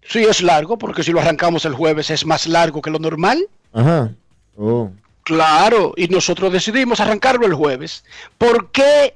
Sí 0.02 0.24
es 0.24 0.42
largo 0.42 0.78
porque 0.78 1.04
si 1.04 1.12
lo 1.12 1.20
arrancamos 1.20 1.64
el 1.64 1.74
jueves 1.74 2.10
es 2.10 2.26
más 2.26 2.48
largo 2.48 2.82
que 2.82 2.90
lo 2.90 2.98
normal. 2.98 3.46
Ajá. 3.72 4.10
Oh. 4.56 4.90
Claro, 5.28 5.92
y 5.94 6.08
nosotros 6.08 6.50
decidimos 6.50 7.00
arrancarlo 7.00 7.44
el 7.44 7.52
jueves. 7.52 8.02
¿Por 8.38 8.70
qué 8.70 9.14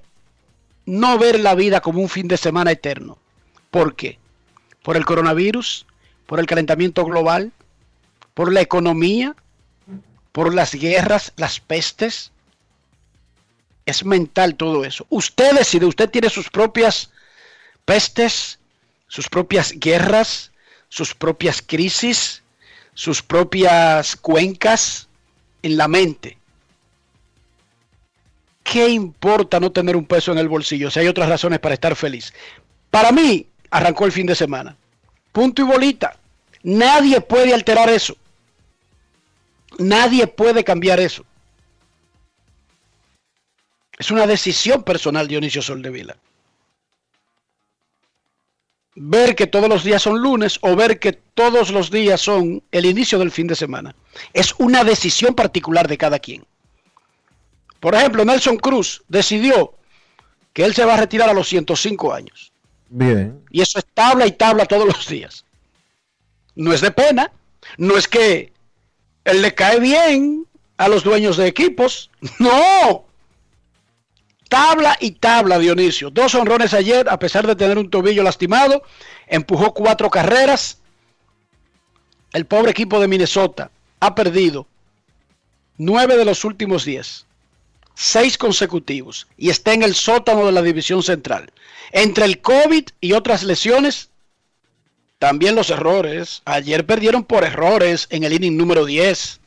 no 0.84 1.16
ver 1.16 1.40
la 1.40 1.54
vida 1.54 1.80
como 1.80 2.02
un 2.02 2.10
fin 2.10 2.28
de 2.28 2.36
semana 2.36 2.70
eterno? 2.70 3.16
¿Por 3.70 3.96
qué? 3.96 4.18
¿Por 4.82 4.98
el 4.98 5.06
coronavirus? 5.06 5.86
¿Por 6.26 6.38
el 6.38 6.44
calentamiento 6.44 7.02
global? 7.06 7.50
¿Por 8.34 8.52
la 8.52 8.60
economía? 8.60 9.34
¿Por 10.32 10.54
las 10.54 10.74
guerras, 10.74 11.32
las 11.36 11.60
pestes? 11.60 12.30
Es 13.86 14.04
mental 14.04 14.56
todo 14.56 14.84
eso. 14.84 15.06
Usted 15.08 15.56
decide, 15.56 15.86
usted 15.86 16.10
tiene 16.10 16.28
sus 16.28 16.50
propias 16.50 17.10
pestes, 17.86 18.58
sus 19.08 19.30
propias 19.30 19.72
guerras, 19.72 20.52
sus 20.90 21.14
propias 21.14 21.62
crisis, 21.62 22.42
sus 22.92 23.22
propias 23.22 24.14
cuencas 24.14 25.08
en 25.62 25.76
la 25.76 25.88
mente. 25.88 26.36
¿Qué 28.62 28.88
importa 28.88 29.60
no 29.60 29.72
tener 29.72 29.96
un 29.96 30.06
peso 30.06 30.32
en 30.32 30.38
el 30.38 30.48
bolsillo 30.48 30.90
si 30.90 31.00
hay 31.00 31.08
otras 31.08 31.28
razones 31.28 31.58
para 31.58 31.74
estar 31.74 31.94
feliz? 31.96 32.32
Para 32.90 33.12
mí, 33.12 33.46
arrancó 33.70 34.06
el 34.06 34.12
fin 34.12 34.26
de 34.26 34.34
semana. 34.34 34.76
Punto 35.32 35.62
y 35.62 35.64
bolita. 35.64 36.16
Nadie 36.62 37.20
puede 37.20 37.52
alterar 37.52 37.90
eso. 37.90 38.16
Nadie 39.78 40.26
puede 40.26 40.62
cambiar 40.64 41.00
eso. 41.00 41.24
Es 43.98 44.10
una 44.10 44.26
decisión 44.26 44.82
personal, 44.82 45.28
Dionisio 45.28 45.62
Soldevila. 45.62 46.16
Ver 48.94 49.34
que 49.34 49.46
todos 49.46 49.68
los 49.68 49.84
días 49.84 50.02
son 50.02 50.20
lunes 50.20 50.58
o 50.62 50.76
ver 50.76 50.98
que 50.98 51.12
todos 51.12 51.70
los 51.70 51.90
días 51.90 52.20
son 52.20 52.62
el 52.70 52.84
inicio 52.84 53.18
del 53.18 53.30
fin 53.30 53.46
de 53.46 53.54
semana. 53.54 53.94
Es 54.32 54.54
una 54.58 54.84
decisión 54.84 55.34
particular 55.34 55.88
de 55.88 55.96
cada 55.96 56.18
quien. 56.18 56.44
Por 57.80 57.94
ejemplo, 57.94 58.24
Nelson 58.24 58.58
Cruz 58.58 59.02
decidió 59.08 59.74
que 60.52 60.64
él 60.64 60.74
se 60.74 60.84
va 60.84 60.94
a 60.94 60.98
retirar 60.98 61.28
a 61.28 61.34
los 61.34 61.48
105 61.48 62.12
años. 62.12 62.52
Bien. 62.88 63.42
Y 63.50 63.62
eso 63.62 63.78
es 63.78 63.86
tabla 63.94 64.26
y 64.26 64.32
tabla 64.32 64.66
todos 64.66 64.86
los 64.86 65.08
días. 65.08 65.44
No 66.54 66.72
es 66.72 66.80
de 66.82 66.90
pena. 66.90 67.32
No 67.78 67.96
es 67.96 68.06
que 68.06 68.52
él 69.24 69.40
le 69.40 69.54
cae 69.54 69.80
bien 69.80 70.46
a 70.76 70.88
los 70.88 71.02
dueños 71.02 71.36
de 71.36 71.46
equipos. 71.46 72.10
No. 72.38 73.06
Tabla 74.52 74.98
y 75.00 75.12
tabla, 75.12 75.58
Dionisio. 75.58 76.10
Dos 76.10 76.34
honrones 76.34 76.74
ayer, 76.74 77.08
a 77.08 77.18
pesar 77.18 77.46
de 77.46 77.56
tener 77.56 77.78
un 77.78 77.88
tobillo 77.88 78.22
lastimado. 78.22 78.82
Empujó 79.26 79.72
cuatro 79.72 80.10
carreras. 80.10 80.76
El 82.34 82.44
pobre 82.44 82.72
equipo 82.72 83.00
de 83.00 83.08
Minnesota 83.08 83.70
ha 83.98 84.14
perdido 84.14 84.66
nueve 85.78 86.18
de 86.18 86.26
los 86.26 86.44
últimos 86.44 86.84
diez. 86.84 87.24
Seis 87.94 88.36
consecutivos. 88.36 89.26
Y 89.38 89.48
está 89.48 89.72
en 89.72 89.84
el 89.84 89.94
sótano 89.94 90.44
de 90.44 90.52
la 90.52 90.60
división 90.60 91.02
central. 91.02 91.50
Entre 91.90 92.26
el 92.26 92.42
COVID 92.42 92.84
y 93.00 93.12
otras 93.14 93.44
lesiones, 93.44 94.10
también 95.18 95.54
los 95.54 95.70
errores. 95.70 96.42
Ayer 96.44 96.84
perdieron 96.84 97.24
por 97.24 97.44
errores 97.44 98.06
en 98.10 98.22
el 98.22 98.34
inning 98.34 98.58
número 98.58 98.84
10. 98.84 99.40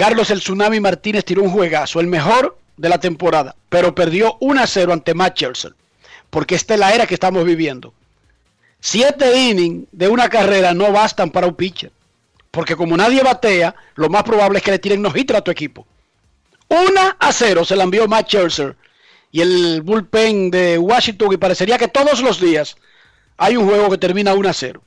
Carlos 0.00 0.30
el 0.30 0.40
Tsunami 0.40 0.80
Martínez 0.80 1.26
tiró 1.26 1.42
un 1.42 1.50
juegazo, 1.50 2.00
el 2.00 2.06
mejor 2.06 2.56
de 2.78 2.88
la 2.88 2.98
temporada, 2.98 3.54
pero 3.68 3.94
perdió 3.94 4.38
1 4.40 4.62
a 4.62 4.66
0 4.66 4.94
ante 4.94 5.12
Matt 5.12 5.34
Churchill, 5.34 5.74
porque 6.30 6.54
esta 6.54 6.72
es 6.72 6.80
la 6.80 6.94
era 6.94 7.06
que 7.06 7.12
estamos 7.12 7.44
viviendo. 7.44 7.92
Siete 8.80 9.38
innings 9.38 9.88
de 9.92 10.08
una 10.08 10.30
carrera 10.30 10.72
no 10.72 10.90
bastan 10.90 11.28
para 11.28 11.48
un 11.48 11.54
pitcher, 11.54 11.92
porque 12.50 12.76
como 12.76 12.96
nadie 12.96 13.22
batea, 13.22 13.74
lo 13.96 14.08
más 14.08 14.22
probable 14.22 14.60
es 14.60 14.64
que 14.64 14.70
le 14.70 14.78
tiren 14.78 15.02
no 15.02 15.10
a 15.10 15.40
tu 15.42 15.50
equipo. 15.50 15.86
1 16.68 16.78
a 17.18 17.30
0 17.30 17.66
se 17.66 17.76
la 17.76 17.84
envió 17.84 18.08
Matt 18.08 18.32
y 19.32 19.40
el 19.42 19.82
bullpen 19.82 20.50
de 20.50 20.78
Washington 20.78 21.34
y 21.34 21.36
parecería 21.36 21.76
que 21.76 21.88
todos 21.88 22.22
los 22.22 22.40
días 22.40 22.74
hay 23.36 23.58
un 23.58 23.68
juego 23.68 23.90
que 23.90 23.98
termina 23.98 24.32
1 24.32 24.48
a 24.48 24.54
0. 24.54 24.82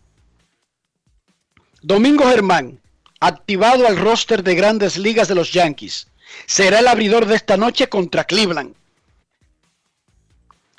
Domingo 1.84 2.26
Germán, 2.26 2.80
activado 3.28 3.88
al 3.88 3.98
roster 3.98 4.44
de 4.44 4.56
grandes 4.56 4.98
ligas 4.98 5.28
de 5.28 5.36
los 5.36 5.52
Yankees. 5.52 6.08
será 6.46 6.80
el 6.80 6.88
abridor 6.88 7.26
de 7.26 7.36
esta 7.36 7.58
noche 7.58 7.88
contra 7.88 8.24
Cleveland. 8.24 8.76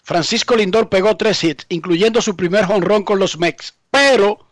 Francisco 0.02 0.56
Lindor 0.56 0.88
pegó 0.88 1.17
tres 1.17 1.43
hits, 1.44 1.64
incluyendo 1.69 2.20
su 2.20 2.37
primer 2.37 2.67
jonrón 2.67 3.05
con 3.05 3.19
los 3.19 3.38
Mex, 3.38 3.75
pero 3.91 4.44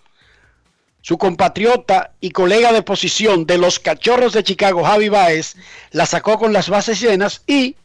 su 1.03 1.19
compatriota 1.19 2.13
y 2.21 2.31
colega 2.31 2.73
de 2.73 2.83
posición 2.83 3.45
de 3.45 3.59
los 3.59 3.81
Cachorros 3.81 4.33
de 4.33 4.45
Chicago, 4.45 4.85
Javi 4.85 5.09
Baez, 5.09 5.57
la 5.91 6.07
sacó 6.07 6.39
con 6.39 6.53
las 6.53 6.71
bases 6.71 7.01
llenas 7.01 7.43
y 7.47 7.77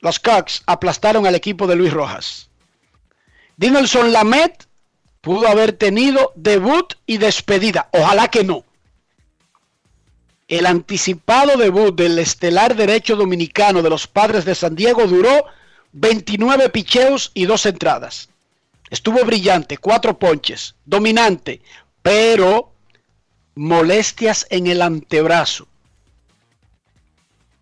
los 0.00 0.18
Cubs 0.18 0.62
aplastaron 0.66 1.26
al 1.26 1.34
equipo 1.34 1.66
de 1.66 1.76
Luis 1.76 1.92
Rojas. 1.92 2.48
Dinelson 3.58 4.12
Lamet 4.12 4.66
pudo 5.20 5.46
haber 5.46 5.72
tenido 5.72 6.32
debut 6.34 6.94
y 7.06 7.18
despedida. 7.18 7.88
Ojalá 7.92 8.28
que 8.28 8.44
no. 8.44 8.64
El 10.48 10.64
anticipado 10.64 11.58
debut 11.58 11.94
del 11.94 12.18
estelar 12.18 12.74
derecho 12.74 13.16
dominicano 13.16 13.82
de 13.82 13.90
los 13.90 14.06
padres 14.06 14.46
de 14.46 14.54
San 14.54 14.74
Diego 14.74 15.06
duró 15.06 15.44
29 15.92 16.70
picheos 16.70 17.30
y 17.34 17.44
dos 17.44 17.66
entradas. 17.66 18.30
Estuvo 18.88 19.22
brillante, 19.26 19.76
cuatro 19.76 20.18
ponches, 20.18 20.74
dominante, 20.86 21.60
pero 22.00 22.72
molestias 23.54 24.46
en 24.48 24.68
el 24.68 24.80
antebrazo. 24.80 25.68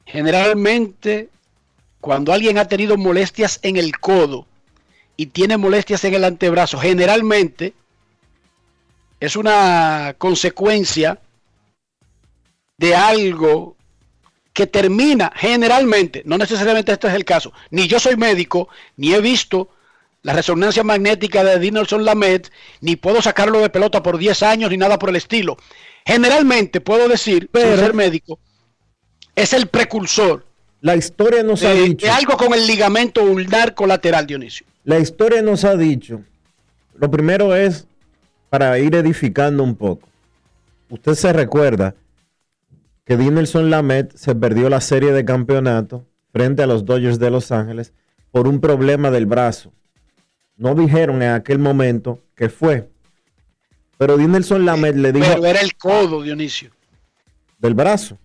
Generalmente, 0.04 1.28
cuando 2.00 2.32
alguien 2.32 2.56
ha 2.58 2.68
tenido 2.68 2.96
molestias 2.96 3.58
en 3.62 3.76
el 3.76 3.98
codo 3.98 4.46
y 5.16 5.26
tiene 5.26 5.56
molestias 5.56 6.04
en 6.04 6.14
el 6.14 6.22
antebrazo, 6.22 6.78
generalmente 6.78 7.74
es 9.18 9.34
una 9.34 10.14
consecuencia 10.18 11.18
de 12.78 12.94
algo 12.94 13.76
que 14.52 14.66
termina 14.66 15.32
generalmente, 15.34 16.22
no 16.24 16.38
necesariamente 16.38 16.92
este 16.92 17.08
es 17.08 17.14
el 17.14 17.24
caso, 17.24 17.52
ni 17.70 17.86
yo 17.88 17.98
soy 17.98 18.16
médico, 18.16 18.68
ni 18.96 19.12
he 19.12 19.20
visto 19.20 19.68
la 20.22 20.32
resonancia 20.32 20.82
magnética 20.82 21.44
de 21.44 21.58
Dinelson 21.58 22.04
Lamet, 22.04 22.50
ni 22.80 22.96
puedo 22.96 23.22
sacarlo 23.22 23.60
de 23.60 23.70
pelota 23.70 24.02
por 24.02 24.18
10 24.18 24.42
años, 24.42 24.70
ni 24.70 24.76
nada 24.76 24.98
por 24.98 25.10
el 25.10 25.16
estilo. 25.16 25.56
Generalmente 26.04 26.80
puedo 26.80 27.08
decir, 27.08 27.48
Pero, 27.52 27.76
ser 27.76 27.94
médico, 27.94 28.40
es 29.34 29.52
el 29.52 29.68
precursor. 29.68 30.44
La 30.80 30.96
historia 30.96 31.42
nos 31.42 31.60
de, 31.60 31.68
ha 31.68 31.74
dicho. 31.74 32.06
De 32.06 32.10
algo 32.10 32.36
con 32.36 32.54
el 32.54 32.66
ligamento 32.66 33.22
ulnar 33.22 33.74
colateral, 33.74 34.26
Dionisio. 34.26 34.66
La 34.84 34.98
historia 34.98 35.42
nos 35.42 35.64
ha 35.64 35.76
dicho. 35.76 36.22
Lo 36.96 37.10
primero 37.10 37.54
es 37.54 37.86
para 38.48 38.78
ir 38.78 38.94
edificando 38.94 39.62
un 39.62 39.76
poco. 39.76 40.08
Usted 40.88 41.14
se 41.14 41.32
recuerda 41.32 41.94
que 43.06 43.16
Dinelson 43.16 43.70
Lamet 43.70 44.14
se 44.16 44.34
perdió 44.34 44.68
la 44.68 44.80
serie 44.80 45.12
de 45.12 45.24
campeonato 45.24 46.04
frente 46.32 46.64
a 46.64 46.66
los 46.66 46.84
Dodgers 46.84 47.20
de 47.20 47.30
Los 47.30 47.52
Ángeles 47.52 47.94
por 48.32 48.48
un 48.48 48.60
problema 48.60 49.12
del 49.12 49.26
brazo. 49.26 49.72
No 50.56 50.74
dijeron 50.74 51.22
en 51.22 51.30
aquel 51.30 51.60
momento 51.60 52.24
que 52.34 52.48
fue. 52.48 52.90
Pero 53.96 54.18
Dinelson 54.18 54.66
Lamet 54.66 54.96
le 54.96 55.12
dijo. 55.12 55.26
Pero 55.26 55.46
era 55.46 55.60
el 55.60 55.76
codo, 55.76 56.20
Dionisio. 56.22 56.70
Del 57.58 57.74
brazo. 57.74 58.18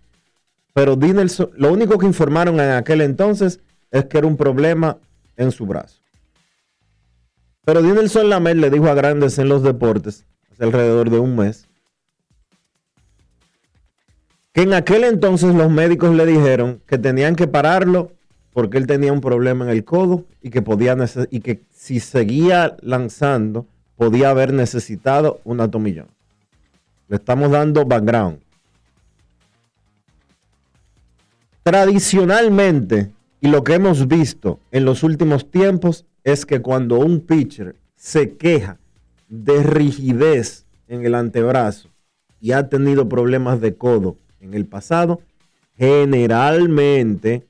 Pero 0.74 0.96
Dinelson, 0.96 1.50
lo 1.54 1.72
único 1.72 1.96
que 1.96 2.06
informaron 2.06 2.58
en 2.58 2.72
aquel 2.72 3.02
entonces 3.02 3.60
es 3.92 4.06
que 4.06 4.18
era 4.18 4.26
un 4.26 4.36
problema 4.36 4.98
en 5.36 5.52
su 5.52 5.64
brazo. 5.64 6.00
Pero 7.64 7.82
Dinelson 7.82 8.28
Lamet 8.28 8.56
le 8.56 8.68
dijo 8.68 8.88
a 8.88 8.94
Grandes 8.94 9.38
en 9.38 9.48
los 9.48 9.62
deportes, 9.62 10.26
hace 10.50 10.64
alrededor 10.64 11.08
de 11.08 11.20
un 11.20 11.36
mes, 11.36 11.68
que 14.52 14.62
en 14.62 14.74
aquel 14.74 15.04
entonces 15.04 15.54
los 15.54 15.70
médicos 15.70 16.14
le 16.14 16.26
dijeron 16.26 16.80
que 16.86 16.98
tenían 16.98 17.36
que 17.36 17.46
pararlo 17.46 18.12
porque 18.52 18.76
él 18.76 18.86
tenía 18.86 19.12
un 19.12 19.22
problema 19.22 19.64
en 19.64 19.70
el 19.70 19.84
codo 19.84 20.26
y 20.42 20.50
que 20.50 20.60
podía 20.60 20.96
y 21.30 21.40
que 21.40 21.62
si 21.72 22.00
seguía 22.00 22.76
lanzando 22.80 23.66
podía 23.96 24.30
haber 24.30 24.52
necesitado 24.52 25.40
un 25.44 25.60
atomillón. 25.60 26.08
Le 27.08 27.16
estamos 27.16 27.50
dando 27.50 27.84
background. 27.84 28.40
Tradicionalmente, 31.62 33.10
y 33.40 33.48
lo 33.48 33.62
que 33.62 33.74
hemos 33.74 34.08
visto 34.08 34.58
en 34.70 34.84
los 34.84 35.02
últimos 35.02 35.50
tiempos 35.50 36.04
es 36.24 36.44
que 36.44 36.60
cuando 36.60 36.98
un 36.98 37.20
pitcher 37.20 37.76
se 37.96 38.36
queja 38.36 38.78
de 39.28 39.62
rigidez 39.62 40.66
en 40.88 41.06
el 41.06 41.14
antebrazo 41.14 41.88
y 42.40 42.52
ha 42.52 42.68
tenido 42.68 43.08
problemas 43.08 43.60
de 43.60 43.76
codo 43.76 44.16
en 44.42 44.54
el 44.54 44.66
pasado, 44.66 45.22
generalmente 45.78 47.46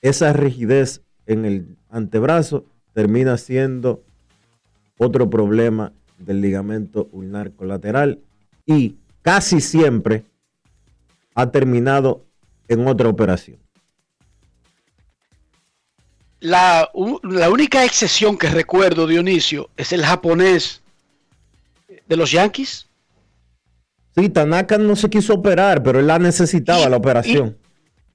esa 0.00 0.32
rigidez 0.32 1.02
en 1.26 1.44
el 1.44 1.76
antebrazo 1.90 2.64
termina 2.92 3.36
siendo 3.38 4.02
otro 4.98 5.28
problema 5.28 5.92
del 6.18 6.40
ligamento 6.40 7.08
ulnar 7.12 7.52
colateral 7.52 8.20
y 8.66 8.96
casi 9.22 9.60
siempre 9.60 10.24
ha 11.34 11.50
terminado 11.50 12.24
en 12.68 12.86
otra 12.86 13.08
operación. 13.08 13.58
La, 16.40 16.90
la, 17.22 17.50
única 17.50 17.84
excepción 17.84 18.36
que 18.36 18.48
recuerdo, 18.48 19.06
Dionisio, 19.06 19.70
es 19.76 19.92
el 19.92 20.04
japonés 20.04 20.82
de 22.08 22.16
los 22.16 22.32
Yankees. 22.32 22.88
Sí, 24.14 24.28
Tanaka 24.28 24.78
no 24.78 24.94
se 24.96 25.08
quiso 25.08 25.34
operar, 25.34 25.82
pero 25.82 26.00
él 26.00 26.06
la 26.06 26.18
necesitaba 26.18 26.86
y, 26.86 26.90
la 26.90 26.96
operación. 26.96 27.56
Y, 27.58 27.68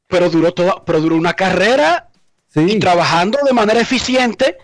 pero 0.08 0.30
duró 0.30 0.54
toda, 0.54 0.84
pero 0.86 1.02
duró 1.02 1.16
una 1.16 1.34
carrera 1.34 2.10
sí. 2.50 2.62
y 2.62 2.80
trabajando 2.80 3.40
de 3.46 3.54
manera 3.54 3.82
eficiente 3.82 4.58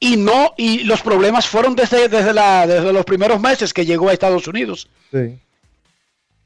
y 0.00 0.16
no, 0.16 0.54
y 0.56 0.84
los 0.84 1.02
problemas 1.02 1.46
fueron 1.46 1.74
desde, 1.74 2.08
desde, 2.08 2.32
la, 2.32 2.66
desde 2.66 2.92
los 2.92 3.04
primeros 3.04 3.40
meses 3.40 3.74
que 3.74 3.84
llegó 3.84 4.08
a 4.08 4.12
Estados 4.12 4.46
Unidos. 4.46 4.88
Sí. 5.10 5.38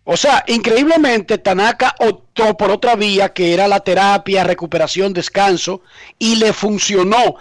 O 0.05 0.17
sea, 0.17 0.43
increíblemente 0.49 1.39
Tanaka 1.39 1.95
optó 2.01 2.57
por 2.57 2.71
otra 2.71 2.97
vía 2.97 3.33
que 3.33 3.55
era 3.55 3.69
la 3.69 3.81
terapia, 3.81 4.43
recuperación, 4.43 5.13
descanso 5.13 5.83
y 6.19 6.37
le 6.37 6.53
funcionó. 6.53 7.37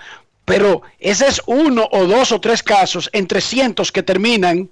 Pero 0.45 0.83
ese 0.99 1.27
es 1.27 1.41
uno 1.47 1.87
o 1.91 2.05
dos 2.05 2.31
o 2.31 2.39
tres 2.39 2.61
casos 2.61 3.09
entre 3.13 3.41
cientos 3.41 3.91
que 3.91 4.03
terminan 4.03 4.69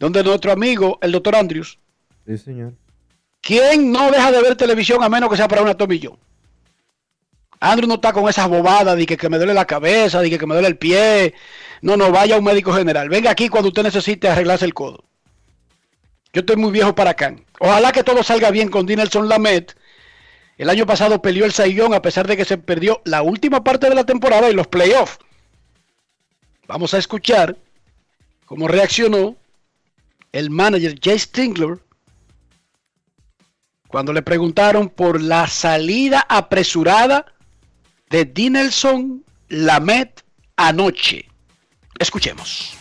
donde 0.00 0.24
nuestro 0.24 0.50
amigo, 0.50 0.98
el 1.02 1.12
doctor 1.12 1.36
Andrews, 1.36 1.78
sí, 2.26 2.38
señor. 2.38 2.72
¿quién 3.42 3.92
no 3.92 4.10
deja 4.10 4.32
de 4.32 4.42
ver 4.42 4.56
televisión 4.56 5.04
a 5.04 5.08
menos 5.08 5.30
que 5.30 5.36
sea 5.36 5.46
para 5.46 5.62
un 5.62 5.68
atomillón? 5.68 6.18
Andrew 7.60 7.86
no 7.86 7.96
está 7.96 8.12
con 8.14 8.26
esas 8.26 8.48
bobadas 8.48 8.96
de 8.96 9.04
que, 9.04 9.18
que 9.18 9.28
me 9.28 9.36
duele 9.36 9.52
la 9.52 9.66
cabeza, 9.66 10.22
de 10.22 10.30
que, 10.30 10.38
que, 10.38 10.46
me 10.46 10.54
duele 10.54 10.68
el 10.68 10.78
pie. 10.78 11.34
No, 11.82 11.98
no, 11.98 12.10
vaya 12.10 12.34
a 12.34 12.38
un 12.38 12.44
médico 12.44 12.72
general. 12.72 13.10
Venga 13.10 13.30
aquí 13.30 13.50
cuando 13.50 13.68
usted 13.68 13.82
necesite 13.82 14.28
arreglarse 14.28 14.64
el 14.64 14.72
codo. 14.72 15.04
Yo 16.32 16.40
estoy 16.40 16.56
muy 16.56 16.70
viejo 16.70 16.94
para 16.94 17.10
acá. 17.10 17.36
Ojalá 17.58 17.92
que 17.92 18.02
todo 18.02 18.22
salga 18.22 18.50
bien 18.50 18.70
con 18.70 18.86
Dinelson 18.86 19.28
Lamet. 19.28 19.76
El 20.56 20.70
año 20.70 20.86
pasado 20.86 21.20
peleó 21.20 21.44
el 21.44 21.52
Saiyón 21.52 21.92
a 21.92 22.00
pesar 22.00 22.26
de 22.26 22.38
que 22.38 22.46
se 22.46 22.56
perdió 22.56 23.02
la 23.04 23.20
última 23.20 23.62
parte 23.62 23.90
de 23.90 23.94
la 23.94 24.04
temporada 24.04 24.48
y 24.48 24.54
los 24.54 24.66
playoffs. 24.66 25.18
Vamos 26.66 26.94
a 26.94 26.98
escuchar 26.98 27.56
cómo 28.46 28.68
reaccionó 28.68 29.36
el 30.32 30.50
manager 30.50 30.98
Jay 31.02 31.18
Stingler 31.18 31.78
cuando 33.88 34.12
le 34.12 34.22
preguntaron 34.22 34.88
por 34.88 35.20
la 35.20 35.48
salida 35.48 36.24
apresurada 36.28 37.26
de 38.08 38.24
Dinelson 38.24 39.24
Lamet 39.48 40.24
anoche. 40.56 41.28
Escuchemos. 41.98 42.76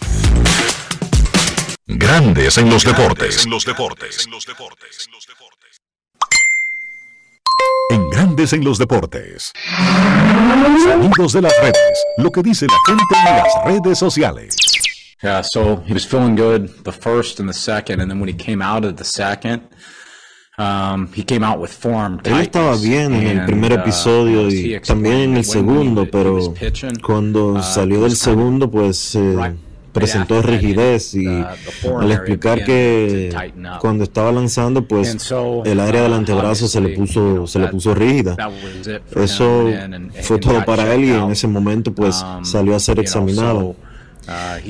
Grandes 1.88 2.58
en 2.60 2.70
los 2.70 2.84
deportes. 2.84 3.44
En 3.44 3.50
los 3.50 3.66
deportes. 3.66 4.26
En 4.26 4.32
los 4.32 4.46
deportes. 4.46 5.10
En 7.90 8.10
Grandes 8.12 8.54
en 8.54 8.64
los 8.64 8.78
deportes. 8.78 9.52
Sonidos 10.84 11.34
de 11.34 11.42
las 11.42 11.54
redes. 11.60 12.06
Lo 12.18 12.32
que 12.32 12.44
dice 12.44 12.68
la 12.68 12.78
gente 12.86 13.16
en 13.18 13.36
las 13.38 13.66
redes 13.66 13.98
sociales. 13.98 14.69
Yeah, 15.22 15.42
so 15.42 15.78
he 15.86 15.94
was 15.94 16.06
feeling 16.06 16.36
good 16.36 16.70
the 16.86 16.94
first 16.94 17.40
and 17.42 17.50
the 17.50 17.54
second, 17.54 18.00
and 18.00 18.10
then 18.10 18.20
when 18.22 18.30
he 18.30 18.36
came 18.36 18.62
out 18.62 18.86
of 18.86 18.96
the 18.96 19.04
second, 19.04 19.64
um, 20.58 21.12
he 21.14 21.24
came 21.24 21.44
out 21.44 21.60
with 21.60 21.72
form. 21.72 22.20
Él 22.24 22.40
estaba 22.40 22.78
bien 22.78 23.14
en 23.14 23.28
el 23.28 23.46
primer 23.46 23.74
episodio 23.74 24.50
y 24.50 24.80
también 24.80 25.16
en 25.32 25.38
el 25.38 25.44
segundo, 25.46 26.10
pero 26.10 26.54
cuando 27.02 27.62
salió 27.62 28.02
del 28.04 28.16
segundo, 28.16 28.72
pues 28.72 29.14
eh, 29.16 29.36
presentó 29.92 30.42
rigidez 30.42 31.14
y 31.16 31.28
al 31.28 32.12
explicar 32.12 32.64
que 32.64 33.36
cuando 33.82 34.06
estaba 34.06 34.32
lanzando, 34.32 34.88
pues 34.88 35.18
el 35.66 35.80
área 35.82 36.04
del 36.04 36.14
antebrazo 36.14 36.70
se 36.70 36.80
le 36.80 36.90
puso 36.96 37.46
se 37.46 37.60
le 37.60 37.68
puso 37.68 37.94
rígida. 37.94 38.38
Eso 39.18 39.68
fue 40.22 40.40
todo 40.40 40.64
para 40.64 40.94
él 40.94 41.04
y 41.04 41.12
en 41.12 41.30
ese 41.32 41.48
momento, 41.48 41.94
pues 41.94 42.24
salió 42.44 42.74
a 42.74 42.80
ser 42.80 43.00
examinado. 43.00 43.76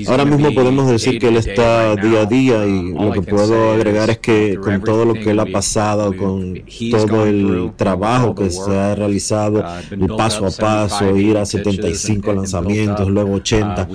Ahora 0.07 0.25
mismo 0.25 0.53
podemos 0.53 0.89
decir 0.89 1.19
que 1.19 1.27
él 1.27 1.37
está 1.37 1.95
día 1.95 2.21
a 2.21 2.25
día 2.25 2.65
y 2.65 2.93
lo 2.93 3.11
que 3.11 3.21
puedo 3.21 3.71
agregar 3.73 4.09
es 4.09 4.19
que 4.19 4.57
con 4.61 4.81
todo 4.81 5.05
lo 5.05 5.13
que 5.13 5.31
él 5.31 5.39
ha 5.39 5.45
pasado, 5.45 6.15
con 6.15 6.61
todo 6.91 7.25
el 7.25 7.71
trabajo 7.75 8.35
que 8.35 8.49
se 8.49 8.77
ha 8.77 8.95
realizado, 8.95 9.63
el 9.91 10.07
paso 10.15 10.45
a 10.45 10.51
paso, 10.51 11.15
ir 11.15 11.37
a 11.37 11.45
75 11.45 12.33
lanzamientos, 12.33 13.09
luego 13.09 13.33
80, 13.33 13.87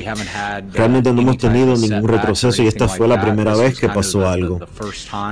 realmente 0.72 1.12
no 1.12 1.22
hemos 1.22 1.38
tenido 1.38 1.76
ningún 1.76 2.08
retroceso 2.08 2.62
y 2.62 2.66
esta 2.66 2.88
fue 2.88 3.08
la 3.08 3.20
primera 3.20 3.54
vez 3.54 3.78
que 3.78 3.88
pasó 3.88 4.28
algo. 4.28 4.60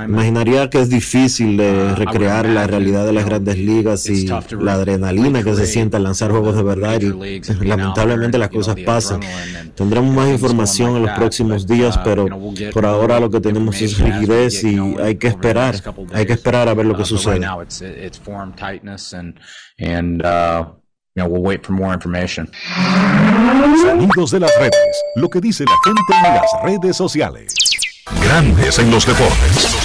Imaginaría 0.07 0.69
que 0.69 0.81
es 0.81 0.89
difícil 0.89 1.57
de 1.57 1.95
recrear 1.95 2.47
la 2.47 2.65
realidad 2.65 3.05
de 3.05 3.13
las 3.13 3.25
grandes 3.25 3.57
ligas 3.57 4.09
y 4.09 4.27
la 4.27 4.73
adrenalina 4.73 5.43
que 5.43 5.55
se 5.55 5.67
siente 5.67 5.97
al 5.97 6.03
lanzar 6.03 6.31
juegos 6.31 6.55
de 6.55 6.63
verdad 6.63 6.99
y 7.01 7.41
lamentablemente 7.63 8.37
las 8.37 8.49
cosas 8.49 8.75
pasan. 8.85 9.21
Tendremos 9.75 10.13
más 10.13 10.22
información 10.29 10.95
en 10.97 11.03
los 11.03 11.11
próximos 11.11 11.67
días, 11.67 11.97
pero 12.03 12.25
por 12.73 12.85
ahora 12.85 13.19
lo 13.19 13.29
que 13.29 13.39
tenemos 13.39 13.81
es 13.81 13.97
rigidez 13.97 14.63
y 14.63 14.77
hay 15.01 15.15
que 15.15 15.27
esperar, 15.27 15.75
hay 16.13 16.25
que 16.25 16.33
esperar 16.33 16.67
a 16.67 16.73
ver 16.73 16.85
lo 16.85 16.95
que 16.95 17.05
sucede. 17.05 17.45
Sonidos 23.81 24.31
de 24.31 24.39
las 24.39 24.51
redes, 24.59 25.03
lo 25.15 25.29
que 25.29 25.39
dice 25.41 25.63
la 25.65 25.77
gente 25.83 26.01
en 26.09 26.33
las 26.33 26.63
redes 26.63 26.97
sociales. 26.97 27.53
Grandes 28.23 28.79
en 28.79 28.91
los 28.91 29.05
deportes. 29.05 29.77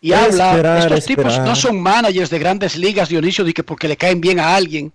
Y 0.00 0.12
habla, 0.12 0.78
estos 0.78 1.04
tipos 1.04 1.38
no 1.40 1.56
son 1.56 1.80
managers 1.80 2.30
de 2.30 2.38
grandes 2.38 2.76
ligas, 2.76 3.08
Dionisio, 3.08 3.44
de 3.44 3.52
que 3.52 3.64
porque 3.64 3.88
le 3.88 3.96
caen 3.96 4.20
bien 4.20 4.38
a 4.38 4.54
alguien. 4.54 4.92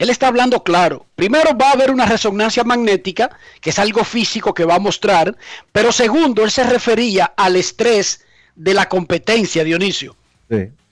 Él 0.00 0.08
está 0.08 0.28
hablando 0.28 0.64
claro. 0.64 1.04
Primero 1.14 1.54
va 1.54 1.68
a 1.68 1.72
haber 1.72 1.90
una 1.90 2.06
resonancia 2.06 2.64
magnética, 2.64 3.36
que 3.60 3.68
es 3.68 3.78
algo 3.78 4.02
físico 4.02 4.54
que 4.54 4.64
va 4.64 4.76
a 4.76 4.78
mostrar, 4.78 5.36
pero 5.72 5.92
segundo, 5.92 6.42
él 6.42 6.50
se 6.50 6.64
refería 6.64 7.34
al 7.36 7.56
estrés 7.56 8.24
de 8.56 8.72
la 8.72 8.88
competencia, 8.88 9.62
Dionisio. 9.62 10.16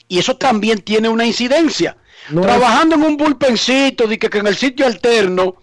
Y 0.09 0.19
eso 0.19 0.37
también 0.37 0.83
tiene 0.83 1.09
una 1.09 1.25
incidencia. 1.25 1.97
Trabajando 2.29 2.97
en 2.97 3.03
un 3.03 3.17
bullpencito, 3.17 4.07
de 4.07 4.19
que, 4.19 4.27
en 4.39 4.47
el 4.47 4.57
sitio 4.57 4.85
alterno, 4.85 5.57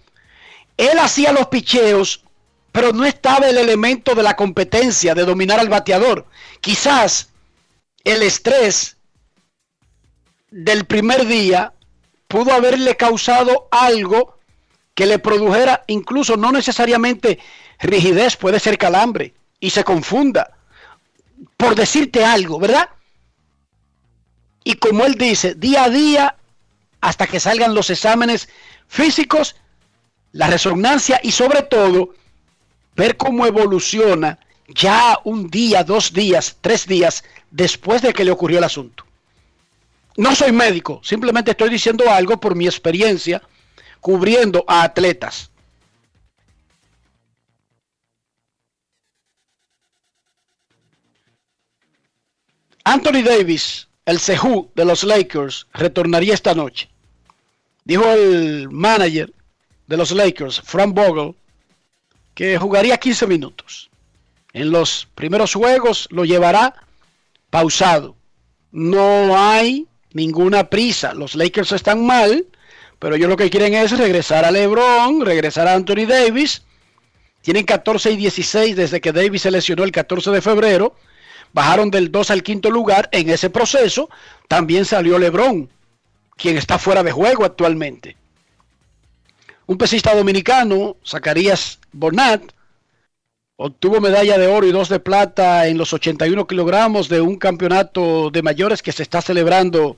él 0.75 0.97
hacía 0.97 1.31
los 1.31 1.45
picheos, 1.45 2.23
pero 2.71 2.93
no 2.93 3.05
estaba 3.05 3.47
el 3.47 3.59
elemento 3.59 4.15
de 4.15 4.23
la 4.23 4.35
competencia, 4.35 5.13
de 5.13 5.23
dominar 5.23 5.59
al 5.59 5.69
bateador. 5.69 6.25
Quizás 6.61 7.29
el 8.03 8.23
estrés 8.23 8.97
del 10.49 10.85
primer 10.85 11.27
día 11.27 11.74
pudo 12.27 12.53
haberle 12.53 12.95
causado 12.95 13.67
algo 13.71 14.37
que 14.93 15.05
le 15.05 15.19
produjera 15.19 15.83
incluso 15.87 16.37
no 16.37 16.51
necesariamente 16.51 17.39
rigidez, 17.79 18.37
puede 18.37 18.59
ser 18.59 18.77
calambre 18.77 19.33
y 19.59 19.69
se 19.69 19.83
confunda. 19.83 20.51
Por 21.57 21.75
decirte 21.75 22.23
algo, 22.23 22.59
¿verdad? 22.59 22.89
Y 24.63 24.75
como 24.75 25.05
él 25.05 25.15
dice, 25.15 25.53
día 25.53 25.83
a 25.83 25.89
día, 25.89 26.35
hasta 27.01 27.27
que 27.27 27.39
salgan 27.39 27.75
los 27.75 27.89
exámenes 27.89 28.49
físicos, 28.87 29.55
la 30.31 30.47
resonancia 30.47 31.19
y 31.21 31.31
sobre 31.31 31.61
todo 31.61 32.15
ver 32.95 33.15
cómo 33.17 33.45
evoluciona 33.45 34.39
ya 34.67 35.19
un 35.23 35.49
día, 35.49 35.83
dos 35.83 36.13
días, 36.13 36.57
tres 36.61 36.87
días 36.87 37.23
después 37.51 38.01
de 38.01 38.13
que 38.13 38.23
le 38.23 38.31
ocurrió 38.31 38.57
el 38.57 38.63
asunto. 38.63 39.04
No 40.17 40.33
soy 40.33 40.51
médico, 40.51 41.01
simplemente 41.03 41.51
estoy 41.51 41.69
diciendo 41.69 42.09
algo 42.09 42.39
por 42.39 42.55
mi 42.55 42.65
experiencia 42.65 43.41
cubriendo 43.99 44.63
a 44.67 44.83
atletas. 44.83 45.51
Anthony 52.83 53.23
Davis, 53.23 53.87
el 54.05 54.19
Sehu 54.19 54.71
de 54.75 54.85
los 54.85 55.03
Lakers, 55.03 55.65
retornaría 55.73 56.35
esta 56.35 56.53
noche. 56.53 56.87
Dijo 57.83 58.07
el 58.11 58.69
manager 58.69 59.33
de 59.87 59.97
los 59.97 60.11
Lakers, 60.11 60.61
Frank 60.61 60.93
Vogel, 60.93 61.35
que 62.35 62.57
jugaría 62.57 62.97
15 62.97 63.27
minutos. 63.27 63.89
En 64.53 64.69
los 64.69 65.07
primeros 65.15 65.53
juegos 65.55 66.07
lo 66.11 66.25
llevará 66.25 66.75
pausado. 67.49 68.15
No 68.71 69.37
hay 69.37 69.87
ninguna 70.15 70.69
prisa. 70.69 71.13
Los 71.13 71.35
Lakers 71.35 71.73
están 71.73 72.05
mal, 72.05 72.47
pero 72.97 73.15
ellos 73.15 73.29
lo 73.29 73.37
que 73.37 73.49
quieren 73.49 73.75
es 73.75 73.91
regresar 73.95 74.45
a 74.45 74.51
LeBron, 74.51 75.23
regresar 75.25 75.67
a 75.67 75.73
Anthony 75.73 76.07
Davis. 76.07 76.63
Tienen 77.41 77.65
14 77.65 78.11
y 78.11 78.15
16 78.15 78.75
desde 78.75 79.01
que 79.01 79.11
Davis 79.11 79.43
se 79.43 79.51
lesionó 79.51 79.83
el 79.83 79.91
14 79.91 80.31
de 80.31 80.41
febrero. 80.41 80.95
Bajaron 81.53 81.91
del 81.91 82.11
2 82.11 82.31
al 82.31 82.43
quinto 82.43 82.71
lugar. 82.71 83.09
En 83.11 83.29
ese 83.29 83.49
proceso 83.49 84.09
también 84.47 84.85
salió 84.85 85.19
LeBron, 85.19 85.69
quien 86.37 86.57
está 86.57 86.79
fuera 86.79 87.03
de 87.03 87.11
juego 87.11 87.43
actualmente. 87.43 88.15
Un 89.67 89.77
pesista 89.77 90.15
dominicano, 90.15 90.95
Zacarías 91.05 91.79
Bonat, 91.91 92.41
Obtuvo 93.57 94.01
medalla 94.01 94.37
de 94.37 94.47
oro 94.47 94.67
y 94.67 94.73
dos 94.73 94.89
de 94.89 94.99
plata 94.99 95.67
en 95.67 95.77
los 95.77 95.93
81 95.93 96.45
kilogramos 96.45 97.07
de 97.07 97.21
un 97.21 97.37
campeonato 97.37 98.29
de 98.29 98.41
mayores 98.41 98.83
que 98.83 98.91
se 98.91 99.01
está 99.01 99.21
celebrando 99.21 99.95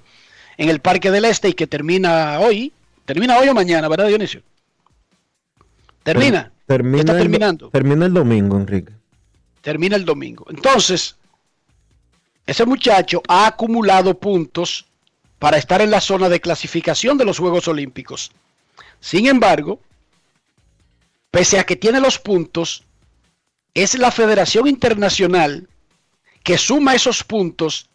en 0.58 0.70
el 0.70 0.80
Parque 0.80 1.12
del 1.12 1.26
Este 1.26 1.50
y 1.50 1.54
que 1.54 1.68
termina 1.68 2.40
hoy. 2.40 2.74
Termina 3.06 3.38
hoy 3.38 3.48
o 3.48 3.54
mañana, 3.54 3.88
¿verdad, 3.88 4.08
Dionisio? 4.08 4.42
Termina. 6.04 6.52
Termina 6.66 7.00
está 7.00 7.18
terminando. 7.18 7.70
termina 7.70 8.06
el 8.06 8.14
domingo, 8.14 8.58
Enrique. 8.58 8.92
Termina 9.62 9.96
el 9.96 10.04
domingo. 10.04 10.46
Entonces, 10.50 11.16
ese 12.46 12.66
muchacho 12.66 13.22
ha 13.28 13.48
acumulado 13.48 14.18
puntos 14.18 14.86
para 15.40 15.58
estar 15.58 15.82
en 15.82 15.92
la 15.92 16.02
zona 16.02 16.30
de 16.30 16.42
clasificación 16.42 17.18
de 17.18 17.26
los 17.26 17.40
Juegos 17.40 17.68
Olímpicos. 17.68 18.32
Sin 19.00 19.28
embargo, 19.28 19.80
pese 21.32 21.60
a 21.60 21.66
que 21.66 21.76
tiene 21.76 22.02
los 22.02 22.18
puntos, 22.20 22.84
es 23.74 23.98
la 23.98 24.12
Federación 24.12 24.68
Internacional 24.68 25.68
que 26.44 26.58
suma 26.58 26.96
esos 26.96 27.24
puntos 27.24 27.90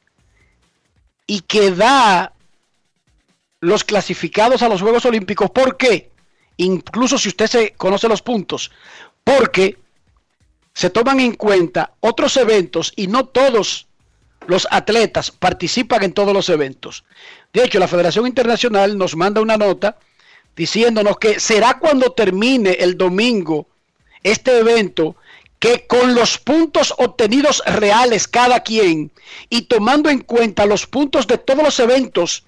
y 1.27 1.41
que 1.41 1.71
da 1.71 2.32
los 3.63 3.85
clasificados 3.85 4.63
a 4.63 4.69
los 4.69 4.83
Juegos 4.83 5.07
Olímpicos. 5.07 5.51
¿Por 5.51 5.77
qué? 5.77 6.11
Incluso 6.57 7.17
si 7.17 7.29
usted 7.29 7.47
se 7.47 7.71
conoce 7.75 8.09
los 8.09 8.21
puntos. 8.21 8.73
Porque 9.23 9.79
se 10.75 10.91
toman 10.91 11.21
en 11.21 11.37
cuenta 11.37 11.93
otros 12.01 12.37
eventos 12.37 12.93
y 12.97 13.07
no 13.07 13.27
todos 13.27 13.87
los 14.49 14.67
atletas 14.69 15.31
participan 15.31 16.03
en 16.03 16.13
todos 16.13 16.35
los 16.35 16.49
eventos. 16.49 17.05
De 17.53 17.65
hecho, 17.65 17.79
la 17.79 17.87
Federación 17.87 18.27
Internacional 18.27 18.99
nos 18.99 19.15
manda 19.15 19.41
una 19.41 19.57
nota 19.57 19.97
diciéndonos 20.57 21.19
que 21.19 21.39
será 21.39 21.79
cuando 21.79 22.13
termine 22.13 22.73
el 22.73 22.99
domingo 22.99 23.69
este 24.25 24.59
evento 24.59 25.15
que 25.61 25.87
con 25.87 26.17
los 26.17 26.37
puntos 26.39 26.93
obtenidos 26.99 27.63
reales 27.65 28.27
cada 28.27 28.65
quien 28.65 29.13
y 29.49 29.63
tomando 29.63 30.11
en 30.11 30.19
cuenta 30.19 30.67
los 30.67 30.89
puntos 30.89 31.29
de 31.29 31.39
todos 31.39 31.63
los 31.63 31.79
eventos 31.79 32.45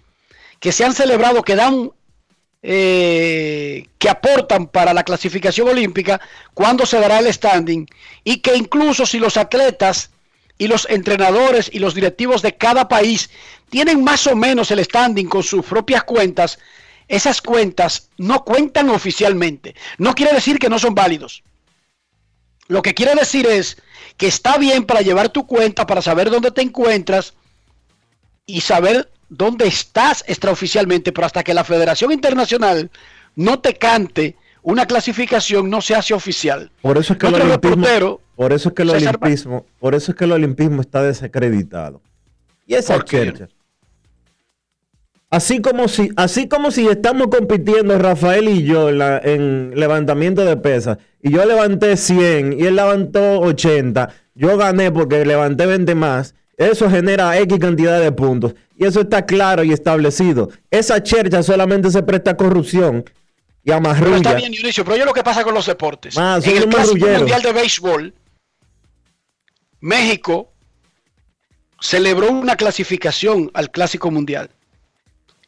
que 0.64 0.72
se 0.72 0.82
han 0.82 0.94
celebrado, 0.94 1.42
que 1.42 1.56
dan, 1.56 1.90
eh, 2.62 3.86
que 3.98 4.08
aportan 4.08 4.66
para 4.66 4.94
la 4.94 5.04
clasificación 5.04 5.68
olímpica, 5.68 6.18
cuando 6.54 6.86
se 6.86 6.98
dará 6.98 7.18
el 7.18 7.30
standing 7.30 7.86
y 8.24 8.38
que 8.38 8.56
incluso 8.56 9.04
si 9.04 9.18
los 9.18 9.36
atletas 9.36 10.08
y 10.56 10.66
los 10.68 10.88
entrenadores 10.88 11.68
y 11.70 11.80
los 11.80 11.94
directivos 11.94 12.40
de 12.40 12.56
cada 12.56 12.88
país 12.88 13.28
tienen 13.68 14.02
más 14.02 14.26
o 14.26 14.34
menos 14.34 14.70
el 14.70 14.82
standing 14.82 15.26
con 15.26 15.42
sus 15.42 15.66
propias 15.66 16.04
cuentas, 16.04 16.58
esas 17.08 17.42
cuentas 17.42 18.08
no 18.16 18.42
cuentan 18.42 18.88
oficialmente. 18.88 19.74
No 19.98 20.14
quiere 20.14 20.32
decir 20.32 20.58
que 20.58 20.70
no 20.70 20.78
son 20.78 20.94
válidos 20.94 21.42
lo 22.68 22.80
que 22.80 22.94
quiere 22.94 23.14
decir 23.14 23.46
es 23.46 23.76
que 24.16 24.26
está 24.26 24.56
bien 24.56 24.84
para 24.84 25.02
llevar 25.02 25.28
tu 25.28 25.46
cuenta, 25.46 25.86
para 25.86 26.00
saber 26.00 26.30
dónde 26.30 26.50
te 26.50 26.62
encuentras 26.62 27.34
y 28.46 28.62
saber 28.62 29.10
dónde 29.28 29.66
estás 29.66 30.24
extraoficialmente, 30.26 31.12
pero 31.12 31.26
hasta 31.26 31.42
que 31.42 31.54
la 31.54 31.64
Federación 31.64 32.12
Internacional 32.12 32.90
no 33.36 33.58
te 33.60 33.74
cante 33.74 34.36
una 34.64 34.86
clasificación 34.86 35.68
no 35.68 35.80
se 35.80 35.94
hace 35.94 36.14
oficial. 36.14 36.70
Por 36.80 36.98
eso 36.98 37.12
es 37.12 37.18
que 37.18 37.26
el 37.26 37.34
olimpismo, 37.34 38.20
por 38.34 38.52
eso 38.52 38.70
es 38.70 38.74
que 38.74 38.82
el 38.82 38.90
olimpismo, 38.90 39.66
por 39.78 39.94
eso 39.94 40.12
es 40.12 40.18
que 40.18 40.24
el 40.24 40.32
olimpismo 40.32 40.80
está 40.80 41.02
desacreditado. 41.02 42.00
Y 42.66 42.74
esa 42.74 42.98
Así 45.30 45.60
como 45.60 45.88
si, 45.88 46.10
así 46.16 46.48
como 46.48 46.70
si 46.70 46.86
estamos 46.86 47.26
compitiendo 47.26 47.98
Rafael 47.98 48.48
y 48.48 48.62
yo 48.62 48.88
en, 48.88 49.72
levantamiento 49.74 50.44
de 50.44 50.56
pesas, 50.56 50.98
y 51.20 51.32
yo 51.32 51.44
levanté 51.44 51.96
100 51.96 52.60
y 52.60 52.66
él 52.66 52.76
levantó 52.76 53.40
80, 53.40 54.10
yo 54.34 54.56
gané 54.56 54.92
porque 54.92 55.26
levanté 55.26 55.66
20 55.66 55.94
más, 55.96 56.36
eso 56.56 56.88
genera 56.88 57.38
X 57.38 57.58
cantidad 57.58 58.00
de 58.00 58.12
puntos. 58.12 58.54
Y 58.76 58.84
eso 58.86 59.00
está 59.00 59.24
claro 59.24 59.64
y 59.64 59.72
establecido. 59.72 60.50
Esa 60.70 61.02
chercha 61.02 61.42
solamente 61.42 61.90
se 61.90 62.02
presta 62.02 62.32
a 62.32 62.36
corrupción. 62.36 63.04
y 63.64 63.70
Pero 63.70 64.16
está 64.16 64.34
bien, 64.34 64.52
Dionisio, 64.52 64.84
pero 64.84 64.96
oye 64.96 65.04
lo 65.04 65.12
que 65.12 65.22
pasa 65.22 65.44
con 65.44 65.54
los 65.54 65.66
deportes. 65.66 66.16
Ah, 66.18 66.38
en 66.42 66.56
el 66.56 66.68
Clásico. 66.68 67.06
Mundial 67.06 67.42
de 67.42 67.52
Béisbol, 67.52 68.14
México 69.80 70.52
celebró 71.80 72.30
una 72.30 72.56
clasificación 72.56 73.50
al 73.54 73.70
Clásico 73.70 74.10
Mundial. 74.10 74.50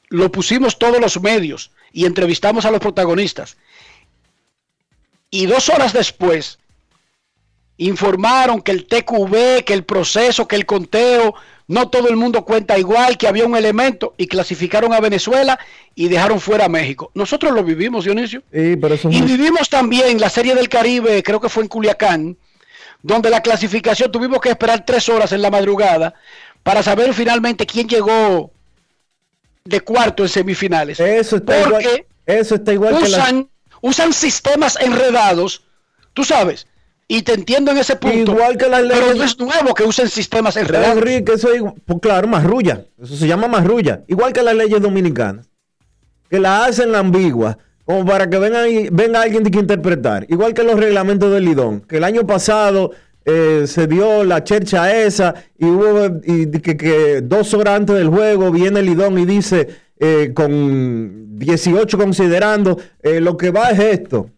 Lo 0.08 0.30
pusimos 0.30 0.78
todos 0.78 1.00
los 1.00 1.20
medios 1.20 1.72
y 1.92 2.04
entrevistamos 2.04 2.64
a 2.64 2.70
los 2.70 2.80
protagonistas. 2.80 3.56
Y 5.30 5.46
dos 5.46 5.68
horas 5.68 5.92
después 5.92 6.58
informaron 7.78 8.62
que 8.62 8.72
el 8.72 8.86
TQV, 8.86 9.64
que 9.64 9.74
el 9.74 9.84
proceso, 9.84 10.48
que 10.48 10.56
el 10.56 10.66
conteo, 10.66 11.34
no 11.68 11.88
todo 11.88 12.08
el 12.08 12.16
mundo 12.16 12.44
cuenta 12.44 12.78
igual, 12.78 13.18
que 13.18 13.26
había 13.26 13.44
un 13.44 13.56
elemento 13.56 14.14
y 14.16 14.26
clasificaron 14.28 14.92
a 14.92 15.00
Venezuela 15.00 15.58
y 15.94 16.08
dejaron 16.08 16.40
fuera 16.40 16.66
a 16.66 16.68
México. 16.68 17.10
Nosotros 17.14 17.52
lo 17.52 17.64
vivimos, 17.64 18.04
Dionisio. 18.04 18.42
Sí, 18.52 18.76
pero 18.76 18.94
eso 18.94 19.08
es 19.08 19.16
Y 19.16 19.22
vivimos 19.22 19.68
también 19.68 20.20
la 20.20 20.30
Serie 20.30 20.54
del 20.54 20.68
Caribe, 20.68 21.22
creo 21.22 21.40
que 21.40 21.48
fue 21.48 21.64
en 21.64 21.68
Culiacán, 21.68 22.36
donde 23.02 23.30
la 23.30 23.42
clasificación 23.42 24.10
tuvimos 24.10 24.40
que 24.40 24.50
esperar 24.50 24.84
tres 24.86 25.08
horas 25.08 25.32
en 25.32 25.42
la 25.42 25.50
madrugada 25.50 26.14
para 26.62 26.82
saber 26.82 27.12
finalmente 27.14 27.66
quién 27.66 27.88
llegó 27.88 28.50
de 29.64 29.80
cuarto 29.80 30.22
en 30.22 30.28
semifinales. 30.28 31.00
Eso 31.00 31.36
está 31.36 31.60
igual, 31.60 32.06
eso 32.24 32.54
está 32.54 32.72
igual 32.72 32.98
que 33.02 33.08
la, 33.08 33.44
usan 33.80 34.12
sistemas 34.12 34.78
enredados, 34.80 35.64
tú 36.12 36.24
sabes, 36.24 36.66
y 37.08 37.22
te 37.22 37.34
entiendo 37.34 37.70
en 37.70 37.78
ese 37.78 37.96
punto. 37.96 38.32
Igual 38.32 38.56
que 38.56 38.68
las 38.68 38.82
pero 38.82 39.14
no 39.14 39.22
es 39.22 39.38
nuevo 39.38 39.74
que 39.74 39.84
usen 39.84 40.08
sistemas 40.08 40.56
enredados. 40.56 40.96
Enrique, 40.96 41.34
eso 41.34 41.52
es, 41.52 41.62
pues 41.84 42.00
claro, 42.00 42.26
marrulla. 42.26 42.84
Eso 43.00 43.16
se 43.16 43.28
llama 43.28 43.46
marrulla. 43.46 44.02
Igual 44.08 44.32
que 44.32 44.42
las 44.42 44.54
leyes 44.54 44.80
dominicanas. 44.80 45.48
Que 46.28 46.40
la 46.40 46.64
hacen 46.64 46.90
la 46.90 46.98
ambigua. 46.98 47.58
Como 47.84 48.04
para 48.04 48.28
que 48.28 48.38
venga, 48.38 48.62
venga 48.90 49.22
alguien 49.22 49.44
de 49.44 49.52
que 49.52 49.60
interpretar. 49.60 50.26
Igual 50.28 50.54
que 50.54 50.64
los 50.64 50.78
reglamentos 50.78 51.32
del 51.32 51.44
Lidón. 51.44 51.80
Que 51.82 51.98
el 51.98 52.04
año 52.04 52.26
pasado 52.26 52.90
eh, 53.24 53.64
se 53.68 53.86
dio 53.86 54.24
la 54.24 54.42
chercha 54.42 55.02
esa 55.02 55.34
y 55.56 55.66
hubo 55.66 56.20
y 56.24 56.50
que 56.50 57.20
dos 57.22 57.54
horas 57.54 57.76
antes 57.76 57.96
del 57.96 58.08
juego 58.08 58.50
viene 58.50 58.80
el 58.80 58.86
Lidón 58.86 59.18
y 59.18 59.24
dice 59.26 59.68
eh, 59.98 60.32
con 60.34 61.38
18 61.38 61.98
considerando 61.98 62.78
eh, 63.02 63.20
lo 63.20 63.36
que 63.36 63.50
va 63.50 63.70
es 63.70 63.78
esto. 63.78 64.30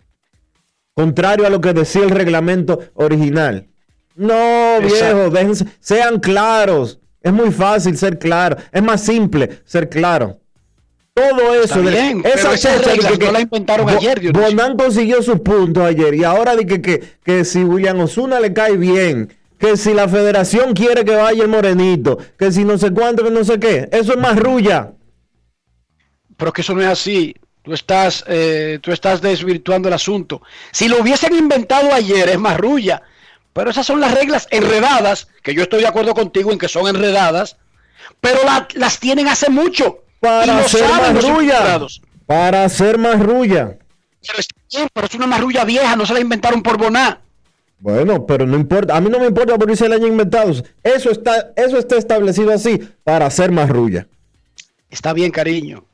Contrario 0.99 1.47
a 1.47 1.50
lo 1.50 1.61
que 1.61 1.73
decía 1.73 2.02
el 2.02 2.11
reglamento 2.11 2.81
original. 2.95 3.69
No, 4.17 4.81
viejo, 4.81 5.31
déjense- 5.31 5.69
sean 5.78 6.19
claros. 6.19 6.99
Es 7.23 7.33
muy 7.33 7.52
fácil 7.52 7.97
ser 7.97 8.19
claro. 8.19 8.57
Es 8.73 8.83
más 8.83 9.00
simple 9.05 9.61
ser 9.64 9.88
claro. 9.88 10.40
Todo 11.14 11.55
eso. 11.55 11.81
Bien, 11.83 12.21
de 12.21 12.31
reglas 12.33 13.17
no 13.17 13.31
la 13.31 13.40
inventaron 13.43 13.88
ayer. 13.88 14.33
Bonán 14.33 14.76
consiguió 14.76 15.23
sus 15.23 15.38
puntos 15.38 15.85
ayer. 15.85 16.17
Y 16.17 16.25
ahora 16.25 16.57
de 16.57 16.67
que, 16.67 16.83
que, 16.83 17.00
que 17.23 17.45
si 17.45 17.62
William 17.62 18.00
Osuna 18.00 18.40
le 18.40 18.52
cae 18.52 18.76
bien. 18.76 19.33
Que 19.57 19.76
si 19.76 19.95
la 19.95 20.09
federación 20.09 20.75
quiere 20.75 21.05
que 21.05 21.14
vaya 21.14 21.45
el 21.45 21.49
morenito. 21.49 22.19
Que 22.37 22.50
si 22.50 22.64
no 22.64 22.76
sé 22.76 22.90
cuánto, 22.90 23.23
que 23.23 23.31
no 23.31 23.45
sé 23.45 23.61
qué. 23.61 23.88
Eso 23.93 24.14
es 24.14 24.19
marrulla. 24.19 24.95
Pero 26.37 26.52
que 26.52 26.62
eso 26.62 26.75
no 26.75 26.81
es 26.81 26.88
así. 26.88 27.37
Tú 27.62 27.75
estás, 27.75 28.25
eh, 28.29 28.79
tú 28.81 28.93
estás 28.93 29.21
desvirtuando 29.21 29.88
el 29.88 29.95
asunto. 29.95 30.41
Si 30.73 30.88
lo 30.88 31.00
hubiesen 31.00 31.35
inventado 31.35 31.93
ayer 31.93 32.29
es 32.29 32.38
marrulla. 32.38 33.03
Pero 33.53 33.71
esas 33.71 33.85
son 33.87 34.00
las 34.00 34.15
reglas 34.15 34.47
enredadas, 34.50 35.29
que 35.43 35.53
yo 35.55 35.62
estoy 35.62 35.81
de 35.81 35.88
acuerdo 35.88 36.15
contigo 36.15 36.53
en 36.53 36.59
que 36.59 36.69
son 36.69 36.87
enredadas, 36.87 37.57
pero 38.21 38.38
la- 38.45 38.69
las 38.75 39.00
tienen 39.00 39.27
hace 39.29 39.50
mucho. 39.50 40.05
y 40.21 40.25
Para 40.27 40.59
hacer 40.59 40.85
involucrados. 41.11 42.03
Para 42.27 42.65
hacer 42.65 42.99
marrulla. 42.99 43.79
Pero 44.27 44.38
está 44.38 44.55
bien, 44.73 44.88
pero 44.93 45.07
es 45.07 45.15
una 45.15 45.27
marrulla 45.27 45.65
vieja, 45.65 45.97
no 45.97 46.05
se 46.07 46.12
la 46.15 46.21
inventaron 46.21 46.62
por 46.62 46.77
Boná. 46.77 47.21
Bueno, 47.81 48.27
pero 48.27 48.45
no 48.47 48.57
importa. 48.57 48.97
A 48.97 49.00
mí 49.00 49.09
no 49.11 49.19
me 49.21 49.27
importa 49.27 49.57
por 49.57 49.69
qué 49.69 49.77
se 49.77 49.88
le 49.88 49.95
hayan 49.97 50.09
inventado. 50.09 50.53
Eso 50.83 51.11
está, 51.11 51.53
eso 51.57 51.79
está 51.79 51.97
establecido 51.97 52.53
así 52.53 52.79
para 53.05 53.27
hacer 53.27 53.50
marrulla. 53.53 54.07
Está 54.91 55.12
bien, 55.12 55.31
cariño. 55.31 55.85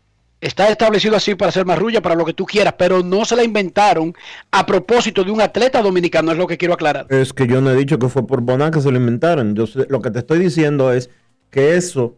Está 0.45 0.69
establecido 0.69 1.17
así 1.17 1.35
para 1.35 1.49
hacer 1.49 1.65
marrulla, 1.65 2.03
para 2.03 2.15
lo 2.15 2.25
que 2.27 2.35
tú 2.35 2.45
quieras, 2.45 2.75
pero 2.77 3.03
no 3.03 3.25
se 3.25 3.35
la 3.35 3.43
inventaron 3.43 4.15
a 4.51 4.67
propósito 4.67 5.25
de 5.25 5.31
un 5.31 5.41
atleta 5.41 5.81
dominicano, 5.81 6.33
es 6.33 6.37
lo 6.37 6.47
que 6.47 6.59
quiero 6.59 6.75
aclarar. 6.75 7.07
Es 7.09 7.33
que 7.33 7.47
yo 7.47 7.63
no 7.63 7.71
he 7.71 7.77
dicho 7.77 7.99
que 7.99 8.11
fue 8.11 8.27
por 8.27 8.43
Boná 8.43 8.71
que 8.71 8.83
se 8.83 8.91
lo 8.91 8.99
inventaron. 8.99 9.55
Yo 9.55 9.67
sé- 9.67 9.87
lo 9.89 10.03
que 10.03 10.11
te 10.11 10.19
estoy 10.19 10.39
diciendo 10.41 10.93
es 10.93 11.09
que 11.51 11.77
eso 11.77 12.15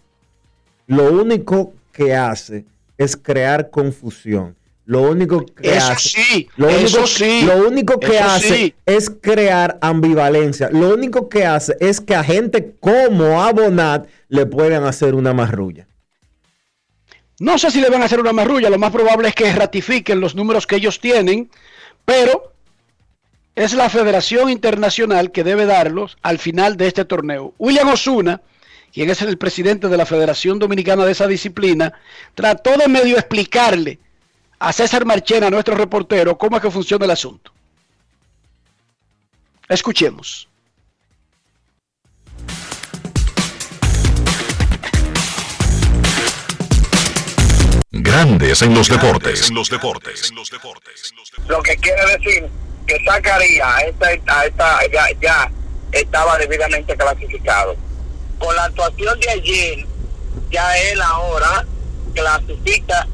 lo 0.89 1.13
único 1.13 1.73
que 1.93 2.17
hace 2.17 2.65
es 2.99 3.17
crear 3.17 3.71
confusión. 3.71 4.57
Lo 4.87 5.03
único 5.03 5.47
que 5.47 5.77
Eso 5.77 5.93
hace, 5.93 6.09
sí, 6.09 6.49
lo 6.57 6.69
eso 6.69 6.99
único, 6.99 7.07
sí, 7.07 7.43
lo 7.45 7.69
único 7.69 8.01
que 8.01 8.19
hace 8.19 8.57
sí. 8.57 8.75
es 8.87 9.09
crear 9.09 9.79
ambivalencia. 9.81 10.69
Lo 10.73 10.93
único 10.95 11.29
que 11.29 11.45
hace 11.47 11.77
es 11.79 12.01
que 12.01 12.17
a 12.17 12.25
gente 12.25 12.75
como 12.81 13.41
a 13.43 13.53
Bonat 13.53 14.07
le 14.29 14.47
puedan 14.47 14.83
hacer 14.85 15.15
una 15.15 15.33
marrulla. 15.33 15.87
No 17.39 17.59
sé 17.59 17.71
si 17.71 17.81
le 17.81 17.91
van 17.91 18.03
a 18.03 18.07
hacer 18.07 18.21
una 18.21 18.33
marrulla, 18.33 18.71
lo 18.71 18.79
más 18.79 18.91
probable 18.91 19.29
es 19.29 19.35
que 19.35 19.53
ratifiquen 19.53 20.21
los 20.21 20.35
números 20.35 20.67
que 20.67 20.77
ellos 20.77 21.01
tienen, 21.01 21.51
pero 22.05 22.53
es 23.55 23.75
la 23.75 23.91
Federación 23.91 24.49
Internacional 24.49 25.33
que 25.33 25.45
debe 25.45 25.67
darlos 25.67 26.17
al 26.23 26.39
final 26.39 26.77
de 26.77 26.89
este 26.89 27.05
torneo. 27.05 27.55
William 27.59 27.89
Osuna, 27.89 28.41
quien 28.93 29.11
es 29.11 29.21
el 29.21 29.37
presidente 29.37 29.89
de 29.89 29.97
la 29.97 30.07
Federación 30.07 30.59
Dominicana 30.59 31.05
de 31.05 31.13
esa 31.13 31.27
disciplina, 31.27 31.93
trató 32.35 32.77
de 32.79 32.89
medio 32.89 33.17
explicarle 33.17 33.99
a 34.59 34.73
César 34.73 35.05
Marchena, 35.05 35.51
nuestro 35.51 35.75
reportero, 35.75 36.39
cómo 36.39 36.57
es 36.57 36.63
que 36.63 36.71
funciona 36.71 37.05
el 37.05 37.11
asunto. 37.11 37.53
Escuchemos. 39.69 40.49
Grandes 48.03 48.63
en 48.63 48.75
los 48.75 48.89
deportes. 48.89 49.49
En 49.49 49.55
los 49.55 49.71
deportes. 49.71 50.33
lo 51.49 51.63
que 51.63 51.77
quiere 51.77 52.03
decir 52.17 52.49
que 52.87 52.97
Zacarías 53.05 53.67
a 53.67 53.81
esta, 53.81 54.07
a 54.07 54.47
esta, 54.47 54.81
ya, 54.93 55.05
ya 55.21 55.51
estaba 55.93 56.39
debidamente 56.39 56.97
clasificado. 56.97 57.77
Con 58.39 58.55
la 58.55 58.65
actuación 58.65 59.19
de 59.21 59.31
ayer, 59.31 59.87
ya 60.51 60.79
él 60.79 61.01
ahora 61.01 61.65
clasifica 62.15 63.07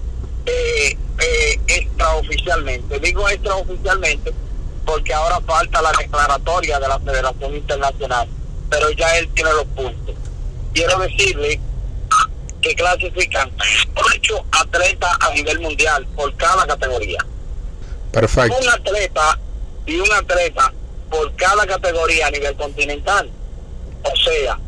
eh, 0.46 0.96
eh, 1.18 1.60
extraoficialmente. 1.66 2.98
Digo 3.00 3.28
extraoficialmente 3.28 4.32
porque 4.84 5.14
ahora 5.14 5.40
falta 5.40 5.80
la 5.80 5.92
declaratoria 5.92 6.80
de 6.80 6.88
la 6.88 6.98
Federación 6.98 7.54
Internacional, 7.54 8.28
pero 8.68 8.90
ya 8.90 9.16
él 9.18 9.28
tiene 9.34 9.52
los 9.52 9.66
puntos. 9.66 10.16
Quiero 10.72 10.98
decirle 10.98 11.60
que 12.62 12.74
clasifican 12.74 13.50
ocho 13.94 14.44
atletas 14.52 15.10
a 15.20 15.34
nivel 15.34 15.60
mundial 15.60 16.06
por 16.16 16.34
cada 16.36 16.66
categoría 16.66 17.18
Perfecto. 18.12 18.56
un 18.58 18.68
atleta 18.68 19.38
y 19.86 19.96
un 19.96 20.12
atleta 20.12 20.72
por 21.10 21.34
cada 21.36 21.66
categoría 21.66 22.26
a 22.26 22.30
nivel 22.30 22.54
continental. 22.56 23.30
O 24.02 24.16
sea, 24.16 24.58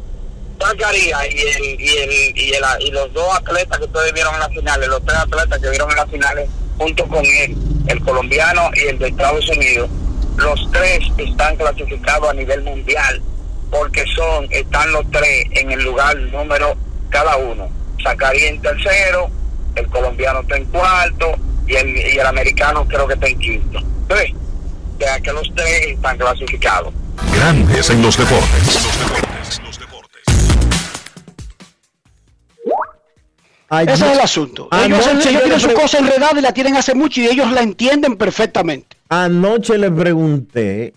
Zacarías 0.61 1.27
y 1.31 1.41
el, 1.41 1.81
y 1.81 1.97
el, 1.97 2.39
y 2.39 2.53
el 2.53 2.65
y 2.81 2.91
los 2.91 3.13
dos 3.13 3.35
atletas 3.35 3.79
que 3.79 3.85
ustedes 3.85 4.13
vieron 4.13 4.35
en 4.35 4.41
las 4.41 4.51
finales, 4.51 4.89
los 4.89 5.05
tres 5.05 5.19
atletas 5.19 5.59
que 5.59 5.71
vieron 5.71 5.91
en 5.91 5.97
las 5.97 6.11
finales 6.11 6.49
junto 6.79 7.07
con 7.07 7.25
él, 7.25 7.57
el 7.87 8.01
colombiano 8.01 8.71
y 8.75 8.87
el 8.87 8.99
de 8.99 9.09
Estados 9.09 9.49
Unidos, 9.49 9.91
los 10.37 10.71
tres 10.73 11.01
están 11.19 11.57
clasificados 11.57 12.31
a 12.31 12.35
nivel 12.35 12.63
mundial 12.63 13.23
porque 13.71 14.05
son, 14.15 14.47
están 14.51 14.93
los 14.93 15.11
tres 15.11 15.47
en 15.53 15.73
el 15.73 15.83
lugar 15.83 16.17
número 16.17 16.77
cada 17.11 17.37
uno. 17.37 17.69
Zacarías 18.05 18.51
en 18.51 18.61
tercero, 18.63 19.31
el 19.75 19.87
colombiano 19.89 20.41
está 20.43 20.57
en 20.59 20.65
cuarto 20.67 21.35
y 21.67 21.75
el, 21.75 21.89
y 21.97 22.19
el 22.19 22.27
americano 22.27 22.87
creo 22.87 23.09
que 23.09 23.15
está 23.15 23.27
en 23.27 23.39
quinto. 23.39 23.81
Sea 24.99 25.21
que 25.21 25.33
los 25.33 25.51
tres 25.57 25.87
están 25.89 26.17
clasificados. 26.19 26.95
Grandes 27.35 27.91
en 27.91 28.01
los 28.03 28.17
deportes. 28.17 28.67
Los 28.67 28.99
deportes. 29.11 29.61
Los 29.65 29.79
deportes. 29.81 30.23
Ayer- 33.71 33.95
Ese 33.95 34.07
es 34.07 34.13
el 34.13 34.21
asunto. 34.21 34.69
Anoche 34.71 35.11
Ellos, 35.11 35.27
ellos 35.27 35.43
tienen 35.43 35.61
su 35.61 35.73
cosa 35.73 35.99
enredada 35.99 36.39
y 36.39 36.43
la 36.43 36.53
tienen 36.53 36.77
hace 36.77 36.95
mucho 36.95 37.21
y 37.21 37.27
ellos 37.27 37.51
la 37.51 37.63
entienden 37.63 38.17
perfectamente. 38.17 38.97
Anoche 39.09 39.77
le 39.79 39.91
pregunté, 39.91 40.95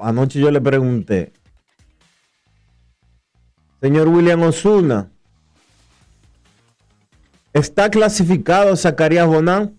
anoche 0.00 0.40
yo 0.40 0.50
le 0.50 0.60
pregunté, 0.60 1.32
señor 3.80 4.08
William 4.08 4.42
Osuna, 4.42 5.08
¿está 7.52 7.90
clasificado 7.90 8.76
Zacarías 8.76 9.26
Bonán? 9.26 9.74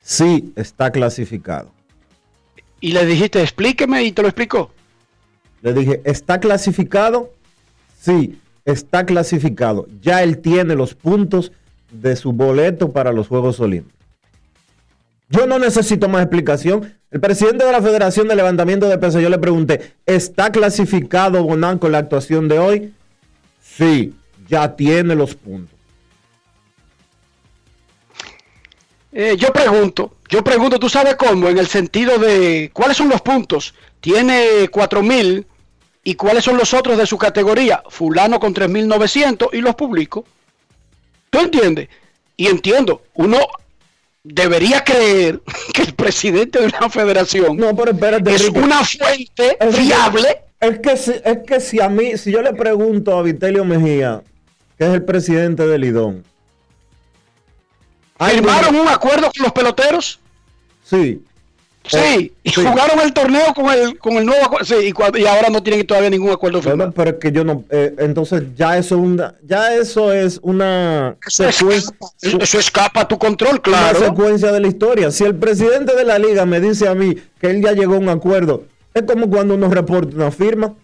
Sí, 0.00 0.52
está 0.56 0.90
clasificado. 0.90 1.72
Y 2.80 2.92
le 2.92 3.04
dijiste, 3.04 3.40
explíqueme 3.40 4.04
y 4.04 4.12
te 4.12 4.22
lo 4.22 4.28
explicó. 4.28 4.70
Le 5.62 5.72
dije, 5.72 6.00
¿está 6.04 6.38
clasificado? 6.38 7.32
Sí, 8.00 8.38
está 8.64 9.04
clasificado. 9.04 9.86
Ya 10.00 10.22
él 10.22 10.38
tiene 10.38 10.74
los 10.74 10.94
puntos 10.94 11.52
de 11.90 12.14
su 12.14 12.32
boleto 12.32 12.92
para 12.92 13.12
los 13.12 13.28
Juegos 13.28 13.58
Olímpicos. 13.60 13.96
Yo 15.28 15.46
no 15.46 15.58
necesito 15.58 16.08
más 16.08 16.22
explicación. 16.22 16.94
El 17.10 17.20
presidente 17.20 17.64
de 17.64 17.72
la 17.72 17.82
Federación 17.82 18.28
de 18.28 18.36
Levantamiento 18.36 18.88
de 18.88 18.98
Peso, 18.98 19.18
yo 19.18 19.28
le 19.28 19.38
pregunté, 19.38 19.94
¿está 20.06 20.52
clasificado 20.52 21.42
Bonan 21.42 21.78
con 21.78 21.92
la 21.92 21.98
actuación 21.98 22.46
de 22.46 22.58
hoy? 22.58 22.94
Sí, 23.60 24.14
ya 24.48 24.74
tiene 24.76 25.14
los 25.14 25.34
puntos. 25.34 25.74
Eh, 29.12 29.34
yo 29.38 29.52
pregunto, 29.52 30.16
yo 30.28 30.44
pregunto, 30.44 30.78
¿tú 30.78 30.88
sabes 30.88 31.16
cómo? 31.16 31.48
En 31.48 31.56
el 31.58 31.66
sentido 31.68 32.18
de, 32.18 32.70
¿cuáles 32.72 32.96
son 32.98 33.08
los 33.08 33.22
puntos? 33.22 33.74
Tiene 34.00 34.68
4000 34.70 35.46
y 36.04 36.14
cuáles 36.14 36.44
son 36.44 36.56
los 36.58 36.74
otros 36.74 36.98
de 36.98 37.06
su 37.06 37.16
categoría? 37.16 37.82
Fulano 37.88 38.38
con 38.38 38.52
3900 38.52 39.48
y 39.54 39.58
los 39.62 39.74
publico. 39.74 40.24
¿Tú 41.30 41.40
entiendes? 41.40 41.88
Y 42.36 42.48
entiendo, 42.48 43.02
uno 43.14 43.38
debería 44.22 44.84
creer 44.84 45.40
que 45.72 45.82
el 45.82 45.94
presidente 45.94 46.60
de 46.60 46.66
una 46.66 46.90
federación 46.90 47.56
No, 47.56 47.74
pero 47.74 47.92
espérate, 47.92 48.34
es 48.34 48.42
Enrique. 48.42 48.60
una 48.60 48.84
fuente 48.84 49.56
Es 49.60 49.74
que- 49.76 49.82
fiable. 49.82 50.40
Es 50.58 50.78
que, 50.80 50.96
si, 50.96 51.12
es 51.22 51.38
que 51.46 51.60
si 51.60 51.80
a 51.80 51.88
mí, 51.88 52.16
si 52.16 52.32
yo 52.32 52.40
le 52.42 52.52
pregunto 52.54 53.16
a 53.18 53.22
Vitelio 53.22 53.62
Mejía, 53.64 54.22
que 54.78 54.84
es 54.86 54.94
el 54.94 55.04
presidente 55.04 55.66
del 55.66 55.84
ay, 58.18 58.34
¿Firmaron 58.36 58.76
un 58.76 58.88
acuerdo 58.88 59.30
con 59.34 59.42
los 59.44 59.52
peloteros? 59.52 60.20
Sí, 60.82 61.22
Sí, 61.88 62.32
y 62.42 62.50
sí. 62.50 62.64
jugaron 62.64 63.00
el 63.00 63.12
torneo 63.12 63.54
con 63.54 63.66
el, 63.70 63.98
con 63.98 64.14
el 64.14 64.26
nuevo 64.26 64.44
acuerdo. 64.44 64.64
Sí, 64.64 64.74
y, 64.92 65.20
y 65.20 65.26
ahora 65.26 65.50
no 65.50 65.62
tienen 65.62 65.86
todavía 65.86 66.10
ningún 66.10 66.30
acuerdo 66.30 66.60
firmado. 66.60 66.92
pero 66.92 67.10
es 67.10 67.16
que 67.16 67.30
yo 67.30 67.44
no, 67.44 67.64
eh, 67.70 67.94
entonces 67.98 68.42
ya 68.56 68.76
eso, 68.76 68.92
es 68.92 69.08
una, 69.08 69.36
ya 69.42 69.74
eso 69.74 70.12
es 70.12 70.40
una 70.42 71.16
Eso 71.24 71.44
secuencia, 71.52 71.92
escapa, 71.92 72.42
eso 72.42 72.58
escapa 72.58 73.00
a 73.02 73.08
tu 73.08 73.18
control, 73.18 73.52
una 73.52 73.60
claro. 73.62 73.98
secuencia 74.00 74.50
de 74.50 74.60
la 74.60 74.66
historia. 74.68 75.10
Si 75.10 75.24
el 75.24 75.36
presidente 75.36 75.94
de 75.94 76.04
la 76.04 76.18
liga 76.18 76.44
me 76.44 76.60
dice 76.60 76.88
a 76.88 76.94
mí 76.94 77.16
que 77.40 77.50
él 77.50 77.62
ya 77.62 77.72
llegó 77.72 77.94
a 77.94 77.98
un 77.98 78.08
acuerdo, 78.08 78.64
es 78.92 79.02
como 79.02 79.30
cuando 79.30 79.54
uno 79.54 79.68
reporta 79.68 80.16
una 80.16 80.30
firma. 80.30 80.74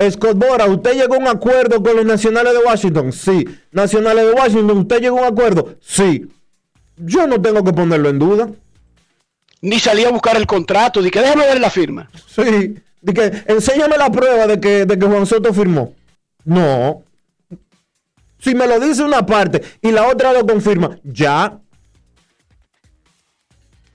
Scott 0.00 0.36
Bora, 0.36 0.66
¿usted 0.66 0.94
llegó 0.94 1.14
a 1.14 1.18
un 1.18 1.26
acuerdo 1.26 1.82
con 1.82 1.96
los 1.96 2.04
nacionales 2.04 2.52
de 2.52 2.60
Washington? 2.60 3.12
Sí. 3.12 3.44
¿Nacionales 3.72 4.26
de 4.26 4.32
Washington, 4.32 4.78
usted 4.78 5.00
llegó 5.00 5.18
a 5.18 5.22
un 5.22 5.32
acuerdo? 5.32 5.76
Sí. 5.80 6.26
Yo 6.96 7.26
no 7.26 7.40
tengo 7.40 7.64
que 7.64 7.72
ponerlo 7.72 8.08
en 8.08 8.18
duda. 8.18 8.48
Ni 9.60 9.80
salí 9.80 10.04
a 10.04 10.10
buscar 10.10 10.36
el 10.36 10.46
contrato, 10.46 11.02
di 11.02 11.10
que 11.10 11.20
déjame 11.20 11.46
ver 11.46 11.60
la 11.60 11.70
firma. 11.70 12.08
Sí. 12.28 12.76
De 13.00 13.14
que, 13.14 13.44
enséñame 13.46 13.96
la 13.98 14.10
prueba 14.10 14.46
de 14.46 14.60
que, 14.60 14.86
de 14.86 14.98
que 14.98 15.06
Juan 15.06 15.26
Soto 15.26 15.52
firmó. 15.52 15.94
No. 16.44 17.02
Si 18.38 18.54
me 18.54 18.66
lo 18.68 18.78
dice 18.78 19.02
una 19.02 19.26
parte 19.26 19.62
y 19.82 19.90
la 19.90 20.06
otra 20.06 20.32
lo 20.32 20.46
confirma, 20.46 20.98
ya. 21.02 21.58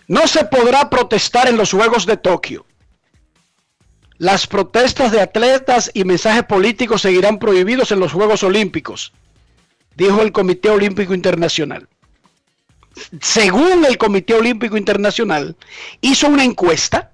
No 0.07 0.27
se 0.27 0.43
podrá 0.45 0.89
protestar 0.89 1.47
en 1.47 1.57
los 1.57 1.71
Juegos 1.71 2.05
de 2.05 2.17
Tokio. 2.17 2.65
Las 4.23 4.47
protestas 4.47 5.12
de 5.12 5.19
atletas 5.19 5.91
y 5.93 6.05
mensajes 6.05 6.43
políticos 6.43 7.01
seguirán 7.01 7.39
prohibidos 7.39 7.91
en 7.91 7.99
los 7.99 8.13
Juegos 8.13 8.41
Olímpicos, 8.43 9.12
dijo 9.97 10.21
el 10.21 10.31
Comité 10.31 10.69
Olímpico 10.69 11.13
Internacional. 11.13 11.89
Según 13.19 13.83
el 13.83 13.97
Comité 13.97 14.36
Olímpico 14.36 14.77
Internacional, 14.77 15.57
hizo 15.99 16.29
una 16.29 16.45
encuesta, 16.45 17.12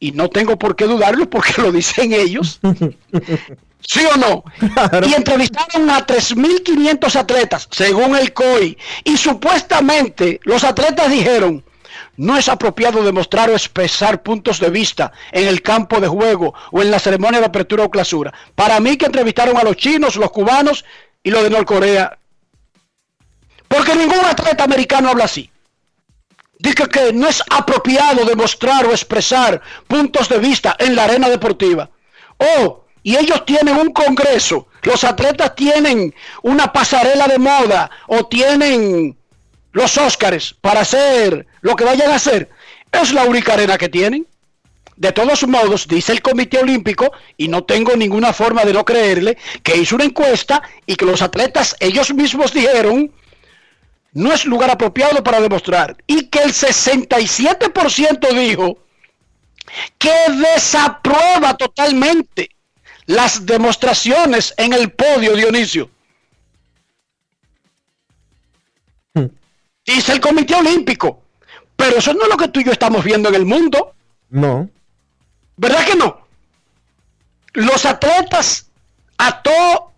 y 0.00 0.12
no 0.12 0.30
tengo 0.30 0.58
por 0.58 0.76
qué 0.76 0.86
dudarlo 0.86 1.28
porque 1.28 1.60
lo 1.60 1.70
dicen 1.70 2.14
ellos, 2.14 2.58
¿sí 3.86 4.00
o 4.14 4.16
no? 4.16 4.44
Claro. 4.72 5.06
Y 5.06 5.12
entrevistaron 5.12 5.90
a 5.90 6.06
3.500 6.06 7.16
atletas, 7.16 7.68
según 7.70 8.16
el 8.16 8.32
COI, 8.32 8.78
y 9.04 9.18
supuestamente 9.18 10.40
los 10.44 10.64
atletas 10.64 11.10
dijeron, 11.10 11.62
no 12.16 12.36
es 12.36 12.48
apropiado 12.48 13.02
demostrar 13.02 13.50
o 13.50 13.54
expresar 13.54 14.22
puntos 14.22 14.60
de 14.60 14.70
vista 14.70 15.12
en 15.30 15.46
el 15.46 15.62
campo 15.62 16.00
de 16.00 16.08
juego 16.08 16.54
o 16.70 16.82
en 16.82 16.90
la 16.90 16.98
ceremonia 16.98 17.40
de 17.40 17.46
apertura 17.46 17.84
o 17.84 17.90
clausura. 17.90 18.32
Para 18.54 18.80
mí 18.80 18.96
que 18.96 19.06
entrevistaron 19.06 19.56
a 19.56 19.62
los 19.62 19.76
chinos, 19.76 20.16
los 20.16 20.30
cubanos 20.30 20.84
y 21.22 21.30
los 21.30 21.42
de 21.42 21.50
Norcorea. 21.50 22.18
Porque 23.68 23.94
ningún 23.94 24.24
atleta 24.24 24.64
americano 24.64 25.08
habla 25.08 25.24
así. 25.24 25.50
Dice 26.58 26.86
que 26.86 27.12
no 27.12 27.28
es 27.28 27.42
apropiado 27.50 28.24
demostrar 28.24 28.86
o 28.86 28.92
expresar 28.92 29.60
puntos 29.88 30.28
de 30.28 30.38
vista 30.38 30.76
en 30.78 30.94
la 30.94 31.04
arena 31.04 31.28
deportiva. 31.28 31.90
Oh, 32.38 32.84
y 33.02 33.16
ellos 33.16 33.44
tienen 33.44 33.76
un 33.76 33.92
congreso. 33.92 34.68
Los 34.82 35.02
atletas 35.02 35.54
tienen 35.56 36.14
una 36.42 36.72
pasarela 36.72 37.26
de 37.26 37.38
moda 37.38 37.90
o 38.06 38.26
tienen 38.26 39.16
los 39.72 39.98
Óscares 39.98 40.54
para 40.60 40.82
hacer 40.82 41.46
lo 41.62 41.74
que 41.74 41.84
vayan 41.84 42.10
a 42.10 42.16
hacer. 42.16 42.50
Es 42.92 43.12
la 43.12 43.24
única 43.24 43.54
arena 43.54 43.78
que 43.78 43.88
tienen. 43.88 44.26
De 44.96 45.10
todos 45.10 45.46
modos, 45.48 45.88
dice 45.88 46.12
el 46.12 46.20
Comité 46.20 46.58
Olímpico, 46.58 47.10
y 47.38 47.48
no 47.48 47.64
tengo 47.64 47.96
ninguna 47.96 48.34
forma 48.34 48.62
de 48.64 48.74
no 48.74 48.84
creerle, 48.84 49.38
que 49.62 49.76
hizo 49.76 49.94
una 49.94 50.04
encuesta 50.04 50.62
y 50.86 50.96
que 50.96 51.06
los 51.06 51.22
atletas 51.22 51.74
ellos 51.80 52.12
mismos 52.12 52.52
dijeron, 52.52 53.10
no 54.12 54.32
es 54.32 54.44
lugar 54.44 54.70
apropiado 54.70 55.24
para 55.24 55.40
demostrar. 55.40 55.96
Y 56.06 56.26
que 56.26 56.40
el 56.40 56.52
67% 56.52 58.28
dijo 58.34 58.78
que 59.98 60.12
desaprueba 60.54 61.56
totalmente 61.56 62.50
las 63.06 63.46
demostraciones 63.46 64.52
en 64.58 64.74
el 64.74 64.92
podio, 64.92 65.34
Dionisio. 65.34 65.90
Dice 69.84 70.12
el 70.12 70.20
Comité 70.20 70.54
Olímpico. 70.54 71.21
Pero 71.82 71.98
eso 71.98 72.14
no 72.14 72.22
es 72.22 72.28
lo 72.28 72.36
que 72.36 72.46
tú 72.46 72.60
y 72.60 72.64
yo 72.64 72.70
estamos 72.70 73.02
viendo 73.02 73.28
en 73.28 73.34
el 73.34 73.44
mundo. 73.44 73.96
No. 74.30 74.70
¿Verdad 75.56 75.84
que 75.84 75.96
no? 75.96 76.24
Los 77.54 77.84
atletas 77.84 78.70
a 79.18 79.42
todo 79.42 79.90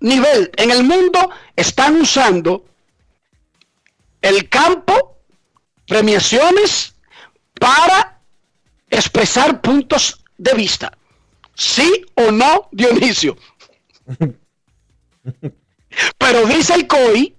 nivel 0.00 0.50
en 0.56 0.70
el 0.70 0.84
mundo 0.84 1.28
están 1.54 2.00
usando 2.00 2.64
el 4.22 4.48
campo, 4.48 5.18
premiaciones, 5.86 6.94
para 7.60 8.18
expresar 8.88 9.60
puntos 9.60 10.24
de 10.38 10.54
vista. 10.54 10.96
¿Sí 11.54 12.06
o 12.14 12.30
no, 12.30 12.70
Dionisio? 12.72 13.36
Pero 16.16 16.46
dice 16.46 16.72
el 16.72 16.86
COI 16.86 17.35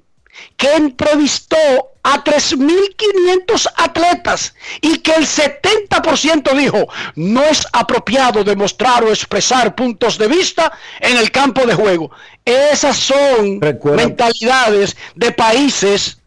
que 0.56 0.74
entrevistó 0.76 1.58
a 2.04 2.24
3.500 2.24 3.68
atletas 3.76 4.54
y 4.82 5.00
que 5.00 5.12
el 5.14 5.26
70% 5.26 6.56
dijo 6.56 6.88
no 7.16 7.44
es 7.44 7.66
apropiado 7.74 8.44
demostrar 8.44 9.04
o 9.04 9.10
expresar 9.10 9.76
puntos 9.76 10.18
de 10.18 10.28
vista 10.28 10.72
en 11.00 11.18
el 11.18 11.32
campo 11.32 11.66
de 11.66 11.74
juego. 11.74 12.12
Esas 12.46 12.98
son 12.98 13.60
Recuerda- 13.62 13.98
mentalidades 14.06 14.96
de 15.16 15.32
países 15.32 16.20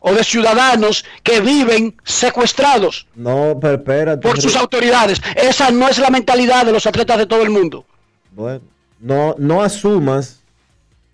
o 0.00 0.12
de 0.12 0.22
ciudadanos 0.22 1.04
que 1.24 1.40
viven 1.40 1.96
secuestrados 2.04 3.06
No, 3.16 3.58
pero 3.60 3.74
espérate. 3.74 4.20
por 4.22 4.40
sus 4.40 4.54
autoridades. 4.54 5.20
Esa 5.34 5.70
no 5.72 5.88
es 5.88 5.98
la 5.98 6.10
mentalidad 6.10 6.64
de 6.64 6.72
los 6.72 6.86
atletas 6.86 7.18
de 7.18 7.26
todo 7.26 7.42
el 7.42 7.50
mundo. 7.50 7.84
Bueno, 8.30 8.60
no, 9.00 9.34
no 9.38 9.62
asumas. 9.62 10.40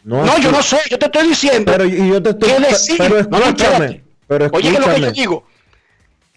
No, 0.04 0.24
No, 0.24 0.38
yo 0.38 0.50
no 0.50 0.62
sé, 0.62 0.78
yo 0.90 0.98
te 0.98 1.06
estoy 1.06 1.28
diciendo. 1.28 1.70
Pero 1.70 1.84
yo 1.84 2.22
te 2.22 2.30
estoy. 2.30 2.50
¿Qué 2.52 2.60
decir? 2.60 2.96
Pero 2.98 3.22
No, 3.30 3.38
escúchame. 3.38 4.02
pero 4.26 4.48
Oye, 4.52 4.72
que 4.72 4.78
lo 4.80 4.94
que 4.94 5.00
yo 5.00 5.12
digo, 5.12 5.46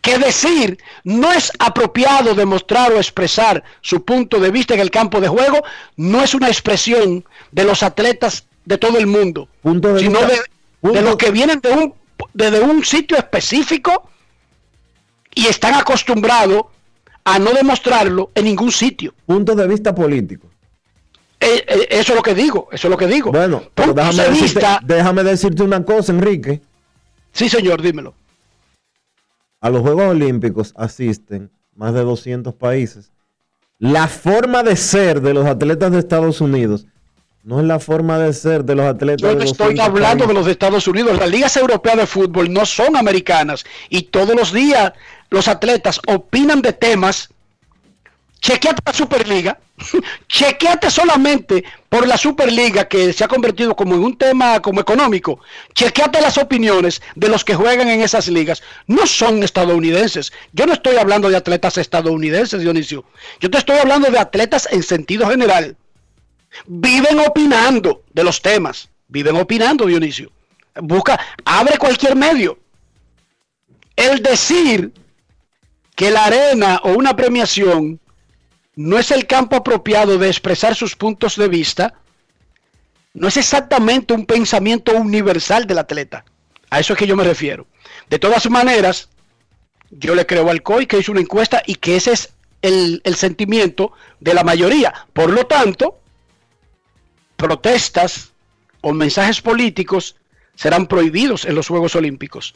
que 0.01 0.19
decir 0.19 0.77
no 1.03 1.31
es 1.31 1.51
apropiado 1.57 2.35
demostrar 2.35 2.91
o 2.91 2.97
expresar 2.97 3.63
su 3.81 4.05
punto 4.05 4.39
de 4.39 4.51
vista 4.51 4.75
en 4.75 4.79
el 4.81 4.91
campo 4.91 5.19
de 5.19 5.27
juego, 5.27 5.63
no 5.97 6.21
es 6.23 6.35
una 6.35 6.47
expresión 6.47 7.25
de 7.51 7.63
los 7.63 7.81
atletas 7.81 8.45
de 8.65 8.77
todo 8.77 8.97
el 8.99 9.07
mundo, 9.07 9.47
Punto 9.61 9.93
de 9.93 9.99
sino 9.99 10.19
vista- 10.19 10.43
de, 10.83 11.01
los 11.01 11.15
que 11.15 11.31
vienen 11.31 11.59
de 11.59 11.71
un, 11.71 11.93
desde 12.33 12.59
un 12.61 12.83
sitio 12.85 13.17
específico 13.17 14.09
y 15.33 15.47
están 15.47 15.73
acostumbrados 15.73 16.65
a 17.23 17.39
no 17.39 17.51
demostrarlo 17.53 18.29
en 18.35 18.45
ningún 18.45 18.71
sitio. 18.71 19.13
Punto 19.25 19.55
de 19.55 19.67
vista 19.67 19.93
político. 19.95 20.47
Eh, 21.45 21.63
eh, 21.67 21.87
eso 21.91 22.11
es 22.13 22.15
lo 22.15 22.21
que 22.23 22.33
digo, 22.33 22.67
eso 22.71 22.87
es 22.87 22.91
lo 22.91 22.97
que 22.97 23.07
digo. 23.07 23.31
Bueno, 23.31 23.63
pero 23.73 23.93
déjame 23.93 24.15
de 24.23 24.29
decirte, 24.29 24.59
vista- 24.59 24.79
déjame 24.83 25.23
decirte 25.23 25.63
una 25.63 25.83
cosa, 25.85 26.11
Enrique. 26.11 26.61
Sí, 27.31 27.49
señor, 27.49 27.81
dímelo. 27.81 28.13
A 29.61 29.69
los 29.69 29.81
Juegos 29.81 30.05
Olímpicos 30.11 30.73
asisten 30.77 31.49
más 31.75 31.93
de 31.93 32.01
200 32.01 32.53
países. 32.53 33.11
La 33.79 34.07
forma 34.07 34.63
de 34.63 34.75
ser 34.75 35.21
de 35.21 35.33
los 35.33 35.45
atletas 35.45 35.91
de 35.91 35.99
Estados 35.99 36.39
Unidos 36.41 36.85
no 37.43 37.59
es 37.59 37.65
la 37.65 37.79
forma 37.79 38.17
de 38.17 38.33
ser 38.33 38.63
de 38.63 38.73
los 38.75 38.85
atletas 38.85 39.21
Yo 39.21 39.27
de 39.27 39.33
te 39.35 39.39
200 39.45 39.67
estoy 39.69 39.79
hablando 39.79 40.25
de 40.25 40.33
los 40.33 40.45
de 40.45 40.51
Estados 40.53 40.87
Unidos. 40.87 41.17
Las 41.19 41.29
ligas 41.29 41.55
europeas 41.57 41.97
de 41.97 42.07
fútbol 42.07 42.51
no 42.51 42.65
son 42.65 42.95
americanas 42.95 43.65
y 43.89 44.03
todos 44.03 44.35
los 44.35 44.51
días 44.53 44.93
los 45.29 45.47
atletas 45.47 45.99
opinan 46.07 46.61
de 46.61 46.73
temas 46.73 47.29
chequeate 48.45 48.81
la 48.85 48.93
Superliga, 48.93 49.59
chequeate 50.27 50.91
solamente 50.91 51.63
por 51.89 52.07
la 52.07 52.15
Superliga 52.15 52.87
que 52.87 53.11
se 53.11 53.23
ha 53.23 53.27
convertido 53.27 53.75
como 53.75 53.95
en 53.95 54.03
un 54.03 54.15
tema 54.15 54.61
como 54.61 54.79
económico, 54.79 55.39
chequeate 55.73 56.21
las 56.21 56.37
opiniones 56.37 57.01
de 57.15 57.27
los 57.27 57.43
que 57.43 57.55
juegan 57.55 57.87
en 57.87 58.01
esas 58.01 58.27
ligas. 58.27 58.61
No 58.85 59.07
son 59.07 59.41
estadounidenses. 59.41 60.31
Yo 60.53 60.67
no 60.67 60.73
estoy 60.73 60.97
hablando 60.97 61.27
de 61.27 61.37
atletas 61.37 61.79
estadounidenses, 61.79 62.61
Dionisio. 62.61 63.03
Yo 63.39 63.49
te 63.49 63.57
estoy 63.57 63.79
hablando 63.79 64.11
de 64.11 64.19
atletas 64.19 64.67
en 64.71 64.83
sentido 64.83 65.27
general. 65.27 65.75
Viven 66.67 67.19
opinando 67.21 68.03
de 68.13 68.23
los 68.23 68.43
temas. 68.43 68.89
Viven 69.07 69.37
opinando, 69.37 69.87
Dionisio. 69.87 70.31
Busca, 70.75 71.19
abre 71.45 71.79
cualquier 71.79 72.15
medio. 72.15 72.59
El 73.95 74.21
decir 74.21 74.91
que 75.95 76.11
la 76.11 76.25
arena 76.25 76.81
o 76.83 76.91
una 76.91 77.15
premiación 77.15 77.99
no 78.75 78.97
es 78.99 79.11
el 79.11 79.27
campo 79.27 79.55
apropiado 79.55 80.17
de 80.17 80.27
expresar 80.27 80.75
sus 80.75 80.95
puntos 80.95 81.37
de 81.37 81.47
vista, 81.47 81.93
no 83.13 83.27
es 83.27 83.37
exactamente 83.37 84.13
un 84.13 84.25
pensamiento 84.25 84.93
universal 84.93 85.65
del 85.65 85.79
atleta. 85.79 86.25
A 86.69 86.79
eso 86.79 86.93
es 86.93 86.99
que 86.99 87.07
yo 87.07 87.15
me 87.15 87.23
refiero. 87.23 87.65
De 88.09 88.19
todas 88.19 88.49
maneras, 88.49 89.09
yo 89.89 90.15
le 90.15 90.25
creo 90.25 90.49
al 90.49 90.61
COI 90.61 90.87
que 90.87 90.99
hizo 90.99 91.11
una 91.11 91.21
encuesta 91.21 91.63
y 91.65 91.75
que 91.75 91.95
ese 91.95 92.11
es 92.11 92.33
el, 92.61 93.01
el 93.05 93.15
sentimiento 93.15 93.93
de 94.19 94.33
la 94.33 94.43
mayoría. 94.43 94.93
Por 95.13 95.31
lo 95.31 95.47
tanto, 95.47 95.99
protestas 97.37 98.31
o 98.81 98.91
mensajes 98.91 99.41
políticos 99.41 100.17
serán 100.55 100.87
prohibidos 100.87 101.45
en 101.45 101.55
los 101.55 101.67
Juegos 101.67 101.95
Olímpicos. 101.95 102.55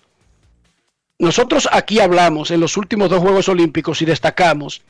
Nosotros 1.18 1.70
aquí 1.72 2.00
hablamos 2.00 2.52
en 2.52 2.60
los 2.60 2.76
últimos 2.78 3.10
dos 3.10 3.20
Juegos 3.20 3.50
Olímpicos 3.50 4.02
y 4.02 4.06
destacamos 4.06 4.82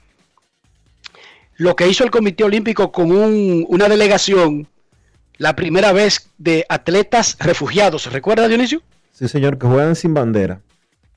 lo 1.59 1.75
que 1.75 1.87
hizo 1.89 2.03
el 2.05 2.09
Comité 2.11 2.43
Olímpico 2.45 2.89
con 2.91 3.11
un- 3.11 3.65
una 3.67 3.87
delegación 3.89 4.65
la 5.37 5.55
primera 5.55 5.91
vez 5.91 6.29
de 6.37 6.65
atletas 6.69 7.35
refugiados. 7.39 8.05
¿Recuerda, 8.11 8.47
Dionisio? 8.47 8.81
Sí, 9.13 9.27
señor, 9.27 9.57
que 9.59 9.67
juegan 9.67 9.95
sin 9.95 10.13
bandera. 10.13 10.61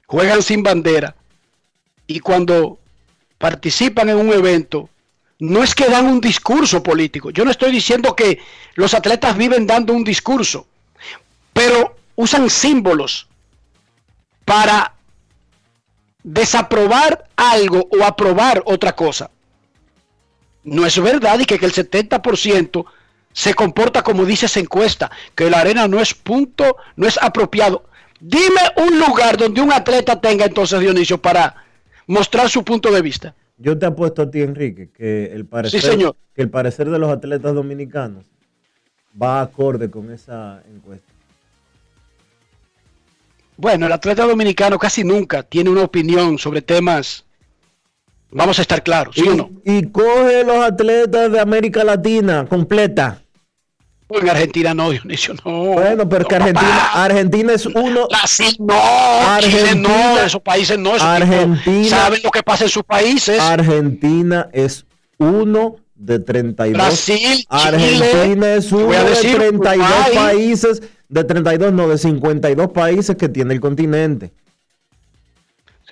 Juegan 0.07 0.43
sin 0.43 0.63
bandera. 0.65 1.15
Y 2.09 2.19
cuando 2.21 2.79
participan 3.39 4.09
en 4.09 4.17
un 4.17 4.33
evento, 4.33 4.89
no 5.39 5.63
es 5.63 5.75
que 5.77 5.89
dan 5.89 6.07
un 6.07 6.21
discurso 6.21 6.83
político. 6.83 7.31
Yo 7.31 7.45
no 7.45 7.53
estoy 7.53 7.71
diciendo 7.71 8.15
que 8.17 8.41
los 8.75 8.95
atletas 8.95 9.37
viven 9.37 9.67
dando 9.67 9.93
un 9.93 10.03
discurso, 10.05 10.67
pero 11.53 11.97
usan 12.17 12.51
símbolos 12.51 13.29
para 14.45 14.93
desaprobar 16.25 17.29
algo 17.37 17.89
o 17.91 18.05
aprobar 18.05 18.63
otra 18.67 18.95
cosa. 18.95 19.31
No 20.65 20.87
es 20.87 21.01
verdad 21.01 21.39
y 21.41 21.45
que, 21.45 21.59
que 21.59 21.67
el 21.67 21.73
70% 21.73 22.85
se 23.33 23.55
comporta 23.55 24.03
como 24.03 24.25
dice 24.25 24.47
esa 24.47 24.61
encuesta, 24.61 25.11
que 25.35 25.51
la 25.51 25.61
arena 25.61 25.89
no 25.89 26.01
es 26.01 26.15
punto, 26.15 26.77
no 26.97 27.07
es 27.07 27.19
apropiado. 27.21 27.85
Dime 28.21 28.61
un 28.77 29.01
lugar 29.01 29.37
donde 29.37 29.61
un 29.61 29.73
atleta 29.73 30.21
tenga 30.21 30.45
entonces 30.45 30.79
Dionisio 30.81 31.21
para 31.21 31.57
mostrar 32.07 32.49
su 32.49 32.63
punto 32.63 32.91
de 32.93 33.03
vista. 33.03 33.35
Yo 33.57 33.79
te 33.79 33.87
apuesto 33.87 34.23
a 34.23 34.31
ti, 34.31 34.43
Enrique, 34.43 34.91
que 34.91 35.33
el 35.33 35.47
parecer, 35.47 35.81
señor. 35.81 36.17
que 36.35 36.43
el 36.43 36.51
parecer 36.51 36.91
de 36.91 36.99
los 36.99 37.11
atletas 37.11 37.55
dominicanos 37.55 38.25
va 39.21 39.41
acorde 39.41 39.91
con 39.91 40.11
esa 40.11 40.63
encuesta. 40.69 41.13
Bueno, 43.57 43.87
el 43.87 43.93
atleta 43.93 44.27
dominicano 44.27 44.79
casi 44.79 45.05
nunca 45.05 45.43
tiene 45.43 45.71
una 45.71 45.83
opinión 45.83 46.39
sobre 46.39 46.63
temas. 46.63 47.25
Vamos 48.33 48.59
a 48.59 48.63
estar 48.63 48.83
claros, 48.83 49.15
¿sí 49.15 49.29
o 49.29 49.35
no? 49.35 49.51
Y 49.65 49.87
coge 49.91 50.43
los 50.45 50.57
atletas 50.65 51.31
de 51.31 51.39
América 51.41 51.85
Latina 51.85 52.47
completa. 52.49 53.19
En 54.09 54.29
Argentina 54.29 54.75
no, 54.75 54.91
Dionisio, 54.91 55.35
no. 55.45 55.65
Bueno, 55.73 56.07
pero 56.09 56.23
No, 56.23 56.29
que 56.29 56.35
Argentina, 56.37 56.69
papá. 56.87 57.05
Argentina 57.05 57.53
es 57.55 57.65
uno. 57.67 58.09
Brasil 58.09 58.57
no, 58.59 58.75
Chile 59.41 59.75
no, 59.77 59.89
Argentina- 59.89 60.25
esos 60.27 60.43
países 60.43 60.79
no, 60.79 60.91
esos 60.97 61.03
Argentina- 61.09 61.89
saben 61.89 62.21
lo 62.23 62.31
que 62.31 62.43
pasa 62.43 62.65
en 62.65 62.71
sus 62.71 62.83
países. 62.85 63.39
Argentina 63.41 64.49
es 64.53 64.85
uno 65.19 65.77
de 65.95 66.19
32. 66.19 66.75
Brasil, 66.83 67.47
Argentina 67.49 68.07
Chile, 68.25 68.57
es 68.57 68.73
uno 68.73 68.93
a 68.93 69.05
de 69.05 69.11
decir 69.11 69.37
32 69.37 69.89
Uruguay. 69.89 70.15
países, 70.15 70.83
de 71.09 71.25
32, 71.25 71.73
no, 71.73 71.89
de 71.89 71.97
52 71.99 72.69
países 72.73 73.17
que 73.17 73.29
tiene 73.31 73.55
el 73.55 73.61
continente. 73.61 74.33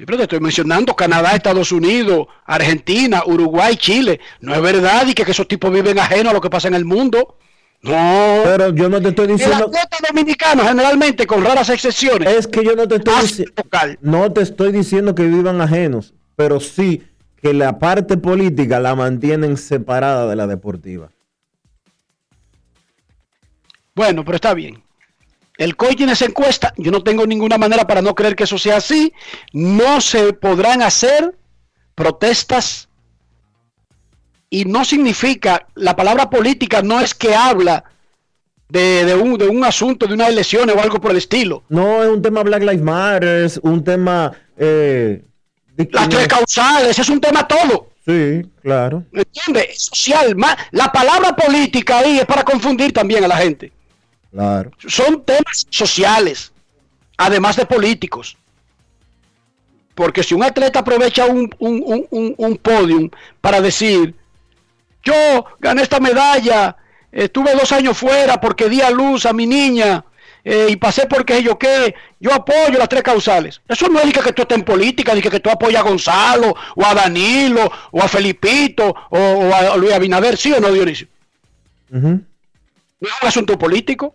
Sí, 0.01 0.07
pero 0.07 0.17
te 0.17 0.23
estoy 0.23 0.41
mencionando 0.41 0.97
Canadá, 0.97 1.33
Estados 1.37 1.73
Unidos, 1.73 2.27
Argentina, 2.47 3.23
Uruguay, 3.27 3.77
Chile. 3.77 4.19
No 4.41 4.55
es 4.55 4.63
verdad 4.63 5.07
y 5.07 5.13
que, 5.13 5.27
que 5.27 5.33
esos 5.33 5.47
tipos 5.47 5.71
viven 5.71 5.99
ajenos 5.99 6.31
a 6.31 6.33
lo 6.33 6.41
que 6.41 6.49
pasa 6.49 6.69
en 6.69 6.75
el 6.75 6.87
mundo. 6.87 7.37
No. 7.83 8.41
Pero 8.43 8.75
yo 8.75 8.89
no 8.89 9.03
te 9.03 9.11
estoy 9.11 9.27
El 9.27 9.33
diciendo. 9.33 9.67
atleta 9.67 9.99
dominicano, 10.09 10.63
generalmente, 10.67 11.27
con 11.27 11.45
raras 11.45 11.69
excepciones, 11.69 12.35
Es 12.35 12.47
que 12.47 12.65
yo 12.65 12.75
no 12.77 12.89
te 12.89 12.97
estoy 12.97 13.21
diciendo. 13.21 13.53
No 14.01 14.33
te 14.33 14.41
estoy 14.41 14.73
diciendo 14.73 15.15
que 15.15 15.27
vivan 15.27 15.61
ajenos, 15.61 16.15
pero 16.35 16.61
sí 16.61 17.03
que 17.43 17.53
la 17.53 17.79
parte 17.79 18.17
política 18.17 18.81
la 18.81 18.95
mantienen 18.95 19.59
separada 19.59 20.27
de 20.27 20.37
la 20.37 20.47
deportiva. 20.47 21.11
Bueno, 23.95 24.25
pero 24.25 24.37
está 24.37 24.55
bien. 24.55 24.83
El 25.61 25.77
COI 25.77 25.95
tiene 25.95 26.13
esa 26.13 26.25
encuesta. 26.25 26.73
Yo 26.79 26.91
no 26.91 27.03
tengo 27.03 27.27
ninguna 27.27 27.59
manera 27.59 27.87
para 27.87 28.01
no 28.01 28.15
creer 28.15 28.35
que 28.35 28.45
eso 28.45 28.57
sea 28.59 28.77
así. 28.79 29.13
No 29.53 30.01
se 30.01 30.33
podrán 30.33 30.81
hacer 30.81 31.35
protestas. 31.95 32.89
Y 34.49 34.65
no 34.65 34.85
significa, 34.85 35.67
la 35.75 35.95
palabra 35.95 36.31
política 36.31 36.81
no 36.83 36.99
es 37.01 37.15
que 37.15 37.35
habla 37.35 37.85
de, 38.71 39.05
de 39.05 39.15
un, 39.15 39.37
de 39.37 39.49
un 39.49 39.63
asunto, 39.65 40.07
de 40.07 40.15
unas 40.15 40.31
elecciones 40.31 40.75
o 40.75 40.81
algo 40.81 41.01
por 41.01 41.11
el 41.11 41.19
estilo. 41.19 41.63
No 41.69 42.03
es 42.03 42.09
un 42.09 42.23
tema 42.23 42.43
Black 42.43 42.63
Lives 42.63 42.81
Matter, 42.83 43.45
es 43.45 43.59
un 43.63 43.85
tema. 43.85 44.33
eh, 44.57 45.23
Las 45.77 46.09
tres 46.09 46.27
causales, 46.27 46.99
es 46.99 47.09
un 47.11 47.21
tema 47.21 47.47
todo. 47.47 47.91
Sí, 48.07 48.43
claro. 48.63 49.05
¿Me 49.13 49.23
entiendes? 49.23 49.67
Es 49.77 49.83
social. 49.93 50.35
ma- 50.37 50.57
La 50.73 50.91
palabra 50.91 51.37
política 51.37 51.99
ahí 51.99 52.19
es 52.19 52.25
para 52.25 52.43
confundir 52.45 52.93
también 52.93 53.23
a 53.25 53.29
la 53.29 53.37
gente. 53.37 53.71
Claro. 54.31 54.71
son 54.87 55.25
temas 55.25 55.67
sociales, 55.71 56.53
además 57.17 57.57
de 57.57 57.67
políticos. 57.67 58.37
Porque 59.95 60.23
si 60.23 60.35
un 60.35 60.45
atleta 60.45 60.79
aprovecha 60.79 61.27
un, 61.27 61.51
un, 61.59 62.07
un, 62.11 62.35
un, 62.37 62.57
podium 62.57 63.11
para 63.41 63.61
decir, 63.61 64.15
yo 65.03 65.45
gané 65.59 65.83
esta 65.83 66.01
medalla, 66.01 66.77
estuve 67.11 67.53
dos 67.55 67.73
años 67.73 67.99
fuera 67.99 68.41
porque 68.41 68.69
di 68.69 68.81
a 68.81 68.91
luz 68.91 69.27
a 69.27 69.33
mi 69.33 69.47
niña 69.47 70.05
eh, 70.45 70.69
y 70.71 70.77
pasé 70.77 71.07
porque 71.07 71.43
yo 71.43 71.59
qué, 71.59 71.95
yo 72.19 72.33
apoyo 72.33 72.79
las 72.79 72.89
tres 72.89 73.03
causales. 73.03 73.61
Eso 73.69 73.89
no 73.89 74.01
es 74.01 74.13
que, 74.13 74.21
que 74.21 74.33
tú 74.33 74.43
estés 74.43 74.59
en 74.59 74.65
política, 74.65 75.15
ni 75.15 75.21
que, 75.21 75.41
tú 75.41 75.51
apoyas 75.51 75.81
a 75.81 75.89
Gonzalo, 75.89 76.55
o 76.77 76.85
a 76.85 76.95
Danilo, 76.95 77.71
o 77.91 78.01
a 78.01 78.09
Felipito, 78.09 78.95
o, 79.11 79.19
o 79.19 79.55
a 79.55 79.77
Luis 79.77 79.93
Abinader, 79.93 80.37
¿sí 80.37 80.53
o 80.53 80.61
no, 80.61 80.73
Dionisio? 80.73 81.09
No 81.91 83.09
es 83.09 83.23
un 83.23 83.29
asunto 83.29 83.59
político. 83.59 84.15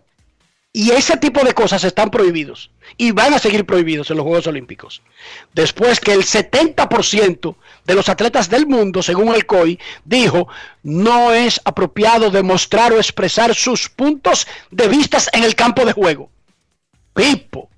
Y 0.76 0.90
ese 0.90 1.16
tipo 1.16 1.42
de 1.42 1.54
cosas 1.54 1.84
están 1.84 2.10
prohibidos. 2.10 2.70
Y 2.98 3.12
van 3.12 3.32
a 3.32 3.38
seguir 3.38 3.64
prohibidos 3.64 4.10
en 4.10 4.18
los 4.18 4.24
Juegos 4.24 4.46
Olímpicos. 4.46 5.00
Después 5.54 6.00
que 6.00 6.12
el 6.12 6.20
70% 6.20 7.56
de 7.86 7.94
los 7.94 8.10
atletas 8.10 8.50
del 8.50 8.66
mundo, 8.66 9.02
según 9.02 9.34
el 9.34 9.46
COI, 9.46 9.80
dijo, 10.04 10.48
no 10.82 11.32
es 11.32 11.62
apropiado 11.64 12.30
demostrar 12.30 12.92
o 12.92 12.98
expresar 12.98 13.54
sus 13.54 13.88
puntos 13.88 14.46
de 14.70 14.86
vistas 14.88 15.30
en 15.32 15.44
el 15.44 15.54
campo 15.54 15.86
de 15.86 15.94
juego. 15.94 16.28
Pipo. 17.14 17.70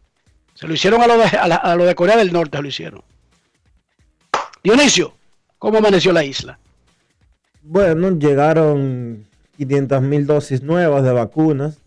Se 0.54 0.66
lo 0.66 0.74
hicieron 0.74 1.00
a 1.00 1.06
lo 1.06 1.18
de, 1.18 1.24
a 1.24 1.76
lo 1.76 1.84
de 1.84 1.94
Corea 1.94 2.16
del 2.16 2.32
Norte, 2.32 2.58
se 2.58 2.62
lo 2.62 2.68
hicieron. 2.68 3.04
Dionisio, 4.64 5.14
¿cómo 5.56 5.78
amaneció 5.78 6.12
la 6.12 6.24
isla? 6.24 6.58
Bueno, 7.62 8.10
llegaron 8.18 9.28
500 9.56 10.02
mil 10.02 10.26
dosis 10.26 10.62
nuevas 10.62 11.04
de 11.04 11.12
vacunas. 11.12 11.78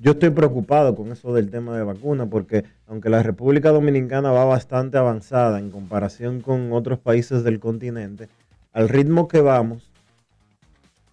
Yo 0.00 0.12
estoy 0.12 0.30
preocupado 0.30 0.96
con 0.96 1.12
eso 1.12 1.32
del 1.32 1.48
tema 1.50 1.76
de 1.76 1.84
vacunas 1.84 2.26
porque 2.28 2.64
aunque 2.88 3.08
la 3.08 3.22
República 3.22 3.70
Dominicana 3.70 4.32
va 4.32 4.44
bastante 4.44 4.98
avanzada 4.98 5.60
en 5.60 5.70
comparación 5.70 6.40
con 6.40 6.72
otros 6.72 6.98
países 6.98 7.44
del 7.44 7.60
continente, 7.60 8.28
al 8.72 8.88
ritmo 8.88 9.28
que 9.28 9.40
vamos, 9.40 9.88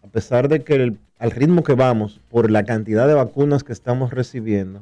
a 0.03 0.07
pesar 0.07 0.47
de 0.47 0.63
que 0.63 0.75
el- 0.75 0.97
al 1.19 1.31
ritmo 1.31 1.63
que 1.63 1.73
vamos 1.73 2.19
por 2.31 2.49
la 2.49 2.63
cantidad 2.63 3.07
de 3.07 3.13
vacunas 3.13 3.63
que 3.63 3.73
estamos 3.73 4.12
recibiendo, 4.12 4.81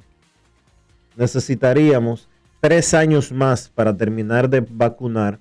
necesitaríamos 1.18 2.30
tres 2.62 2.94
años 2.94 3.34
más 3.34 3.70
para 3.70 3.98
terminar 3.98 4.50
de 4.50 4.62
vacunar 4.62 5.40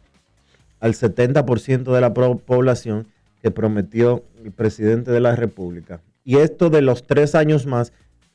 al 0.81 0.95
70% 0.95 1.95
de 1.95 2.01
la 2.01 2.13
población 2.13 3.07
que 3.43 3.51
prometió 3.51 4.25
el 4.43 4.51
presidente 4.51 5.13
de 5.13 5.21
la 5.21 5.37
República. 5.37 6.01
Y 6.25 6.39
esto 6.39 6.69
de 6.69 6.83
los 6.83 7.07
tres 7.07 7.35
años 7.35 7.65
más, 7.67 7.93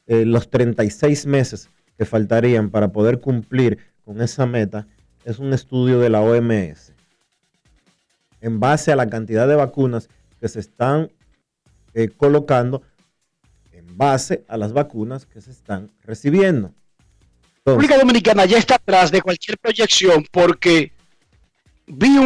eh, 0.07 0.25
los 0.25 0.49
36 0.49 1.25
meses 1.25 1.69
que 1.97 2.05
faltarían 2.05 2.69
para 2.69 2.91
poder 2.91 3.19
cumplir 3.19 3.79
con 4.03 4.21
esa 4.21 4.45
meta, 4.45 4.87
es 5.23 5.39
un 5.39 5.53
estudio 5.53 5.99
de 5.99 6.09
la 6.09 6.21
OMS. 6.21 6.93
en 8.41 8.59
base 8.59 8.91
a 8.91 8.95
la 8.95 9.09
cantidad 9.09 9.47
de 9.47 9.55
vacunas 9.55 10.07
que 10.39 10.47
se 10.47 10.59
están 10.59 11.11
eh, 11.95 12.09
colocando 12.09 12.83
en 13.71 13.97
base 13.97 14.45
a 14.47 14.57
las 14.57 14.71
vacunas 14.71 15.25
que 15.25 15.41
se 15.41 15.49
están 15.49 15.89
recibiendo. 16.03 16.71
Entonces, 17.57 17.65
República 17.65 17.97
Dominicana 17.97 18.45
ya 18.45 18.59
está 18.59 18.75
atrás 18.75 19.09
de 19.09 19.23
cualquier 19.23 19.57
proyección 19.57 20.23
porque 20.31 20.91
vi 21.87 22.19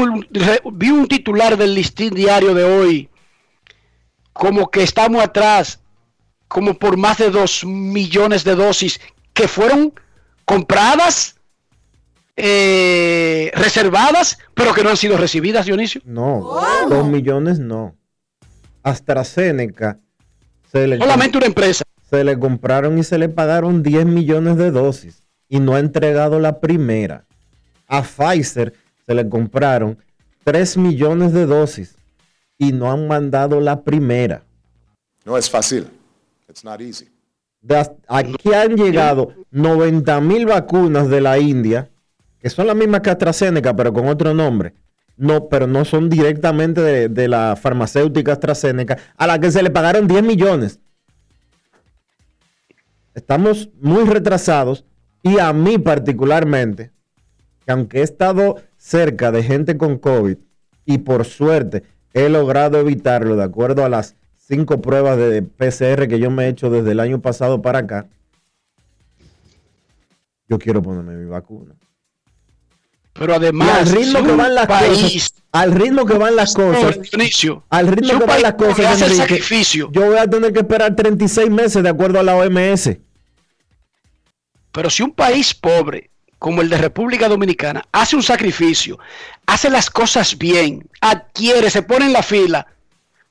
vi 0.74 0.90
un 0.90 1.08
titular 1.08 1.56
del 1.56 1.74
listín 1.74 2.14
diario 2.14 2.54
de 2.54 2.64
hoy 2.66 3.10
como 4.34 4.70
que 4.70 4.84
estamos 4.84 5.24
atrás 5.24 5.79
como 6.50 6.74
por 6.74 6.98
más 6.98 7.18
de 7.20 7.30
2 7.30 7.64
millones 7.66 8.44
de 8.44 8.56
dosis 8.56 9.00
que 9.34 9.48
fueron 9.48 9.94
compradas, 10.44 11.36
eh, 12.36 13.52
reservadas, 13.54 14.38
pero 14.54 14.74
que 14.74 14.84
no 14.84 14.90
han 14.90 14.98
sido 14.98 15.16
recibidas, 15.16 15.66
Dionisio. 15.66 16.02
no, 16.04 16.60
dos 16.90 17.08
millones 17.08 17.60
no. 17.60 17.96
AstraZeneca 18.84 20.00
se 20.72 20.88
le, 20.88 20.98
Solamente 20.98 21.38
una 21.38 21.48
empresa. 21.48 21.84
se 22.10 22.24
le 22.24 22.38
compraron 22.40 22.98
y 22.98 23.04
se 23.04 23.18
le 23.18 23.30
pagaron 23.30 23.84
10 23.84 24.06
millones 24.06 24.58
de 24.58 24.72
dosis 24.72 25.24
y 25.48 25.60
no 25.60 25.76
ha 25.76 25.80
entregado 25.80 26.40
la 26.40 26.60
primera. 26.60 27.26
A 27.88 28.04
Pfizer 28.04 28.74
se 29.06 29.14
le 29.14 29.28
compraron 29.30 29.98
3 30.44 30.78
millones 30.78 31.34
de 31.34 31.46
dosis 31.46 31.96
y 32.58 32.72
no 32.72 32.92
han 32.92 33.08
mandado 33.08 33.60
la 33.60 33.84
primera. 33.84 34.44
No 35.26 35.38
es 35.38 35.50
fácil. 35.50 35.88
It's 36.50 36.64
not 36.64 36.82
easy. 36.82 37.08
Aquí 38.08 38.54
han 38.54 38.76
llegado 38.76 39.34
90 39.52 40.20
mil 40.22 40.46
vacunas 40.46 41.10
de 41.10 41.22
la 41.22 41.38
India, 41.38 41.90
que 42.40 42.50
son 42.50 42.68
las 42.68 42.76
mismas 42.76 43.02
que 43.02 43.10
AstraZeneca, 43.10 43.76
pero 43.76 43.94
con 43.94 44.08
otro 44.08 44.34
nombre. 44.34 44.74
No, 45.18 45.50
pero 45.50 45.68
no 45.68 45.84
son 45.84 46.10
directamente 46.10 46.82
de, 46.82 47.10
de 47.10 47.28
la 47.28 47.56
farmacéutica 47.56 48.34
AstraZeneca, 48.34 48.98
a 49.18 49.28
la 49.28 49.40
que 49.40 49.52
se 49.52 49.62
le 49.62 49.70
pagaron 49.70 50.08
10 50.08 50.24
millones. 50.24 50.80
Estamos 53.14 53.70
muy 53.82 54.06
retrasados 54.06 54.86
y 55.22 55.40
a 55.40 55.52
mí 55.52 55.78
particularmente, 55.78 56.92
que 57.66 57.72
aunque 57.72 58.00
he 58.00 58.04
estado 58.04 58.62
cerca 58.78 59.32
de 59.32 59.44
gente 59.44 59.78
con 59.78 59.98
COVID 59.98 60.38
y 60.86 60.98
por 61.00 61.26
suerte 61.26 61.84
he 62.14 62.30
logrado 62.30 62.80
evitarlo 62.80 63.36
de 63.36 63.44
acuerdo 63.44 63.84
a 63.84 63.90
las 63.90 64.16
cinco 64.50 64.82
pruebas 64.82 65.18
de 65.18 65.44
PCR 65.44 66.08
que 66.08 66.20
yo 66.20 66.32
me 66.32 66.46
he 66.46 66.50
hecho 66.50 66.70
desde 66.70 66.92
el 66.92 67.00
año 67.00 67.22
pasado 67.22 67.62
para 67.62 67.80
acá, 67.80 68.08
yo 70.48 70.58
quiero 70.58 70.82
ponerme 70.82 71.14
mi 71.14 71.30
vacuna. 71.30 71.76
Pero 73.14 73.36
además, 73.36 73.70
al 73.80 73.86
ritmo 73.96 74.24
que 74.24 74.32
van 74.32 74.56
las 74.56 74.68
país- 74.68 75.02
cosas, 75.02 75.34
al 75.52 75.72
ritmo 75.74 76.06
que 76.06 76.14
van 76.18 76.36
las 76.36 76.54
cosas, 76.54 77.00
Dionisio, 77.02 77.64
al 77.70 77.88
ritmo 77.88 78.20
que 78.20 78.26
van 78.26 78.42
las 78.42 78.54
cosas, 78.54 78.76
que 78.76 78.88
hace 78.88 79.06
el 79.06 79.12
Enrique, 79.12 79.28
sacrificio, 79.28 79.90
yo 79.92 80.06
voy 80.08 80.18
a 80.18 80.28
tener 80.28 80.52
que 80.54 80.60
esperar 80.60 80.96
36 80.96 81.50
meses 81.50 81.84
de 81.84 81.90
acuerdo 81.90 82.20
a 82.20 82.24
la 82.24 82.36
OMS. 82.36 82.98
Pero 84.72 84.90
si 84.90 85.04
un 85.04 85.12
país 85.12 85.54
pobre 85.54 86.10
como 86.38 86.62
el 86.62 86.70
de 86.70 86.78
República 86.78 87.28
Dominicana 87.28 87.84
hace 87.92 88.16
un 88.16 88.24
sacrificio, 88.24 88.98
hace 89.46 89.70
las 89.70 89.90
cosas 89.90 90.38
bien, 90.38 90.88
adquiere, 91.02 91.70
se 91.70 91.82
pone 91.84 92.06
en 92.06 92.14
la 92.14 92.24
fila, 92.24 92.66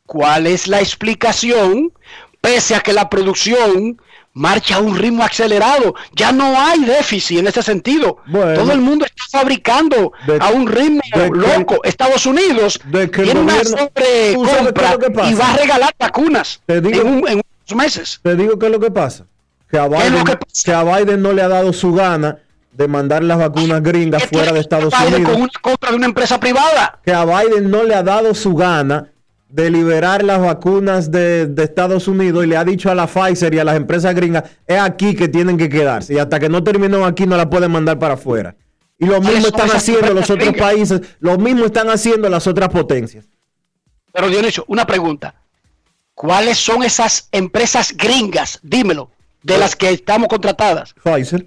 ¿cuál 0.09 0.47
es 0.47 0.67
la 0.67 0.81
explicación? 0.81 1.93
Pese 2.41 2.75
a 2.75 2.81
que 2.81 2.93
la 2.93 3.09
producción 3.11 4.01
marcha 4.33 4.77
a 4.77 4.79
un 4.79 4.97
ritmo 4.97 5.23
acelerado, 5.25 5.95
ya 6.15 6.31
no 6.33 6.59
hay 6.61 6.81
déficit 6.85 7.41
en 7.41 7.49
ese 7.49 7.63
sentido. 7.63 8.19
Bueno. 8.27 8.55
Todo 8.55 8.73
el 8.73 8.81
mundo 8.81 9.05
está 9.05 9.25
fabricando 9.39 10.13
De- 10.27 10.39
a 10.41 10.49
un 10.51 10.67
ritmo 10.67 11.01
que- 11.13 11.29
loco. 11.29 11.81
Estados 11.85 12.25
Unidos 12.27 12.81
que 12.91 13.09
tiene 13.09 13.41
una 13.41 13.55
gobierno- 13.57 13.77
¿Tú 13.77 13.77
sabes 13.77 13.91
qué 13.95 14.31
es 14.31 14.35
sobrecompra 14.35 15.25
que 15.25 15.31
y 15.31 15.35
va 15.35 15.53
a 15.53 15.57
regalar 15.57 15.95
vacunas 15.99 16.61
Te 16.67 16.81
digo- 16.81 17.01
en, 17.03 17.07
un- 17.09 17.29
en 17.29 17.35
unos 17.69 17.85
meses. 17.85 18.21
Te 18.23 18.37
digo 18.37 18.59
qué 18.59 18.67
es 18.67 18.73
lo 18.73 18.81
que 18.81 18.91
pasa. 18.91 19.25
Que 19.71 19.79
a, 19.79 19.87
Biden, 19.89 20.25
que 20.25 20.37
pasa? 20.37 20.63
que 20.65 20.73
a 20.73 20.83
Biden 20.85 21.21
no 21.21 21.33
le 21.33 21.43
ha 21.43 21.49
dado 21.49 21.73
su 21.73 21.93
gana 21.93 22.39
de 22.73 22.87
mandar 22.89 23.25
las 23.25 23.39
vacunas 23.39 23.83
gringas 23.83 24.23
¿Qué 24.23 24.29
fuera 24.37 24.53
de 24.53 24.61
Estados 24.61 24.95
Unidos. 24.95 25.33
con 25.33 25.43
una 25.43 25.51
compra 25.61 25.91
de 25.91 25.97
una 25.97 26.07
empresa 26.07 26.39
privada? 26.39 27.01
Que 27.05 27.13
a 27.13 27.25
Biden 27.25 27.71
no 27.71 27.83
le 27.83 27.95
ha 27.95 28.03
dado 28.05 28.35
su 28.35 28.55
gana 28.55 29.09
de 29.49 29.71
liberar 29.71 30.23
las 30.23 30.41
vacunas 30.41 31.11
de, 31.11 31.47
de 31.47 31.65
Estados 31.65 32.07
Unidos 32.07 32.45
y 32.45 32.49
le 32.49 32.57
ha 32.57 32.65
dicho 32.65 32.91
a 32.91 32.95
la 32.95 33.07
Pfizer 33.07 33.55
y 33.55 33.59
a 33.59 33.65
las 33.65 33.77
empresas 33.77 34.15
gringas, 34.15 34.45
es 34.67 34.79
aquí 34.79 35.15
que 35.15 35.29
tienen 35.29 35.57
que 35.57 35.69
quedarse. 35.69 36.15
Y 36.15 36.19
hasta 36.19 36.39
que 36.39 36.49
no 36.49 36.63
terminen 36.63 37.03
aquí 37.03 37.27
no 37.27 37.37
la 37.37 37.49
pueden 37.49 37.71
mandar 37.71 37.99
para 37.99 38.15
afuera. 38.15 38.55
Y 38.99 39.07
lo 39.07 39.17
¿Cuáles 39.17 39.35
mismo 39.35 39.49
están 39.49 39.71
haciendo 39.71 40.13
los 40.13 40.29
otros 40.29 40.51
gringas? 40.51 40.61
países, 40.61 41.01
lo 41.21 41.39
mismo 41.39 41.65
están 41.65 41.89
haciendo 41.89 42.29
las 42.29 42.47
otras 42.47 42.69
potencias. 42.69 43.27
Pero 44.13 44.29
Dionisio, 44.29 44.65
una 44.69 44.87
pregunta. 44.87 45.35
¿Cuáles 46.15 46.59
son 46.59 46.83
esas 46.83 47.29
empresas 47.31 47.97
gringas? 47.97 48.59
Dímelo, 48.63 49.11
de 49.43 49.57
las 49.57 49.77
que 49.77 49.91
estamos 49.91 50.29
contratadas. 50.29 50.95
Pfizer. 51.03 51.47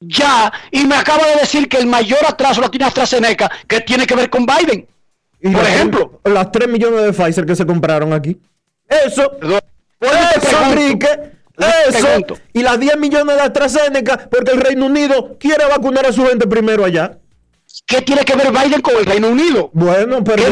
Ya, 0.00 0.50
y 0.70 0.86
me 0.86 0.94
acaba 0.94 1.26
de 1.26 1.40
decir 1.40 1.68
que 1.68 1.76
el 1.76 1.86
mayor 1.86 2.20
atraso 2.26 2.62
lo 2.62 2.70
tiene 2.70 2.86
AstraZeneca, 2.86 3.50
que 3.68 3.82
tiene 3.82 4.06
que 4.06 4.16
ver 4.16 4.30
con 4.30 4.46
Biden. 4.46 4.88
Y 5.42 5.50
Por 5.50 5.62
ejemplo. 5.64 6.20
las 6.24 6.52
3 6.52 6.68
millones 6.68 7.02
de 7.02 7.12
Pfizer 7.12 7.46
que 7.46 7.56
se 7.56 7.64
compraron 7.66 8.12
aquí. 8.12 8.38
Eso. 8.88 9.30
Perdón. 9.38 9.60
Eso. 10.00 10.62
Enrique. 10.70 11.08
Eso. 11.88 11.98
pregunto. 12.06 12.38
Y 12.52 12.62
las 12.62 12.78
10 12.80 12.96
millones 12.98 13.36
de 13.36 13.42
AstraZeneca 13.42 14.28
porque 14.30 14.52
el 14.52 14.60
Reino 14.60 14.86
Unido 14.86 15.36
quiere 15.38 15.66
vacunar 15.66 16.06
a 16.06 16.12
su 16.12 16.24
gente 16.26 16.46
primero 16.46 16.84
allá. 16.84 17.18
¿Qué 17.86 18.02
tiene 18.02 18.24
que 18.24 18.34
ver 18.34 18.50
Biden 18.50 18.80
con 18.80 18.96
el 18.96 19.06
Reino 19.06 19.28
Unido? 19.28 19.70
Bueno, 19.72 20.22
pero. 20.24 20.42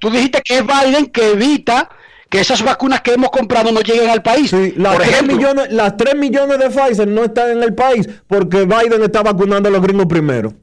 Tú 0.00 0.10
dijiste 0.10 0.40
que 0.42 0.58
es 0.58 0.64
Biden 0.66 1.06
que 1.06 1.32
evita 1.32 1.88
que 2.28 2.40
esas 2.40 2.62
vacunas 2.62 3.02
que 3.02 3.12
hemos 3.12 3.30
comprado 3.30 3.70
no 3.72 3.80
lleguen 3.80 4.08
al 4.08 4.22
país. 4.22 4.48
sí, 4.50 4.72
las, 4.76 4.94
Por 4.94 5.02
3 5.02 5.12
ejemplo, 5.14 5.36
millones, 5.36 5.72
las 5.72 5.96
3 5.98 6.14
millones 6.14 6.58
de 6.58 6.70
Pfizer 6.70 7.06
no 7.06 7.24
están 7.24 7.50
en 7.50 7.62
el 7.62 7.74
país 7.74 8.08
porque 8.26 8.64
Biden 8.64 9.02
está 9.02 9.22
vacunando 9.22 9.68
a 9.68 9.72
los 9.72 9.82
gringos 9.82 10.06
primero. 10.06 10.54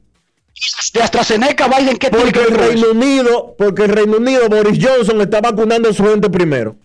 De 0.94 1.02
AstraZeneca, 1.02 1.68
Biden, 1.68 1.96
¿qué 1.96 2.10
tiene 2.10 2.24
Porque 2.24 2.40
que 2.40 2.46
el 2.52 2.54
Reino 2.58 2.80
eso? 2.86 2.90
Unido, 2.90 3.54
porque 3.58 3.82
el 3.84 3.88
Reino 3.90 4.16
Unido, 4.18 4.48
Boris 4.48 4.78
Johnson 4.84 5.20
está 5.20 5.40
vacunando 5.40 5.88
a 5.88 5.92
su 5.92 6.04
gente 6.04 6.28
primero. 6.28 6.76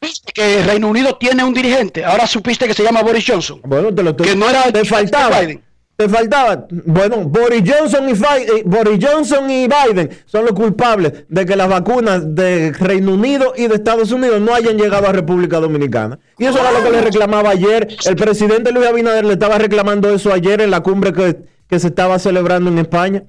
¿Viste 0.00 0.32
que 0.32 0.58
el 0.60 0.64
Reino 0.66 0.88
Unido 0.88 1.16
tiene 1.16 1.42
un 1.44 1.54
dirigente? 1.54 2.04
Ahora 2.04 2.26
supiste 2.26 2.66
que 2.66 2.74
se 2.74 2.82
llama 2.82 3.02
Boris 3.02 3.24
Johnson. 3.26 3.60
Bueno, 3.64 3.94
te 3.94 4.02
lo 4.02 4.10
estoy- 4.10 4.26
Que 4.28 4.36
no 4.36 4.48
era 4.50 4.64
te 4.70 4.84
faltaba. 4.84 5.40
Biden. 5.40 5.62
Te 5.96 6.08
faltaba. 6.08 6.66
Bueno, 6.70 7.18
Boris 7.18 7.62
Johnson 7.64 8.08
y 8.10 8.14
Fi- 8.16 8.24
eh, 8.58 8.62
Boris 8.66 8.98
Johnson 9.00 9.48
y 9.48 9.68
Biden 9.68 10.10
son 10.26 10.44
los 10.44 10.52
culpables 10.52 11.12
de 11.28 11.46
que 11.46 11.54
las 11.54 11.68
vacunas 11.68 12.34
de 12.34 12.72
Reino 12.72 13.12
Unido 13.14 13.54
y 13.56 13.68
de 13.68 13.76
Estados 13.76 14.10
Unidos 14.10 14.40
no 14.40 14.52
hayan 14.52 14.76
llegado 14.76 15.06
a 15.08 15.12
República 15.12 15.60
Dominicana. 15.60 16.18
Y 16.36 16.46
eso 16.46 16.58
era 16.58 16.72
lo 16.72 16.82
que 16.82 16.90
le 16.90 17.00
reclamaba 17.00 17.50
ayer. 17.50 17.86
El 18.06 18.16
presidente 18.16 18.72
Luis 18.72 18.88
Abinader 18.88 19.24
le 19.24 19.34
estaba 19.34 19.56
reclamando 19.56 20.12
eso 20.12 20.32
ayer 20.32 20.60
en 20.62 20.72
la 20.72 20.80
cumbre 20.80 21.12
que, 21.12 21.36
que 21.68 21.78
se 21.78 21.88
estaba 21.88 22.18
celebrando 22.18 22.70
en 22.70 22.78
España. 22.78 23.22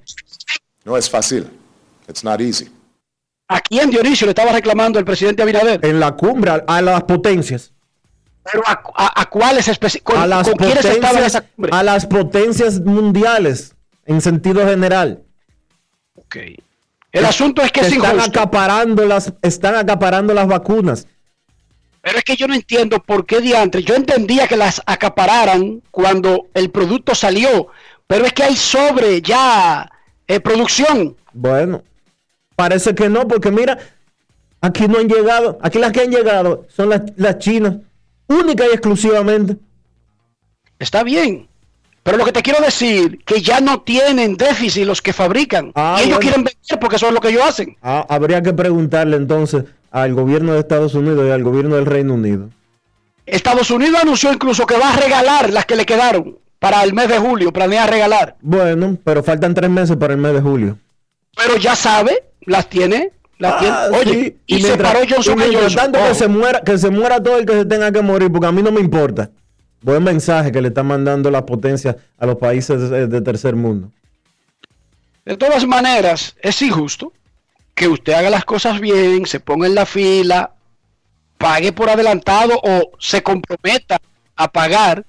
No 0.84 0.96
es 0.96 1.08
fácil. 1.10 1.48
It's 2.08 2.22
not 2.22 2.40
easy. 2.40 2.70
¿A 3.48 3.60
quién 3.60 3.90
Dionisio 3.90 4.26
le 4.26 4.30
estaba 4.32 4.52
reclamando 4.52 4.98
el 4.98 5.04
presidente 5.04 5.42
Abinader? 5.42 5.84
En 5.84 6.00
la 6.00 6.12
cumbre 6.12 6.50
a, 6.50 6.64
a 6.66 6.82
las 6.82 7.02
potencias. 7.04 7.72
Pero 8.44 8.62
a, 8.66 8.80
a- 8.94 9.20
a 9.22 9.26
cuáles 9.28 9.68
con, 10.02 10.16
A 10.18 10.26
las 10.26 10.48
con 10.48 10.56
quiénes 10.58 10.84
estaban 10.84 10.94
en 10.94 11.00
potencias, 11.02 11.26
esa 11.26 11.40
cumbre? 11.42 11.70
a 11.74 11.82
las 11.82 12.06
potencias 12.06 12.80
mundiales 12.80 13.74
en 14.04 14.20
sentido 14.20 14.64
general. 14.66 15.22
Ok. 16.16 16.36
El 17.12 17.24
asunto 17.24 17.62
es 17.62 17.72
que 17.72 17.80
es 17.80 17.92
están 17.92 18.16
injusto. 18.16 18.40
acaparando 18.40 19.04
las 19.04 19.32
están 19.42 19.74
acaparando 19.74 20.34
las 20.34 20.46
vacunas. 20.46 21.06
Pero 22.02 22.18
es 22.18 22.24
que 22.24 22.36
yo 22.36 22.46
no 22.46 22.54
entiendo 22.54 23.00
por 23.02 23.26
qué 23.26 23.40
diantres. 23.40 23.84
Yo 23.84 23.94
entendía 23.94 24.46
que 24.46 24.56
las 24.56 24.80
acapararan 24.86 25.82
cuando 25.90 26.46
el 26.54 26.70
producto 26.70 27.14
salió. 27.14 27.68
Pero 28.06 28.24
es 28.24 28.32
que 28.32 28.44
hay 28.44 28.56
sobre 28.56 29.20
ya 29.20 29.90
eh, 30.26 30.40
producción. 30.40 31.16
Bueno, 31.32 31.82
parece 32.54 32.94
que 32.94 33.08
no, 33.08 33.26
porque 33.26 33.50
mira, 33.50 33.78
aquí 34.60 34.86
no 34.88 34.98
han 34.98 35.08
llegado, 35.08 35.58
aquí 35.62 35.78
las 35.78 35.92
que 35.92 36.02
han 36.02 36.10
llegado 36.10 36.66
son 36.68 36.90
las, 36.90 37.02
las 37.16 37.38
chinas, 37.38 37.76
única 38.28 38.64
y 38.64 38.70
exclusivamente. 38.70 39.56
Está 40.78 41.02
bien. 41.02 41.48
Pero 42.02 42.18
lo 42.18 42.24
que 42.24 42.32
te 42.32 42.42
quiero 42.42 42.64
decir, 42.64 43.24
que 43.24 43.42
ya 43.42 43.60
no 43.60 43.80
tienen 43.80 44.36
déficit 44.36 44.86
los 44.86 45.02
que 45.02 45.12
fabrican. 45.12 45.72
Ah, 45.74 45.96
y 45.98 46.02
ellos 46.02 46.18
bueno. 46.18 46.20
quieren 46.20 46.44
vender 46.44 46.78
porque 46.80 46.96
eso 46.96 47.08
es 47.08 47.12
lo 47.12 47.20
que 47.20 47.30
ellos 47.30 47.42
hacen. 47.44 47.76
Ah, 47.82 48.06
habría 48.08 48.42
que 48.42 48.52
preguntarle 48.52 49.16
entonces 49.16 49.64
al 49.90 50.14
gobierno 50.14 50.52
de 50.52 50.60
Estados 50.60 50.94
Unidos 50.94 51.26
y 51.26 51.32
al 51.32 51.42
gobierno 51.42 51.74
del 51.74 51.86
Reino 51.86 52.14
Unido. 52.14 52.50
Estados 53.24 53.72
Unidos 53.72 54.00
anunció 54.00 54.32
incluso 54.32 54.66
que 54.66 54.78
va 54.78 54.90
a 54.90 54.96
regalar 54.96 55.50
las 55.50 55.66
que 55.66 55.74
le 55.74 55.84
quedaron 55.84 56.38
para 56.58 56.82
el 56.82 56.94
mes 56.94 57.08
de 57.08 57.18
julio, 57.18 57.52
planea 57.52 57.86
regalar. 57.86 58.36
Bueno, 58.40 58.96
pero 59.04 59.22
faltan 59.22 59.54
tres 59.54 59.70
meses 59.70 59.96
para 59.96 60.14
el 60.14 60.20
mes 60.20 60.32
de 60.34 60.40
julio. 60.40 60.78
Pero 61.36 61.56
ya 61.58 61.76
sabe, 61.76 62.24
las 62.42 62.68
tiene, 62.68 63.12
las 63.38 63.54
Ah, 63.54 63.58
tiene. 63.90 63.98
Oye, 63.98 64.24
sí, 64.24 64.36
y, 64.46 64.62
se 64.62 64.76
paró 64.76 65.00
Johnson 65.08 65.38
y 65.38 65.54
Johnson. 65.54 65.74
tanto 65.74 65.98
que 66.08 66.14
se 66.14 66.28
muera, 66.28 66.60
que 66.62 66.78
se 66.78 66.90
muera 66.90 67.22
todo 67.22 67.38
el 67.38 67.46
que 67.46 67.52
se 67.52 67.64
tenga 67.66 67.92
que 67.92 68.02
morir, 68.02 68.30
porque 68.32 68.46
a 68.46 68.52
mí 68.52 68.62
no 68.62 68.72
me 68.72 68.80
importa. 68.80 69.30
Buen 69.82 70.02
mensaje 70.02 70.50
que 70.50 70.62
le 70.62 70.68
están 70.68 70.86
mandando 70.86 71.30
las 71.30 71.42
potencias 71.42 71.96
a 72.18 72.26
los 72.26 72.36
países 72.36 72.90
de, 72.90 73.06
de 73.06 73.20
tercer 73.20 73.54
mundo. 73.54 73.90
De 75.24 75.36
todas 75.36 75.66
maneras, 75.66 76.34
es 76.40 76.62
injusto, 76.62 77.12
que 77.74 77.88
usted 77.88 78.14
haga 78.14 78.30
las 78.30 78.44
cosas 78.44 78.80
bien, 78.80 79.26
se 79.26 79.40
ponga 79.40 79.66
en 79.66 79.74
la 79.74 79.84
fila, 79.84 80.52
pague 81.36 81.72
por 81.72 81.90
adelantado 81.90 82.58
o 82.62 82.92
se 82.98 83.22
comprometa 83.22 83.98
a 84.36 84.48
pagar 84.50 85.04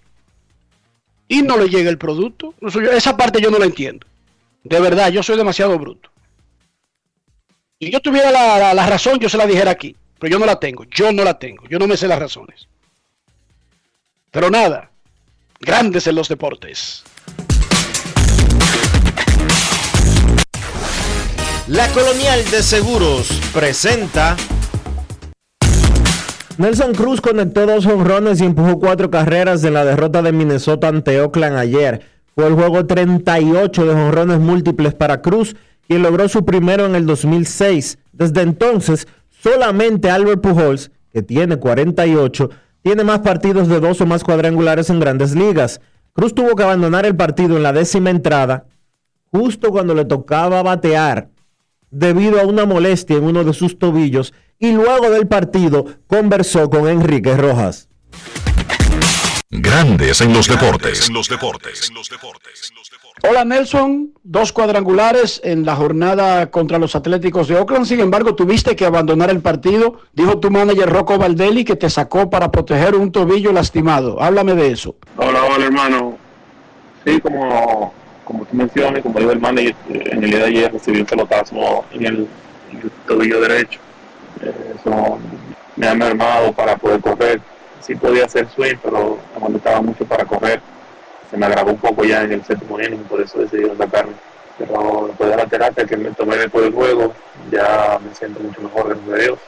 y 1.27 1.41
no 1.41 1.57
le 1.57 1.69
llegue 1.69 1.89
el 1.89 1.97
producto. 1.97 2.53
Esa 2.93 3.17
parte 3.17 3.41
yo 3.41 3.51
no 3.51 3.59
la 3.59 3.65
entiendo. 3.65 4.07
De 4.63 4.79
verdad, 4.79 5.11
yo 5.11 5.23
soy 5.23 5.37
demasiado 5.37 5.77
bruto. 5.77 6.09
Si 7.79 7.91
yo 7.91 7.99
tuviera 7.99 8.31
la, 8.31 8.87
razón, 8.87 9.19
yo 9.19 9.29
se 9.29 9.37
la 9.37 9.45
dijera 9.45 9.71
aquí. 9.71 9.95
Pero 10.19 10.31
yo 10.31 10.39
no 10.39 10.45
la 10.45 10.59
tengo. 10.59 10.83
Yo 10.85 11.11
no 11.11 11.23
la 11.23 11.37
tengo. 11.37 11.67
Yo 11.69 11.77
no 11.77 11.87
me 11.87 11.95
sé 11.95 12.07
las 12.07 12.19
razones. 12.19 12.67
Pero 14.31 14.49
nada. 14.49 14.89
Grandes 15.59 16.07
en 16.07 16.15
los 16.15 16.27
deportes. 16.27 17.03
La 21.67 21.87
Colonial 21.89 22.49
de 22.49 22.63
Seguros 22.63 23.29
presenta. 23.53 24.35
Nelson 26.57 26.95
Cruz 26.95 27.21
conectó 27.21 27.67
dos 27.67 27.85
honrones 27.85 28.41
y 28.41 28.45
empujó 28.45 28.79
cuatro 28.79 29.11
carreras 29.11 29.63
en 29.63 29.75
la 29.75 29.85
derrota 29.85 30.23
de 30.23 30.31
Minnesota 30.31 30.87
ante 30.87 31.21
Oakland 31.21 31.55
ayer. 31.55 32.01
Fue 32.33 32.47
el 32.47 32.55
juego 32.55 32.87
38 32.87 33.85
de 33.85 33.91
honrones 33.91 34.39
múltiples 34.39 34.95
para 34.95 35.21
Cruz, 35.21 35.55
quien 35.87 36.01
logró 36.01 36.27
su 36.27 36.45
primero 36.45 36.87
en 36.87 36.95
el 36.95 37.05
2006. 37.05 37.99
Desde 38.11 38.41
entonces, 38.41 39.07
solamente 39.29 40.09
Albert 40.09 40.41
Pujols, 40.41 40.89
que 41.13 41.21
tiene 41.21 41.57
48, 41.57 42.49
tiene 42.81 43.03
más 43.03 43.19
partidos 43.19 43.67
de 43.67 43.79
dos 43.79 44.01
o 44.01 44.07
más 44.07 44.23
cuadrangulares 44.23 44.89
en 44.89 44.99
grandes 44.99 45.35
ligas. 45.35 45.79
Cruz 46.13 46.33
tuvo 46.33 46.55
que 46.55 46.63
abandonar 46.63 47.05
el 47.05 47.15
partido 47.15 47.55
en 47.57 47.63
la 47.63 47.71
décima 47.71 48.09
entrada, 48.09 48.65
justo 49.31 49.69
cuando 49.69 49.93
le 49.93 50.05
tocaba 50.05 50.63
batear, 50.63 51.29
debido 51.91 52.41
a 52.41 52.47
una 52.47 52.65
molestia 52.65 53.17
en 53.17 53.25
uno 53.25 53.43
de 53.43 53.53
sus 53.53 53.77
tobillos, 53.77 54.33
y 54.59 54.71
luego 54.71 55.09
del 55.09 55.27
partido 55.27 55.85
conversó 56.07 56.69
con 56.69 56.87
Enrique 56.87 57.35
Rojas. 57.35 57.89
Grandes 59.49 60.21
en 60.21 60.33
los 60.33 60.47
deportes. 60.47 61.09
Hola 63.23 63.45
Nelson, 63.45 64.13
dos 64.23 64.51
cuadrangulares 64.51 65.41
en 65.43 65.65
la 65.65 65.75
jornada 65.75 66.51
contra 66.51 66.77
los 66.77 66.95
Atléticos 66.95 67.47
de 67.47 67.55
Oakland. 67.55 67.85
Sin 67.85 67.99
embargo, 67.99 68.35
tuviste 68.35 68.75
que 68.75 68.85
abandonar 68.85 69.29
el 69.29 69.41
partido. 69.41 70.01
Dijo 70.13 70.39
tu 70.39 70.51
manager 70.51 70.89
Rocco 70.89 71.17
Valdelli 71.17 71.63
que 71.63 71.75
te 71.75 71.89
sacó 71.89 72.29
para 72.29 72.51
proteger 72.51 72.93
un 72.95 73.11
tobillo 73.11 73.51
lastimado. 73.51 74.21
Háblame 74.21 74.53
de 74.53 74.71
eso. 74.71 74.95
Hola, 75.15 75.43
hola 75.45 75.65
hermano. 75.65 76.17
Sí, 77.05 77.19
como, 77.21 77.93
como 78.25 78.45
tú 78.45 78.55
mencionas, 78.55 79.01
como 79.01 79.17
dijo 79.17 79.31
el 79.31 79.39
manager, 79.39 79.75
en 79.89 80.23
el 80.23 80.29
día 80.29 80.39
de 80.39 80.45
ayer 80.45 80.73
recibí 80.73 80.99
un 80.99 81.05
pelotazo 81.05 81.85
en 81.93 82.05
el, 82.05 82.27
en 82.71 82.81
el 82.81 82.91
tobillo 83.07 83.41
derecho. 83.41 83.79
Eh, 84.41 84.75
eso 84.79 85.19
me 85.75 85.87
ha 85.87 85.93
mermado 85.93 86.51
para 86.53 86.75
poder 86.77 87.01
correr 87.01 87.41
sí 87.87 87.95
podía 87.95 88.25
hacer 88.25 88.47
swing, 88.49 88.75
pero 88.83 89.17
me 89.33 89.39
molestaba 89.39 89.81
mucho 89.81 90.05
para 90.05 90.25
correr. 90.25 90.61
Se 91.31 91.37
me 91.37 91.45
agravó 91.45 91.71
un 91.71 91.77
poco 91.77 92.03
ya 92.03 92.23
en 92.23 92.33
el 92.33 92.43
séptimo 92.43 92.79
inning, 92.79 93.03
por 93.03 93.21
eso 93.21 93.39
decidí 93.39 93.65
sacarme. 93.77 94.13
Pero 94.57 95.05
después 95.07 95.29
de 95.29 95.37
la 95.37 95.45
terapia 95.45 95.85
que 95.85 95.97
me 95.97 96.11
tomé 96.11 96.35
después 96.37 96.65
del 96.65 96.73
juego, 96.73 97.13
ya 97.51 97.99
me 98.03 98.13
siento 98.13 98.39
mucho 98.41 98.61
mejor, 98.61 98.89
gracias 98.89 99.09
a 99.09 99.23
Dios. 99.23 99.39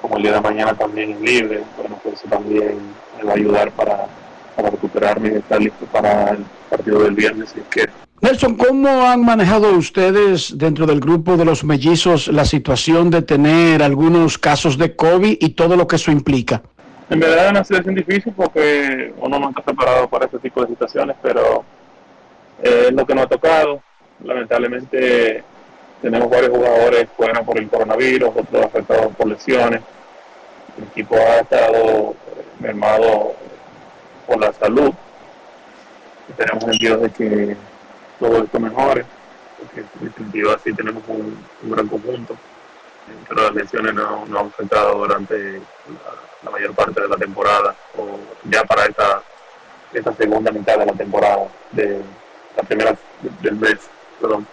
Como 0.00 0.16
el 0.16 0.22
día 0.22 0.32
de 0.32 0.40
mañana 0.40 0.74
también 0.74 1.12
es 1.12 1.20
libre, 1.20 1.62
bueno, 1.76 2.00
pues 2.02 2.16
eso 2.16 2.28
también 2.28 2.78
me 3.18 3.24
va 3.24 3.32
a 3.32 3.36
ayudar 3.36 3.70
para, 3.72 4.06
para 4.56 4.70
recuperarme 4.70 5.28
y 5.28 5.36
estar 5.36 5.60
listo 5.60 5.84
para 5.86 6.30
el 6.30 6.44
partido 6.70 7.00
del 7.00 7.14
viernes 7.14 7.50
si 7.50 7.60
quiero. 7.68 8.03
Nelson, 8.20 8.56
¿cómo 8.56 8.88
han 9.06 9.24
manejado 9.24 9.72
ustedes 9.72 10.56
dentro 10.56 10.86
del 10.86 11.00
grupo 11.00 11.36
de 11.36 11.44
los 11.44 11.62
mellizos 11.64 12.28
la 12.28 12.44
situación 12.44 13.10
de 13.10 13.22
tener 13.22 13.82
algunos 13.82 14.38
casos 14.38 14.78
de 14.78 14.96
COVID 14.96 15.36
y 15.40 15.50
todo 15.50 15.76
lo 15.76 15.86
que 15.86 15.96
eso 15.96 16.10
implica? 16.10 16.62
En 17.10 17.20
verdad 17.20 17.46
es 17.46 17.50
una 17.50 17.64
situación 17.64 17.94
difícil 17.96 18.32
porque 18.34 19.12
uno 19.18 19.38
no 19.38 19.50
está 19.50 19.62
preparado 19.62 20.08
para 20.08 20.24
este 20.24 20.38
tipo 20.38 20.62
de 20.62 20.68
situaciones, 20.68 21.16
pero 21.22 21.64
eh, 22.62 22.86
es 22.88 22.92
lo 22.92 23.04
que 23.04 23.14
nos 23.14 23.24
ha 23.24 23.28
tocado. 23.28 23.82
Lamentablemente 24.24 25.44
tenemos 26.00 26.30
varios 26.30 26.50
jugadores 26.50 27.08
fuera 27.16 27.42
por 27.42 27.58
el 27.58 27.68
coronavirus, 27.68 28.30
otros 28.36 28.64
afectados 28.64 29.14
por 29.16 29.26
lesiones. 29.26 29.82
El 30.78 30.84
equipo 30.84 31.16
ha 31.16 31.40
estado 31.40 32.10
eh, 32.10 32.44
mermado 32.60 33.34
por 34.26 34.40
la 34.40 34.52
salud. 34.54 34.92
Tenemos 36.38 36.64
sentido 36.64 36.98
de 36.98 37.10
que 37.10 37.56
todo 38.24 38.42
esto 38.42 38.58
mejore, 38.58 39.04
porque 39.58 39.80
en 39.80 40.04
definitiva 40.06 40.54
así 40.54 40.72
tenemos 40.72 41.02
un, 41.08 41.36
gran 41.62 41.86
conjunto. 41.86 42.34
Pero 43.28 43.42
las 43.42 43.54
lesiones 43.54 43.92
no, 43.92 44.24
no 44.24 44.38
han 44.38 44.46
afectado 44.46 44.98
durante 44.98 45.60
la, 46.42 46.50
mayor 46.50 46.74
parte 46.74 47.02
de 47.02 47.08
la 47.08 47.16
temporada, 47.16 47.74
o 47.98 48.18
ya 48.44 48.64
para 48.64 48.86
esta, 48.86 49.22
esta 49.92 50.14
segunda 50.14 50.50
mitad 50.52 50.78
de 50.78 50.86
la 50.86 50.92
temporada, 50.94 51.48
de 51.72 52.00
la 52.56 52.62
primera 52.62 52.96
del 53.42 53.56
mes, 53.56 53.78
perdón. 54.18 54.46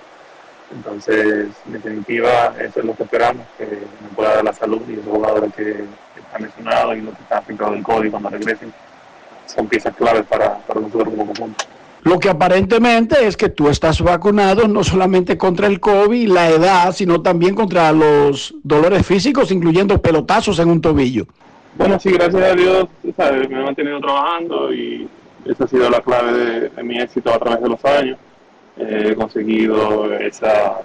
Entonces, 0.73 1.49
en 1.65 1.73
definitiva, 1.73 2.53
eso 2.59 2.79
es 2.79 2.85
lo 2.85 2.95
que 2.95 3.03
esperamos, 3.03 3.45
que 3.57 3.65
nos 4.01 4.13
pueda 4.15 4.35
dar 4.35 4.43
la 4.43 4.53
salud 4.53 4.81
y 4.89 4.93
esos 4.93 5.05
jugadores 5.05 5.53
que, 5.53 5.63
que 5.63 6.19
están 6.19 6.41
lesionados 6.41 6.97
y 6.97 7.01
los 7.01 7.15
que 7.15 7.23
están 7.23 7.39
afectados 7.39 7.73
del 7.73 7.83
código 7.83 8.11
cuando 8.11 8.29
regresen 8.29 8.73
son 9.45 9.67
piezas 9.67 9.95
claves 9.95 10.25
para, 10.27 10.57
para 10.59 10.79
nosotros 10.81 11.09
como 11.09 11.25
conjunto. 11.25 11.65
Lo 12.03 12.19
que 12.19 12.29
aparentemente 12.29 13.27
es 13.27 13.37
que 13.37 13.49
tú 13.49 13.69
estás 13.69 14.01
vacunado 14.01 14.67
no 14.67 14.83
solamente 14.83 15.37
contra 15.37 15.67
el 15.67 15.79
COVID, 15.79 16.29
la 16.29 16.49
edad, 16.49 16.93
sino 16.93 17.21
también 17.21 17.53
contra 17.53 17.91
los 17.91 18.55
dolores 18.63 19.05
físicos, 19.05 19.51
incluyendo 19.51 20.01
pelotazos 20.01 20.57
en 20.59 20.69
un 20.69 20.81
tobillo. 20.81 21.27
Bueno, 21.77 21.99
sí, 21.99 22.11
gracias 22.11 22.43
a 22.43 22.53
Dios 22.53 22.87
¿sabes? 23.15 23.49
me 23.49 23.59
he 23.59 23.63
mantenido 23.63 23.99
trabajando 24.01 24.73
y 24.73 25.07
esa 25.45 25.63
ha 25.63 25.67
sido 25.67 25.89
la 25.89 26.01
clave 26.01 26.69
de, 26.75 26.83
mi 26.83 26.99
éxito 26.99 27.33
a 27.33 27.39
través 27.39 27.61
de 27.61 27.69
los 27.69 27.85
años. 27.85 28.17
Eh, 28.77 29.09
he 29.11 29.15
conseguido 29.15 30.11
esa, 30.15 30.81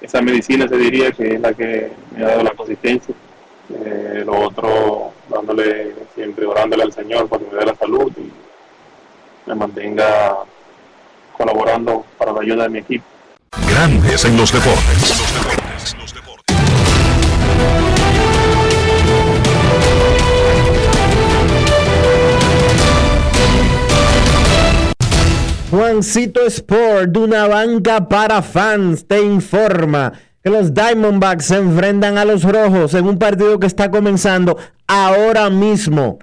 esa 0.00 0.20
medicina, 0.22 0.66
se 0.66 0.76
diría, 0.76 1.12
que 1.12 1.34
es 1.34 1.40
la 1.40 1.54
que 1.54 1.92
me 2.16 2.24
ha 2.24 2.28
dado 2.28 2.42
la 2.42 2.50
consistencia. 2.50 3.14
Eh, 3.72 4.22
lo 4.26 4.40
otro, 4.40 5.12
dándole 5.30 5.94
siempre, 6.14 6.46
orándole 6.46 6.82
al 6.82 6.92
Señor 6.92 7.28
para 7.28 7.44
que 7.44 7.50
me 7.50 7.58
dé 7.58 7.66
la 7.66 7.74
salud 7.76 8.12
y 8.18 8.41
me 9.46 9.54
mantenga 9.54 10.36
colaborando 11.36 12.04
para 12.18 12.32
la 12.32 12.40
ayuda 12.40 12.64
de 12.64 12.68
mi 12.68 12.78
equipo. 12.78 13.04
Grandes 13.68 14.24
en 14.24 14.36
los 14.36 14.52
deportes. 14.52 15.08
Los 15.08 15.34
deportes. 15.34 15.96
Los 15.98 16.14
deportes. 16.14 16.32
Juancito 25.70 26.46
Sport, 26.46 27.12
de 27.12 27.18
una 27.18 27.48
banca 27.48 28.06
para 28.08 28.42
fans, 28.42 29.06
te 29.06 29.22
informa 29.22 30.12
que 30.42 30.50
los 30.50 30.74
Diamondbacks 30.74 31.46
se 31.46 31.56
enfrentan 31.56 32.18
a 32.18 32.24
los 32.24 32.42
Rojos 32.42 32.92
en 32.94 33.06
un 33.06 33.18
partido 33.18 33.58
que 33.58 33.66
está 33.66 33.90
comenzando 33.90 34.58
ahora 34.86 35.48
mismo. 35.48 36.18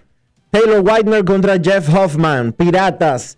Taylor 0.51 0.81
Whitener 0.81 1.23
contra 1.23 1.59
Jeff 1.59 1.87
Hoffman, 1.93 2.53
Piratas 2.53 3.37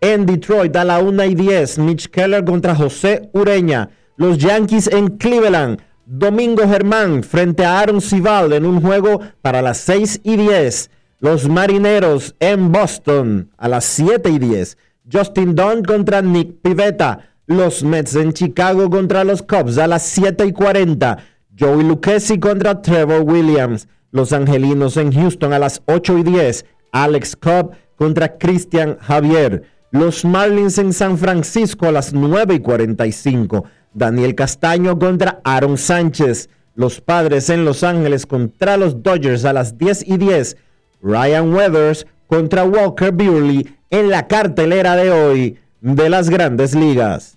en 0.00 0.26
Detroit 0.26 0.74
a 0.74 0.84
la 0.84 0.98
1 0.98 1.24
y 1.24 1.34
10. 1.34 1.78
Mitch 1.78 2.08
Keller 2.08 2.44
contra 2.44 2.74
José 2.74 3.30
Ureña. 3.32 3.90
Los 4.16 4.38
Yankees 4.38 4.88
en 4.88 5.16
Cleveland. 5.16 5.80
Domingo 6.06 6.66
Germán 6.66 7.22
frente 7.22 7.64
a 7.64 7.78
Aaron 7.78 8.00
Sival 8.00 8.52
en 8.52 8.66
un 8.66 8.80
juego 8.80 9.20
para 9.42 9.62
las 9.62 9.78
6 9.78 10.22
y 10.24 10.36
10. 10.36 10.90
Los 11.20 11.48
Marineros 11.48 12.34
en 12.40 12.72
Boston 12.72 13.50
a 13.56 13.68
las 13.68 13.84
7 13.84 14.28
y 14.30 14.38
10. 14.40 14.76
Justin 15.12 15.54
Dunn 15.54 15.84
contra 15.84 16.20
Nick 16.20 16.62
Pivetta. 16.62 17.28
Los 17.46 17.84
Mets 17.84 18.16
en 18.16 18.32
Chicago 18.32 18.90
contra 18.90 19.22
los 19.22 19.42
Cubs 19.42 19.78
a 19.78 19.86
las 19.86 20.02
7 20.02 20.46
y 20.46 20.52
40. 20.52 21.18
Joey 21.58 21.84
Lucchesi 21.84 22.40
contra 22.40 22.80
Trevor 22.80 23.22
Williams. 23.22 23.86
Los 24.12 24.32
Angelinos 24.32 24.96
en 24.96 25.12
Houston 25.12 25.52
a 25.52 25.58
las 25.58 25.82
8 25.86 26.18
y 26.18 26.22
10. 26.24 26.66
Alex 26.92 27.36
Cobb 27.36 27.72
contra 27.96 28.38
Christian 28.38 28.98
Javier. 29.00 29.62
Los 29.92 30.24
Marlins 30.24 30.78
en 30.78 30.92
San 30.92 31.18
Francisco 31.18 31.86
a 31.86 31.92
las 31.92 32.12
9 32.12 32.54
y 32.54 32.60
45. 32.60 33.64
Daniel 33.92 34.34
Castaño 34.34 34.98
contra 34.98 35.40
Aaron 35.44 35.78
Sánchez. 35.78 36.48
Los 36.74 37.00
Padres 37.00 37.50
en 37.50 37.64
Los 37.64 37.82
Ángeles 37.82 38.26
contra 38.26 38.76
los 38.76 39.02
Dodgers 39.02 39.44
a 39.44 39.52
las 39.52 39.76
10 39.76 40.08
y 40.08 40.16
10. 40.16 40.56
Ryan 41.02 41.52
Weathers 41.52 42.06
contra 42.26 42.64
Walker 42.64 43.12
Buehler 43.12 43.66
en 43.90 44.08
la 44.08 44.28
cartelera 44.28 44.96
de 44.96 45.10
hoy 45.10 45.58
de 45.80 46.08
las 46.08 46.30
grandes 46.30 46.74
ligas. 46.74 47.36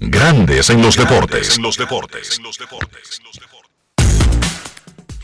Grandes 0.00 0.70
en 0.70 0.80
los 0.80 0.96
deportes. 0.96 1.56
En 1.56 1.62
los 1.64 1.76
deportes. 1.76 2.40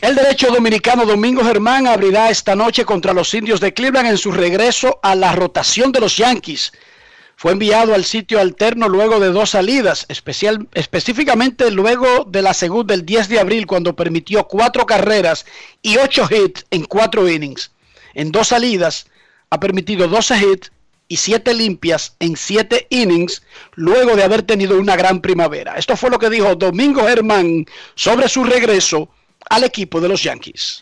El 0.01 0.15
derecho 0.15 0.51
dominicano 0.51 1.05
Domingo 1.05 1.45
Germán 1.45 1.87
abrirá 1.87 2.29
esta 2.29 2.55
noche 2.55 2.83
contra 2.83 3.13
los 3.13 3.33
indios 3.33 3.61
de 3.61 3.73
Cleveland 3.73 4.09
en 4.09 4.17
su 4.17 4.33
regreso 4.33 4.99
a 5.01 5.15
la 5.15 5.31
rotación 5.31 5.93
de 5.93 6.01
los 6.01 6.17
Yankees. 6.17 6.73
Fue 7.37 7.53
enviado 7.53 7.95
al 7.95 8.03
sitio 8.03 8.41
alterno 8.41 8.89
luego 8.89 9.21
de 9.21 9.29
dos 9.29 9.51
salidas, 9.51 10.05
especial, 10.09 10.67
específicamente 10.73 11.71
luego 11.71 12.25
de 12.25 12.41
la 12.41 12.53
segunda 12.53 12.93
del 12.93 13.05
10 13.05 13.29
de 13.29 13.39
abril 13.39 13.67
cuando 13.67 13.95
permitió 13.95 14.45
cuatro 14.45 14.85
carreras 14.85 15.45
y 15.81 15.97
ocho 15.97 16.27
hits 16.29 16.65
en 16.69 16.83
cuatro 16.83 17.29
innings. 17.29 17.71
En 18.13 18.29
dos 18.29 18.49
salidas 18.49 19.07
ha 19.49 19.59
permitido 19.61 20.09
12 20.09 20.37
hits 20.37 20.71
y 21.07 21.17
siete 21.17 21.53
limpias 21.53 22.15
en 22.19 22.35
siete 22.35 22.87
innings 22.89 23.43
luego 23.75 24.15
de 24.15 24.23
haber 24.23 24.43
tenido 24.43 24.79
una 24.79 24.95
gran 24.95 25.21
primavera. 25.21 25.75
Esto 25.75 25.95
fue 25.95 26.09
lo 26.09 26.19
que 26.19 26.29
dijo 26.29 26.55
Domingo 26.55 27.05
Germán 27.05 27.65
sobre 27.95 28.27
su 28.27 28.43
regreso 28.43 29.09
al 29.49 29.63
equipo 29.63 30.01
de 30.01 30.09
los 30.09 30.23
Yankees. 30.23 30.81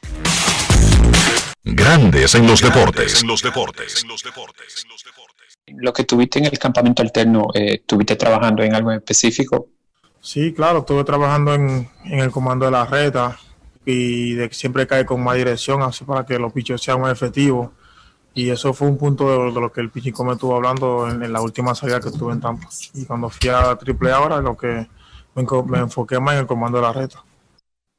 Grandes 1.63 2.35
en 2.35 2.47
los 2.47 2.61
deportes. 2.61 3.21
En 3.21 3.27
los 3.27 3.41
deportes. 3.41 4.05
Lo 5.67 5.93
que 5.93 6.03
tuviste 6.03 6.39
en 6.39 6.45
el 6.45 6.59
campamento 6.59 7.01
alterno, 7.01 7.47
eh, 7.53 7.83
¿tuviste 7.85 8.15
trabajando 8.15 8.63
en 8.63 8.75
algo 8.75 8.91
en 8.91 8.97
específico? 8.97 9.67
Sí, 10.19 10.53
claro, 10.53 10.79
estuve 10.79 11.03
trabajando 11.03 11.53
en, 11.53 11.89
en 12.05 12.19
el 12.19 12.31
comando 12.31 12.65
de 12.65 12.71
la 12.71 12.85
reta 12.85 13.37
y 13.85 14.33
de 14.33 14.49
que 14.49 14.55
siempre 14.55 14.87
cae 14.87 15.05
con 15.05 15.21
más 15.23 15.35
dirección, 15.35 15.81
así 15.81 16.03
para 16.05 16.25
que 16.25 16.39
los 16.39 16.53
pichos 16.53 16.81
sean 16.81 17.01
más 17.01 17.11
efectivos. 17.13 17.71
Y 18.35 18.49
eso 18.49 18.73
fue 18.73 18.87
un 18.87 18.97
punto 18.97 19.29
de, 19.29 19.53
de 19.53 19.61
lo 19.61 19.71
que 19.71 19.81
el 19.81 19.91
Pichico 19.91 20.23
me 20.23 20.33
estuvo 20.33 20.55
hablando 20.55 21.07
en, 21.09 21.21
en 21.23 21.31
la 21.33 21.41
última 21.41 21.75
salida 21.75 21.99
que 22.01 22.09
estuve 22.09 22.33
en 22.33 22.41
Tampa. 22.41 22.67
Y 22.93 23.05
cuando 23.05 23.29
fui 23.29 23.49
a 23.49 23.75
Triple 23.75 24.11
A 24.11 24.17
ahora, 24.17 24.41
lo 24.41 24.57
que 24.57 24.87
me, 25.35 25.45
me 25.67 25.77
enfoqué 25.79 26.19
más 26.19 26.33
en 26.33 26.41
el 26.41 26.47
comando 26.47 26.77
de 26.77 26.83
la 26.83 26.93
reta. 26.93 27.23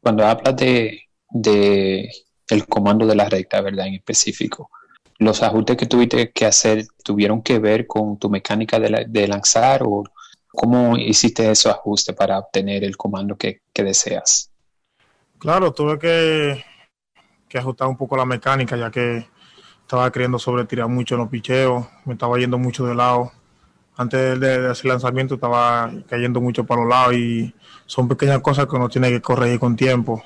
Cuando 0.01 0.27
hablas 0.27 0.57
de, 0.57 1.03
de 1.31 2.11
el 2.49 2.67
comando 2.67 3.07
de 3.07 3.15
la 3.15 3.29
recta, 3.29 3.61
¿verdad? 3.61 3.87
En 3.87 3.95
específico, 3.95 4.71
los 5.19 5.43
ajustes 5.43 5.77
que 5.77 5.87
tuviste 5.87 6.31
que 6.33 6.47
hacer 6.47 6.85
tuvieron 7.03 7.43
que 7.43 7.59
ver 7.59 7.87
con 7.87 8.19
tu 8.19 8.29
mecánica 8.29 8.79
de, 8.79 8.91
la- 8.91 9.05
de 9.05 9.29
lanzar 9.29 9.83
o 9.85 10.05
cómo 10.49 10.97
hiciste 10.97 11.51
esos 11.51 11.73
ajustes 11.73 12.15
para 12.15 12.39
obtener 12.39 12.85
el 12.85 12.97
comando 12.97 13.37
que, 13.37 13.61
que 13.73 13.83
deseas. 13.85 14.51
Claro, 15.39 15.73
tuve 15.73 15.99
que, 15.99 16.65
que 17.49 17.59
ajustar 17.59 17.89
un 17.89 17.97
poco 17.97 18.17
la 18.17 18.25
mecánica, 18.25 18.77
ya 18.77 18.91
que 18.91 19.27
estaba 19.95 20.11
queriendo 20.11 20.39
sobretirar 20.41 20.89
mucho 20.89 21.15
en 21.15 21.21
los 21.21 21.31
picheos, 21.31 21.87
me 22.05 22.15
estaba 22.15 22.37
yendo 22.39 22.59
mucho 22.59 22.85
de 22.85 22.97
lado. 22.97 23.31
Antes 23.97 24.41
de, 24.41 24.61
de 24.61 24.71
hacer 24.71 24.87
lanzamiento 24.87 25.35
estaba 25.37 25.89
cayendo 26.09 26.41
mucho 26.41 26.65
para 26.65 26.81
los 26.81 26.91
lados 26.91 27.15
y 27.15 27.55
son 27.87 28.09
pequeñas 28.09 28.41
cosas 28.41 28.67
que 28.67 28.75
uno 28.75 28.89
tiene 28.89 29.11
que 29.11 29.21
corregir 29.21 29.61
con 29.61 29.77
tiempo, 29.77 30.21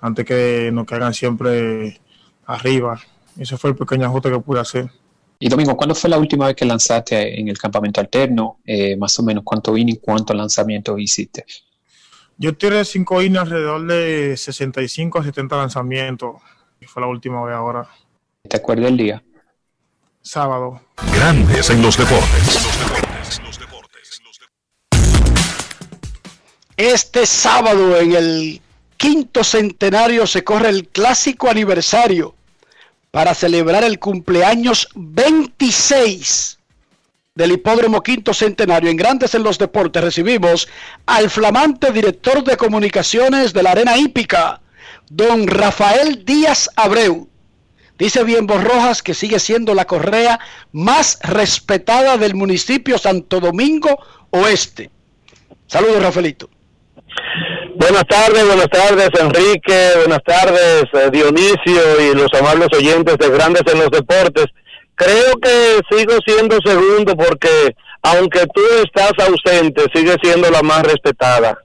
antes 0.00 0.24
que 0.24 0.70
nos 0.72 0.86
caigan 0.86 1.12
siempre 1.12 2.00
arriba. 2.46 2.98
Ese 3.38 3.58
fue 3.58 3.70
el 3.70 3.76
pequeño 3.76 4.06
ajuste 4.06 4.30
que 4.30 4.40
pude 4.40 4.60
hacer. 4.60 4.90
Y 5.38 5.50
Domingo, 5.50 5.76
¿cuándo 5.76 5.94
fue 5.94 6.08
la 6.08 6.16
última 6.16 6.46
vez 6.46 6.56
que 6.56 6.64
lanzaste 6.64 7.38
en 7.38 7.48
el 7.48 7.58
campamento 7.58 8.00
alterno? 8.00 8.60
Eh, 8.64 8.96
más 8.96 9.18
o 9.18 9.22
menos, 9.22 9.44
¿cuánto 9.44 9.76
inning, 9.76 9.98
cuántos 10.00 10.34
lanzamientos 10.34 10.98
hiciste? 10.98 11.44
Yo 12.38 12.56
tiré 12.56 12.82
cinco 12.86 13.20
innings 13.20 13.42
alrededor 13.42 13.86
de 13.86 14.34
65 14.34 15.18
a 15.18 15.24
70 15.24 15.56
lanzamientos, 15.56 16.36
fue 16.86 17.02
la 17.02 17.08
última 17.08 17.44
vez 17.44 17.54
ahora, 17.54 17.88
¿Te 18.48 18.56
acuerdas 18.56 18.86
del 18.86 18.96
día? 18.96 19.22
sábado. 20.20 20.80
Grandes 21.14 21.68
en 21.68 21.82
los 21.82 21.98
deportes. 21.98 22.60
Este 26.76 27.26
sábado 27.26 28.00
en 28.00 28.14
el 28.14 28.60
quinto 28.96 29.44
centenario 29.44 30.26
se 30.26 30.42
corre 30.42 30.70
el 30.70 30.88
clásico 30.88 31.48
aniversario 31.50 32.34
para 33.10 33.34
celebrar 33.34 33.84
el 33.84 33.98
cumpleaños 33.98 34.88
26 34.94 36.58
del 37.34 37.52
Hipódromo 37.52 38.02
Quinto 38.02 38.32
Centenario. 38.32 38.90
En 38.90 38.96
Grandes 38.96 39.34
en 39.34 39.42
los 39.42 39.58
Deportes 39.58 40.02
recibimos 40.02 40.68
al 41.06 41.30
flamante 41.30 41.92
director 41.92 42.42
de 42.42 42.56
comunicaciones 42.56 43.52
de 43.52 43.62
la 43.62 43.72
Arena 43.72 43.96
Hípica, 43.98 44.60
don 45.10 45.46
Rafael 45.46 46.24
Díaz 46.24 46.70
Abreu. 46.76 47.28
Dice 47.98 48.24
bien 48.24 48.48
Rojas 48.48 49.02
que 49.02 49.14
sigue 49.14 49.38
siendo 49.38 49.74
la 49.74 49.84
correa 49.84 50.40
más 50.72 51.18
respetada 51.22 52.16
del 52.16 52.34
municipio 52.34 52.98
Santo 52.98 53.38
Domingo 53.38 53.96
Oeste. 54.30 54.90
Saludos, 55.66 56.02
Rafaelito. 56.02 56.48
Buenas 57.76 58.04
tardes, 58.06 58.46
buenas 58.46 58.68
tardes 58.68 59.08
Enrique, 59.20 59.90
buenas 59.96 60.22
tardes 60.24 60.84
eh, 60.92 61.10
Dionisio 61.12 62.00
y 62.00 62.14
los 62.14 62.32
amables 62.34 62.68
oyentes 62.72 63.18
de 63.18 63.28
Grandes 63.30 63.62
en 63.72 63.78
los 63.78 63.90
Deportes. 63.90 64.46
Creo 64.94 65.34
que 65.40 65.80
sigo 65.90 66.14
siendo 66.24 66.58
segundo 66.64 67.16
porque 67.16 67.74
aunque 68.02 68.46
tú 68.54 68.60
estás 68.84 69.12
ausente, 69.18 69.84
sigue 69.94 70.16
siendo 70.22 70.50
la 70.50 70.62
más 70.62 70.82
respetada. 70.82 71.58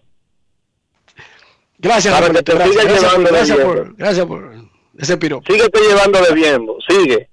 Gracias, 1.78 2.14
Para 2.14 2.28
que 2.28 2.42
Rafaelito, 2.42 2.74
te 2.74 2.82
gracias, 2.84 3.20
gracias, 3.20 3.58
por, 3.58 3.96
gracias 3.96 4.26
por 4.26 4.69
ese 5.00 5.18
piropo. 5.18 5.52
Síguete 5.52 5.80
llevando 5.80 6.22
de 6.22 6.34
bien, 6.34 6.68
sigue. 6.88 7.30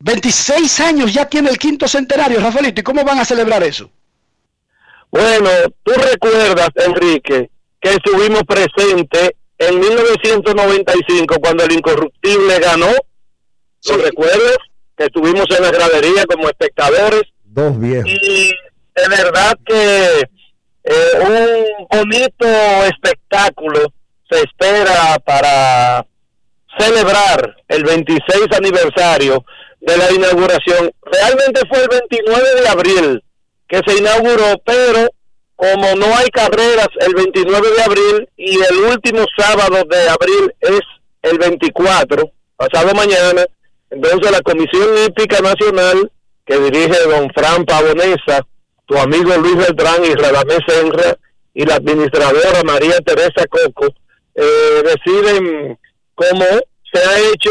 26 0.00 0.80
años 0.80 1.12
ya 1.12 1.28
tiene 1.28 1.50
el 1.50 1.58
quinto 1.58 1.86
centenario, 1.86 2.40
Rafaelito. 2.40 2.80
¿Y 2.80 2.84
cómo 2.84 3.04
van 3.04 3.18
a 3.18 3.24
celebrar 3.24 3.62
eso? 3.62 3.90
Bueno, 5.10 5.48
tú 5.82 5.92
recuerdas, 5.92 6.68
Enrique, 6.74 7.50
que 7.80 7.90
estuvimos 7.90 8.42
presentes 8.42 9.32
en 9.58 9.78
1995 9.78 11.36
cuando 11.40 11.64
el 11.64 11.72
Incorruptible 11.72 12.58
ganó. 12.58 12.90
¿Lo 13.88 13.96
recuerdas? 13.98 14.56
Que 14.96 15.04
estuvimos 15.04 15.46
en 15.50 15.62
la 15.62 15.70
gradería 15.70 16.24
como 16.26 16.48
espectadores. 16.48 17.22
Dos 17.44 17.78
viejos. 17.78 18.10
y 18.10 18.48
de 18.96 19.08
verdad 19.08 19.56
que 19.64 20.28
eh, 20.84 21.18
un 21.20 21.98
bonito 21.98 22.46
espectáculo 22.86 23.92
se 24.30 24.40
espera 24.40 25.18
para 25.24 26.04
celebrar 26.78 27.56
el 27.68 27.84
26 27.84 28.46
aniversario 28.56 29.44
de 29.80 29.96
la 29.96 30.10
inauguración. 30.12 30.90
Realmente 31.02 31.60
fue 31.68 31.82
el 31.82 31.88
29 31.88 32.60
de 32.60 32.68
abril 32.68 33.24
que 33.68 33.80
se 33.86 33.98
inauguró, 33.98 34.60
pero 34.64 35.08
como 35.56 35.94
no 35.96 36.06
hay 36.16 36.28
carreras 36.30 36.88
el 37.00 37.14
29 37.14 37.68
de 37.76 37.82
abril 37.82 38.28
y 38.36 38.54
el 38.54 38.76
último 38.90 39.24
sábado 39.36 39.84
de 39.88 40.08
abril 40.08 40.54
es 40.60 40.80
el 41.22 41.38
24, 41.38 42.30
pasado 42.56 42.94
mañana, 42.94 43.44
entonces 43.90 44.30
la 44.30 44.40
Comisión 44.40 44.88
Hípica 45.06 45.40
Nacional 45.40 46.10
que 46.44 46.58
dirige 46.58 46.98
don 47.08 47.30
Fran 47.34 47.64
Pavonesa, 47.64 48.46
tu 48.86 48.98
amigo 48.98 49.34
Luis 49.36 49.56
Beltrán 49.56 50.04
y 50.04 50.14
Radamés 50.14 50.60
Senra 50.66 51.16
y 51.54 51.64
la 51.64 51.76
administradora 51.76 52.62
María 52.64 52.98
Teresa 52.98 53.46
Coco, 53.48 53.94
eh, 54.34 54.82
deciden, 54.82 55.78
como 56.14 56.44
se 56.92 56.98
ha 56.98 57.18
hecho 57.30 57.50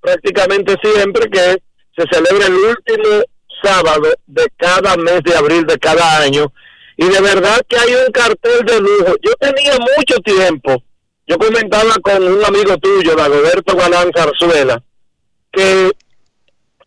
prácticamente 0.00 0.76
siempre, 0.82 1.28
que 1.30 1.58
se 1.96 2.04
celebra 2.10 2.46
el 2.46 2.54
último 2.54 3.22
sábado 3.62 4.12
de 4.26 4.46
cada 4.56 4.96
mes 4.96 5.22
de 5.24 5.34
abril 5.36 5.64
de 5.66 5.78
cada 5.78 6.20
año. 6.20 6.52
Y 6.96 7.08
de 7.08 7.20
verdad 7.20 7.60
que 7.68 7.76
hay 7.76 7.94
un 7.94 8.12
cartel 8.12 8.64
de 8.64 8.80
lujo. 8.80 9.14
Yo 9.22 9.32
tenía 9.40 9.72
mucho 9.78 10.16
tiempo, 10.24 10.82
yo 11.26 11.38
comentaba 11.38 11.94
con 12.02 12.22
un 12.22 12.44
amigo 12.44 12.76
tuyo, 12.78 13.16
Dagoberto 13.16 13.76
Galán 13.76 14.10
Zarzuela, 14.14 14.82
que 15.50 15.90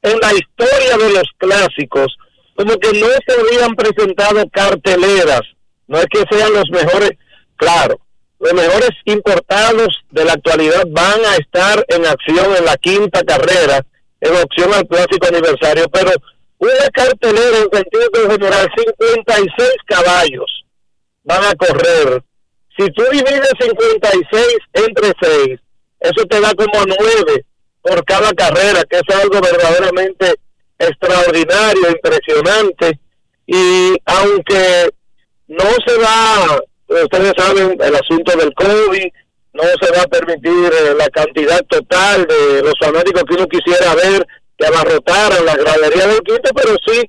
en 0.04 0.20
la 0.20 0.34
historia 0.34 0.98
de 0.98 1.12
los 1.12 1.28
clásicos, 1.38 2.16
como 2.56 2.78
que 2.78 3.00
no 3.00 3.08
se 3.26 3.40
habían 3.40 3.76
presentado 3.76 4.48
carteleras, 4.52 5.42
no 5.88 5.98
es 5.98 6.06
que 6.06 6.24
sean 6.30 6.54
los 6.54 6.70
mejores, 6.70 7.12
claro, 7.56 8.00
los 8.40 8.54
mejores 8.54 8.92
importados 9.06 9.88
de 10.12 10.26
la 10.26 10.34
actualidad 10.34 10.84
van 10.90 11.26
a 11.26 11.36
estar 11.36 11.84
en 11.90 12.06
acción 12.06 12.56
en 12.56 12.66
la 12.66 12.78
quinta 12.78 13.22
carrera, 13.24 13.84
en 14.22 14.36
opción 14.36 14.74
al 14.74 14.88
clásico 14.88 15.28
aniversario, 15.28 15.86
pero 15.90 16.12
una 16.60 16.90
cartelera 16.92 17.58
en 17.58 17.70
sentido 17.72 18.30
general, 18.30 18.68
56 18.76 19.70
caballos 19.86 20.66
van 21.24 21.44
a 21.44 21.56
correr 21.56 22.24
Si 22.78 22.88
tú 22.92 23.04
divides 23.12 23.52
56 23.60 24.46
entre 24.74 25.14
6, 25.22 25.60
eso 26.00 26.26
te 26.30 26.42
da 26.42 26.54
como 26.54 26.86
9 26.86 27.46
por 27.82 28.06
cada 28.06 28.32
carrera, 28.34 28.84
que 28.90 28.98
es 28.98 29.16
algo 29.16 29.40
verdaderamente 29.42 30.36
extraordinario, 30.78 31.90
impresionante. 31.90 33.00
Y 33.48 33.96
aunque 34.06 34.90
no 35.48 35.70
se 35.86 35.98
va, 35.98 36.60
ustedes 36.88 37.34
saben, 37.38 37.78
el 37.80 37.96
asunto 37.96 38.38
del 38.38 38.54
COVID, 38.54 39.08
no 39.54 39.64
se 39.64 39.92
va 39.92 40.04
a 40.04 40.08
permitir 40.08 40.72
eh, 40.72 40.94
la 40.98 41.10
cantidad 41.10 41.60
total 41.68 42.28
de 42.28 42.62
los 42.62 42.74
fanáticos 42.80 43.24
que 43.24 43.36
uno 43.36 43.48
quisiera 43.48 43.96
ver 43.96 44.26
que 44.58 44.66
abarrotaran 44.66 45.46
la 45.46 45.56
gradería 45.56 46.08
del 46.08 46.22
quinto, 46.22 46.50
pero 46.56 46.76
sí 46.86 47.02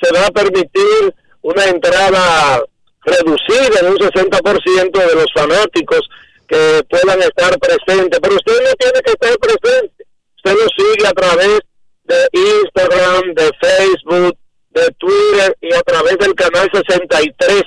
se 0.00 0.12
va 0.12 0.26
a 0.26 0.30
permitir 0.30 1.14
una 1.42 1.64
entrada 1.66 2.62
reducida 3.04 3.80
en 3.80 3.88
un 3.88 3.98
60% 3.98 4.92
de 4.92 5.14
los 5.14 5.26
fanáticos 5.34 6.00
que 6.46 6.82
puedan 6.88 7.20
estar 7.22 7.58
presentes, 7.58 8.20
pero 8.20 8.34
usted 8.36 8.52
no 8.62 8.74
tiene 8.78 9.00
que 9.04 9.12
estar 9.12 9.36
presente, 9.38 10.04
usted 10.36 10.52
lo 10.52 10.68
sigue 10.76 11.06
a 11.06 11.12
través 11.12 11.60
de 12.04 12.28
Instagram, 12.32 13.34
de 13.34 13.50
Facebook, 13.60 14.36
de 14.70 14.88
Twitter 14.98 15.56
y 15.60 15.74
a 15.74 15.82
través 15.82 16.18
del 16.18 16.34
canal 16.34 16.70
63 16.72 17.62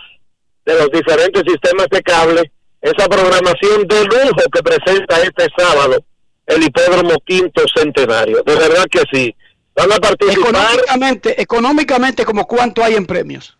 de 0.65 0.75
los 0.75 0.89
diferentes 0.91 1.43
sistemas 1.47 1.87
de 1.91 2.01
cable, 2.01 2.51
esa 2.81 3.07
programación 3.07 3.87
de 3.87 4.03
lujo 4.05 4.41
que 4.51 4.63
presenta 4.63 5.21
este 5.21 5.47
sábado 5.57 6.03
el 6.47 6.63
hipódromo 6.63 7.15
quinto 7.25 7.63
centenario. 7.75 8.43
De 8.43 8.55
verdad 8.55 8.85
que 8.89 9.01
sí. 9.11 9.35
Van 9.75 9.91
a 9.91 9.97
participar 9.97 10.49
Económicamente, 10.49 11.41
económicamente, 11.41 12.25
como 12.25 12.45
cuánto 12.47 12.83
hay 12.83 12.95
en 12.95 13.05
premios? 13.05 13.57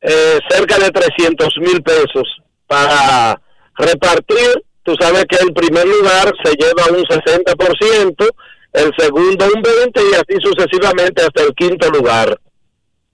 eh, 0.00 0.38
cerca 0.48 0.78
de 0.78 0.90
300 0.90 1.48
mil 1.58 1.82
pesos 1.82 2.42
para 2.66 3.40
repartir. 3.76 4.62
Tú 4.82 4.94
sabes 5.00 5.24
que 5.28 5.36
el 5.44 5.52
primer 5.52 5.86
lugar 5.86 6.32
se 6.44 6.52
lleva 6.52 6.96
un 6.96 7.04
60%, 7.04 8.28
el 8.72 8.92
segundo 8.96 9.46
un 9.46 9.62
20% 9.62 10.10
y 10.10 10.14
así 10.14 10.40
sucesivamente 10.40 11.22
hasta 11.22 11.42
el 11.42 11.52
quinto 11.54 11.90
lugar. 11.90 12.38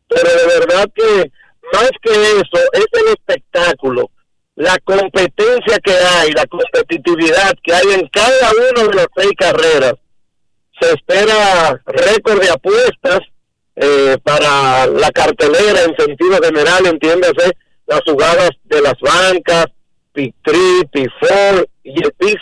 Pero 0.08 0.28
de 0.28 0.46
verdad 0.58 0.86
que 0.94 1.32
más 1.72 1.90
que 2.02 2.10
eso, 2.10 2.58
es 2.72 2.86
el 2.92 3.08
espectáculo, 3.08 4.10
la 4.56 4.78
competencia 4.84 5.78
que 5.82 5.92
hay, 5.92 6.32
la 6.32 6.46
competitividad 6.46 7.52
que 7.62 7.74
hay 7.74 7.86
en 7.94 8.08
cada 8.08 8.50
una 8.70 8.88
de 8.88 8.94
las 8.94 9.06
seis 9.16 9.32
carreras. 9.36 9.94
Se 10.80 10.90
espera 10.92 11.80
récord 11.86 12.40
de 12.40 12.50
apuestas 12.50 13.20
eh, 13.76 14.18
para 14.22 14.86
la 14.86 15.10
cartelera 15.10 15.84
en 15.84 15.96
sentido 15.96 16.38
general, 16.42 16.86
entiéndase, 16.86 17.52
las 17.86 18.00
jugadas 18.06 18.50
de 18.64 18.80
las 18.82 18.94
bancas, 19.00 19.66
Pick 20.12 20.34
3, 20.44 20.60
Pick 20.92 21.10
4 21.20 21.66
y 21.84 22.04
el 22.04 22.12
6, 22.20 22.36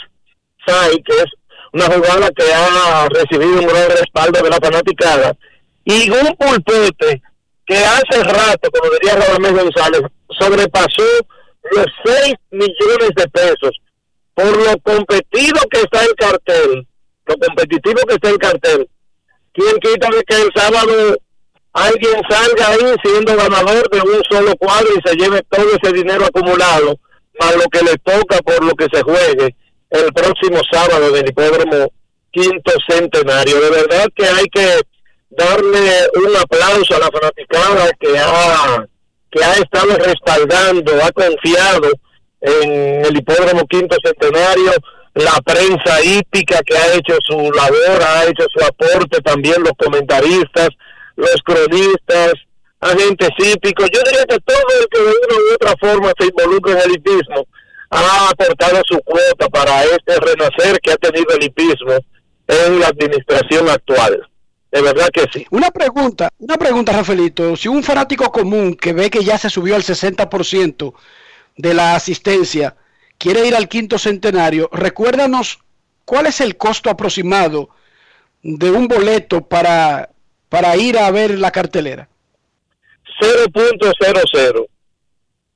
que 1.04 1.16
es 1.16 1.26
una 1.72 1.84
jugada 1.84 2.30
que 2.30 2.52
ha 2.52 3.08
recibido 3.08 3.60
un 3.60 3.66
gran 3.66 3.90
respaldo 3.90 4.42
de 4.42 4.50
la 4.50 4.56
fanaticada, 4.56 5.36
y 5.84 6.10
un 6.10 6.36
pulpete 6.36 7.22
que 7.70 7.76
hace 7.76 8.24
rato, 8.24 8.68
como 8.72 8.90
diría 8.94 9.14
Radamés 9.14 9.52
González, 9.52 10.02
sobrepasó 10.40 11.04
los 11.70 11.86
6 12.04 12.34
millones 12.50 13.10
de 13.14 13.28
pesos 13.28 13.80
por 14.34 14.56
lo 14.56 14.76
competido 14.80 15.60
que 15.70 15.80
está 15.82 16.02
el 16.04 16.14
cartel, 16.16 16.88
lo 17.26 17.34
competitivo 17.36 18.00
que 18.08 18.14
está 18.14 18.30
el 18.30 18.38
cartel. 18.38 18.88
¿Quién 19.52 19.76
quita 19.78 20.08
de 20.10 20.22
que 20.24 20.42
el 20.42 20.48
sábado 20.52 21.16
alguien 21.72 22.20
salga 22.28 22.68
ahí 22.70 22.94
siendo 23.04 23.36
ganador 23.36 23.88
de 23.88 24.00
un 24.00 24.20
solo 24.28 24.52
cuadro 24.56 24.88
y 24.92 25.08
se 25.08 25.14
lleve 25.16 25.40
todo 25.48 25.66
ese 25.80 25.92
dinero 25.92 26.24
acumulado, 26.24 26.98
más 27.38 27.54
lo 27.54 27.68
que 27.70 27.84
le 27.84 27.96
toca 27.98 28.38
por 28.38 28.64
lo 28.64 28.72
que 28.72 28.86
se 28.92 29.00
juegue 29.02 29.54
el 29.90 30.12
próximo 30.12 30.60
sábado 30.72 31.12
del 31.12 31.28
hipódromo 31.28 31.92
quinto 32.32 32.72
centenario. 32.88 33.60
De 33.60 33.70
verdad 33.70 34.08
que 34.16 34.24
hay 34.24 34.46
que 34.46 34.80
darle 35.30 36.08
un 36.14 36.36
aplauso 36.36 36.96
a 36.96 36.98
la 36.98 37.10
fanaticada 37.10 37.90
que 37.98 38.18
ha, 38.18 38.86
que 39.30 39.44
ha 39.44 39.52
estado 39.54 39.96
respaldando, 39.96 40.92
ha 41.02 41.10
confiado 41.12 41.90
en 42.40 43.04
el 43.04 43.16
hipódromo 43.16 43.66
quinto 43.66 43.96
centenario, 44.02 44.72
la 45.14 45.40
prensa 45.44 46.02
hípica 46.04 46.60
que 46.64 46.76
ha 46.76 46.94
hecho 46.94 47.16
su 47.22 47.36
labor, 47.52 48.02
ha 48.02 48.24
hecho 48.26 48.46
su 48.52 48.64
aporte, 48.64 49.20
también 49.20 49.62
los 49.62 49.72
comentaristas, 49.78 50.68
los 51.16 51.36
cronistas, 51.44 52.32
agentes 52.80 53.30
hípicos, 53.38 53.90
yo 53.92 54.00
diría 54.04 54.24
que 54.24 54.38
todo 54.40 54.64
el 54.80 54.86
que 54.88 54.98
de 54.98 55.04
una 55.04 55.36
u 55.36 55.54
otra 55.54 55.74
forma 55.78 56.12
se 56.18 56.26
involucra 56.26 56.72
en 56.72 56.78
el 56.78 56.96
hipismo 56.96 57.46
ha 57.90 58.30
aportado 58.30 58.80
su 58.86 58.98
cuota 59.00 59.48
para 59.48 59.82
este 59.84 60.18
renacer 60.20 60.80
que 60.80 60.92
ha 60.92 60.96
tenido 60.96 61.34
el 61.34 61.44
hipismo 61.44 61.98
en 62.46 62.80
la 62.80 62.86
administración 62.86 63.68
actual. 63.68 64.29
De 64.70 64.82
verdad 64.82 65.08
que 65.12 65.26
sí. 65.32 65.46
Una 65.50 65.70
pregunta, 65.70 66.30
una 66.38 66.56
pregunta, 66.56 66.92
Rafaelito. 66.92 67.56
Si 67.56 67.68
un 67.68 67.82
fanático 67.82 68.30
común 68.30 68.74
que 68.74 68.92
ve 68.92 69.10
que 69.10 69.24
ya 69.24 69.36
se 69.36 69.50
subió 69.50 69.74
al 69.74 69.82
60% 69.82 70.94
de 71.56 71.74
la 71.74 71.96
asistencia 71.96 72.76
quiere 73.18 73.46
ir 73.46 73.54
al 73.54 73.68
quinto 73.68 73.98
centenario, 73.98 74.70
recuérdanos 74.72 75.58
cuál 76.04 76.26
es 76.26 76.40
el 76.40 76.56
costo 76.56 76.88
aproximado 76.88 77.70
de 78.42 78.70
un 78.70 78.86
boleto 78.88 79.42
para 79.46 80.10
para 80.50 80.76
ir 80.76 80.98
a 80.98 81.10
ver 81.10 81.38
la 81.38 81.50
cartelera? 81.50 82.08
0.00 83.22 84.66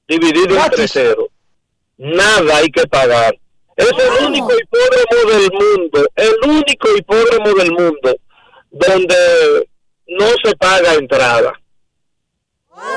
dividido 0.06 0.56
entre 0.56 0.88
cero. 0.88 1.28
Nada 1.98 2.58
hay 2.58 2.68
que 2.70 2.86
pagar. 2.86 3.36
Es 3.76 3.90
el 3.90 4.26
único 4.26 4.50
hipódromo 4.52 5.30
del 5.32 5.50
mundo, 5.52 6.06
el 6.14 6.34
único 6.48 6.96
hipódromo 6.96 7.54
del 7.54 7.72
mundo 7.72 8.16
donde 8.74 9.68
no 10.08 10.26
se 10.44 10.54
paga 10.56 10.94
entrada. 10.94 11.52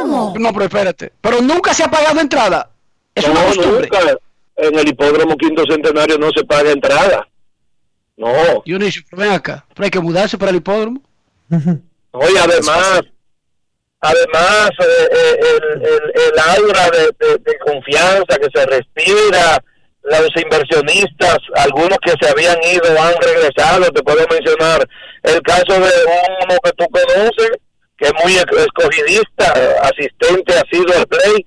No, 0.05 0.33
pero 0.53 0.65
espérate. 0.65 1.13
Pero 1.21 1.41
nunca 1.41 1.73
se 1.73 1.83
ha 1.83 1.89
pagado 1.91 2.19
entrada. 2.19 2.69
Es 3.15 3.25
una 3.27 3.39
No, 3.41 3.45
costumbre. 3.47 3.89
nunca. 3.91 4.17
En 4.55 4.77
el 4.79 4.87
hipódromo 4.87 5.35
quinto 5.37 5.63
centenario 5.69 6.17
no 6.17 6.29
se 6.35 6.43
paga 6.43 6.71
entrada. 6.71 7.27
No. 8.15 8.63
Dionisio, 8.65 9.03
pero 9.09 9.21
ven 9.21 9.31
acá. 9.31 9.63
Pero 9.75 9.85
hay 9.85 9.91
que 9.91 9.99
mudarse 9.99 10.37
para 10.37 10.49
el 10.49 10.57
hipódromo. 10.57 11.01
Oye, 12.11 12.39
además, 12.39 13.01
además 14.01 14.69
eh, 14.79 15.09
eh, 15.11 15.39
el, 15.41 15.81
el, 15.83 16.01
el 16.33 16.39
aura 16.39 16.89
de, 16.89 17.27
de- 17.27 17.37
de 17.37 17.59
confianza 17.59 18.37
que 18.39 18.47
se 18.53 18.65
respira, 18.65 19.63
los 20.09 20.29
inversionistas, 20.41 21.37
algunos 21.55 21.97
que 22.03 22.13
se 22.21 22.29
habían 22.29 22.57
ido 22.63 23.01
han 23.01 23.13
regresado, 23.21 23.91
te 23.91 24.01
puedo 24.03 24.25
mencionar 24.29 24.87
el 25.23 25.41
caso 25.41 25.73
de 25.73 25.91
uno 26.43 26.55
que 26.63 26.71
tú 26.77 26.85
conoces, 26.89 27.51
que 27.97 28.07
es 28.07 28.13
muy 28.23 28.33
esc- 28.33 28.57
escogidista, 28.57 29.53
asistente 29.81 30.53
ha 30.53 30.63
sido 30.71 30.93
el 30.93 31.07
play, 31.07 31.45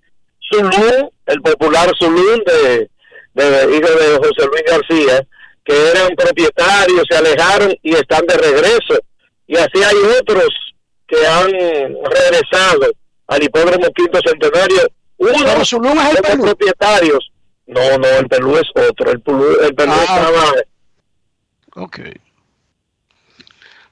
Zulún, 0.53 1.11
el 1.27 1.41
popular 1.43 1.91
Zulún 1.99 2.43
de, 2.45 2.91
de 3.35 3.77
hijo 3.77 3.89
de 3.89 4.17
José 4.19 4.47
Luis 4.51 4.65
García, 4.67 5.27
que 5.65 5.91
eran 5.91 6.09
propietarios, 6.17 7.05
se 7.09 7.17
alejaron 7.17 7.75
y 7.83 7.95
están 7.95 8.27
de 8.27 8.37
regreso. 8.37 8.99
Y 9.47 9.57
así 9.57 9.83
hay 9.85 9.97
otros 10.21 10.49
que 11.07 11.25
han 11.27 11.51
regresado 11.53 12.91
al 13.29 13.43
hipódromo 13.43 13.87
quinto 13.95 14.19
centenario. 14.27 14.89
Uno 15.19 15.65
Zulún 15.65 15.99
es 15.99 16.17
el 16.17 16.23
de 16.23 16.29
los 16.37 16.47
propietarios. 16.47 17.30
No, 17.71 17.99
no, 17.99 18.07
el 18.09 18.27
Perú 18.29 18.57
es 18.57 18.69
otro. 18.89 19.11
El 19.13 19.21
Perú, 19.21 19.47
el 19.63 19.75
Perú 19.75 19.93
Ah, 19.95 20.03
estaba... 20.03 21.85
Ok. 21.85 21.99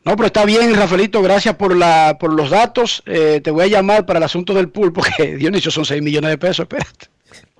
No, 0.04 0.16
pero 0.16 0.26
está 0.26 0.44
bien, 0.44 0.74
Rafaelito, 0.74 1.20
gracias 1.22 1.54
por 1.56 1.76
la 1.76 2.16
por 2.18 2.32
los 2.32 2.50
datos. 2.50 3.02
Eh, 3.06 3.40
te 3.42 3.50
voy 3.50 3.64
a 3.64 3.66
llamar 3.66 4.06
para 4.06 4.18
el 4.18 4.22
asunto 4.24 4.54
del 4.54 4.68
pool, 4.70 4.92
porque 4.92 5.36
Dionisio 5.36 5.70
son 5.70 5.84
6 5.84 6.02
millones 6.02 6.30
de 6.30 6.38
pesos, 6.38 6.60
espérate. 6.68 7.06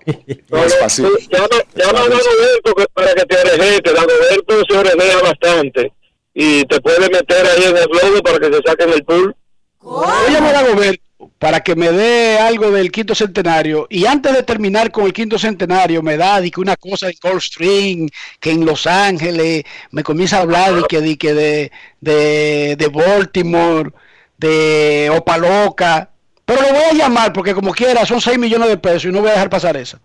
No 0.49 0.65
es 0.65 0.79
fácil. 0.79 1.05
Tú 1.07 1.19
Llama, 1.31 1.49
llama 1.75 1.99
a 2.01 2.09
Dagoberto 2.09 2.75
que- 2.75 2.87
para 2.95 3.15
que 3.15 3.27
te 3.27 3.37
oreje, 3.37 3.81
que 3.83 3.93
Dagoberto 3.93 4.63
se 4.69 4.77
orejea 4.79 5.19
bastante. 5.23 5.93
Y 6.33 6.65
te 6.65 6.81
puede 6.81 7.11
meter 7.11 7.47
ahí 7.47 7.65
en 7.65 7.77
el 7.77 7.87
globo 7.87 8.23
para 8.23 8.39
que 8.39 8.47
se 8.47 8.63
saquen 8.65 8.91
el 8.95 9.05
pool. 9.05 9.37
Voy 9.81 10.07
a 10.07 10.31
llamar 10.31 10.55
a 10.57 10.63
Goberto 10.63 11.03
para 11.39 11.61
que 11.61 11.75
me 11.75 11.91
dé 11.91 12.39
algo 12.39 12.71
del 12.71 12.93
quinto 12.93 13.15
centenario. 13.15 13.87
Y 13.91 14.07
antes 14.07 14.33
de 14.33 14.43
terminar 14.43 14.91
con 14.91 15.07
el 15.07 15.13
quinto 15.13 15.39
centenario, 15.39 16.03
me 16.03 16.17
da 16.17 16.41
di 16.41 16.51
que 16.51 16.61
una 16.61 16.77
cosa 16.77 17.07
de 17.07 17.17
Coldstream, 17.17 18.09
que 18.41 18.51
en 18.51 18.65
Los 18.65 18.87
Ángeles 18.87 19.65
me 19.91 20.03
comienza 20.03 20.39
a 20.39 20.43
hablar 20.43 20.75
de 20.75 20.83
que, 20.89 21.01
di 21.01 21.17
que 21.17 21.35
de, 21.35 21.73
de, 22.01 22.77
de 22.77 22.89
Baltimore, 22.89 23.91
de 24.37 25.11
Opaloca. 25.17 26.11
Pero 26.45 26.63
lo 26.63 26.69
voy 26.69 26.85
a 26.91 26.95
llamar 26.95 27.33
porque 27.33 27.55
como 27.55 27.73
quiera 27.73 28.07
son 28.07 28.21
6 28.21 28.39
millones 28.39 28.69
de 28.69 28.79
pesos 28.79 29.07
y 29.07 29.09
no 29.09 29.21
voy 29.21 29.31
a 29.31 29.35
dejar 29.35 29.51
pasar 29.51 29.77
eso. 29.77 29.99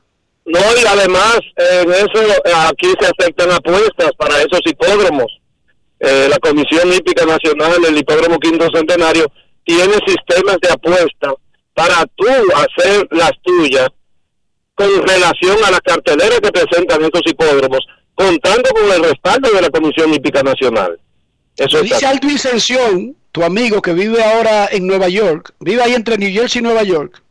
No, 0.45 0.59
y 0.59 0.85
además, 0.85 1.39
en 1.55 1.91
eso, 1.93 2.19
aquí 2.67 2.91
se 2.99 3.05
aceptan 3.05 3.51
apuestas 3.51 4.11
para 4.17 4.37
esos 4.39 4.59
hipódromos. 4.65 5.39
Eh, 5.99 6.27
la 6.29 6.37
Comisión 6.39 6.91
Hípica 6.91 7.25
Nacional, 7.25 7.85
el 7.87 7.97
Hipódromo 7.97 8.37
Quinto 8.39 8.67
Centenario, 8.73 9.31
tiene 9.65 9.93
sistemas 10.05 10.57
de 10.61 10.69
apuesta 10.71 11.33
para 11.73 12.05
tú 12.15 12.25
hacer 12.55 13.07
las 13.11 13.31
tuyas 13.41 13.87
con 14.75 14.89
relación 15.07 15.57
a 15.65 15.71
la 15.71 15.79
cartelera 15.79 16.37
que 16.41 16.51
presentan 16.51 17.03
estos 17.03 17.21
hipódromos, 17.25 17.79
contando 18.15 18.69
con 18.71 18.91
el 18.91 19.03
respaldo 19.03 19.49
de 19.51 19.61
la 19.61 19.69
Comisión 19.69 20.13
Hípica 20.13 20.41
Nacional. 20.43 20.99
Eso 21.57 21.81
Dice. 21.81 22.05
Alto 22.05 22.27
Incensión, 22.27 23.15
tu 23.31 23.43
amigo 23.43 23.81
que 23.81 23.93
vive 23.93 24.23
ahora 24.23 24.67
en 24.71 24.87
Nueva 24.87 25.07
York, 25.09 25.53
vive 25.59 25.81
ahí 25.83 25.93
entre 25.93 26.17
New 26.17 26.31
Jersey 26.31 26.59
y 26.59 26.63
Nueva 26.63 26.83
York, 26.83 27.21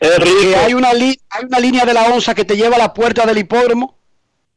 que 0.00 0.56
hay 0.56 0.74
una, 0.74 0.92
li- 0.94 1.18
hay 1.30 1.44
una 1.44 1.60
línea 1.60 1.84
de 1.84 1.94
la 1.94 2.06
onza 2.08 2.34
que 2.34 2.44
te 2.44 2.56
lleva 2.56 2.76
a 2.76 2.80
la 2.80 2.94
puerta 2.94 3.24
del 3.26 3.38
hipódromo. 3.38 3.96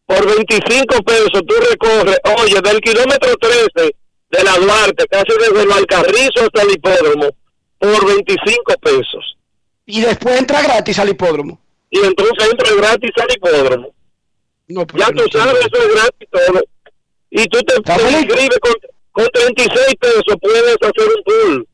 por 0.08 0.26
25 0.26 1.04
pesos 1.04 1.42
tú 1.48 1.56
recorres, 1.70 2.18
oye, 2.42 2.60
del 2.62 2.82
kilómetro 2.82 3.36
13 3.38 3.96
de 4.32 4.44
la 4.44 4.58
Duarte, 4.58 5.06
casi 5.08 5.34
desde 5.40 5.64
el 5.64 5.72
Alcarrizo 5.72 6.42
hasta 6.44 6.62
el 6.64 6.72
hipódromo, 6.72 7.30
por 7.78 8.06
25 8.08 8.74
pesos. 8.82 9.38
Y 9.86 10.02
después 10.02 10.40
entra 10.40 10.62
gratis 10.62 10.98
al 11.00 11.10
hipódromo. 11.10 11.60
Y 11.90 12.00
entonces 12.00 12.48
entra 12.52 12.74
gratis 12.76 13.12
al 13.18 13.36
hipódromo. 13.36 13.94
No, 14.68 14.86
Ya 14.96 15.10
no 15.10 15.24
tú 15.26 15.38
sabes, 15.38 15.56
eso 15.66 15.84
es 15.84 15.94
gratis 15.96 16.30
todo. 16.32 16.62
Y 17.30 17.46
tú 17.48 17.60
te, 17.60 17.74
te 17.82 18.12
inscribes 18.12 18.60
con, 18.62 18.74
con 19.12 19.28
36 19.34 19.96
pesos, 20.00 20.24
puedes 20.42 20.76
hacer 20.82 21.08
un 21.18 21.24
pool. 21.26 21.68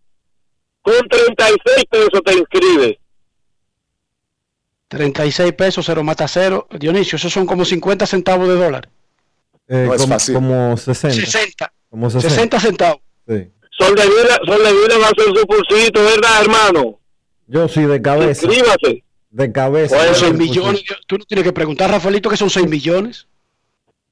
Con 0.82 1.08
36 1.10 1.86
pesos 1.92 2.22
te 2.26 2.34
inscribes. 2.34 2.98
36 4.88 5.54
pesos, 5.54 5.86
cero 5.86 6.04
mata 6.04 6.28
cero. 6.28 6.68
Dionisio, 6.72 7.18
esos 7.18 7.32
son 7.32 7.46
como 7.46 7.66
50 7.66 8.06
centavos 8.08 8.48
de 8.48 8.56
dólar. 8.56 8.90
Eh, 9.68 9.84
No 9.86 9.94
es 9.94 10.02
como, 10.02 10.14
fácil. 10.14 10.34
como 10.36 10.78
60. 10.78 11.26
60. 11.26 11.74
Como 11.90 12.10
60. 12.10 12.30
60 12.30 12.60
centavos. 12.60 13.02
Sí. 13.28 13.48
Sol 13.80 13.96
de 13.96 14.04
Vila, 14.08 14.40
Sol 14.46 14.64
de 14.64 14.74
Vila 14.74 14.98
va 15.00 15.08
a 15.08 15.10
hacer 15.10 15.26
su 15.36 15.46
pulsito, 15.48 16.04
¿verdad, 16.04 16.42
hermano? 16.42 17.00
Yo 17.48 17.68
sí, 17.68 17.82
de 17.84 18.02
cabeza. 18.02 18.46
Inscríbase. 18.46 19.04
De 19.30 19.52
cabeza. 19.52 19.96
Bueno, 19.96 20.14
Son 20.16 20.30
6 20.30 20.34
Pues 20.38 20.50
sí. 20.50 20.50
millones. 20.60 20.84
Tú 21.06 21.18
no 21.18 21.26
tienes 21.26 21.44
que 21.46 21.54
preguntar, 21.54 21.92
Rafaelito, 21.92 22.30
que 22.30 22.38
son 22.38 22.50
6 22.50 22.68
millones. 22.68 23.28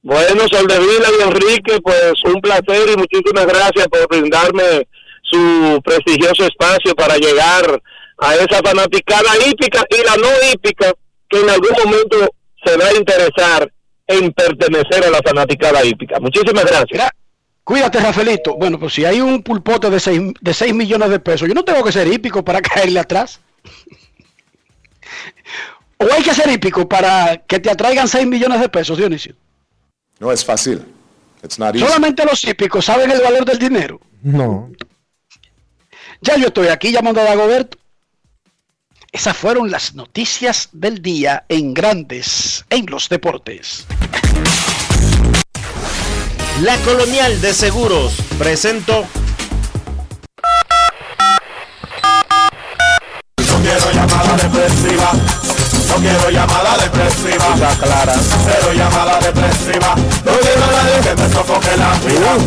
Bueno, 0.02 0.46
Sol 0.48 0.66
de 0.68 0.78
Vila 0.78 1.08
y 1.18 1.22
Enrique, 1.22 1.80
pues 1.82 2.12
un 2.24 2.40
placer 2.40 2.88
y 2.92 2.96
muchísimas 2.96 3.46
gracias 3.46 3.88
por 3.88 4.06
brindarme 4.08 4.86
su 5.22 5.80
prestigioso 5.84 6.44
espacio 6.44 6.94
para 6.94 7.16
llegar 7.16 7.82
a 8.18 8.34
esa 8.36 8.60
fanaticada 8.64 9.30
hípica 9.46 9.84
y 9.90 10.04
la 10.06 10.16
no 10.16 10.28
hípica 10.52 10.92
que 11.28 11.40
en 11.40 11.50
algún 11.50 11.70
momento 11.84 12.18
se 12.64 12.76
va 12.76 12.86
a 12.86 12.94
interesar 12.94 13.72
en 14.06 14.32
pertenecer 14.32 15.04
a 15.04 15.10
la 15.10 15.18
fanaticada 15.24 15.84
hípica. 15.84 16.20
Muchísimas 16.20 16.64
gracias. 16.64 17.10
Cuídate, 17.66 17.98
Rafaelito. 17.98 18.54
Bueno, 18.54 18.78
pues 18.78 18.94
si 18.94 19.04
hay 19.04 19.20
un 19.20 19.42
pulpote 19.42 19.90
de 19.90 19.98
6, 19.98 20.34
de 20.40 20.54
6 20.54 20.72
millones 20.72 21.10
de 21.10 21.18
pesos, 21.18 21.48
yo 21.48 21.54
no 21.54 21.64
tengo 21.64 21.82
que 21.82 21.90
ser 21.90 22.06
hípico 22.06 22.44
para 22.44 22.62
caerle 22.62 23.00
atrás. 23.00 23.40
o 25.98 26.06
hay 26.12 26.22
que 26.22 26.32
ser 26.32 26.48
hípico 26.48 26.88
para 26.88 27.38
que 27.38 27.58
te 27.58 27.68
atraigan 27.68 28.06
6 28.06 28.24
millones 28.24 28.60
de 28.60 28.68
pesos, 28.68 28.96
Dionisio. 28.96 29.34
No 30.20 30.30
es 30.30 30.44
fácil. 30.44 30.80
It's 31.42 31.58
not 31.58 31.74
easy. 31.74 31.84
Solamente 31.84 32.24
los 32.24 32.44
hípicos 32.44 32.84
saben 32.84 33.10
el 33.10 33.20
valor 33.20 33.44
del 33.44 33.58
dinero. 33.58 34.00
No. 34.22 34.70
Ya 36.20 36.36
yo 36.36 36.46
estoy 36.46 36.68
aquí 36.68 36.92
llamando 36.92 37.20
a 37.20 37.24
Dagoberto. 37.24 37.78
Esas 39.10 39.36
fueron 39.36 39.72
las 39.72 39.92
noticias 39.96 40.68
del 40.70 41.02
día 41.02 41.44
en 41.48 41.74
grandes 41.74 42.64
en 42.70 42.86
los 42.86 43.08
deportes. 43.08 43.88
La 46.62 46.78
Colonial 46.78 47.38
de 47.42 47.52
Seguros 47.52 48.14
presentó 48.38 49.04
No 53.38 53.58
quiero 53.60 53.90
llamada 53.92 54.36
depresiva. 54.36 55.12
No 55.86 55.96
quiero 55.96 56.30
llamada 56.30 56.78
depresiva. 56.78 57.52
Está 57.52 57.76
clara. 57.78 58.14
Cero 58.14 58.72
llamada 58.74 59.20
depresiva. 59.20 59.96
No 59.96 60.32
quiero 60.40 60.64
a 60.64 60.72
nadie 60.72 61.00
que 61.02 61.14
me 61.22 61.28
sofoque 61.28 61.76
la 61.76 61.92
vida. 62.06 62.38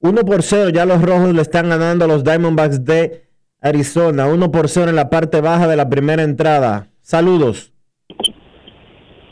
1 0.00 0.24
por 0.24 0.44
0, 0.44 0.70
ya 0.70 0.84
los 0.84 1.02
rojos 1.02 1.34
le 1.34 1.42
están 1.42 1.68
ganando 1.68 2.04
a 2.04 2.08
los 2.08 2.22
Diamondbacks 2.22 2.84
de 2.84 3.27
Arizona. 3.60 4.26
1 4.26 4.50
por 4.50 4.68
0 4.68 4.90
en 4.90 4.96
la 4.96 5.10
parte 5.10 5.40
baja 5.40 5.66
de 5.66 5.76
la 5.76 5.88
primera 5.88 6.22
entrada. 6.22 6.88
Saludos. 7.02 7.72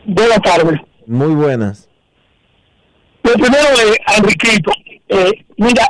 Buenas 0.04 0.40
tardes. 0.42 0.80
Muy 1.06 1.34
buenas. 1.34 1.88
Lo 3.22 3.32
primero 3.32 3.68
es, 3.72 3.98
Enriquito, 4.16 4.70
eh, 5.08 5.44
mira, 5.56 5.84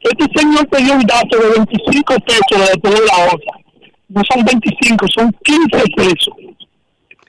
este 0.00 0.40
señor 0.40 0.66
te 0.66 0.82
dio 0.82 0.94
un 0.94 1.06
dato 1.06 1.38
de 1.38 1.48
25 1.56 2.14
pesos 2.20 2.70
de 2.70 2.80
toda 2.80 2.98
la 2.98 3.24
otra. 3.26 3.52
No 4.08 4.22
son 4.30 4.44
25, 4.44 5.06
son 5.08 5.34
15 5.42 5.84
pesos. 5.96 6.34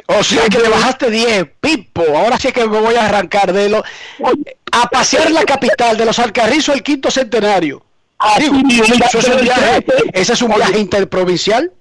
O 0.08 0.24
sea 0.24 0.48
que 0.50 0.60
le 0.60 0.70
bajaste 0.70 1.10
10, 1.10 1.46
Pipo. 1.60 2.04
Ahora 2.18 2.38
sí 2.38 2.52
que 2.52 2.68
me 2.68 2.80
voy 2.80 2.96
a 2.96 3.06
arrancar 3.06 3.54
de 3.54 3.70
lo 3.70 3.84
a 4.72 4.90
pasear 4.90 5.32
la 5.32 5.44
capital 5.44 5.98
de 5.98 6.06
los 6.06 6.20
Alcarrizos 6.20 6.76
al 6.76 6.84
quinto 6.84 7.12
centenario. 7.12 7.86
Digo, 8.68 8.84
eso 8.84 9.20
es 9.20 9.30
un 9.30 9.42
viaje, 9.42 9.82
13 9.82 10.04
ese 10.14 10.34
es 10.34 10.42
un 10.42 10.54
viaje 10.54 10.80
interprovincial. 10.80 11.72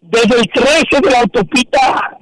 Desde 0.00 0.40
el 0.40 0.48
13 0.48 1.00
de 1.02 1.10
la 1.10 1.20
autopista 1.20 2.18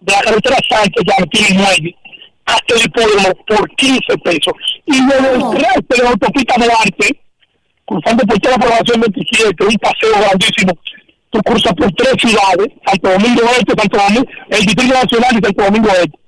de 0.00 0.12
la 0.12 0.20
carretera 0.20 0.56
Sánchez, 0.68 1.50
en 1.50 1.56
Muelle, 1.58 1.96
hasta 2.44 2.74
el 2.74 2.84
hipódromo 2.84 3.28
por 3.46 3.68
15 3.76 4.18
pesos. 4.24 4.54
Y 4.86 5.06
desde 5.06 5.32
el 5.32 5.42
13 5.50 5.80
de 5.88 6.02
la 6.02 6.10
autopista 6.10 6.54
Duarte, 6.56 7.20
cruzando 7.84 8.24
por 8.24 8.38
toda 8.40 8.56
la 8.56 8.64
aprobación 8.64 9.00
27, 9.00 9.64
un 9.64 9.74
paseo 9.76 10.20
grandísimo. 10.20 10.72
Tú 11.30 11.40
cruzas 11.42 11.72
por 11.74 11.90
tres 11.92 12.14
ciudades, 12.18 12.68
Santo 12.84 13.10
Domingo 13.10 13.42
Este, 13.58 13.74
Santo 13.80 13.98
Domingo, 13.98 14.28
el 14.50 14.66
Distrito 14.66 14.94
Nacional 14.94 15.38
y 15.38 15.44
Santo 15.44 15.64
Domingo 15.64 15.88
Este. 15.88 16.18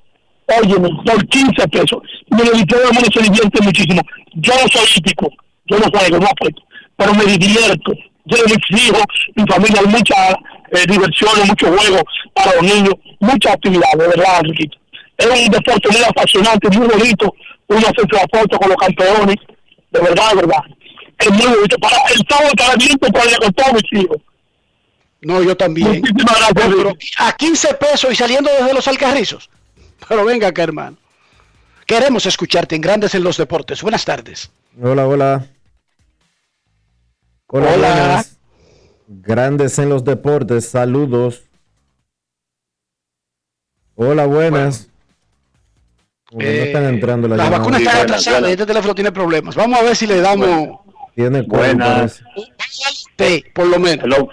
Óyeme, 0.47 0.89
por 1.05 1.27
15 1.27 1.69
pesos. 1.69 1.99
Y 2.31 2.41
el 2.41 2.61
hipódromo 2.61 3.01
se 3.01 3.23
divierte 3.23 3.63
muchísimo. 3.63 4.03
Yo 4.35 4.53
no 4.55 4.69
soy 4.69 4.87
hípico, 4.97 5.29
yo 5.67 5.79
no 5.79 5.87
juego, 5.91 6.19
no 6.19 6.27
apuesto, 6.27 6.63
pero 6.97 7.15
me 7.15 7.25
divierto. 7.25 7.93
Yo 8.27 8.39
mis 8.47 8.83
hijos, 8.83 9.05
mi 9.37 9.45
familia, 9.47 9.81
hay 9.81 9.87
mucha 9.87 10.31
eh, 10.31 10.87
diversión, 10.89 11.47
mucho 11.47 11.67
juego 11.67 12.03
para 12.35 12.55
los 12.55 12.63
niños, 12.63 12.95
mucha 13.21 13.53
actividad, 13.53 13.93
de 13.99 14.09
verdad, 14.09 14.41
Enriquito. 14.41 14.79
Es 15.17 15.27
un 15.27 15.51
deporte 15.51 15.89
muy 15.91 16.03
apasionante, 16.03 16.69
muy 16.71 16.89
bonito. 16.89 17.35
Uno 17.69 17.81
hace 17.81 18.01
su 18.01 18.39
foto 18.39 18.59
con 18.59 18.69
los 18.69 18.77
campeones, 18.77 19.37
de 19.91 20.01
verdad, 20.01 20.31
de 20.31 20.37
verdad. 20.37 20.63
Es 21.19 21.31
muy 21.31 21.55
bonito. 21.55 21.79
Para 21.79 21.97
el 22.13 22.21
sábado 22.29 22.51
para 22.57 22.75
ir 22.83 22.99
con 22.99 23.53
todos 23.53 23.73
mis 23.75 24.03
hijos. 24.03 24.17
No, 25.21 25.43
yo 25.43 25.57
también. 25.57 26.01
Muchísimas 26.01 26.37
gracias, 26.39 26.75
Pero 26.77 26.97
a 27.19 27.33
15 27.33 27.75
pesos 27.75 28.13
y 28.13 28.17
saliendo 28.17 28.51
desde 28.51 28.75
los 28.75 28.87
Alcarrizos. 28.89 29.49
Pero 30.09 30.25
venga 30.25 30.49
acá, 30.49 30.65
hermano. 30.65 30.97
Queremos 31.87 32.27
escucharte 32.27 32.75
en 32.75 32.83
Grandes 32.83 33.15
en 33.15 33.25
los 33.25 33.37
Deportes. 33.37 33.83
Buenas 33.83 34.05
tardes. 34.05 34.51
Hola, 34.83 35.07
hola. 35.07 35.47
Hola, 37.57 37.69
Hola. 37.73 37.89
buenas. 37.89 38.39
Grandes 39.07 39.79
en 39.79 39.89
los 39.89 40.03
deportes, 40.03 40.69
saludos. 40.69 41.45
Hola, 43.95 44.27
buenas. 44.27 44.91
Como 46.27 46.41
que 46.41 46.47
no 46.59 46.65
están 46.65 46.85
entrando 46.87 47.29
las 47.29 47.39
Las 47.39 47.47
llamadas. 47.47 47.61
vacunas 47.61 47.81
están 47.81 47.95
buenas, 47.95 48.11
atrasadas 48.11 48.27
y 48.27 48.43
buenas. 48.43 48.51
este 48.51 48.67
teléfono 48.67 48.95
tiene 48.97 49.13
problemas. 49.13 49.55
Vamos 49.55 49.79
a 49.79 49.83
ver 49.85 49.95
si 49.95 50.07
le 50.09 50.21
damos 50.21 50.81
Tiene 51.15 51.47
cuerpo. 51.47 51.77
Buenas. 51.77 52.25
parece. 53.17 53.45
por 53.55 53.67
lo 53.69 53.79
menos. 53.79 54.05
Hello. 54.05 54.29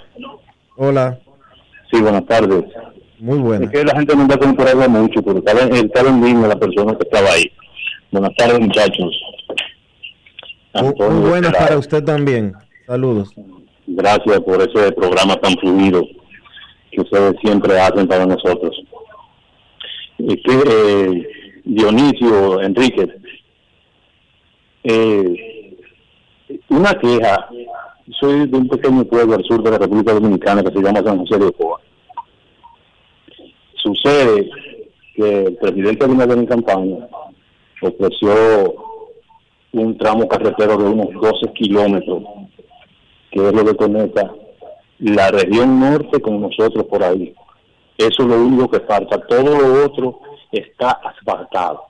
Hola. 0.78 1.20
Sí, 1.92 2.02
buenas 2.02 2.26
tardes. 2.26 2.64
Muy 3.20 3.38
buena. 3.38 3.66
Es 3.66 3.72
que 3.72 3.84
la 3.84 3.94
gente 4.00 4.16
no 4.16 4.24
está 4.24 4.38
concurriendo 4.40 4.90
mucho, 4.90 5.22
pero 5.22 5.38
estaba, 5.38 5.60
estaba 5.78 6.10
en 6.10 6.24
línea 6.26 6.48
la 6.48 6.56
persona 6.60 6.98
que 6.98 7.04
estaba 7.04 7.30
ahí. 7.34 7.52
Buenas 8.10 8.32
tardes, 8.36 8.60
muchachos. 8.60 9.22
Muy, 10.74 11.30
buenas 11.30 11.54
para 11.54 11.78
usted 11.78 12.04
también. 12.04 12.56
Saludos. 12.86 13.34
Gracias 13.88 14.40
por 14.42 14.62
ese 14.62 14.92
programa 14.94 15.36
tan 15.36 15.54
fluido 15.58 16.04
que 16.92 17.02
ustedes 17.02 17.36
siempre 17.42 17.80
hacen 17.80 18.08
para 18.08 18.26
nosotros. 18.26 18.82
Es 20.18 20.36
que, 20.44 20.64
eh, 20.68 21.28
Dionisio, 21.64 22.62
Enrique, 22.62 23.08
eh, 24.84 25.78
una 26.70 26.94
queja, 26.94 27.50
soy 28.20 28.48
de 28.48 28.58
un 28.58 28.68
pequeño 28.68 29.06
pueblo 29.06 29.36
al 29.36 29.44
sur 29.46 29.64
de 29.64 29.72
la 29.72 29.78
República 29.78 30.14
Dominicana 30.14 30.64
que 30.64 30.72
se 30.72 30.82
llama 30.82 31.04
San 31.04 31.20
José 31.20 31.38
de 31.38 31.46
Ocoa. 31.46 31.80
Sucede 33.76 34.50
que 35.16 35.44
el 35.46 35.56
presidente 35.58 36.06
Abinader 36.06 36.38
en 36.38 36.46
campaña 36.46 37.08
ofreció 37.82 38.76
un 39.74 39.98
tramo 39.98 40.28
carretero 40.28 40.78
de 40.78 40.84
unos 40.84 41.08
12 41.14 41.54
kilómetros 41.54 42.24
que 43.32 43.48
es 43.48 43.54
lo 43.54 43.66
que 43.66 43.76
conecta 43.76 44.32
la 45.00 45.32
región 45.32 45.80
norte 45.80 46.22
con 46.22 46.42
nosotros 46.42 46.86
por 46.86 47.04
ahí. 47.04 47.34
Eso 47.98 48.24
es 48.24 48.28
lo 48.28 48.42
único 48.42 48.70
que 48.70 48.82
falta. 48.82 49.20
Todo 49.28 49.58
lo 49.60 49.86
otro 49.86 50.20
está 50.52 50.92
asfaltado 50.92 51.84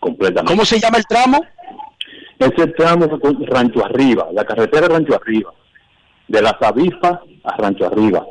completamente. 0.00 0.52
¿Cómo 0.52 0.64
se 0.64 0.80
llama 0.80 0.98
el 0.98 1.06
tramo? 1.06 1.40
Ese 2.38 2.68
tramo 2.68 3.04
es 3.04 3.48
Rancho 3.48 3.84
Arriba, 3.84 4.28
la 4.32 4.44
carretera 4.44 4.88
Rancho 4.88 5.14
Arriba, 5.14 5.52
de 6.28 6.42
las 6.42 6.54
avispas 6.60 7.18
a 7.44 7.56
Rancho 7.56 7.86
Arriba. 7.86 8.24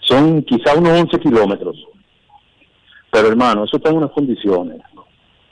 Son 0.00 0.42
quizá 0.42 0.74
unos 0.74 0.98
11 1.00 1.20
kilómetros. 1.20 1.76
Pero 3.10 3.28
hermano, 3.28 3.64
eso 3.64 3.76
está 3.76 3.90
en 3.90 3.98
unas 3.98 4.12
condiciones. 4.12 4.80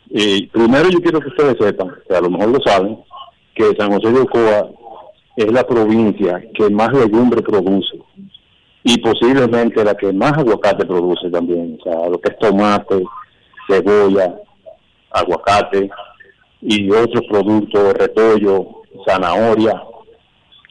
Y 0.08 0.46
primero 0.46 0.88
yo 0.88 1.00
quiero 1.00 1.20
que 1.20 1.28
ustedes 1.28 1.56
sepan, 1.58 1.94
que 2.08 2.14
a 2.14 2.20
lo 2.20 2.30
mejor 2.30 2.48
lo 2.48 2.60
saben, 2.64 2.98
que 3.54 3.74
San 3.76 3.92
José 3.92 4.12
de 4.12 4.20
Ocoa 4.20 4.70
es 5.37 5.53
la 5.53 5.64
provincia 5.64 6.43
que 6.55 6.70
más 6.70 6.93
legumbre 6.93 7.43
produce 7.43 7.99
y 8.82 8.99
posiblemente 8.99 9.84
la 9.84 9.95
que 9.95 10.12
más 10.12 10.32
aguacate 10.32 10.87
produce 10.87 11.28
también, 11.30 11.76
o 11.80 11.82
sea, 11.82 12.09
lo 12.09 12.20
que 12.20 12.30
es 12.32 12.39
tomate, 12.39 13.03
cebolla, 13.68 14.37
aguacate 15.11 15.91
y 16.62 16.91
otros 16.91 17.24
productos, 17.28 17.95
repollo, 17.95 18.82
zanahoria. 19.05 19.82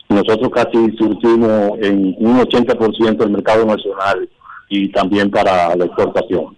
Nosotros 0.08 0.50
casi 0.54 0.96
surtimos 0.98 1.78
en 1.82 2.16
un 2.20 2.40
80% 2.40 3.18
del 3.18 3.32
mercado 3.32 3.66
nacional 3.66 4.30
y 4.70 4.90
también 4.90 5.30
para 5.30 5.76
la 5.76 5.86
exportación. 5.86 6.56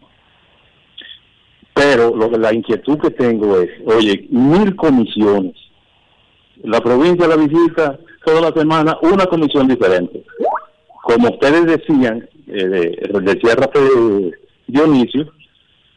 Pero 1.73 2.15
lo 2.15 2.29
que 2.29 2.37
la 2.37 2.53
inquietud 2.53 2.99
que 2.99 3.11
tengo 3.11 3.59
es, 3.59 3.69
oye, 3.85 4.27
mil 4.29 4.75
comisiones. 4.75 5.55
La 6.63 6.81
provincia 6.81 7.27
la 7.27 7.35
visita 7.35 7.99
toda 8.25 8.41
la 8.41 8.51
semana 8.51 8.97
una 9.01 9.25
comisión 9.25 9.67
diferente. 9.67 10.23
Como 11.03 11.29
ustedes 11.29 11.65
decían, 11.65 12.27
eh, 12.47 13.09
decía 13.21 13.55
Rafael 13.55 14.35
Dionisio, 14.67 15.31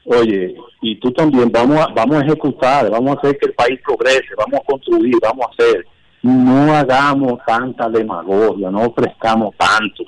oye, 0.05 0.55
y 0.83 0.99
tú 1.01 1.11
también, 1.13 1.51
vamos 1.53 1.79
a, 1.79 1.89
vamos 1.93 2.17
a 2.17 2.25
ejecutar, 2.25 2.91
vamos 2.91 3.17
a 3.17 3.19
hacer 3.19 3.39
que 3.39 3.47
el 3.47 3.55
país 3.55 3.81
progrese, 3.85 4.29
vamos 4.37 4.61
a 4.61 4.65
construir, 4.65 5.15
vamos 5.21 5.47
a 5.47 5.51
hacer. 5.51 5.87
No 6.23 6.75
hagamos 6.75 7.41
tanta 7.47 7.89
demagogia, 7.89 8.71
no 8.71 8.83
ofrezcamos 8.83 9.55
tanto. 9.57 10.05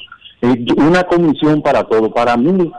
Una 0.77 1.05
comisión 1.05 1.63
para 1.63 1.85
todo. 1.85 2.13
Para 2.13 2.37
mí, 2.37 2.71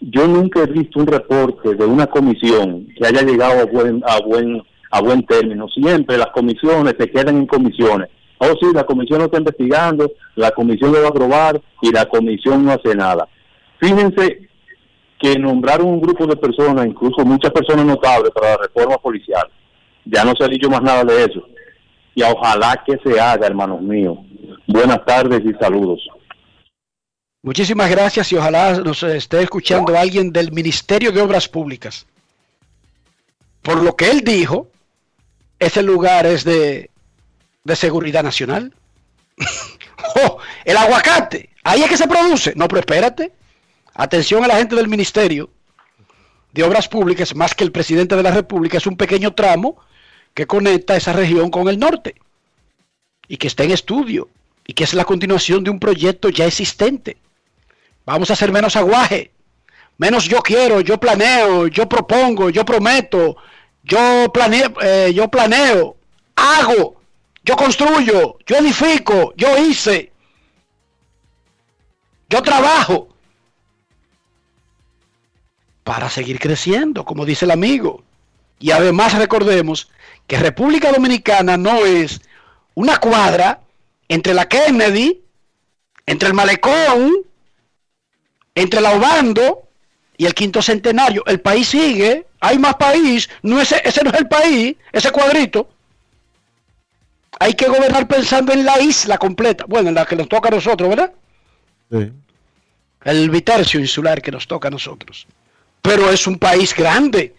yo 0.00 0.26
nunca 0.28 0.62
he 0.62 0.66
visto 0.66 1.00
un 1.00 1.06
reporte 1.06 1.74
de 1.74 1.84
una 1.84 2.06
comisión 2.06 2.86
que 2.96 3.06
haya 3.06 3.22
llegado 3.22 3.60
a 3.60 3.64
buen 3.64 4.02
a 4.06 4.20
buen 4.20 4.62
a 4.96 5.02
buen 5.02 5.24
término. 5.26 5.68
Siempre 5.68 6.16
las 6.16 6.28
comisiones 6.28 6.94
se 6.98 7.10
quedan 7.10 7.36
en 7.36 7.46
comisiones. 7.46 8.08
Oh, 8.38 8.52
sí, 8.60 8.66
la 8.74 8.84
comisión 8.84 9.18
lo 9.18 9.26
está 9.26 9.38
investigando, 9.38 10.10
la 10.34 10.50
comisión 10.50 10.92
lo 10.92 11.00
va 11.00 11.06
a 11.06 11.10
aprobar 11.10 11.60
y 11.80 11.90
la 11.90 12.06
comisión 12.06 12.64
no 12.64 12.72
hace 12.72 12.94
nada. 12.94 13.28
Fíjense 13.78 14.48
que 15.18 15.38
nombraron 15.38 15.86
un 15.86 16.00
grupo 16.00 16.26
de 16.26 16.36
personas, 16.36 16.86
incluso 16.86 17.24
muchas 17.24 17.50
personas 17.52 17.86
notables 17.86 18.30
para 18.32 18.50
la 18.50 18.56
reforma 18.58 18.98
policial. 18.98 19.48
Ya 20.04 20.24
no 20.24 20.32
se 20.36 20.44
ha 20.44 20.48
dicho 20.48 20.68
más 20.68 20.82
nada 20.82 21.04
de 21.04 21.24
eso. 21.24 21.42
Y 22.14 22.22
ojalá 22.22 22.82
que 22.86 22.98
se 23.04 23.18
haga, 23.18 23.46
hermanos 23.46 23.80
míos. 23.80 24.18
Buenas 24.66 25.04
tardes 25.04 25.42
y 25.44 25.52
saludos. 25.62 26.06
Muchísimas 27.42 27.90
gracias 27.90 28.32
y 28.32 28.36
ojalá 28.36 28.78
nos 28.80 29.02
esté 29.02 29.42
escuchando 29.42 29.96
alguien 29.96 30.32
del 30.32 30.52
Ministerio 30.52 31.12
de 31.12 31.20
Obras 31.20 31.48
Públicas. 31.48 32.06
Por 33.62 33.82
lo 33.82 33.96
que 33.96 34.10
él 34.10 34.22
dijo, 34.22 34.68
ese 35.58 35.82
lugar 35.82 36.26
es 36.26 36.44
de, 36.44 36.90
de 37.64 37.76
seguridad 37.76 38.22
nacional. 38.22 38.74
¡Oh! 40.16 40.38
El 40.64 40.76
aguacate, 40.76 41.50
ahí 41.64 41.82
es 41.82 41.88
que 41.88 41.96
se 41.96 42.08
produce. 42.08 42.52
No, 42.56 42.68
pero 42.68 42.80
espérate. 42.80 43.32
Atención 43.94 44.44
a 44.44 44.48
la 44.48 44.56
gente 44.56 44.76
del 44.76 44.88
Ministerio 44.88 45.50
de 46.52 46.64
Obras 46.64 46.88
Públicas, 46.88 47.34
más 47.34 47.54
que 47.54 47.64
el 47.64 47.72
presidente 47.72 48.16
de 48.16 48.22
la 48.22 48.30
República, 48.30 48.78
es 48.78 48.86
un 48.86 48.96
pequeño 48.96 49.34
tramo 49.34 49.76
que 50.34 50.46
conecta 50.46 50.96
esa 50.96 51.12
región 51.12 51.50
con 51.50 51.68
el 51.68 51.78
norte 51.78 52.14
y 53.28 53.36
que 53.36 53.46
está 53.46 53.64
en 53.64 53.70
estudio 53.70 54.28
y 54.66 54.74
que 54.74 54.84
es 54.84 54.94
la 54.94 55.04
continuación 55.04 55.64
de 55.64 55.70
un 55.70 55.78
proyecto 55.78 56.28
ya 56.28 56.46
existente. 56.46 57.16
Vamos 58.04 58.30
a 58.30 58.34
hacer 58.34 58.52
menos 58.52 58.76
aguaje, 58.76 59.32
menos 59.98 60.24
yo 60.24 60.42
quiero, 60.42 60.80
yo 60.80 60.98
planeo, 60.98 61.68
yo 61.68 61.88
propongo, 61.88 62.50
yo 62.50 62.64
prometo, 62.64 63.36
yo 63.86 64.30
planeo, 64.32 64.74
eh, 64.82 65.12
yo 65.14 65.28
planeo, 65.28 65.96
hago, 66.34 67.00
yo 67.44 67.56
construyo, 67.56 68.36
yo 68.44 68.56
edifico, 68.56 69.32
yo 69.36 69.56
hice, 69.56 70.12
yo 72.28 72.42
trabajo 72.42 73.08
para 75.84 76.10
seguir 76.10 76.40
creciendo, 76.40 77.04
como 77.04 77.24
dice 77.24 77.44
el 77.44 77.52
amigo. 77.52 78.02
Y 78.58 78.72
además 78.72 79.14
recordemos 79.14 79.88
que 80.26 80.36
República 80.36 80.90
Dominicana 80.90 81.56
no 81.56 81.86
es 81.86 82.20
una 82.74 82.98
cuadra 82.98 83.60
entre 84.08 84.34
la 84.34 84.48
Kennedy, 84.48 85.22
entre 86.06 86.28
el 86.28 86.34
Malecón, 86.34 87.12
entre 88.56 88.80
la 88.80 88.96
Obando 88.96 89.65
y 90.16 90.26
el 90.26 90.34
quinto 90.34 90.62
centenario. 90.62 91.24
El 91.26 91.40
país 91.40 91.68
sigue, 91.68 92.26
hay 92.40 92.58
más 92.58 92.76
país, 92.76 93.28
no 93.42 93.60
ese, 93.60 93.80
ese 93.84 94.02
no 94.02 94.10
es 94.10 94.18
el 94.18 94.28
país, 94.28 94.76
ese 94.92 95.10
cuadrito. 95.10 95.68
Hay 97.38 97.54
que 97.54 97.68
gobernar 97.68 98.08
pensando 98.08 98.52
en 98.52 98.64
la 98.64 98.80
isla 98.80 99.18
completa, 99.18 99.64
bueno, 99.68 99.90
en 99.90 99.94
la 99.94 100.06
que 100.06 100.16
nos 100.16 100.28
toca 100.28 100.48
a 100.48 100.52
nosotros, 100.52 100.88
¿verdad? 100.88 101.12
Sí. 101.90 102.12
El 103.04 103.30
bitercio 103.30 103.78
insular 103.78 104.22
que 104.22 104.32
nos 104.32 104.46
toca 104.46 104.68
a 104.68 104.70
nosotros. 104.70 105.26
Pero 105.82 106.10
es 106.10 106.26
un 106.26 106.38
país 106.38 106.74
grande. 106.74 107.34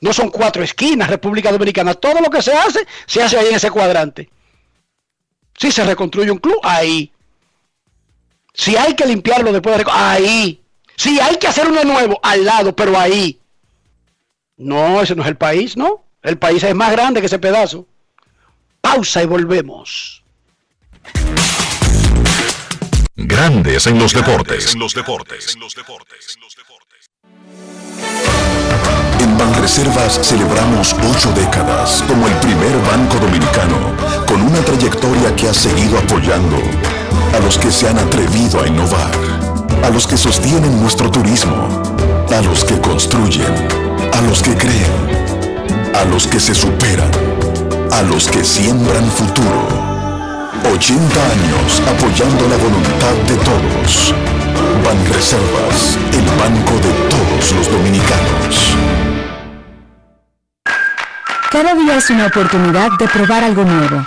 No 0.00 0.12
son 0.12 0.30
cuatro 0.30 0.62
esquinas, 0.62 1.08
República 1.08 1.50
Dominicana. 1.50 1.94
Todo 1.94 2.20
lo 2.20 2.28
que 2.28 2.42
se 2.42 2.52
hace, 2.52 2.86
se 3.06 3.22
hace 3.22 3.38
ahí 3.38 3.48
en 3.48 3.54
ese 3.54 3.70
cuadrante. 3.70 4.28
Si 5.56 5.72
se 5.72 5.84
reconstruye 5.84 6.30
un 6.30 6.38
club, 6.38 6.60
ahí. 6.62 7.10
Si 8.52 8.76
hay 8.76 8.94
que 8.94 9.06
limpiarlo 9.06 9.52
después 9.52 9.78
de... 9.78 9.84
Ahí. 9.90 10.62
Si 10.98 11.20
hay 11.20 11.36
que 11.36 11.46
hacer 11.46 11.68
uno 11.68 11.84
nuevo, 11.84 12.18
al 12.24 12.44
lado, 12.44 12.74
pero 12.74 12.98
ahí. 12.98 13.40
No, 14.56 15.00
ese 15.00 15.14
no 15.14 15.22
es 15.22 15.28
el 15.28 15.36
país, 15.36 15.76
¿no? 15.76 16.04
El 16.22 16.38
país 16.38 16.60
es 16.64 16.74
más 16.74 16.90
grande 16.90 17.20
que 17.20 17.26
ese 17.26 17.38
pedazo. 17.38 17.86
Pausa 18.80 19.22
y 19.22 19.26
volvemos. 19.26 20.24
Grandes 23.14 23.86
en 23.86 23.98
los 24.00 24.12
deportes. 24.12 24.74
En 24.74 24.80
los 24.80 24.92
deportes. 24.92 25.56
En 29.20 29.38
Banreservas 29.38 30.20
celebramos 30.24 30.94
ocho 30.94 31.32
décadas 31.32 32.02
como 32.08 32.26
el 32.26 32.34
primer 32.38 32.76
banco 32.82 33.18
dominicano 33.18 33.96
con 34.26 34.42
una 34.42 34.60
trayectoria 34.62 35.34
que 35.36 35.48
ha 35.48 35.54
seguido 35.54 35.96
apoyando 35.98 36.56
a 37.34 37.38
los 37.38 37.56
que 37.58 37.70
se 37.70 37.88
han 37.88 37.98
atrevido 37.98 38.62
a 38.62 38.66
innovar, 38.66 39.10
a 39.84 39.90
los 39.90 40.06
que 40.06 40.16
sostienen 40.16 40.80
nuestro 40.80 41.10
turismo, 41.10 41.82
a 42.30 42.40
los 42.42 42.64
que 42.64 42.80
construyen, 42.80 43.54
a 44.12 44.20
los 44.22 44.42
que 44.42 44.54
creen, 44.54 44.92
a 45.94 46.04
los 46.04 46.26
que 46.26 46.40
se 46.40 46.54
superan, 46.54 47.10
a 47.92 48.02
los 48.02 48.28
que 48.28 48.44
siembran 48.44 49.10
futuro. 49.10 49.68
80 50.72 51.30
años 51.30 51.82
apoyando 51.88 52.48
la 52.48 52.56
voluntad 52.56 53.14
de 53.26 53.36
todos. 53.44 54.14
Banreservas, 54.84 55.98
el 56.12 56.24
banco 56.38 56.74
de 56.74 56.92
todos 57.08 57.52
los 57.52 57.70
dominicanos. 57.70 58.76
Cada 61.50 61.74
día 61.74 61.96
es 61.96 62.10
una 62.10 62.26
oportunidad 62.26 62.90
de 62.98 63.08
probar 63.08 63.44
algo 63.44 63.64
nuevo. 63.64 64.06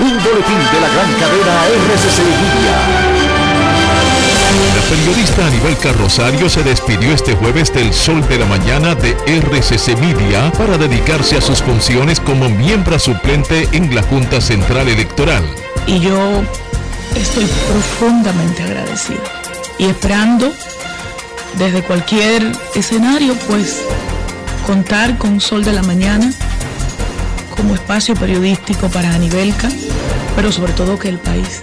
Un 0.00 0.12
boletín 0.22 0.58
de 0.72 0.80
la 0.80 0.88
gran 0.88 1.12
cadena 1.20 1.54
RCC 1.94 2.18
Media. 2.42 2.76
El 4.76 4.96
periodista 4.98 5.46
Aníbal 5.46 5.78
Carrosario 5.78 6.48
se 6.48 6.62
despidió 6.62 7.12
este 7.12 7.34
jueves 7.34 7.72
del 7.72 7.92
Sol 7.92 8.26
de 8.28 8.38
la 8.38 8.46
Mañana 8.46 8.94
de 8.94 9.10
RCC 9.26 9.96
Media 9.98 10.50
para 10.52 10.76
dedicarse 10.76 11.36
a 11.36 11.40
sus 11.40 11.62
funciones 11.62 12.18
como 12.20 12.48
miembro 12.48 12.98
suplente 12.98 13.68
en 13.72 13.94
la 13.94 14.02
Junta 14.02 14.40
Central 14.40 14.88
Electoral. 14.88 15.44
y 15.86 16.00
yo 16.00 16.42
estoy 17.14 17.46
profundamente 17.68 18.62
agradecido 18.62 19.22
y 19.78 19.86
esperando 19.86 20.52
desde 21.58 21.82
cualquier 21.82 22.52
escenario 22.74 23.34
pues 23.48 23.82
contar 24.66 25.16
con 25.18 25.40
Sol 25.40 25.64
de 25.64 25.72
la 25.72 25.82
Mañana 25.82 26.32
como 27.60 27.74
espacio 27.74 28.14
periodístico 28.14 28.88
para 28.88 29.12
Anibelca, 29.12 29.68
pero 30.34 30.50
sobre 30.50 30.72
todo 30.72 30.98
que 30.98 31.10
el 31.10 31.18
país 31.18 31.60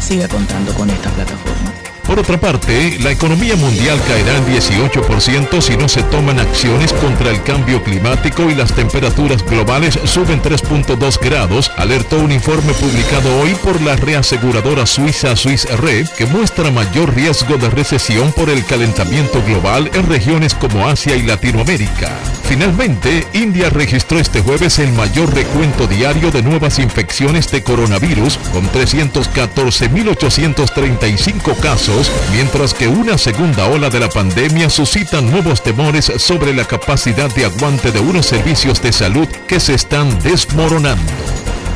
siga 0.00 0.26
contando 0.26 0.74
con 0.74 0.90
esta 0.90 1.08
plataforma. 1.10 1.72
Por 2.04 2.18
otra 2.18 2.40
parte, 2.40 2.98
la 2.98 3.12
economía 3.12 3.54
mundial 3.54 4.00
caerá 4.08 4.36
en 4.36 4.46
18% 4.46 5.60
si 5.60 5.76
no 5.76 5.88
se 5.88 6.02
toman 6.02 6.40
acciones 6.40 6.92
contra 6.94 7.30
el 7.30 7.40
cambio 7.44 7.80
climático 7.84 8.50
y 8.50 8.56
las 8.56 8.72
temperaturas 8.72 9.44
globales 9.44 10.00
suben 10.02 10.42
3.2 10.42 11.20
grados, 11.20 11.70
alertó 11.76 12.18
un 12.18 12.32
informe 12.32 12.72
publicado 12.72 13.40
hoy 13.40 13.54
por 13.54 13.80
la 13.82 13.94
reaseguradora 13.94 14.84
suiza 14.84 15.36
Swiss 15.36 15.68
Re, 15.78 16.06
que 16.18 16.26
muestra 16.26 16.72
mayor 16.72 17.14
riesgo 17.14 17.56
de 17.56 17.70
recesión 17.70 18.32
por 18.32 18.50
el 18.50 18.64
calentamiento 18.64 19.40
global 19.44 19.88
en 19.94 20.08
regiones 20.08 20.56
como 20.56 20.88
Asia 20.88 21.14
y 21.14 21.22
Latinoamérica. 21.22 22.18
Finalmente, 22.50 23.26
India 23.32 23.70
registró 23.70 24.18
este 24.18 24.40
jueves 24.40 24.80
el 24.80 24.92
mayor 24.92 25.32
recuento 25.32 25.86
diario 25.86 26.32
de 26.32 26.42
nuevas 26.42 26.80
infecciones 26.80 27.48
de 27.52 27.62
coronavirus, 27.62 28.38
con 28.52 28.68
314.835 28.72 31.56
casos, 31.60 32.10
mientras 32.32 32.74
que 32.74 32.88
una 32.88 33.18
segunda 33.18 33.66
ola 33.66 33.88
de 33.88 34.00
la 34.00 34.08
pandemia 34.08 34.68
suscita 34.68 35.20
nuevos 35.20 35.62
temores 35.62 36.12
sobre 36.16 36.52
la 36.52 36.64
capacidad 36.64 37.32
de 37.32 37.44
aguante 37.44 37.92
de 37.92 38.00
unos 38.00 38.26
servicios 38.26 38.82
de 38.82 38.92
salud 38.92 39.28
que 39.46 39.60
se 39.60 39.74
están 39.74 40.18
desmoronando. 40.18 41.12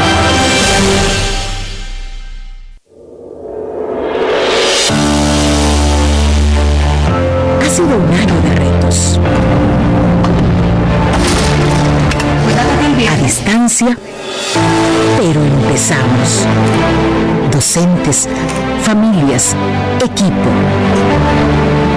Ha 7.60 7.68
sido 7.68 7.96
un 7.96 8.14
año 8.14 8.36
de 8.42 8.54
retos. 8.54 9.18
A 13.10 13.16
distancia, 13.16 13.98
pero 15.18 15.42
empezamos. 15.42 16.46
Docentes, 17.50 18.28
familias, 18.84 19.56
equipo. 20.00 21.71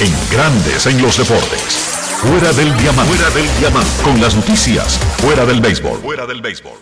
En 0.00 0.12
Grandes 0.30 0.86
en 0.86 1.02
los 1.02 1.18
Deportes. 1.18 1.74
Fuera 2.22 2.52
del 2.52 2.76
diamante. 2.76 3.16
Fuera 3.16 3.30
del 3.34 3.58
diamante. 3.58 4.02
Con 4.04 4.20
las 4.20 4.36
noticias. 4.36 4.96
Fuera 5.16 5.44
del 5.44 5.60
béisbol. 5.60 5.98
Fuera 6.00 6.24
del 6.24 6.40
béisbol. 6.40 6.78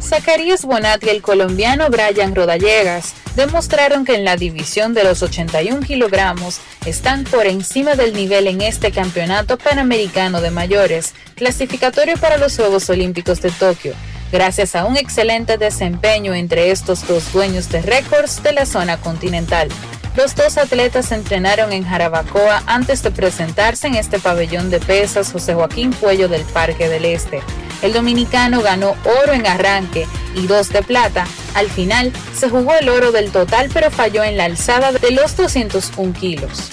Zacarías 0.00 0.64
Bonat 0.64 1.04
y 1.04 1.10
el 1.10 1.20
colombiano 1.20 1.90
Brian 1.90 2.34
Rodallegas 2.34 3.12
demostraron 3.36 4.06
que 4.06 4.14
en 4.14 4.24
la 4.24 4.36
división 4.36 4.94
de 4.94 5.04
los 5.04 5.22
81 5.22 5.80
kilogramos 5.80 6.60
están 6.86 7.24
por 7.24 7.46
encima 7.46 7.96
del 7.96 8.14
nivel 8.14 8.46
en 8.46 8.62
este 8.62 8.92
campeonato 8.92 9.58
panamericano 9.58 10.40
de 10.40 10.50
mayores, 10.50 11.12
clasificatorio 11.34 12.16
para 12.16 12.38
los 12.38 12.56
Juegos 12.56 12.88
Olímpicos 12.88 13.42
de 13.42 13.50
Tokio, 13.50 13.94
gracias 14.32 14.74
a 14.74 14.86
un 14.86 14.96
excelente 14.96 15.58
desempeño 15.58 16.32
entre 16.34 16.70
estos 16.70 17.06
dos 17.06 17.30
dueños 17.32 17.68
de 17.68 17.82
récords 17.82 18.42
de 18.42 18.52
la 18.52 18.64
zona 18.64 18.98
continental. 18.98 19.68
Los 20.14 20.34
dos 20.34 20.58
atletas 20.58 21.10
entrenaron 21.10 21.72
en 21.72 21.84
Jarabacoa 21.84 22.62
antes 22.66 23.02
de 23.02 23.10
presentarse 23.10 23.86
en 23.86 23.94
este 23.94 24.18
pabellón 24.18 24.68
de 24.68 24.78
pesas 24.78 25.32
José 25.32 25.54
Joaquín 25.54 25.90
Puello 25.90 26.28
del 26.28 26.42
Parque 26.42 26.90
del 26.90 27.06
Este. 27.06 27.40
El 27.80 27.94
dominicano 27.94 28.60
ganó 28.60 28.94
oro 29.22 29.32
en 29.32 29.46
arranque 29.46 30.06
y 30.34 30.46
dos 30.46 30.68
de 30.68 30.82
plata. 30.82 31.26
Al 31.54 31.70
final 31.70 32.12
se 32.36 32.50
jugó 32.50 32.74
el 32.74 32.90
oro 32.90 33.10
del 33.10 33.32
total 33.32 33.70
pero 33.72 33.90
falló 33.90 34.22
en 34.22 34.36
la 34.36 34.44
alzada 34.44 34.92
de 34.92 35.12
los 35.12 35.34
201 35.34 36.12
kilos. 36.12 36.70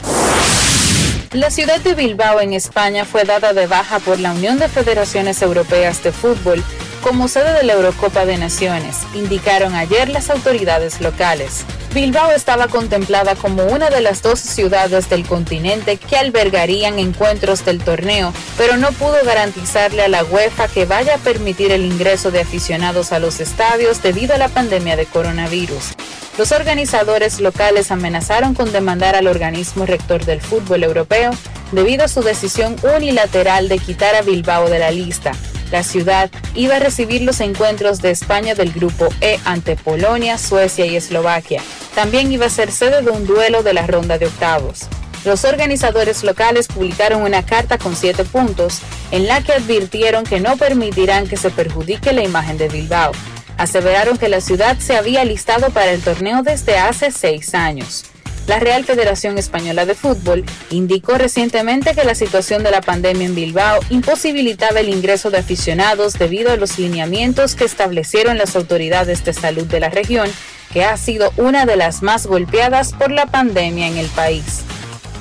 La 1.31 1.49
ciudad 1.49 1.79
de 1.79 1.95
Bilbao 1.95 2.41
en 2.41 2.53
España 2.53 3.05
fue 3.05 3.23
dada 3.23 3.53
de 3.53 3.67
baja 3.67 3.99
por 3.99 4.19
la 4.19 4.33
Unión 4.33 4.59
de 4.59 4.67
Federaciones 4.67 5.41
Europeas 5.41 6.03
de 6.03 6.11
Fútbol 6.11 6.61
como 7.01 7.27
sede 7.27 7.53
de 7.53 7.63
la 7.63 7.73
Eurocopa 7.73 8.25
de 8.25 8.37
Naciones, 8.37 8.97
indicaron 9.13 9.75
ayer 9.75 10.09
las 10.09 10.29
autoridades 10.29 11.01
locales. 11.01 11.65
Bilbao 11.93 12.31
estaba 12.31 12.67
contemplada 12.67 13.35
como 13.35 13.63
una 13.63 13.89
de 13.89 14.01
las 14.01 14.21
dos 14.21 14.39
ciudades 14.39 15.09
del 15.09 15.25
continente 15.25 15.97
que 15.97 16.17
albergarían 16.17 16.99
encuentros 16.99 17.65
del 17.65 17.79
torneo, 17.79 18.31
pero 18.57 18.77
no 18.77 18.91
pudo 18.91 19.15
garantizarle 19.25 20.03
a 20.03 20.07
la 20.07 20.23
UEFA 20.23 20.67
que 20.67 20.85
vaya 20.85 21.15
a 21.15 21.19
permitir 21.19 21.71
el 21.71 21.85
ingreso 21.85 22.29
de 22.31 22.41
aficionados 22.41 23.11
a 23.11 23.19
los 23.19 23.39
estadios 23.39 24.03
debido 24.03 24.35
a 24.35 24.37
la 24.37 24.49
pandemia 24.49 24.95
de 24.95 25.05
coronavirus. 25.05 25.93
Los 26.37 26.51
organizadores 26.51 27.39
locales 27.39 27.91
amenazaron 27.91 28.53
con 28.53 28.71
demandar 28.71 29.15
al 29.15 29.27
organismo 29.27 29.85
rector 29.85 30.25
del 30.25 30.41
fútbol 30.41 30.83
europeo 30.83 31.31
debido 31.71 32.05
a 32.05 32.07
su 32.07 32.21
decisión 32.21 32.75
unilateral 32.95 33.67
de 33.67 33.79
quitar 33.79 34.15
a 34.15 34.21
Bilbao 34.21 34.69
de 34.69 34.79
la 34.79 34.91
lista. 34.91 35.31
La 35.71 35.83
ciudad 35.83 36.31
iba 36.55 36.77
a 36.77 36.79
recibir 36.79 37.21
los 37.21 37.39
encuentros 37.41 38.01
de 38.01 38.11
España 38.11 38.55
del 38.55 38.71
Grupo 38.71 39.09
E 39.21 39.39
ante 39.45 39.75
Polonia, 39.75 40.37
Suecia 40.37 40.85
y 40.85 40.95
Eslovaquia. 40.95 41.61
También 41.93 42.31
iba 42.31 42.47
a 42.47 42.49
ser 42.49 42.71
sede 42.71 43.01
de 43.01 43.11
un 43.11 43.27
duelo 43.27 43.61
de 43.61 43.73
la 43.73 43.85
ronda 43.85 44.17
de 44.17 44.25
octavos. 44.25 44.87
Los 45.25 45.43
organizadores 45.43 46.23
locales 46.23 46.67
publicaron 46.67 47.21
una 47.21 47.45
carta 47.45 47.77
con 47.77 47.95
siete 47.95 48.23
puntos 48.23 48.79
en 49.11 49.27
la 49.27 49.41
que 49.41 49.53
advirtieron 49.53 50.23
que 50.23 50.39
no 50.39 50.55
permitirán 50.57 51.27
que 51.27 51.37
se 51.37 51.49
perjudique 51.49 52.13
la 52.13 52.23
imagen 52.23 52.57
de 52.57 52.69
Bilbao. 52.69 53.11
Aseveraron 53.57 54.17
que 54.17 54.29
la 54.29 54.39
ciudad 54.39 54.77
se 54.79 54.95
había 54.95 55.25
listado 55.25 55.69
para 55.71 55.91
el 55.91 56.01
torneo 56.01 56.41
desde 56.41 56.77
hace 56.77 57.11
seis 57.11 57.53
años. 57.53 58.05
La 58.49 58.59
Real 58.59 58.83
Federación 58.83 59.37
Española 59.37 59.85
de 59.85 59.93
Fútbol 59.93 60.43
indicó 60.71 61.19
recientemente 61.19 61.93
que 61.93 62.03
la 62.03 62.15
situación 62.15 62.63
de 62.63 62.71
la 62.71 62.81
pandemia 62.81 63.27
en 63.27 63.35
Bilbao 63.35 63.79
imposibilitaba 63.91 64.79
el 64.79 64.89
ingreso 64.89 65.29
de 65.29 65.37
aficionados 65.37 66.13
debido 66.13 66.51
a 66.51 66.55
los 66.55 66.79
lineamientos 66.79 67.53
que 67.53 67.65
establecieron 67.65 68.39
las 68.39 68.55
autoridades 68.55 69.23
de 69.23 69.33
salud 69.33 69.67
de 69.67 69.79
la 69.79 69.89
región, 69.89 70.27
que 70.73 70.83
ha 70.83 70.97
sido 70.97 71.31
una 71.37 71.67
de 71.67 71.75
las 71.75 72.01
más 72.01 72.25
golpeadas 72.25 72.93
por 72.93 73.11
la 73.11 73.27
pandemia 73.27 73.85
en 73.85 73.97
el 73.97 74.07
país. 74.07 74.61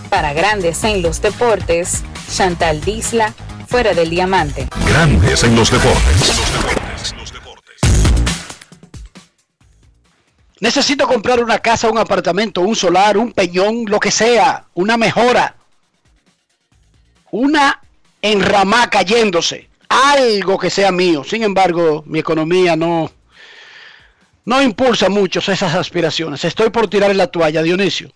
Para 0.08 0.32
Grandes 0.32 0.82
en 0.84 1.02
los 1.02 1.20
Deportes, 1.20 2.04
Chantal 2.34 2.80
Disla, 2.80 3.34
fuera 3.66 3.92
del 3.92 4.08
diamante. 4.08 4.68
Grandes 4.86 5.44
en 5.44 5.54
los 5.54 5.70
deportes. 5.70 6.32
Necesito 10.60 11.06
comprar 11.06 11.42
una 11.42 11.58
casa, 11.58 11.90
un 11.90 11.98
apartamento, 11.98 12.60
un 12.62 12.74
solar, 12.74 13.16
un 13.16 13.32
peñón, 13.32 13.84
lo 13.86 14.00
que 14.00 14.10
sea, 14.10 14.66
una 14.74 14.96
mejora, 14.96 15.54
una 17.30 17.80
enramada 18.20 18.90
cayéndose, 18.90 19.68
algo 19.88 20.58
que 20.58 20.70
sea 20.70 20.90
mío. 20.90 21.22
Sin 21.22 21.44
embargo, 21.44 22.02
mi 22.06 22.18
economía 22.18 22.74
no, 22.74 23.10
no 24.44 24.62
impulsa 24.62 25.08
mucho 25.08 25.38
esas 25.38 25.74
aspiraciones. 25.74 26.44
Estoy 26.44 26.70
por 26.70 26.88
tirar 26.88 27.14
la 27.14 27.28
toalla, 27.28 27.62
Dionisio. 27.62 28.10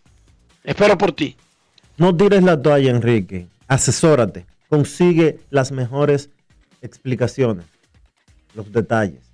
Espero 0.65 0.99
por 0.99 1.13
ti. 1.13 1.37
No 1.97 2.17
tires 2.17 2.43
la 2.43 2.61
toalla, 2.61 2.91
Enrique. 2.91 3.47
Asesórate. 3.69 4.47
Consigue 4.69 5.41
las 5.51 5.71
mejores 5.71 6.31
explicaciones, 6.81 7.67
los 8.55 8.73
detalles, 8.73 9.31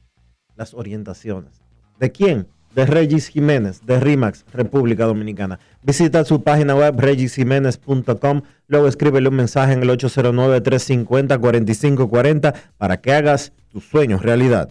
las 0.56 0.74
orientaciones. 0.74 1.52
¿De 1.98 2.10
quién? 2.12 2.48
De 2.74 2.84
Regis 2.86 3.28
Jiménez, 3.28 3.86
de 3.86 3.98
RIMAX, 3.98 4.44
República 4.52 5.06
Dominicana. 5.06 5.58
Visita 5.82 6.22
su 6.24 6.42
página 6.42 6.74
web 6.74 6.98
regisjiménez.com, 6.98 8.42
luego 8.66 8.88
escríbele 8.88 9.28
un 9.28 9.36
mensaje 9.36 9.72
en 9.72 9.82
el 9.82 9.90
809-350-4540 9.90 12.54
para 12.76 13.00
que 13.00 13.12
hagas 13.12 13.52
tus 13.72 13.84
sueños 13.84 14.22
realidad. 14.22 14.70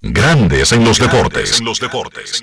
Grandes 0.00 0.72
en 0.72 0.84
los 0.84 0.98
deportes. 0.98 1.58
En 1.58 1.64
los 1.64 1.80
deportes. 1.80 2.42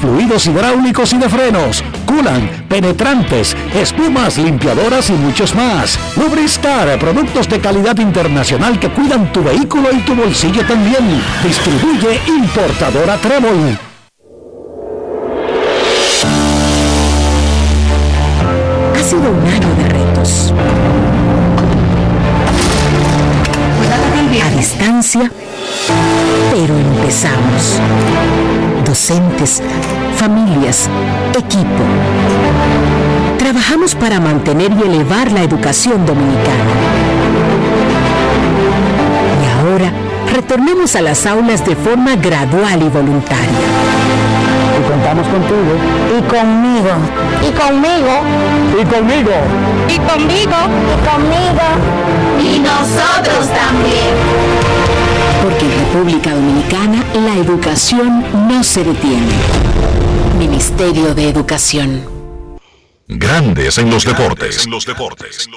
fluidos 0.00 0.46
hidráulicos 0.46 1.12
y 1.12 1.18
de 1.18 1.28
frenos, 1.28 1.84
culan, 2.06 2.66
penetrantes, 2.68 3.56
espumas, 3.74 4.38
limpiadoras 4.38 5.10
y 5.10 5.12
muchos 5.14 5.54
más. 5.54 5.98
Lubristar, 6.16 6.98
productos 6.98 7.48
de 7.48 7.60
calidad 7.60 7.98
internacional 7.98 8.78
que 8.78 8.88
cuidan 8.90 9.32
tu 9.32 9.42
vehículo 9.42 9.90
y 9.92 9.98
tu 10.00 10.14
bolsillo 10.14 10.64
también. 10.66 11.22
Distribuye 11.42 12.20
importadora 12.26 13.16
Trébol. 13.18 13.78
Ha 18.94 19.02
sido 19.02 19.30
un 19.30 19.46
año 19.46 19.74
de 19.76 19.88
retos. 19.88 20.54
A 24.42 24.50
distancia, 24.56 25.30
pero 26.52 26.78
empezamos. 26.78 27.80
Docentes, 28.90 29.62
familias, 30.16 30.90
equipo. 31.38 31.84
Trabajamos 33.38 33.94
para 33.94 34.18
mantener 34.18 34.72
y 34.72 34.82
elevar 34.82 35.30
la 35.30 35.44
educación 35.44 36.04
dominicana. 36.04 36.64
Y 39.40 39.60
ahora 39.60 39.92
retornemos 40.34 40.96
a 40.96 41.02
las 41.02 41.24
aulas 41.24 41.64
de 41.64 41.76
forma 41.76 42.16
gradual 42.16 42.82
y 42.82 42.88
voluntaria. 42.88 43.60
Y 44.76 44.90
contamos 44.90 45.24
contigo. 45.28 45.72
Y 46.18 46.22
conmigo. 46.22 46.90
Y 47.46 47.52
conmigo. 47.52 48.22
Y 48.72 48.84
conmigo. 48.86 49.36
Y 49.86 49.98
conmigo. 49.98 50.58
Y 50.90 50.98
conmigo. 51.06 51.66
Y 52.42 52.58
nosotros 52.58 53.46
también. 53.54 54.16
Porque 55.44 55.64
en 55.64 55.79
República 55.92 56.36
Dominicana 56.36 57.04
la 57.14 57.34
educación 57.34 58.24
no 58.48 58.62
se 58.62 58.84
detiene. 58.84 59.32
Ministerio 60.38 61.16
de 61.16 61.28
Educación. 61.28 62.06
Grandes 63.08 63.76
en 63.76 63.90
los 63.90 64.04
deportes. 64.04 64.66
En 64.66 64.70
los 64.70 64.86
deportes. 64.86 65.48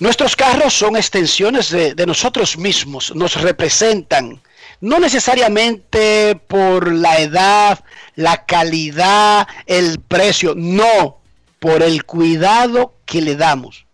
Nuestros 0.00 0.36
carros 0.36 0.74
son 0.74 0.96
extensiones 0.96 1.70
de, 1.70 1.94
de 1.94 2.04
nosotros 2.04 2.58
mismos, 2.58 3.14
nos 3.16 3.40
representan, 3.40 4.42
no 4.82 4.98
necesariamente 4.98 6.38
por 6.46 6.92
la 6.92 7.20
edad, 7.20 7.82
la 8.16 8.44
calidad, 8.44 9.48
el 9.64 9.98
precio, 10.00 10.52
no, 10.54 11.22
por 11.58 11.82
el 11.82 12.04
cuidado 12.04 12.96
que 13.06 13.22
le 13.22 13.34
damos. 13.36 13.86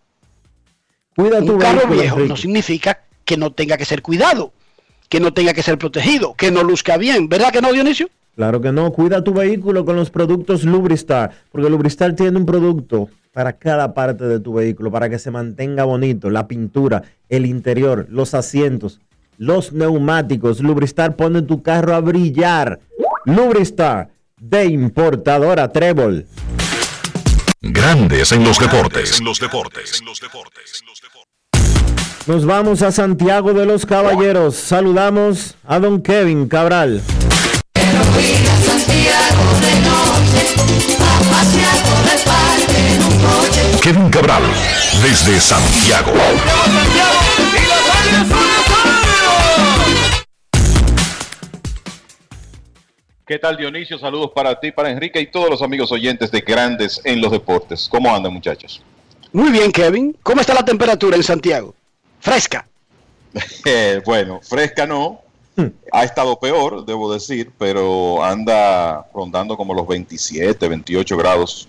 Cuida 1.15 1.39
tu 1.39 1.53
Un 1.53 1.59
carro 1.59 1.77
vehículo, 1.77 2.01
viejo 2.01 2.15
Enrique. 2.17 2.29
no 2.29 2.35
significa 2.35 3.06
que 3.27 3.37
no 3.37 3.51
tenga 3.51 3.77
que 3.77 3.85
ser 3.85 4.01
cuidado, 4.01 4.53
que 5.09 5.19
no 5.19 5.33
tenga 5.33 5.53
que 5.53 5.61
ser 5.61 5.77
protegido, 5.77 6.33
que 6.33 6.49
no 6.49 6.63
luzca 6.63 6.97
bien, 6.97 7.27
¿verdad 7.27 7.51
que 7.51 7.61
no, 7.61 7.73
Dionisio? 7.73 8.09
Claro 8.37 8.61
que 8.61 8.71
no, 8.71 8.91
cuida 8.93 9.23
tu 9.23 9.33
vehículo 9.33 9.83
con 9.83 9.97
los 9.97 10.09
productos 10.09 10.63
Lubristar, 10.63 11.31
porque 11.51 11.69
Lubristar 11.69 12.13
tiene 12.13 12.37
un 12.37 12.45
producto 12.45 13.09
para 13.33 13.53
cada 13.53 13.93
parte 13.93 14.23
de 14.23 14.39
tu 14.39 14.53
vehículo, 14.53 14.91
para 14.91 15.09
que 15.09 15.19
se 15.19 15.29
mantenga 15.29 15.83
bonito, 15.83 16.29
la 16.29 16.47
pintura, 16.47 17.03
el 17.27 17.45
interior, 17.45 18.07
los 18.09 18.33
asientos, 18.33 19.01
los 19.37 19.73
neumáticos. 19.73 20.61
Lubristar 20.61 21.15
pone 21.15 21.41
tu 21.41 21.61
carro 21.61 21.93
a 21.93 21.99
brillar. 21.99 22.79
Lubristar, 23.25 24.09
de 24.39 24.65
importadora 24.65 25.71
Trébol. 25.71 26.25
Grandes 27.61 28.31
en 28.31 28.43
los 28.43 28.57
deportes. 28.57 29.19
En 29.19 29.25
los 29.25 29.39
deportes. 29.39 30.01
Nos 32.27 32.45
vamos 32.45 32.81
a 32.81 32.91
Santiago 32.91 33.53
de 33.53 33.65
los 33.65 33.85
Caballeros. 33.85 34.55
Saludamos 34.55 35.55
a 35.65 35.79
don 35.79 36.01
Kevin 36.01 36.49
Cabral. 36.49 37.01
Kevin 43.81 44.09
Cabral, 44.09 44.43
desde 45.01 45.39
Santiago. 45.39 46.11
¿Qué 53.25 53.39
tal 53.39 53.55
Dionisio? 53.55 53.97
Saludos 53.97 54.31
para 54.35 54.59
ti, 54.59 54.73
para 54.73 54.91
Enrique 54.91 55.21
y 55.21 55.27
todos 55.27 55.49
los 55.49 55.61
amigos 55.61 55.93
oyentes 55.93 56.29
de 56.29 56.41
Grandes 56.41 56.99
en 57.05 57.21
los 57.21 57.31
Deportes. 57.31 57.87
¿Cómo 57.89 58.13
andan 58.13 58.33
muchachos? 58.33 58.81
Muy 59.31 59.49
bien, 59.51 59.71
Kevin. 59.71 60.13
¿Cómo 60.23 60.41
está 60.41 60.53
la 60.53 60.65
temperatura 60.65 61.15
en 61.15 61.23
Santiago? 61.23 61.76
Fresca. 62.19 62.67
Eh, 63.65 64.01
bueno, 64.05 64.39
fresca 64.41 64.87
no. 64.87 65.21
Ha 65.91 66.03
estado 66.03 66.39
peor, 66.39 66.85
debo 66.85 67.11
decir, 67.11 67.51
pero 67.57 68.23
anda 68.23 69.05
rondando 69.13 69.57
como 69.57 69.73
los 69.73 69.87
27, 69.87 70.67
28 70.67 71.17
grados 71.17 71.67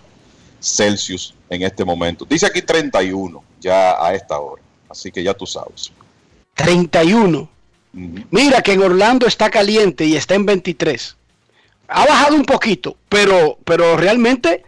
Celsius 0.59 1.33
en 1.49 1.63
este 1.63 1.83
momento. 1.83 2.25
Dice 2.25 2.45
aquí 2.45 2.61
31 2.61 3.43
ya 3.59 4.03
a 4.03 4.13
esta 4.13 4.39
hora. 4.39 4.61
Así 4.89 5.11
que 5.11 5.23
ya 5.23 5.33
tú 5.33 5.45
sabes. 5.45 5.91
31. 6.55 7.49
Mira 7.91 8.61
que 8.61 8.73
en 8.73 8.83
Orlando 8.83 9.25
está 9.25 9.49
caliente 9.49 10.05
y 10.05 10.15
está 10.15 10.35
en 10.35 10.45
23. 10.45 11.15
Ha 11.87 12.05
bajado 12.05 12.35
un 12.35 12.45
poquito, 12.45 12.95
pero, 13.07 13.57
pero 13.65 13.97
realmente 13.97 14.63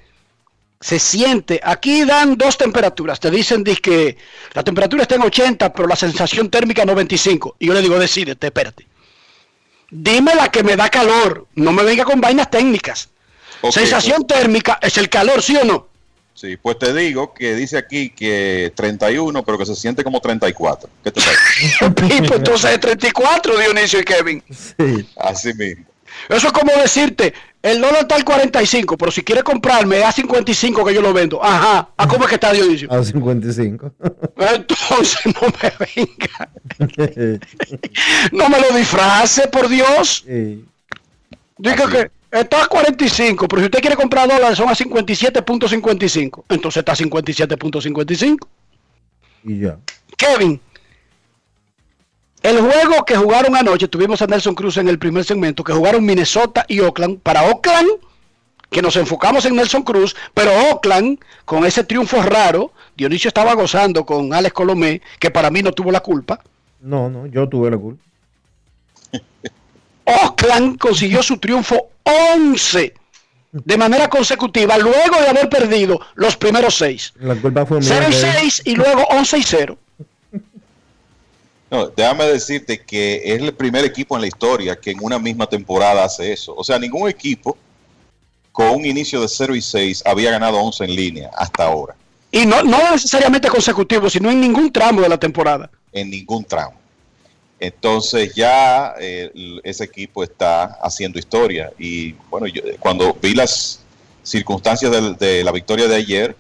se 0.82 1.00
siente. 1.00 1.62
Aquí 1.64 2.04
dan 2.06 2.36
dos 2.36 2.58
temperaturas. 2.58 3.20
Te 3.20 3.30
dicen 3.30 3.64
que 3.64 4.18
la 4.54 4.64
temperatura 4.64 5.04
está 5.04 5.16
en 5.16 5.22
80, 5.22 5.72
pero 5.72 5.88
la 5.88 5.96
sensación 5.96 6.50
térmica 6.50 6.84
95. 6.84 7.56
Y 7.60 7.68
yo 7.68 7.74
le 7.74 7.82
digo, 7.82 7.98
decídete, 8.00 8.48
espérate. 8.48 8.88
Dime 9.92 10.34
la 10.36 10.50
que 10.50 10.64
me 10.64 10.76
da 10.76 10.90
calor. 10.90 11.48
No 11.56 11.72
me 11.72 11.84
venga 11.84 12.04
con 12.04 12.20
vainas 12.20 12.50
técnicas. 12.50 13.10
sensación 13.70 14.26
térmica 14.26 14.80
es 14.82 14.98
el 14.98 15.08
calor, 15.08 15.44
¿sí 15.44 15.56
o 15.56 15.64
no? 15.64 15.88
Sí, 16.34 16.58
pues 16.58 16.80
te 16.80 16.92
digo 16.94 17.34
que 17.36 17.54
dice 17.54 17.78
aquí 17.78 18.10
que 18.10 18.74
31, 18.76 19.44
pero 19.44 19.58
que 19.60 19.66
se 19.66 19.76
siente 19.76 20.04
como 20.04 20.20
34. 20.20 20.90
¿Qué 21.04 21.12
te 21.12 21.22
parece? 21.22 21.92
pues 21.96 22.38
entonces 22.38 22.72
es 22.72 22.80
34, 22.80 23.58
Dionisio 23.58 24.00
y 24.00 24.04
Kevin. 24.04 24.44
Sí. 24.50 25.08
Así 25.18 25.54
mismo. 25.54 25.86
Eso 26.30 26.48
es 26.48 26.54
como 26.54 26.72
decirte, 26.74 27.34
el 27.64 27.80
dólar 27.80 28.02
está 28.02 28.16
al 28.16 28.26
45, 28.26 28.98
pero 28.98 29.12
si 29.12 29.24
quieres 29.24 29.44
comprarme 29.44 30.04
a 30.04 30.12
55 30.12 30.84
que 30.84 30.94
yo 30.94 31.02
lo 31.02 31.14
vendo. 31.14 31.44
Ajá. 31.44 31.90
¿A 31.96 32.08
cómo 32.08 32.24
es 32.24 32.30
que 32.30 32.36
está 32.36 32.52
Dionisio? 32.52 32.92
A 32.92 33.04
55. 33.04 33.94
Entonces 34.38 35.20
no 35.26 35.48
me 35.62 35.72
venga. 35.96 36.50
no 38.32 38.50
me 38.50 38.60
lo 38.60 38.76
disfrace, 38.76 39.48
por 39.48 39.70
Dios. 39.70 40.24
Sí. 40.26 40.66
Diga 41.58 41.88
que 41.88 42.12
está 42.32 42.64
a 42.64 42.68
45, 42.68 43.48
pero 43.48 43.62
si 43.62 43.66
usted 43.66 43.80
quiere 43.80 43.96
comprar 43.96 44.28
dólares 44.28 44.58
son 44.58 44.70
a 44.70 44.74
57.55. 44.74 46.44
Entonces 46.50 46.80
está 46.80 46.94
a 46.94 46.96
57.55. 46.96 48.48
Y 49.44 49.60
ya. 49.60 49.78
Kevin, 50.18 50.60
el 52.44 52.60
juego 52.60 53.06
que 53.06 53.16
jugaron 53.16 53.56
anoche, 53.56 53.88
tuvimos 53.88 54.22
a 54.22 54.28
Nelson 54.28 54.56
Cruz 54.56 54.78
en 54.78 54.88
el 54.88 54.98
primer 54.98 55.24
segmento, 55.24 55.64
que 55.64 55.74
jugaron 55.74 56.06
Minnesota 56.06 56.66
y 56.68 56.80
Oakland. 56.80 57.20
Para 57.20 57.44
Oakland, 57.44 57.90
que 58.70 58.82
nos 58.82 58.96
enfocamos 58.96 59.46
en 59.46 59.56
Nelson 59.56 59.84
Cruz, 59.84 60.16
pero 60.34 60.52
Oakland, 60.70 61.20
con 61.46 61.66
ese 61.66 61.84
triunfo 61.84 62.22
raro, 62.22 62.72
Dionisio 62.96 63.28
estaba 63.28 63.54
gozando 63.54 64.06
con 64.06 64.34
Alex 64.34 64.54
Colomé, 64.54 65.02
que 65.20 65.30
para 65.30 65.52
mí 65.52 65.62
no 65.62 65.72
tuvo 65.72 65.92
la 65.92 66.00
culpa. 66.00 66.42
No, 66.80 67.10
no, 67.10 67.28
yo 67.28 67.48
tuve 67.48 67.70
la 67.70 67.78
culpa. 67.78 68.04
Oakland 70.06 70.80
consiguió 70.80 71.22
su 71.22 71.38
triunfo 71.38 71.90
11 72.36 72.96
de 73.52 73.78
manera 73.78 74.10
consecutiva, 74.10 74.78
luego 74.78 75.20
de 75.20 75.28
haber 75.28 75.50
perdido 75.50 76.00
los 76.16 76.38
primeros 76.38 76.76
6. 76.76 77.14
La 77.20 77.36
culpa 77.36 77.66
fue 77.66 77.82
0 77.82 78.06
y 78.10 78.14
6 78.14 78.62
y 78.66 78.76
luego 78.76 79.04
11 79.12 79.38
y 79.38 79.44
0. 79.44 79.78
No, 81.72 81.88
déjame 81.88 82.26
decirte 82.26 82.82
que 82.82 83.22
es 83.24 83.42
el 83.42 83.54
primer 83.54 83.86
equipo 83.86 84.16
en 84.16 84.22
la 84.22 84.28
historia 84.28 84.76
que 84.76 84.92
en 84.92 85.00
una 85.02 85.18
misma 85.18 85.48
temporada 85.48 86.04
hace 86.04 86.34
eso. 86.34 86.54
O 86.54 86.66
sea, 86.66 86.78
ningún 86.78 87.08
equipo 87.08 87.58
con 88.52 88.72
un 88.72 88.86
inicio 88.86 89.22
de 89.22 89.30
0 89.30 89.56
y 89.56 89.62
6 89.62 90.04
había 90.06 90.32
ganado 90.32 90.58
11 90.58 90.84
en 90.84 90.96
línea 90.96 91.32
hasta 91.34 91.64
ahora. 91.64 91.96
Y 92.30 92.46
no, 92.46 92.62
no 92.62 92.92
necesariamente 92.92 93.48
consecutivo, 93.48 94.10
sino 94.10 94.30
en 94.30 94.42
ningún 94.42 94.70
tramo 94.70 95.00
de 95.00 95.08
la 95.08 95.18
temporada. 95.18 95.72
En 95.94 96.10
ningún 96.10 96.44
tramo. 96.44 96.74
Entonces 97.58 98.36
ya 98.36 98.94
eh, 99.00 99.32
ese 99.64 99.86
equipo 99.86 100.26
está 100.26 100.78
haciendo 100.84 101.20
historia. 101.20 101.72
Y 101.80 102.12
bueno, 102.30 102.48
yo, 102.48 102.64
cuando 102.80 103.14
vi 103.22 103.34
las 103.34 103.80
circunstancias 104.24 104.92
de, 104.92 105.14
de 105.14 105.44
la 105.46 105.54
victoria 105.54 105.88
de 105.88 105.96
ayer, 105.96 106.36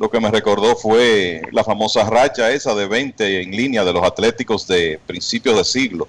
lo 0.00 0.10
que 0.10 0.18
me 0.18 0.30
recordó 0.30 0.76
fue 0.76 1.42
la 1.52 1.62
famosa 1.62 2.04
racha 2.08 2.50
esa 2.50 2.74
de 2.74 2.86
20 2.86 3.42
en 3.42 3.50
línea 3.50 3.84
de 3.84 3.92
los 3.92 4.02
Atléticos 4.02 4.66
de 4.66 4.98
principios 5.06 5.58
de 5.58 5.62
siglo, 5.62 6.08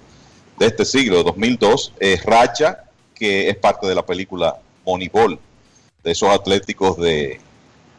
de 0.58 0.64
este 0.64 0.86
siglo, 0.86 1.18
de 1.18 1.24
2002, 1.24 1.92
es 2.00 2.24
racha 2.24 2.84
que 3.14 3.50
es 3.50 3.56
parte 3.56 3.86
de 3.86 3.94
la 3.94 4.04
película 4.04 4.56
Moneyball, 4.86 5.38
de 6.02 6.10
esos 6.10 6.30
Atléticos 6.30 6.96
de 6.96 7.38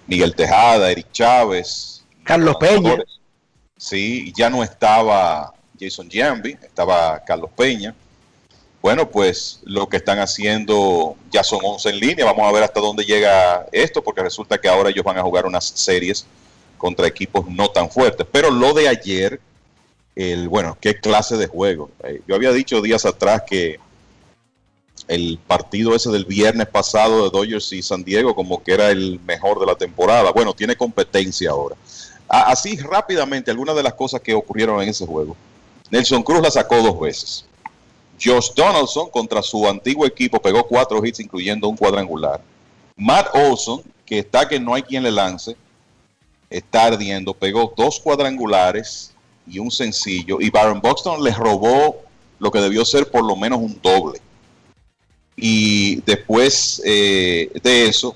Miguel 0.07 0.33
Tejada, 0.33 0.89
Eric 0.89 1.11
Chávez, 1.11 2.03
Carlos 2.23 2.55
Peña. 2.59 2.97
Sí, 3.77 4.33
ya 4.35 4.49
no 4.49 4.63
estaba 4.63 5.53
Jason 5.79 6.09
Jambi, 6.11 6.57
estaba 6.63 7.23
Carlos 7.23 7.51
Peña. 7.55 7.93
Bueno, 8.83 9.09
pues 9.09 9.61
lo 9.63 9.87
que 9.87 9.95
están 9.95 10.19
haciendo 10.19 11.15
ya 11.31 11.41
son 11.41 11.61
11 11.63 11.89
en 11.89 11.99
línea. 12.01 12.25
Vamos 12.25 12.45
a 12.45 12.51
ver 12.51 12.63
hasta 12.63 12.81
dónde 12.81 13.05
llega 13.05 13.65
esto, 13.71 14.03
porque 14.03 14.21
resulta 14.21 14.57
que 14.59 14.67
ahora 14.67 14.89
ellos 14.89 15.05
van 15.05 15.17
a 15.17 15.23
jugar 15.23 15.45
unas 15.45 15.63
series 15.63 16.25
contra 16.77 17.07
equipos 17.07 17.47
no 17.47 17.69
tan 17.69 17.89
fuertes. 17.89 18.27
Pero 18.29 18.51
lo 18.51 18.73
de 18.73 18.89
ayer, 18.89 19.39
el 20.17 20.49
bueno, 20.49 20.77
qué 20.81 20.99
clase 20.99 21.37
de 21.37 21.47
juego. 21.47 21.91
Eh, 22.03 22.21
yo 22.27 22.35
había 22.35 22.51
dicho 22.51 22.81
días 22.81 23.05
atrás 23.05 23.43
que 23.47 23.79
el 25.07 25.39
partido 25.47 25.95
ese 25.95 26.11
del 26.11 26.25
viernes 26.25 26.67
pasado 26.67 27.23
de 27.23 27.29
Dodgers 27.29 27.71
y 27.71 27.81
San 27.81 28.03
Diego 28.03 28.35
como 28.35 28.61
que 28.61 28.73
era 28.73 28.91
el 28.91 29.17
mejor 29.21 29.61
de 29.61 29.65
la 29.65 29.75
temporada. 29.75 30.31
Bueno, 30.33 30.53
tiene 30.53 30.75
competencia 30.75 31.51
ahora. 31.51 31.77
Así 32.27 32.75
rápidamente, 32.75 33.49
algunas 33.49 33.77
de 33.77 33.83
las 33.83 33.93
cosas 33.93 34.19
que 34.19 34.33
ocurrieron 34.33 34.83
en 34.83 34.89
ese 34.89 35.05
juego. 35.05 35.37
Nelson 35.89 36.21
Cruz 36.21 36.41
la 36.41 36.51
sacó 36.51 36.81
dos 36.81 36.99
veces. 36.99 37.45
Josh 38.23 38.51
Donaldson 38.55 39.09
contra 39.09 39.41
su 39.41 39.67
antiguo 39.67 40.05
equipo 40.05 40.41
pegó 40.41 40.65
cuatro 40.65 41.03
hits, 41.03 41.19
incluyendo 41.19 41.67
un 41.67 41.75
cuadrangular. 41.75 42.41
Matt 42.95 43.27
Olson, 43.33 43.81
que 44.05 44.19
está 44.19 44.47
que 44.47 44.59
no 44.59 44.73
hay 44.73 44.83
quien 44.83 45.03
le 45.03 45.11
lance, 45.11 45.57
está 46.49 46.85
ardiendo, 46.85 47.33
pegó 47.33 47.73
dos 47.75 47.99
cuadrangulares 47.99 49.13
y 49.47 49.59
un 49.59 49.71
sencillo. 49.71 50.39
Y 50.39 50.49
Baron 50.49 50.79
Buxton 50.79 51.23
le 51.23 51.31
robó 51.31 51.97
lo 52.39 52.51
que 52.51 52.59
debió 52.59 52.85
ser 52.85 53.09
por 53.09 53.23
lo 53.23 53.35
menos 53.35 53.59
un 53.59 53.79
doble. 53.81 54.21
Y 55.35 56.01
después 56.01 56.81
eh, 56.85 57.51
de 57.61 57.87
eso, 57.87 58.15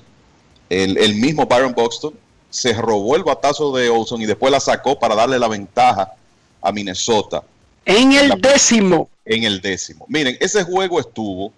el, 0.70 0.96
el, 0.98 1.16
mismo 1.16 1.46
Byron 1.46 1.74
Buxton 1.74 2.14
se 2.50 2.72
robó 2.74 3.16
el 3.16 3.24
batazo 3.24 3.74
de 3.76 3.88
Olson 3.88 4.22
y 4.22 4.26
después 4.26 4.52
la 4.52 4.60
sacó 4.60 4.98
para 4.98 5.14
darle 5.14 5.38
la 5.38 5.48
ventaja 5.48 6.14
a 6.62 6.72
Minnesota. 6.72 7.42
En 7.84 8.12
el 8.12 8.40
décimo 8.40 9.08
en 9.28 9.44
el 9.44 9.60
décimo. 9.60 10.06
Miren, 10.08 10.36
ese 10.40 10.64
juego 10.64 10.98
estuvo. 10.98 11.52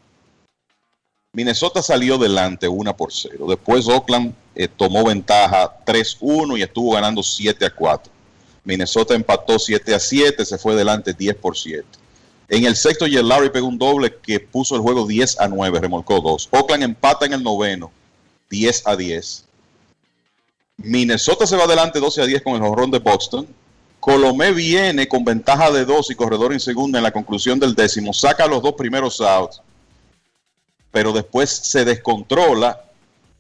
Minnesota 1.32 1.80
salió 1.80 2.18
delante 2.18 2.66
1 2.66 2.96
por 2.96 3.12
0. 3.12 3.46
Después 3.48 3.86
Oakland 3.86 4.34
eh, 4.56 4.66
tomó 4.66 5.04
ventaja 5.04 5.78
3-1 5.86 6.58
y 6.58 6.62
estuvo 6.62 6.92
ganando 6.92 7.22
7 7.22 7.64
a 7.64 7.70
4. 7.70 8.12
Minnesota 8.64 9.14
empató 9.14 9.58
7 9.58 9.94
a 9.94 10.00
7, 10.00 10.44
se 10.44 10.58
fue 10.58 10.74
delante 10.74 11.14
10 11.14 11.36
por 11.36 11.56
7. 11.56 11.84
En 12.48 12.64
el 12.64 12.74
sexto, 12.74 13.06
Larry 13.06 13.50
pegó 13.50 13.68
un 13.68 13.78
doble 13.78 14.16
que 14.20 14.40
puso 14.40 14.74
el 14.74 14.82
juego 14.82 15.06
10 15.06 15.38
a 15.38 15.46
9, 15.46 15.78
remolcó 15.78 16.20
2. 16.20 16.48
Oakland 16.50 16.82
empata 16.82 17.24
en 17.26 17.34
el 17.34 17.44
noveno, 17.44 17.92
10 18.50 18.88
a 18.88 18.96
10. 18.96 19.44
Minnesota 20.78 21.46
se 21.46 21.56
va 21.56 21.64
adelante 21.64 22.00
12 22.00 22.22
a 22.22 22.26
10 22.26 22.42
con 22.42 22.54
el 22.54 22.60
jorrón 22.60 22.90
de 22.90 22.98
Boston. 22.98 23.46
Colomé 24.00 24.52
viene 24.52 25.06
con 25.06 25.24
ventaja 25.24 25.70
de 25.70 25.84
dos 25.84 26.10
y 26.10 26.14
corredor 26.14 26.54
en 26.54 26.60
segunda 26.60 26.98
en 26.98 27.04
la 27.04 27.12
conclusión 27.12 27.60
del 27.60 27.74
décimo, 27.74 28.14
saca 28.14 28.46
los 28.46 28.62
dos 28.62 28.72
primeros 28.72 29.20
outs, 29.20 29.60
pero 30.90 31.12
después 31.12 31.50
se 31.50 31.84
descontrola 31.84 32.82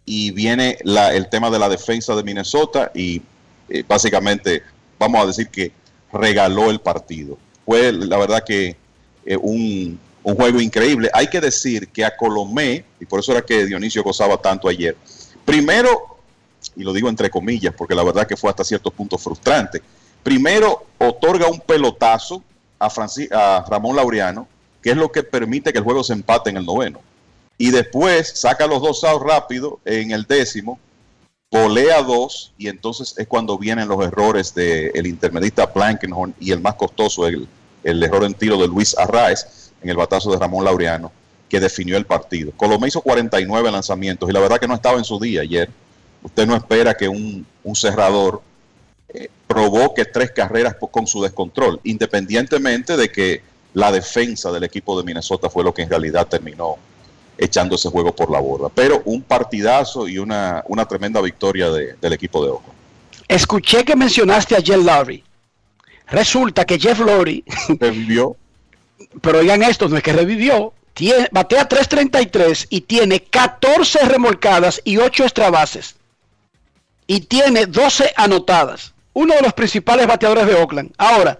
y 0.04 0.30
viene 0.32 0.78
el 0.84 1.28
tema 1.30 1.50
de 1.50 1.58
la 1.58 1.68
defensa 1.68 2.14
de 2.14 2.22
Minnesota 2.22 2.92
y 2.94 3.22
eh, 3.68 3.84
básicamente 3.88 4.62
vamos 4.98 5.22
a 5.22 5.26
decir 5.26 5.48
que 5.48 5.72
regaló 6.12 6.70
el 6.70 6.80
partido. 6.80 7.38
Fue 7.64 7.92
la 7.92 8.18
verdad 8.18 8.44
que 8.44 8.76
eh, 9.24 9.36
un, 9.36 9.98
un, 10.22 10.34
juego 10.34 10.60
increíble. 10.60 11.10
Hay 11.14 11.28
que 11.28 11.40
decir 11.40 11.88
que 11.88 12.04
a 12.04 12.16
Colomé, 12.16 12.84
y 13.00 13.06
por 13.06 13.20
eso 13.20 13.32
era 13.32 13.42
que 13.42 13.64
Dionisio 13.64 14.02
gozaba 14.02 14.36
tanto 14.36 14.68
ayer, 14.68 14.96
primero, 15.44 16.18
y 16.76 16.82
lo 16.82 16.92
digo 16.92 17.08
entre 17.08 17.30
comillas, 17.30 17.74
porque 17.76 17.94
la 17.94 18.02
verdad 18.02 18.26
que 18.26 18.36
fue 18.36 18.50
hasta 18.50 18.64
cierto 18.64 18.90
punto 18.90 19.16
frustrante, 19.16 19.80
Primero, 20.22 20.86
otorga 20.98 21.48
un 21.48 21.60
pelotazo 21.60 22.42
a, 22.78 23.64
Ramón 23.68 23.96
Laureano, 23.96 24.46
que 24.82 24.90
es 24.90 24.96
lo 24.96 25.10
que 25.10 25.22
permite 25.22 25.72
que 25.72 25.78
el 25.78 25.84
juego 25.84 26.04
se 26.04 26.12
empate 26.12 26.50
en 26.50 26.58
el 26.58 26.66
noveno. 26.66 27.00
Y 27.58 27.70
después 27.70 28.32
saca 28.34 28.66
los 28.66 28.80
dos 28.80 29.04
outs 29.04 29.24
rápido 29.24 29.80
en 29.84 30.12
el 30.12 30.24
décimo, 30.24 30.78
volea 31.50 32.02
dos, 32.02 32.52
y 32.56 32.68
entonces 32.68 33.14
es 33.18 33.26
cuando 33.26 33.58
vienen 33.58 33.88
los 33.88 34.02
errores 34.04 34.54
del 34.54 34.92
el 34.94 35.06
intermedista 35.06 35.66
Blankenhorn 35.66 36.34
y 36.40 36.52
el 36.52 36.60
más 36.60 36.74
costoso, 36.74 37.26
el, 37.26 37.48
el 37.84 38.02
error 38.02 38.24
en 38.24 38.34
tiro 38.34 38.56
de 38.56 38.68
Luis 38.68 38.96
Arraez 38.96 39.72
en 39.82 39.90
el 39.90 39.96
batazo 39.96 40.30
de 40.30 40.38
Ramón 40.38 40.64
Laureano. 40.64 41.12
que 41.48 41.58
definió 41.58 41.96
el 41.96 42.06
partido. 42.06 42.52
Colomé 42.56 42.86
hizo 42.86 43.00
49 43.00 43.72
lanzamientos 43.72 44.30
y 44.30 44.32
la 44.32 44.38
verdad 44.38 44.60
que 44.60 44.68
no 44.68 44.74
estaba 44.74 44.98
en 44.98 45.04
su 45.04 45.18
día 45.18 45.42
ayer. 45.42 45.68
Usted 46.22 46.46
no 46.46 46.54
espera 46.54 46.94
que 46.94 47.08
un, 47.08 47.44
un 47.64 47.74
cerrador 47.74 48.40
eh, 49.14 49.28
provoque 49.46 50.04
tres 50.04 50.30
carreras 50.32 50.76
con 50.90 51.06
su 51.06 51.22
descontrol, 51.22 51.80
independientemente 51.84 52.96
de 52.96 53.10
que 53.10 53.42
la 53.74 53.90
defensa 53.92 54.50
del 54.52 54.64
equipo 54.64 54.98
de 54.98 55.04
Minnesota 55.04 55.48
fue 55.48 55.62
lo 55.64 55.72
que 55.74 55.82
en 55.82 55.90
realidad 55.90 56.26
terminó 56.26 56.76
echando 57.38 57.76
ese 57.76 57.88
juego 57.88 58.14
por 58.14 58.30
la 58.30 58.40
borda. 58.40 58.68
Pero 58.68 59.00
un 59.04 59.22
partidazo 59.22 60.06
y 60.08 60.18
una, 60.18 60.62
una 60.68 60.86
tremenda 60.86 61.20
victoria 61.20 61.70
de- 61.70 61.94
del 61.94 62.12
equipo 62.12 62.44
de 62.44 62.50
Oakland. 62.50 62.78
Escuché 63.28 63.84
que 63.84 63.96
mencionaste 63.96 64.56
a 64.56 64.60
Jeff 64.60 64.82
Lowry. 64.84 65.22
Resulta 66.08 66.64
que 66.64 66.78
Jeff 66.78 66.98
Lowry, 66.98 67.44
Revivió. 67.80 68.36
pero 69.20 69.38
oigan 69.38 69.62
esto, 69.62 69.88
no 69.88 69.96
es 69.96 70.02
que 70.02 70.12
revivió, 70.12 70.72
tiene, 70.92 71.28
batea 71.30 71.68
3.33 71.68 72.66
y 72.68 72.80
tiene 72.82 73.20
14 73.22 74.00
remolcadas 74.06 74.80
y 74.84 74.96
8 74.98 75.22
extra 75.22 75.50
bases. 75.50 75.94
Y 77.06 77.20
tiene 77.20 77.66
12 77.66 78.12
anotadas. 78.16 78.92
Uno 79.12 79.34
de 79.34 79.42
los 79.42 79.52
principales 79.52 80.06
bateadores 80.06 80.46
de 80.46 80.54
Oakland. 80.54 80.92
Ahora, 80.98 81.38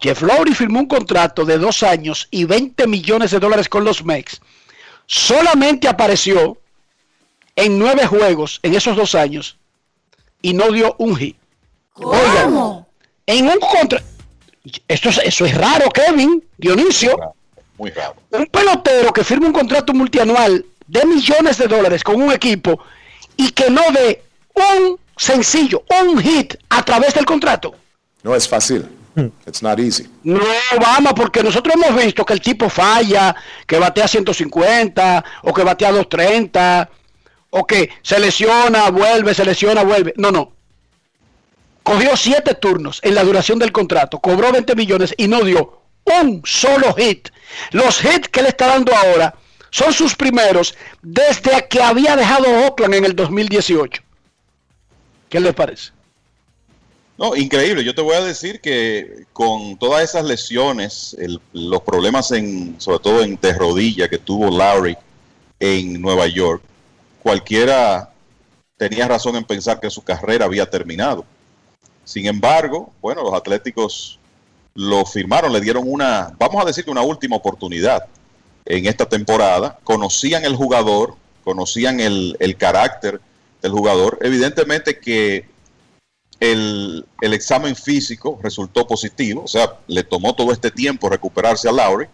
Jeff 0.00 0.22
Lowry 0.22 0.54
firmó 0.54 0.80
un 0.80 0.86
contrato 0.86 1.44
de 1.44 1.58
dos 1.58 1.82
años 1.82 2.28
y 2.30 2.44
20 2.44 2.86
millones 2.86 3.30
de 3.30 3.40
dólares 3.40 3.68
con 3.68 3.84
los 3.84 4.04
Mex. 4.04 4.40
Solamente 5.06 5.88
apareció 5.88 6.56
en 7.56 7.78
nueve 7.78 8.06
juegos 8.06 8.60
en 8.62 8.74
esos 8.74 8.96
dos 8.96 9.14
años 9.14 9.58
y 10.40 10.54
no 10.54 10.70
dio 10.70 10.94
un 10.98 11.16
hit. 11.16 11.36
Oigan, 11.94 12.86
en 13.26 13.46
un 13.46 13.58
contra... 13.58 14.02
Esto 14.88 15.08
es, 15.08 15.18
eso 15.24 15.46
es 15.46 15.54
raro, 15.56 15.90
Kevin, 15.90 16.42
Dionisio. 16.56 17.18
Muy 17.76 17.90
raro. 17.90 18.14
Un 18.30 18.46
pelotero 18.46 19.12
que 19.12 19.24
firma 19.24 19.46
un 19.46 19.52
contrato 19.52 19.92
multianual 19.92 20.64
de 20.86 21.06
millones 21.06 21.58
de 21.58 21.66
dólares 21.66 22.02
con 22.02 22.20
un 22.20 22.32
equipo 22.32 22.80
y 23.36 23.50
que 23.52 23.70
no 23.70 23.82
dé 23.92 24.22
un 24.54 24.98
sencillo, 25.20 25.84
un 26.02 26.18
hit 26.18 26.54
a 26.70 26.82
través 26.82 27.12
del 27.14 27.26
contrato. 27.26 27.74
No 28.22 28.34
es 28.34 28.48
fácil. 28.48 28.88
It's 29.46 29.62
not 29.62 29.78
easy. 29.78 30.08
No, 30.22 30.40
vamos, 30.80 31.12
porque 31.14 31.42
nosotros 31.42 31.74
hemos 31.74 32.02
visto 32.02 32.24
que 32.24 32.32
el 32.32 32.40
tipo 32.40 32.70
falla, 32.70 33.34
que 33.66 33.78
batea 33.78 34.08
150 34.08 35.24
o 35.42 35.52
que 35.52 35.62
batea 35.62 35.90
230 35.90 36.88
o 37.50 37.66
que 37.66 37.90
se 38.02 38.18
lesiona, 38.18 38.90
vuelve, 38.90 39.34
se 39.34 39.44
lesiona, 39.44 39.82
vuelve. 39.82 40.14
No, 40.16 40.30
no. 40.30 40.52
Cogió 41.82 42.16
siete 42.16 42.54
turnos 42.54 43.00
en 43.02 43.14
la 43.14 43.24
duración 43.24 43.58
del 43.58 43.72
contrato, 43.72 44.20
cobró 44.20 44.52
20 44.52 44.74
millones 44.74 45.12
y 45.18 45.28
no 45.28 45.42
dio 45.42 45.82
un 46.04 46.40
solo 46.44 46.94
hit. 46.94 47.28
Los 47.72 48.02
hits 48.02 48.28
que 48.28 48.42
le 48.42 48.48
está 48.48 48.68
dando 48.68 48.94
ahora 48.94 49.34
son 49.70 49.92
sus 49.92 50.14
primeros 50.14 50.76
desde 51.02 51.66
que 51.68 51.82
había 51.82 52.16
dejado 52.16 52.46
Oakland 52.64 52.94
en 52.94 53.04
el 53.04 53.16
2018. 53.16 54.02
¿Qué 55.30 55.40
les 55.40 55.54
parece? 55.54 55.92
No, 57.16 57.36
increíble. 57.36 57.84
Yo 57.84 57.94
te 57.94 58.02
voy 58.02 58.16
a 58.16 58.20
decir 58.20 58.60
que 58.60 59.24
con 59.32 59.78
todas 59.78 60.02
esas 60.02 60.24
lesiones, 60.24 61.16
los 61.52 61.82
problemas 61.82 62.32
en, 62.32 62.80
sobre 62.80 62.98
todo 62.98 63.22
en 63.22 63.38
de 63.40 63.52
rodilla 63.52 64.08
que 64.08 64.18
tuvo 64.18 64.50
Lowry 64.50 64.96
en 65.60 66.00
Nueva 66.00 66.26
York, 66.26 66.62
cualquiera 67.22 68.10
tenía 68.76 69.06
razón 69.06 69.36
en 69.36 69.44
pensar 69.44 69.78
que 69.78 69.88
su 69.88 70.02
carrera 70.02 70.46
había 70.46 70.68
terminado. 70.68 71.24
Sin 72.04 72.26
embargo, 72.26 72.92
bueno, 73.00 73.22
los 73.22 73.34
Atléticos 73.34 74.18
lo 74.74 75.04
firmaron, 75.04 75.52
le 75.52 75.60
dieron 75.60 75.84
una, 75.86 76.34
vamos 76.38 76.60
a 76.60 76.66
decir 76.66 76.84
que 76.84 76.90
una 76.90 77.02
última 77.02 77.36
oportunidad 77.36 78.04
en 78.64 78.86
esta 78.86 79.06
temporada. 79.06 79.78
Conocían 79.84 80.44
el 80.44 80.56
jugador, 80.56 81.14
conocían 81.44 82.00
el, 82.00 82.36
el 82.40 82.56
carácter 82.56 83.20
del 83.62 83.72
jugador. 83.72 84.18
Evidentemente 84.22 84.98
que 84.98 85.46
el, 86.38 87.04
el 87.20 87.34
examen 87.34 87.76
físico 87.76 88.38
resultó 88.42 88.86
positivo, 88.86 89.42
o 89.44 89.48
sea, 89.48 89.78
le 89.86 90.02
tomó 90.02 90.34
todo 90.34 90.52
este 90.52 90.70
tiempo 90.70 91.08
recuperarse 91.08 91.68
a 91.68 91.72
Lowry 91.72 92.06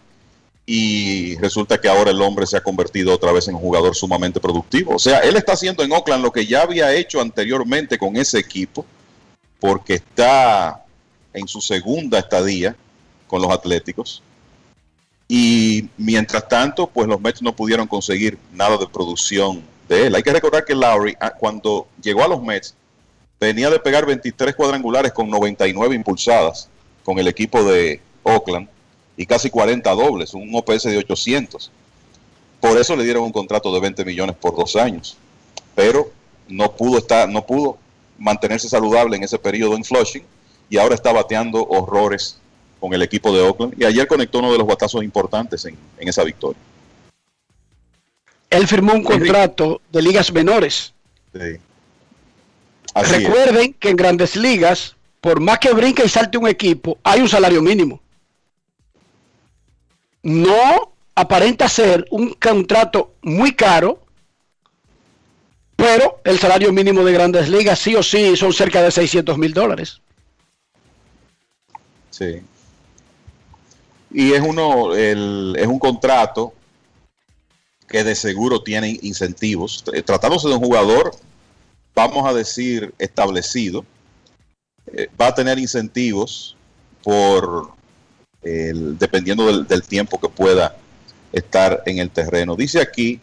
y 0.66 1.36
resulta 1.36 1.80
que 1.80 1.88
ahora 1.88 2.10
el 2.10 2.20
hombre 2.20 2.44
se 2.44 2.56
ha 2.56 2.62
convertido 2.62 3.14
otra 3.14 3.30
vez 3.30 3.46
en 3.46 3.54
un 3.54 3.60
jugador 3.60 3.94
sumamente 3.94 4.40
productivo. 4.40 4.96
O 4.96 4.98
sea, 4.98 5.20
él 5.20 5.36
está 5.36 5.52
haciendo 5.52 5.84
en 5.84 5.92
Oakland 5.92 6.24
lo 6.24 6.32
que 6.32 6.44
ya 6.44 6.62
había 6.62 6.92
hecho 6.92 7.20
anteriormente 7.20 7.96
con 7.96 8.16
ese 8.16 8.40
equipo, 8.40 8.84
porque 9.60 9.94
está 9.94 10.84
en 11.32 11.46
su 11.46 11.60
segunda 11.60 12.18
estadía 12.18 12.74
con 13.28 13.40
los 13.40 13.52
Atléticos. 13.52 14.22
Y 15.28 15.88
mientras 15.96 16.48
tanto, 16.48 16.88
pues 16.88 17.06
los 17.06 17.20
Mets 17.20 17.42
no 17.42 17.54
pudieron 17.54 17.86
conseguir 17.86 18.36
nada 18.52 18.76
de 18.76 18.88
producción 18.88 19.62
de 19.88 20.06
él. 20.06 20.14
Hay 20.14 20.22
que 20.22 20.32
recordar 20.32 20.64
que 20.64 20.74
Lowry, 20.74 21.16
ah, 21.20 21.30
cuando 21.30 21.86
llegó 22.02 22.24
a 22.24 22.28
los 22.28 22.42
Mets, 22.42 22.74
venía 23.38 23.70
de 23.70 23.78
pegar 23.78 24.06
23 24.06 24.54
cuadrangulares 24.54 25.12
con 25.12 25.28
99 25.28 25.94
impulsadas 25.94 26.68
con 27.04 27.18
el 27.18 27.28
equipo 27.28 27.62
de 27.64 28.00
Oakland 28.22 28.68
y 29.16 29.26
casi 29.26 29.50
40 29.50 29.90
dobles, 29.92 30.34
un 30.34 30.50
OPS 30.54 30.84
de 30.84 30.98
800. 30.98 31.70
Por 32.60 32.78
eso 32.78 32.96
le 32.96 33.04
dieron 33.04 33.24
un 33.24 33.32
contrato 33.32 33.72
de 33.72 33.80
20 33.80 34.04
millones 34.04 34.36
por 34.36 34.56
dos 34.56 34.76
años. 34.76 35.16
Pero 35.74 36.10
no 36.48 36.72
pudo 36.72 36.98
estar, 36.98 37.28
no 37.28 37.44
pudo 37.46 37.78
mantenerse 38.18 38.68
saludable 38.68 39.16
en 39.16 39.24
ese 39.24 39.38
periodo 39.38 39.76
en 39.76 39.84
Flushing 39.84 40.24
y 40.68 40.78
ahora 40.78 40.94
está 40.94 41.12
bateando 41.12 41.64
horrores 41.66 42.38
con 42.80 42.92
el 42.92 43.02
equipo 43.02 43.32
de 43.32 43.40
Oakland 43.40 43.74
y 43.80 43.84
ayer 43.84 44.06
conectó 44.06 44.38
uno 44.38 44.52
de 44.52 44.58
los 44.58 44.66
batazos 44.66 45.02
importantes 45.02 45.64
en, 45.64 45.76
en 45.98 46.08
esa 46.08 46.24
victoria. 46.24 46.60
Él 48.50 48.66
firmó 48.66 48.92
un 48.94 49.02
contrato 49.02 49.80
de 49.90 50.02
ligas 50.02 50.32
menores. 50.32 50.92
Sí. 51.34 51.56
Así 52.94 53.14
es. 53.14 53.22
Recuerden 53.24 53.74
que 53.74 53.90
en 53.90 53.96
grandes 53.96 54.36
ligas, 54.36 54.96
por 55.20 55.40
más 55.40 55.58
que 55.58 55.72
brinque 55.72 56.04
y 56.04 56.08
salte 56.08 56.38
un 56.38 56.48
equipo, 56.48 56.98
hay 57.02 57.20
un 57.20 57.28
salario 57.28 57.60
mínimo. 57.60 58.00
No 60.22 60.92
aparenta 61.14 61.68
ser 61.68 62.06
un 62.10 62.34
contrato 62.34 63.14
muy 63.22 63.52
caro, 63.54 64.02
pero 65.76 66.20
el 66.24 66.38
salario 66.38 66.72
mínimo 66.72 67.04
de 67.04 67.12
grandes 67.12 67.48
ligas 67.48 67.78
sí 67.78 67.94
o 67.94 68.02
sí 68.02 68.36
son 68.36 68.52
cerca 68.52 68.82
de 68.82 68.90
600 68.90 69.36
mil 69.38 69.52
dólares. 69.52 70.00
Sí. 72.10 72.40
Y 74.10 74.32
es 74.32 74.40
uno, 74.40 74.94
el- 74.94 75.54
es 75.58 75.66
un 75.66 75.78
contrato 75.78 76.54
que 77.88 78.04
de 78.04 78.14
seguro 78.14 78.62
tiene 78.62 78.98
incentivos. 79.02 79.84
Eh, 79.92 80.02
Tratándose 80.02 80.48
de 80.48 80.54
un 80.54 80.64
jugador, 80.64 81.12
vamos 81.94 82.26
a 82.26 82.34
decir, 82.34 82.94
establecido, 82.98 83.84
eh, 84.86 85.08
va 85.20 85.28
a 85.28 85.34
tener 85.34 85.58
incentivos 85.58 86.56
por 87.02 87.70
el, 88.42 88.98
dependiendo 88.98 89.46
del, 89.46 89.66
del 89.66 89.82
tiempo 89.82 90.20
que 90.20 90.28
pueda 90.28 90.76
estar 91.32 91.82
en 91.86 91.98
el 91.98 92.10
terreno. 92.10 92.56
Dice 92.56 92.80
aquí 92.80 93.20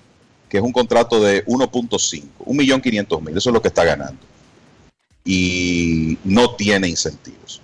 que 0.53 0.57
es 0.57 0.63
un 0.63 0.71
contrato 0.71 1.19
de 1.19 1.43
1.5, 1.47 2.23
1.500.000, 2.45 3.37
eso 3.37 3.49
es 3.49 3.53
lo 3.53 3.61
que 3.61 3.69
está 3.69 3.83
ganando. 3.83 4.21
Y 5.25 6.19
no 6.23 6.55
tiene 6.55 6.87
incentivos. 6.87 7.59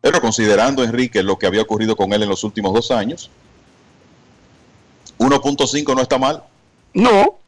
Pero 0.00 0.18
considerando, 0.20 0.82
Enrique, 0.82 1.22
lo 1.22 1.38
que 1.38 1.46
había 1.46 1.60
ocurrido 1.60 1.94
con 1.94 2.10
él 2.14 2.22
en 2.22 2.30
los 2.30 2.42
últimos 2.42 2.72
dos 2.72 2.90
años, 2.90 3.30
1.5 5.22 5.94
no 5.94 6.02
está 6.02 6.18
mal. 6.18 6.42
No. 6.92 7.38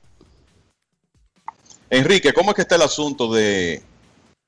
Enrique, 1.91 2.33
¿cómo 2.33 2.51
es 2.51 2.57
que 2.57 2.63
está 2.63 2.77
el 2.77 2.83
asunto 2.83 3.33
de 3.33 3.83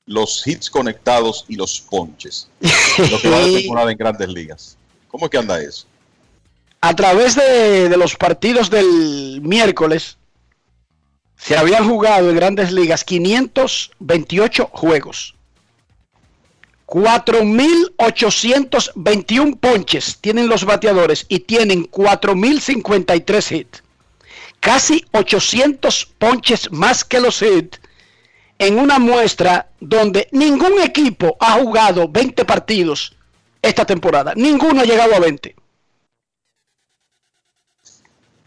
los 0.05 0.45
hits 0.45 0.69
conectados 0.69 1.45
y 1.47 1.55
los 1.55 1.81
ponches? 1.81 2.49
Lo 3.11 3.21
que 3.21 3.29
va 3.29 3.39
de 3.39 3.61
temporada 3.61 3.91
en 3.91 3.97
grandes 3.97 4.29
ligas. 4.29 4.77
¿Cómo 5.07 5.25
es 5.25 5.31
que 5.31 5.37
anda 5.37 5.61
eso? 5.61 5.85
A 6.81 6.95
través 6.95 7.35
de, 7.35 7.89
de 7.89 7.97
los 7.97 8.15
partidos 8.15 8.69
del 8.69 9.41
miércoles, 9.41 10.17
se 11.37 11.57
habían 11.57 11.87
jugado 11.87 12.29
en 12.29 12.35
grandes 12.35 12.71
ligas 12.71 13.03
528 13.03 14.69
juegos. 14.73 15.36
4.821 16.87 19.59
ponches 19.59 20.17
tienen 20.21 20.47
los 20.47 20.63
bateadores 20.63 21.25
y 21.27 21.39
tienen 21.39 21.91
4.053 21.91 23.55
hits. 23.55 23.83
Casi 24.61 25.05
800 25.11 26.05
ponches 26.17 26.71
más 26.71 27.03
que 27.03 27.19
los 27.19 27.41
hits 27.41 27.81
en 28.57 28.79
una 28.79 28.99
muestra 28.99 29.69
donde 29.79 30.27
ningún 30.31 30.81
equipo 30.81 31.35
ha 31.39 31.59
jugado 31.59 32.07
20 32.07 32.45
partidos 32.45 33.13
esta 33.61 33.85
temporada. 33.85 34.33
Ninguno 34.35 34.81
ha 34.81 34.85
llegado 34.85 35.13
a 35.13 35.19
20. 35.19 35.55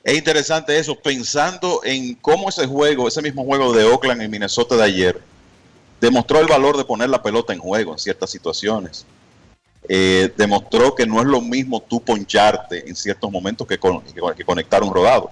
Es 0.02 0.16
interesante 0.16 0.78
eso, 0.78 0.98
pensando 0.98 1.82
en 1.84 2.14
cómo 2.14 2.48
ese 2.48 2.66
juego, 2.66 3.06
ese 3.06 3.20
mismo 3.20 3.44
juego 3.44 3.74
de 3.74 3.84
Oakland 3.84 4.22
en 4.22 4.30
Minnesota 4.30 4.74
de 4.76 4.84
ayer, 4.84 5.20
demostró 6.01 6.40
el 6.40 6.47
valor 6.47 6.77
de 6.77 6.85
poner 6.85 7.09
la 7.10 7.22
pelota 7.22 7.52
en 7.52 7.59
juego 7.60 7.93
en 7.93 7.98
ciertas 7.98 8.31
situaciones. 8.31 9.05
Eh, 9.89 10.32
demostró 10.36 10.94
que 10.94 11.06
no 11.06 11.20
es 11.20 11.27
lo 11.27 11.40
mismo 11.40 11.81
tú 11.81 12.01
poncharte 12.01 12.89
en 12.89 12.94
ciertos 12.94 13.31
momentos 13.31 13.66
que, 13.66 13.78
que- 14.36 14.44
conectar 14.44 14.82
un 14.82 14.93
rodado. 14.93 15.31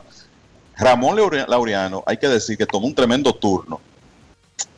Ramón 0.76 1.16
Laure- 1.16 1.46
Laureano, 1.46 2.02
hay 2.06 2.16
que 2.16 2.28
decir 2.28 2.56
que 2.56 2.66
tomó 2.66 2.86
un 2.86 2.94
tremendo 2.94 3.32
turno 3.34 3.80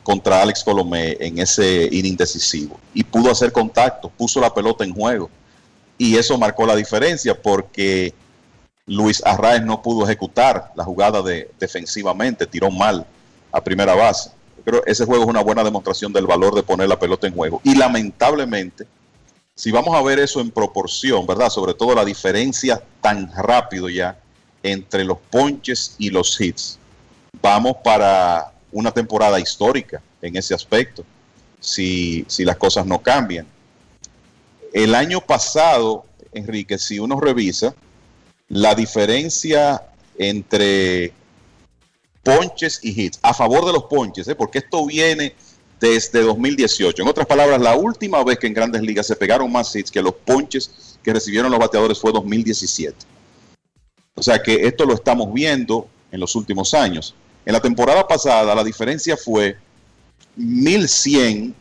contra 0.03 0.41
Alex 0.41 0.63
Colomé 0.63 1.15
en 1.19 1.37
ese 1.39 1.87
inning 1.91 2.17
decisivo 2.17 2.79
y 2.93 3.03
pudo 3.03 3.31
hacer 3.31 3.51
contacto, 3.51 4.09
puso 4.09 4.39
la 4.39 4.53
pelota 4.53 4.83
en 4.83 4.93
juego 4.93 5.29
y 5.97 6.17
eso 6.17 6.37
marcó 6.37 6.65
la 6.65 6.75
diferencia 6.75 7.39
porque 7.39 8.13
Luis 8.87 9.23
Arraez 9.23 9.61
no 9.63 9.81
pudo 9.81 10.03
ejecutar 10.05 10.71
la 10.75 10.83
jugada 10.83 11.21
de, 11.21 11.51
defensivamente, 11.59 12.47
tiró 12.47 12.71
mal 12.71 13.05
a 13.51 13.61
primera 13.63 13.93
base. 13.95 14.31
Creo 14.63 14.83
ese 14.85 15.05
juego 15.05 15.23
es 15.23 15.29
una 15.29 15.41
buena 15.41 15.63
demostración 15.63 16.13
del 16.13 16.27
valor 16.27 16.55
de 16.55 16.63
poner 16.63 16.87
la 16.87 16.99
pelota 16.99 17.27
en 17.27 17.33
juego 17.33 17.61
y 17.63 17.75
lamentablemente 17.75 18.85
si 19.55 19.71
vamos 19.71 19.95
a 19.95 20.01
ver 20.01 20.19
eso 20.19 20.41
en 20.41 20.49
proporción, 20.49 21.27
¿verdad? 21.27 21.49
Sobre 21.49 21.73
todo 21.73 21.93
la 21.93 22.05
diferencia 22.05 22.81
tan 23.01 23.31
rápido 23.31 23.89
ya 23.89 24.17
entre 24.63 25.03
los 25.03 25.17
ponches 25.29 25.95
y 25.97 26.09
los 26.09 26.39
hits. 26.39 26.79
Vamos 27.41 27.75
para 27.83 28.53
una 28.71 28.91
temporada 28.91 29.39
histórica 29.39 30.01
en 30.21 30.35
ese 30.35 30.53
aspecto, 30.53 31.03
si, 31.59 32.25
si 32.27 32.45
las 32.45 32.57
cosas 32.57 32.85
no 32.85 32.99
cambian. 32.99 33.45
El 34.73 34.95
año 34.95 35.21
pasado, 35.21 36.05
Enrique, 36.33 36.77
si 36.77 36.99
uno 36.99 37.19
revisa, 37.19 37.75
la 38.47 38.73
diferencia 38.73 39.83
entre 40.17 41.13
ponches 42.23 42.79
y 42.83 42.99
hits, 42.99 43.19
a 43.21 43.33
favor 43.33 43.65
de 43.65 43.73
los 43.73 43.85
ponches, 43.85 44.27
¿eh? 44.27 44.35
porque 44.35 44.59
esto 44.59 44.85
viene 44.85 45.35
desde 45.79 46.21
2018. 46.21 47.01
En 47.01 47.07
otras 47.07 47.25
palabras, 47.25 47.59
la 47.59 47.75
última 47.75 48.23
vez 48.23 48.37
que 48.37 48.47
en 48.47 48.53
grandes 48.53 48.81
ligas 48.81 49.07
se 49.07 49.15
pegaron 49.15 49.51
más 49.51 49.75
hits 49.75 49.91
que 49.91 50.01
los 50.01 50.13
ponches 50.13 50.97
que 51.03 51.13
recibieron 51.13 51.51
los 51.51 51.59
bateadores 51.59 51.99
fue 51.99 52.11
2017. 52.11 52.95
O 54.15 54.21
sea 54.21 54.41
que 54.41 54.67
esto 54.67 54.85
lo 54.85 54.93
estamos 54.93 55.33
viendo 55.33 55.87
en 56.11 56.19
los 56.19 56.35
últimos 56.35 56.73
años. 56.73 57.15
En 57.45 57.53
la 57.53 57.59
temporada 57.59 58.07
pasada 58.07 58.53
la 58.53 58.63
diferencia 58.63 59.17
fue 59.17 59.57
1100 60.35 61.55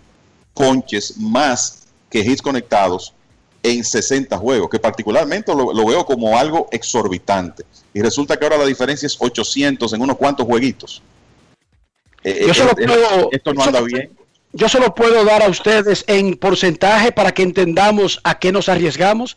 ponches 0.53 1.17
más 1.17 1.87
que 2.11 2.21
hits 2.21 2.43
conectados 2.43 3.15
en 3.63 3.85
60 3.85 4.37
juegos, 4.39 4.71
que 4.71 4.79
particularmente 4.79 5.55
lo, 5.55 5.73
lo 5.73 5.87
veo 5.87 6.05
como 6.07 6.39
algo 6.39 6.69
exorbitante. 6.71 7.65
Y 7.93 8.01
resulta 8.01 8.37
que 8.37 8.45
ahora 8.45 8.57
la 8.59 8.67
diferencia 8.67 9.07
es 9.07 9.17
800 9.21 9.93
en 9.93 10.01
unos 10.03 10.17
cuantos 10.17 10.47
jueguitos. 10.47 11.03
Eh, 12.23 12.45
Yo 12.47 12.51
eh, 12.53 12.55
solo 12.55 12.71
eh, 12.73 12.87
puedo- 12.87 13.29
esto 13.33 13.53
no 13.55 13.61
yo 13.61 13.67
anda 13.67 13.79
solo- 13.81 13.87
bien. 13.93 14.17
Yo 14.53 14.69
solo 14.69 14.95
puedo 14.95 15.25
dar 15.25 15.43
a 15.45 15.49
ustedes 15.49 16.03
en 16.09 16.37
porcentaje 16.37 17.13
para 17.13 17.33
que 17.33 17.43
entendamos 17.45 18.21
a 18.25 18.39
qué 18.39 18.51
nos 18.51 18.69
arriesgamos. 18.69 19.37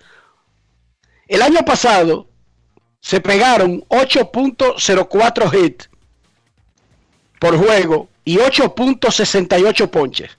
El 1.27 1.41
año 1.43 1.63
pasado 1.65 2.27
se 2.99 3.19
pegaron 3.21 3.83
8.04 3.89 5.53
hits 5.53 5.89
por 7.39 7.57
juego 7.57 8.09
y 8.25 8.37
8.68 8.37 9.89
ponches. 9.89 10.31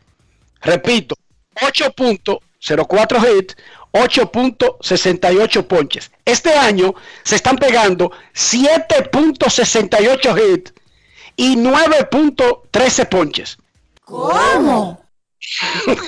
Repito, 0.60 1.14
8.04 1.56 3.38
hits, 3.38 3.56
8.68 3.92 5.66
ponches. 5.66 6.10
Este 6.24 6.54
año 6.54 6.94
se 7.22 7.36
están 7.36 7.56
pegando 7.56 8.10
7.68 8.34 10.56
hits 10.56 10.72
y 11.36 11.56
9.13 11.56 13.08
ponches. 13.08 13.58
¿Cómo? 14.04 15.04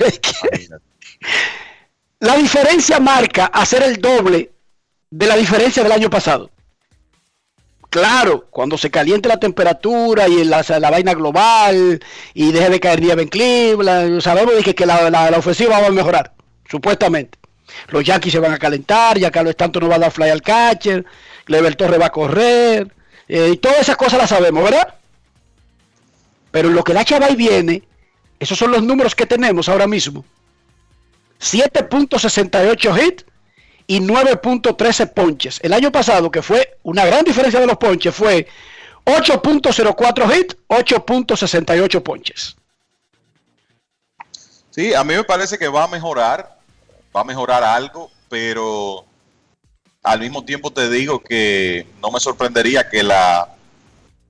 La 2.19 2.35
diferencia 2.35 2.99
marca 2.99 3.45
hacer 3.45 3.83
el 3.83 4.01
doble 4.01 4.51
de 5.09 5.27
la 5.27 5.35
diferencia 5.35 5.83
del 5.83 5.91
año 5.91 6.09
pasado. 6.09 6.49
Claro, 7.97 8.45
cuando 8.51 8.77
se 8.77 8.91
caliente 8.91 9.27
la 9.27 9.39
temperatura 9.39 10.27
y 10.27 10.43
la, 10.43 10.63
la 10.79 10.91
vaina 10.91 11.15
global 11.15 11.99
y 12.35 12.51
deje 12.51 12.69
de 12.69 12.79
caer 12.79 13.01
nieve 13.01 13.23
en 13.23 13.27
Cleveland, 13.27 14.21
sabemos 14.21 14.53
que, 14.63 14.75
que 14.75 14.85
la, 14.85 15.09
la- 15.09 15.29
ofensiva 15.35 15.79
va 15.81 15.87
a 15.87 15.89
mejorar, 15.91 16.31
supuestamente. 16.69 17.39
Los 17.89 18.03
Yankees 18.03 18.33
se 18.33 18.39
van 18.39 18.53
a 18.53 18.59
calentar, 18.59 19.17
ya 19.17 19.31
Carlos 19.31 19.49
Stanton 19.51 19.81
no 19.81 19.89
va 19.89 19.95
a 19.95 19.99
dar 19.99 20.11
fly 20.11 20.29
al 20.29 20.43
catcher, 20.43 21.05
Level 21.47 21.75
Torre 21.75 21.97
va 21.97 22.05
a 22.05 22.11
correr, 22.11 22.87
eh, 23.27 23.49
y 23.53 23.57
todas 23.57 23.79
esas 23.79 23.97
cosas 23.97 24.19
las 24.19 24.29
sabemos, 24.29 24.63
¿verdad? 24.63 24.93
Pero 26.51 26.69
lo 26.69 26.83
que 26.83 26.93
la 26.93 27.03
chava 27.03 27.31
y 27.31 27.35
viene, 27.35 27.81
esos 28.39 28.59
son 28.59 28.71
los 28.73 28.83
números 28.83 29.15
que 29.15 29.25
tenemos 29.25 29.69
ahora 29.69 29.87
mismo. 29.87 30.23
7.68 31.41 33.07
hits 33.07 33.25
y 33.87 34.01
9.13 34.01 35.13
ponches. 35.13 35.59
El 35.63 35.73
año 35.73 35.91
pasado, 35.91 36.29
que 36.29 36.41
fue 36.41 36.77
una 36.83 37.05
gran 37.05 37.23
diferencia 37.23 37.59
de 37.59 37.67
los 37.67 37.77
ponches, 37.77 38.13
fue 38.13 38.47
8.04 39.05 40.37
hits, 40.37 40.57
8.68 40.67 42.03
ponches. 42.03 42.55
Sí, 44.69 44.93
a 44.93 45.03
mí 45.03 45.15
me 45.15 45.23
parece 45.23 45.57
que 45.57 45.69
va 45.69 45.85
a 45.85 45.87
mejorar, 45.87 46.59
va 47.15 47.21
a 47.21 47.23
mejorar 47.23 47.63
algo, 47.63 48.11
pero 48.29 49.05
al 50.03 50.19
mismo 50.19 50.43
tiempo 50.43 50.71
te 50.71 50.89
digo 50.89 51.19
que 51.23 51.87
no 52.01 52.11
me 52.11 52.19
sorprendería 52.19 52.89
que 52.89 53.01
la 53.01 53.55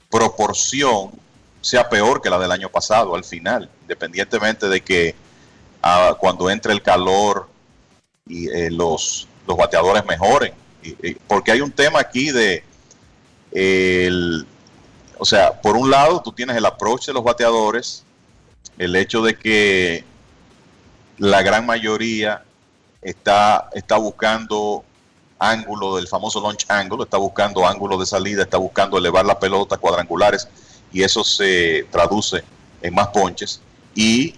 proporción 0.09 1.11
sea 1.61 1.89
peor 1.89 2.21
que 2.21 2.29
la 2.29 2.39
del 2.39 2.51
año 2.51 2.69
pasado 2.69 3.15
al 3.15 3.23
final, 3.23 3.69
independientemente 3.81 4.69
de 4.69 4.81
que 4.81 5.15
ah, 5.81 6.15
cuando 6.17 6.49
entre 6.49 6.71
el 6.71 6.81
calor 6.81 7.49
y 8.25 8.47
eh, 8.49 8.71
los, 8.71 9.27
los 9.47 9.57
bateadores 9.57 10.05
mejoren. 10.05 10.53
Porque 11.27 11.51
hay 11.51 11.61
un 11.61 11.71
tema 11.71 11.99
aquí 11.99 12.31
de 12.31 12.63
el, 13.51 14.45
o 15.17 15.25
sea, 15.25 15.59
por 15.61 15.75
un 15.75 15.89
lado 15.89 16.21
tú 16.21 16.31
tienes 16.31 16.55
el 16.55 16.65
approach 16.65 17.07
de 17.07 17.13
los 17.13 17.23
bateadores, 17.23 18.03
el 18.77 18.95
hecho 18.95 19.21
de 19.21 19.37
que 19.37 20.03
la 21.17 21.41
gran 21.41 21.65
mayoría 21.65 22.43
está, 23.01 23.69
está 23.73 23.97
buscando 23.97 24.83
ángulo 25.39 25.95
del 25.95 26.07
famoso 26.07 26.41
launch 26.41 26.65
angle, 26.67 27.03
está 27.03 27.17
buscando 27.17 27.67
ángulo 27.67 27.97
de 27.97 28.05
salida, 28.05 28.43
está 28.43 28.57
buscando 28.57 28.97
elevar 28.97 29.25
la 29.25 29.39
pelota, 29.39 29.77
cuadrangulares, 29.77 30.47
y 30.91 31.03
eso 31.03 31.23
se 31.23 31.87
traduce 31.91 32.43
en 32.81 32.93
más 32.93 33.07
ponches. 33.07 33.61
Y 33.95 34.35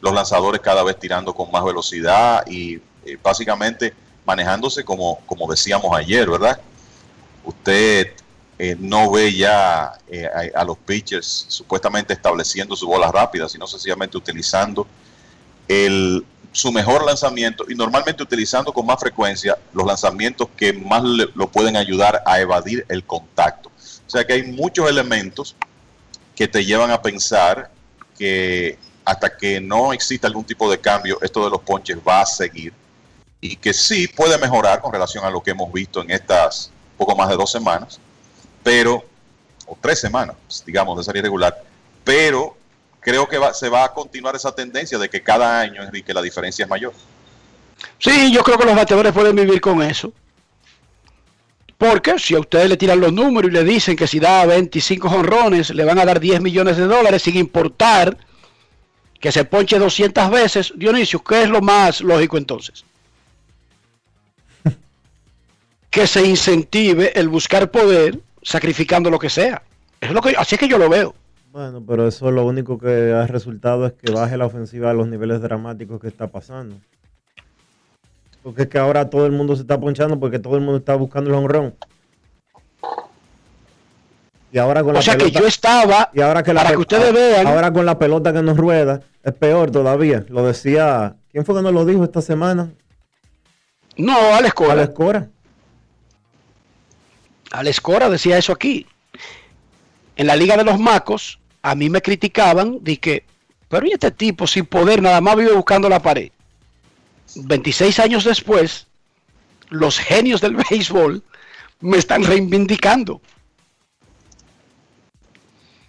los 0.00 0.14
lanzadores 0.14 0.60
cada 0.60 0.82
vez 0.82 0.98
tirando 0.98 1.34
con 1.34 1.50
más 1.50 1.64
velocidad 1.64 2.46
y 2.46 2.80
eh, 3.04 3.18
básicamente 3.22 3.94
manejándose 4.30 4.84
como, 4.84 5.18
como 5.26 5.50
decíamos 5.50 5.90
ayer, 5.96 6.28
¿verdad? 6.30 6.60
Usted 7.44 8.12
eh, 8.58 8.76
no 8.78 9.10
ve 9.10 9.34
ya 9.34 9.92
eh, 10.08 10.28
a, 10.54 10.64
los 10.64 10.76
pitchers 10.78 11.46
supuestamente 11.48 12.12
estableciendo 12.12 12.76
su 12.76 12.86
bola 12.86 13.10
rápida, 13.10 13.48
sino 13.48 13.66
sencillamente 13.66 14.16
utilizando 14.16 14.86
el, 15.66 16.24
su 16.52 16.70
mejor 16.70 17.04
lanzamiento 17.04 17.64
y 17.68 17.74
normalmente 17.74 18.22
utilizando 18.22 18.72
con 18.72 18.86
más 18.86 19.00
frecuencia 19.00 19.56
los 19.72 19.84
lanzamientos 19.86 20.48
que 20.56 20.72
más 20.72 21.02
le- 21.02 21.28
lo 21.34 21.48
pueden 21.48 21.76
ayudar 21.76 22.22
a 22.26 22.38
evadir 22.40 22.84
el 22.88 23.02
contacto. 23.04 23.68
O 24.06 24.10
sea 24.10 24.24
que 24.24 24.34
hay 24.34 24.42
muchos 24.44 24.88
elementos 24.88 25.56
que 26.36 26.46
te 26.46 26.64
llevan 26.64 26.90
a 26.90 27.00
pensar 27.00 27.70
que 28.18 28.78
hasta 29.04 29.36
que 29.36 29.60
no 29.60 29.92
exista 29.92 30.26
algún 30.28 30.44
tipo 30.44 30.70
de 30.70 30.78
cambio, 30.78 31.18
esto 31.22 31.42
de 31.44 31.50
los 31.50 31.60
ponches 31.62 31.98
va 32.06 32.20
a 32.20 32.26
seguir 32.26 32.72
y 33.40 33.56
que 33.56 33.72
sí 33.72 34.06
puede 34.08 34.36
mejorar 34.38 34.80
con 34.80 34.92
relación 34.92 35.24
a 35.24 35.30
lo 35.30 35.42
que 35.42 35.52
hemos 35.52 35.72
visto 35.72 36.02
en 36.02 36.10
estas 36.10 36.70
poco 36.98 37.16
más 37.16 37.28
de 37.30 37.36
dos 37.36 37.50
semanas, 37.50 37.98
pero, 38.62 39.02
o 39.66 39.76
tres 39.80 39.98
semanas, 40.00 40.36
digamos, 40.66 40.98
de 40.98 41.04
serie 41.04 41.22
regular, 41.22 41.62
pero 42.04 42.56
creo 43.00 43.26
que 43.26 43.38
va- 43.38 43.54
se 43.54 43.68
va 43.70 43.84
a 43.84 43.92
continuar 43.94 44.36
esa 44.36 44.52
tendencia 44.54 44.98
de 44.98 45.08
que 45.08 45.22
cada 45.22 45.60
año, 45.60 45.82
Enrique, 45.82 46.12
la 46.12 46.20
diferencia 46.20 46.64
es 46.64 46.68
mayor. 46.68 46.92
Sí, 47.98 48.30
yo 48.30 48.42
creo 48.42 48.58
que 48.58 48.66
los 48.66 48.76
bateadores 48.76 49.12
pueden 49.12 49.34
vivir 49.36 49.60
con 49.60 49.80
eso. 49.82 50.12
Porque 51.78 52.18
si 52.18 52.34
a 52.34 52.40
ustedes 52.40 52.68
le 52.68 52.76
tiran 52.76 53.00
los 53.00 53.10
números 53.10 53.50
y 53.50 53.54
le 53.54 53.64
dicen 53.64 53.96
que 53.96 54.06
si 54.06 54.20
da 54.20 54.44
25 54.44 55.08
jonrones, 55.08 55.70
le 55.70 55.84
van 55.84 55.98
a 55.98 56.04
dar 56.04 56.20
10 56.20 56.42
millones 56.42 56.76
de 56.76 56.84
dólares 56.84 57.22
sin 57.22 57.38
importar 57.38 58.18
que 59.18 59.32
se 59.32 59.46
ponche 59.46 59.78
200 59.78 60.30
veces, 60.30 60.72
Dionisio, 60.76 61.24
¿qué 61.24 61.44
es 61.44 61.48
lo 61.48 61.62
más 61.62 62.02
lógico 62.02 62.36
entonces? 62.36 62.84
Que 65.90 66.06
se 66.06 66.24
incentive 66.26 67.18
el 67.18 67.28
buscar 67.28 67.70
poder 67.70 68.20
sacrificando 68.42 69.10
lo 69.10 69.18
que 69.18 69.28
sea. 69.28 69.62
Es 70.00 70.12
lo 70.12 70.22
que, 70.22 70.34
así 70.36 70.54
es 70.54 70.58
que 70.58 70.68
yo 70.68 70.78
lo 70.78 70.88
veo. 70.88 71.14
Bueno, 71.52 71.82
pero 71.86 72.06
eso 72.06 72.30
lo 72.30 72.46
único 72.46 72.78
que 72.78 73.12
ha 73.12 73.26
resultado 73.26 73.86
es 73.86 73.92
que 73.94 74.12
baje 74.12 74.36
la 74.36 74.46
ofensiva 74.46 74.90
a 74.90 74.94
los 74.94 75.08
niveles 75.08 75.40
dramáticos 75.40 76.00
que 76.00 76.06
está 76.06 76.28
pasando. 76.28 76.76
Porque 78.42 78.62
es 78.62 78.68
que 78.68 78.78
ahora 78.78 79.10
todo 79.10 79.26
el 79.26 79.32
mundo 79.32 79.56
se 79.56 79.62
está 79.62 79.78
ponchando 79.78 80.18
porque 80.18 80.38
todo 80.38 80.54
el 80.54 80.62
mundo 80.62 80.78
está 80.78 80.94
buscando 80.94 81.28
el 81.28 81.36
honrón. 81.36 81.74
Y 84.52 84.58
ahora 84.58 84.82
con 84.82 84.90
O 84.90 84.94
la 84.94 85.02
sea 85.02 85.16
que 85.16 85.30
yo 85.30 85.46
estaba, 85.46 86.10
y 86.12 86.20
ahora 86.20 86.42
que 86.42 86.52
la 86.52 86.62
para 86.62 86.74
que 86.74 86.80
ustedes 86.80 87.12
vean, 87.12 87.46
ahora 87.46 87.72
con 87.72 87.86
la 87.86 87.98
pelota 87.98 88.32
que 88.32 88.42
nos 88.42 88.56
rueda 88.56 89.00
es 89.22 89.32
peor 89.34 89.70
todavía. 89.70 90.24
Lo 90.28 90.44
decía, 90.44 91.16
¿quién 91.30 91.44
fue 91.44 91.56
que 91.56 91.62
nos 91.62 91.72
lo 91.72 91.84
dijo 91.84 92.04
esta 92.04 92.20
semana? 92.22 92.70
no, 93.96 94.34
Alex 94.34 94.54
Cora. 94.54 94.72
Alex 94.72 94.90
Cora. 94.90 95.28
Alex 97.50 97.80
Cora 97.80 98.08
decía 98.08 98.38
eso 98.38 98.52
aquí. 98.52 98.86
en 100.16 100.26
la 100.26 100.36
Liga 100.36 100.56
de 100.56 100.64
los 100.64 100.78
Macos, 100.78 101.38
a 101.62 101.74
mí 101.74 101.88
me 101.88 102.02
criticaban 102.02 102.80
que, 102.80 103.24
pero 103.68 103.86
¿y 103.86 103.92
este 103.92 104.10
tipo 104.10 104.46
sin 104.46 104.66
poder 104.66 105.02
nada 105.02 105.20
más 105.20 105.36
vive 105.36 105.52
buscando 105.52 105.88
la 105.88 106.00
pared? 106.00 106.30
26 107.34 107.98
años 108.00 108.24
después, 108.24 108.86
los 109.68 109.98
genios 109.98 110.40
del 110.40 110.56
béisbol 110.70 111.22
me 111.80 111.96
están 111.96 112.24
reivindicando. 112.24 113.20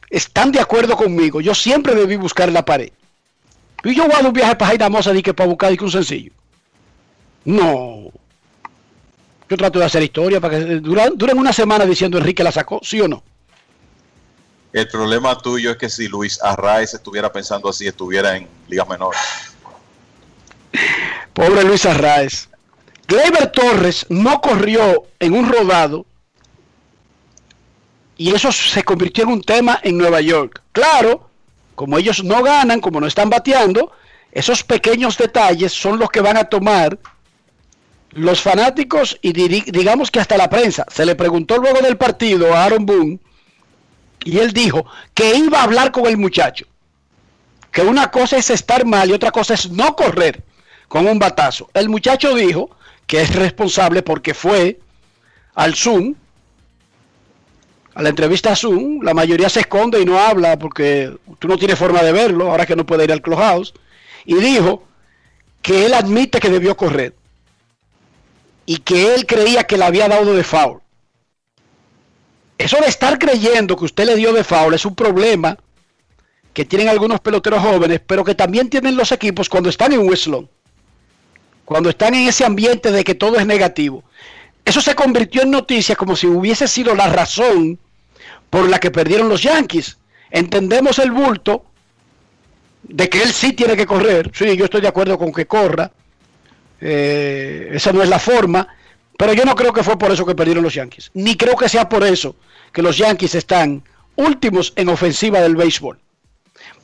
Están 0.09 0.51
de 0.51 0.59
acuerdo 0.59 0.95
conmigo. 0.97 1.39
Yo 1.41 1.55
siempre 1.55 1.95
debí 1.95 2.17
buscar 2.17 2.51
la 2.51 2.65
pared. 2.65 2.91
Y 3.83 3.95
yo 3.95 4.05
voy 4.05 4.15
a 4.15 4.27
un 4.27 4.33
viaje 4.33 4.55
para 4.55 4.69
Jaina 4.69 4.89
Mosa 4.89 5.13
que 5.21 5.33
para 5.33 5.49
buscar 5.49 5.75
que 5.75 5.83
un 5.83 5.91
sencillo. 5.91 6.33
No. 7.45 8.11
Yo 9.51 9.57
trato 9.57 9.79
de 9.79 9.85
hacer 9.85 10.01
historia 10.01 10.39
para 10.39 10.57
que 10.57 10.65
duran, 10.79 11.11
duren 11.17 11.37
una 11.37 11.51
semana 11.51 11.85
diciendo 11.85 12.17
Enrique 12.17 12.41
la 12.41 12.53
sacó, 12.53 12.79
¿sí 12.81 13.01
o 13.01 13.07
no? 13.09 13.21
El 14.71 14.87
problema 14.87 15.37
tuyo 15.37 15.71
es 15.71 15.77
que 15.77 15.89
si 15.89 16.07
Luis 16.07 16.41
Arraez 16.41 16.93
estuviera 16.93 17.33
pensando 17.33 17.67
así, 17.67 17.85
estuviera 17.85 18.37
en 18.37 18.47
ligas 18.69 18.87
menores. 18.87 19.19
Pobre 21.33 21.65
Luis 21.65 21.85
Arraez. 21.85 22.47
Gleyber 23.09 23.51
Torres 23.51 24.05
no 24.07 24.39
corrió 24.39 25.07
en 25.19 25.33
un 25.33 25.51
rodado 25.51 26.05
y 28.15 28.33
eso 28.33 28.53
se 28.53 28.83
convirtió 28.83 29.25
en 29.25 29.31
un 29.31 29.41
tema 29.41 29.81
en 29.83 29.97
Nueva 29.97 30.21
York. 30.21 30.61
Claro, 30.71 31.29
como 31.75 31.97
ellos 31.97 32.23
no 32.23 32.41
ganan, 32.41 32.79
como 32.79 33.01
no 33.01 33.07
están 33.07 33.29
bateando, 33.29 33.91
esos 34.31 34.63
pequeños 34.63 35.17
detalles 35.17 35.73
son 35.73 35.99
los 35.99 36.09
que 36.09 36.21
van 36.21 36.37
a 36.37 36.45
tomar 36.45 36.97
los 38.11 38.41
fanáticos 38.41 39.17
y 39.21 39.31
digamos 39.33 40.11
que 40.11 40.19
hasta 40.19 40.37
la 40.37 40.49
prensa. 40.49 40.85
Se 40.89 41.05
le 41.05 41.15
preguntó 41.15 41.57
luego 41.57 41.81
del 41.81 41.97
partido 41.97 42.53
a 42.53 42.65
Aaron 42.65 42.85
Boone 42.85 43.19
y 44.23 44.37
él 44.37 44.51
dijo 44.53 44.85
que 45.13 45.35
iba 45.35 45.59
a 45.59 45.63
hablar 45.63 45.91
con 45.91 46.05
el 46.05 46.17
muchacho. 46.17 46.65
Que 47.71 47.81
una 47.81 48.11
cosa 48.11 48.37
es 48.37 48.49
estar 48.49 48.85
mal 48.85 49.09
y 49.09 49.13
otra 49.13 49.31
cosa 49.31 49.53
es 49.53 49.71
no 49.71 49.95
correr 49.95 50.43
con 50.87 51.07
un 51.07 51.19
batazo. 51.19 51.69
El 51.73 51.87
muchacho 51.87 52.35
dijo 52.35 52.69
que 53.07 53.21
es 53.21 53.33
responsable 53.33 54.01
porque 54.01 54.33
fue 54.33 54.79
al 55.55 55.73
Zoom, 55.75 56.15
a 57.93 58.01
la 58.01 58.09
entrevista 58.09 58.51
a 58.51 58.55
Zoom, 58.55 59.01
la 59.01 59.13
mayoría 59.13 59.49
se 59.49 59.61
esconde 59.61 60.01
y 60.01 60.05
no 60.05 60.19
habla 60.19 60.59
porque 60.59 61.13
tú 61.39 61.47
no 61.47 61.57
tienes 61.57 61.77
forma 61.79 62.03
de 62.03 62.11
verlo, 62.11 62.51
ahora 62.51 62.65
que 62.65 62.75
no 62.75 62.85
puede 62.85 63.05
ir 63.05 63.11
al 63.11 63.21
clubhouse, 63.21 63.73
y 64.25 64.35
dijo 64.35 64.83
que 65.61 65.85
él 65.85 65.93
admite 65.93 66.39
que 66.39 66.49
debió 66.49 66.75
correr 66.75 67.13
y 68.71 68.77
que 68.77 69.13
él 69.13 69.25
creía 69.25 69.65
que 69.65 69.77
le 69.77 69.83
había 69.83 70.07
dado 70.07 70.33
de 70.33 70.45
foul. 70.45 70.79
Eso 72.57 72.77
de 72.79 72.87
estar 72.87 73.19
creyendo 73.19 73.75
que 73.75 73.83
usted 73.83 74.05
le 74.05 74.15
dio 74.15 74.31
de 74.31 74.45
foul 74.45 74.73
es 74.73 74.85
un 74.85 74.95
problema 74.95 75.57
que 76.53 76.63
tienen 76.63 76.87
algunos 76.87 77.19
peloteros 77.19 77.61
jóvenes, 77.61 77.99
pero 78.07 78.23
que 78.23 78.33
también 78.33 78.69
tienen 78.69 78.95
los 78.95 79.11
equipos 79.11 79.49
cuando 79.49 79.69
están 79.69 79.91
en 79.91 80.15
slump. 80.15 80.49
Cuando 81.65 81.89
están 81.89 82.15
en 82.15 82.29
ese 82.29 82.45
ambiente 82.45 82.93
de 82.93 83.03
que 83.03 83.13
todo 83.13 83.37
es 83.37 83.45
negativo. 83.45 84.05
Eso 84.63 84.79
se 84.79 84.95
convirtió 84.95 85.41
en 85.41 85.51
noticia 85.51 85.97
como 85.97 86.15
si 86.15 86.27
hubiese 86.27 86.65
sido 86.65 86.95
la 86.95 87.09
razón 87.09 87.77
por 88.49 88.69
la 88.69 88.79
que 88.79 88.89
perdieron 88.89 89.27
los 89.27 89.43
Yankees. 89.43 89.97
Entendemos 90.29 90.97
el 90.99 91.11
bulto 91.11 91.65
de 92.83 93.09
que 93.09 93.21
él 93.21 93.33
sí 93.33 93.51
tiene 93.51 93.75
que 93.75 93.85
correr. 93.85 94.31
Sí, 94.33 94.55
yo 94.55 94.63
estoy 94.63 94.79
de 94.79 94.87
acuerdo 94.87 95.17
con 95.17 95.33
que 95.33 95.45
corra. 95.45 95.91
Eh, 96.81 97.69
esa 97.73 97.93
no 97.93 98.01
es 98.01 98.09
la 98.09 98.19
forma. 98.19 98.67
Pero 99.17 99.33
yo 99.33 99.45
no 99.45 99.55
creo 99.55 99.71
que 99.71 99.83
fue 99.83 99.97
por 99.97 100.11
eso 100.11 100.25
que 100.25 100.35
perdieron 100.35 100.63
los 100.63 100.73
Yankees. 100.73 101.11
Ni 101.13 101.35
creo 101.37 101.55
que 101.55 101.69
sea 101.69 101.87
por 101.87 102.03
eso 102.03 102.35
que 102.73 102.81
los 102.81 102.97
Yankees 102.97 103.35
están 103.35 103.83
últimos 104.15 104.73
en 104.75 104.89
ofensiva 104.89 105.39
del 105.41 105.55
béisbol. 105.55 105.99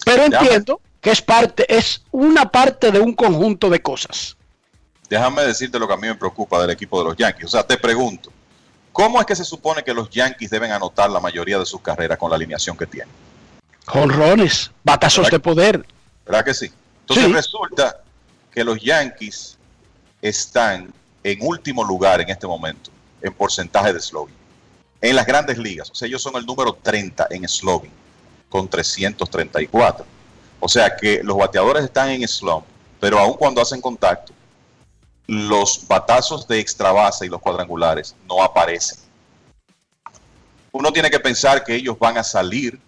Pero 0.05 0.23
entiendo 0.23 0.79
que 1.01 1.11
es 1.11 1.21
parte, 1.21 1.65
es 1.73 2.03
una 2.11 2.51
parte 2.51 2.91
de 2.91 2.99
un 2.99 3.13
conjunto 3.13 3.69
de 3.69 3.81
cosas. 3.81 4.37
Déjame 5.09 5.43
decirte 5.43 5.79
lo 5.79 5.87
que 5.87 5.93
a 5.93 5.97
mí 5.97 6.07
me 6.07 6.15
preocupa 6.15 6.61
del 6.61 6.71
equipo 6.71 6.99
de 6.99 7.05
los 7.05 7.17
Yankees. 7.17 7.45
O 7.45 7.49
sea, 7.49 7.65
te 7.65 7.77
pregunto, 7.77 8.31
¿cómo 8.91 9.19
es 9.19 9.25
que 9.25 9.35
se 9.35 9.45
supone 9.45 9.83
que 9.83 9.93
los 9.93 10.09
Yankees 10.09 10.49
deben 10.49 10.71
anotar 10.71 11.09
la 11.09 11.19
mayoría 11.19 11.57
de 11.57 11.65
sus 11.65 11.81
carreras 11.81 12.17
con 12.17 12.29
la 12.29 12.35
alineación 12.35 12.75
que 12.77 12.85
tienen? 12.85 13.13
Jonrones, 13.85 14.71
batazos 14.83 15.29
de 15.29 15.39
poder. 15.39 15.85
¿Verdad 16.25 16.43
que 16.43 16.53
sí? 16.53 16.71
Entonces 17.01 17.31
resulta 17.31 18.01
que 18.51 18.63
los 18.63 18.81
Yankees 18.81 19.56
están 20.29 20.93
en 21.23 21.39
último 21.41 21.83
lugar 21.83 22.21
en 22.21 22.29
este 22.29 22.47
momento 22.47 22.91
en 23.21 23.33
porcentaje 23.33 23.93
de 23.93 23.99
slugging. 23.99 24.35
En 25.01 25.15
las 25.15 25.25
grandes 25.25 25.57
ligas, 25.57 25.89
o 25.91 25.95
sea, 25.95 26.07
ellos 26.07 26.21
son 26.21 26.35
el 26.35 26.45
número 26.45 26.73
30 26.73 27.27
en 27.29 27.47
slugging 27.47 27.91
con 28.49 28.67
334. 28.67 30.05
O 30.59 30.67
sea 30.67 30.95
que 30.95 31.21
los 31.23 31.37
bateadores 31.37 31.83
están 31.83 32.09
en 32.09 32.27
slump, 32.27 32.65
pero 32.99 33.19
aun 33.19 33.33
cuando 33.33 33.61
hacen 33.61 33.81
contacto, 33.81 34.33
los 35.27 35.85
batazos 35.87 36.47
de 36.47 36.59
extra 36.59 36.91
base 36.91 37.25
y 37.25 37.29
los 37.29 37.41
cuadrangulares 37.41 38.15
no 38.27 38.41
aparecen. 38.41 38.97
Uno 40.71 40.91
tiene 40.91 41.09
que 41.09 41.19
pensar 41.19 41.63
que 41.63 41.75
ellos 41.75 41.97
van 41.99 42.17
a 42.17 42.23
salir 42.23 42.79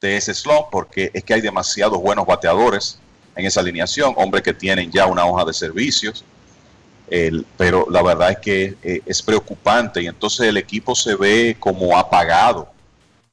de 0.00 0.16
ese 0.16 0.34
slump 0.34 0.66
porque 0.70 1.10
es 1.14 1.22
que 1.22 1.34
hay 1.34 1.40
demasiados 1.40 2.00
buenos 2.00 2.26
bateadores 2.26 2.98
en 3.36 3.46
esa 3.46 3.60
alineación, 3.60 4.14
hombres 4.16 4.42
que 4.42 4.52
tienen 4.52 4.90
ya 4.90 5.06
una 5.06 5.24
hoja 5.24 5.44
de 5.44 5.52
servicios, 5.52 6.24
pero 7.56 7.86
la 7.90 8.02
verdad 8.02 8.30
es 8.30 8.38
que 8.38 8.76
eh, 8.82 9.02
es 9.04 9.20
preocupante 9.20 10.00
y 10.00 10.06
entonces 10.06 10.46
el 10.46 10.56
equipo 10.56 10.94
se 10.94 11.16
ve 11.16 11.56
como 11.58 11.98
apagado 11.98 12.68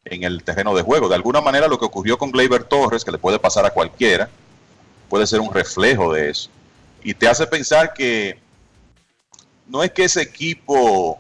en 0.04 0.24
el 0.24 0.44
terreno 0.44 0.76
de 0.76 0.82
juego. 0.82 1.08
De 1.08 1.16
alguna 1.16 1.42
manera 1.42 1.68
lo 1.68 1.78
que 1.78 1.86
ocurrió 1.86 2.18
con 2.18 2.32
Gleyber 2.32 2.64
Torres, 2.64 3.06
que 3.06 3.12
le 3.12 3.20
puede 3.20 3.38
pasar 3.38 3.66
a 3.66 3.70
cualquiera, 3.70 4.30
puede 5.10 5.28
ser 5.28 5.40
un 5.40 5.54
reflejo 5.54 6.14
de 6.14 6.32
eso. 6.32 6.50
Y 7.04 7.14
te 7.14 7.28
hace 7.28 7.46
pensar 7.46 7.94
que 7.94 8.40
no 9.68 9.84
es 9.84 9.92
que 9.92 10.06
ese 10.06 10.22
equipo 10.22 11.20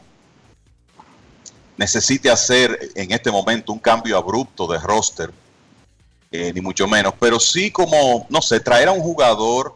necesite 1.77 2.31
hacer 2.31 2.89
en 2.95 3.11
este 3.11 3.29
momento 3.29 3.71
un 3.71 3.79
cambio 3.79 4.17
abrupto 4.17 4.65
de 4.65 4.79
roster, 4.79 5.31
eh, 6.31 6.51
ni 6.53 6.61
mucho 6.61 6.87
menos, 6.87 7.13
pero 7.19 7.39
sí 7.39 7.69
como, 7.69 8.25
no 8.29 8.41
sé, 8.41 8.59
traer 8.59 8.87
a 8.87 8.93
un 8.93 9.01
jugador 9.01 9.75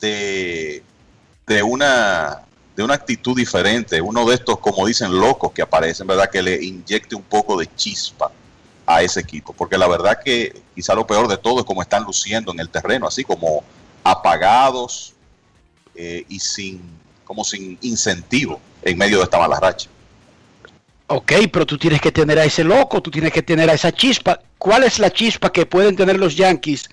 de 0.00 0.82
de 1.48 1.62
una, 1.62 2.42
de 2.76 2.84
una 2.84 2.94
actitud 2.94 3.36
diferente, 3.36 4.00
uno 4.00 4.26
de 4.26 4.34
estos, 4.34 4.58
como 4.58 4.86
dicen, 4.86 5.18
locos 5.18 5.52
que 5.52 5.62
aparecen, 5.62 6.06
¿verdad? 6.06 6.30
Que 6.30 6.42
le 6.42 6.62
inyecte 6.62 7.16
un 7.16 7.22
poco 7.22 7.58
de 7.58 7.68
chispa 7.74 8.30
a 8.86 9.02
ese 9.02 9.20
equipo, 9.20 9.52
porque 9.52 9.76
la 9.76 9.88
verdad 9.88 10.20
que 10.24 10.62
quizá 10.74 10.94
lo 10.94 11.06
peor 11.06 11.26
de 11.28 11.36
todo 11.36 11.60
es 11.60 11.64
como 11.64 11.82
están 11.82 12.04
luciendo 12.04 12.52
en 12.52 12.60
el 12.60 12.68
terreno, 12.68 13.06
así 13.06 13.24
como 13.24 13.64
apagados 14.04 15.14
eh, 15.94 16.24
y 16.28 16.38
sin, 16.38 16.80
como 17.24 17.44
sin 17.44 17.78
incentivo 17.82 18.60
en 18.82 18.96
medio 18.96 19.18
de 19.18 19.24
esta 19.24 19.38
mala 19.38 19.58
racha. 19.58 19.88
Ok, 21.08 21.32
pero 21.50 21.64
tú 21.64 21.78
tienes 21.78 22.00
que 22.00 22.12
tener 22.12 22.38
a 22.38 22.44
ese 22.44 22.64
loco, 22.64 23.00
tú 23.02 23.10
tienes 23.10 23.32
que 23.32 23.42
tener 23.42 23.68
a 23.70 23.72
esa 23.72 23.90
chispa. 23.92 24.40
¿Cuál 24.58 24.84
es 24.84 24.98
la 24.98 25.10
chispa 25.10 25.50
que 25.50 25.64
pueden 25.64 25.96
tener 25.96 26.18
los 26.18 26.36
Yankees 26.36 26.88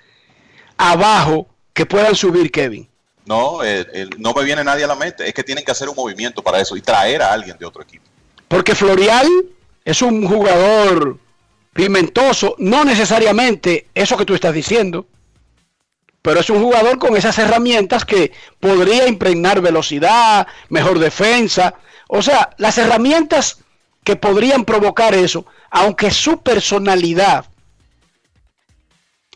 abajo 0.77 1.47
que 1.73 1.85
puedan 1.85 2.15
subir, 2.15 2.49
Kevin? 2.51 2.87
No, 3.25 3.59
no 4.17 4.33
me 4.33 4.43
viene 4.43 4.63
nadie 4.63 4.83
a 4.83 4.87
la 4.87 4.95
mente. 4.95 5.27
Es 5.27 5.33
que 5.33 5.43
tienen 5.43 5.65
que 5.65 5.71
hacer 5.71 5.89
un 5.89 5.95
movimiento 5.95 6.41
para 6.41 6.59
eso 6.59 6.75
y 6.75 6.81
traer 6.81 7.21
a 7.21 7.33
alguien 7.33 7.57
de 7.57 7.65
otro 7.65 7.81
equipo. 7.81 8.03
Porque 8.47 8.75
Florial 8.75 9.27
es 9.83 10.01
un 10.01 10.27
jugador 10.27 11.17
pimentoso, 11.73 12.55
no 12.57 12.85
necesariamente 12.85 13.87
eso 13.93 14.15
que 14.15 14.25
tú 14.25 14.33
estás 14.33 14.53
diciendo, 14.53 15.07
pero 16.21 16.39
es 16.39 16.49
un 16.49 16.61
jugador 16.61 16.97
con 16.97 17.17
esas 17.17 17.37
herramientas 17.37 18.05
que 18.05 18.31
podría 18.59 19.07
impregnar 19.07 19.61
velocidad, 19.61 20.47
mejor 20.69 20.99
defensa. 20.99 21.75
O 22.07 22.21
sea, 22.21 22.51
las 22.57 22.77
herramientas 22.77 23.59
que 24.03 24.15
podrían 24.15 24.65
provocar 24.65 25.13
eso, 25.13 25.45
aunque 25.69 26.11
su 26.11 26.41
personalidad 26.41 27.45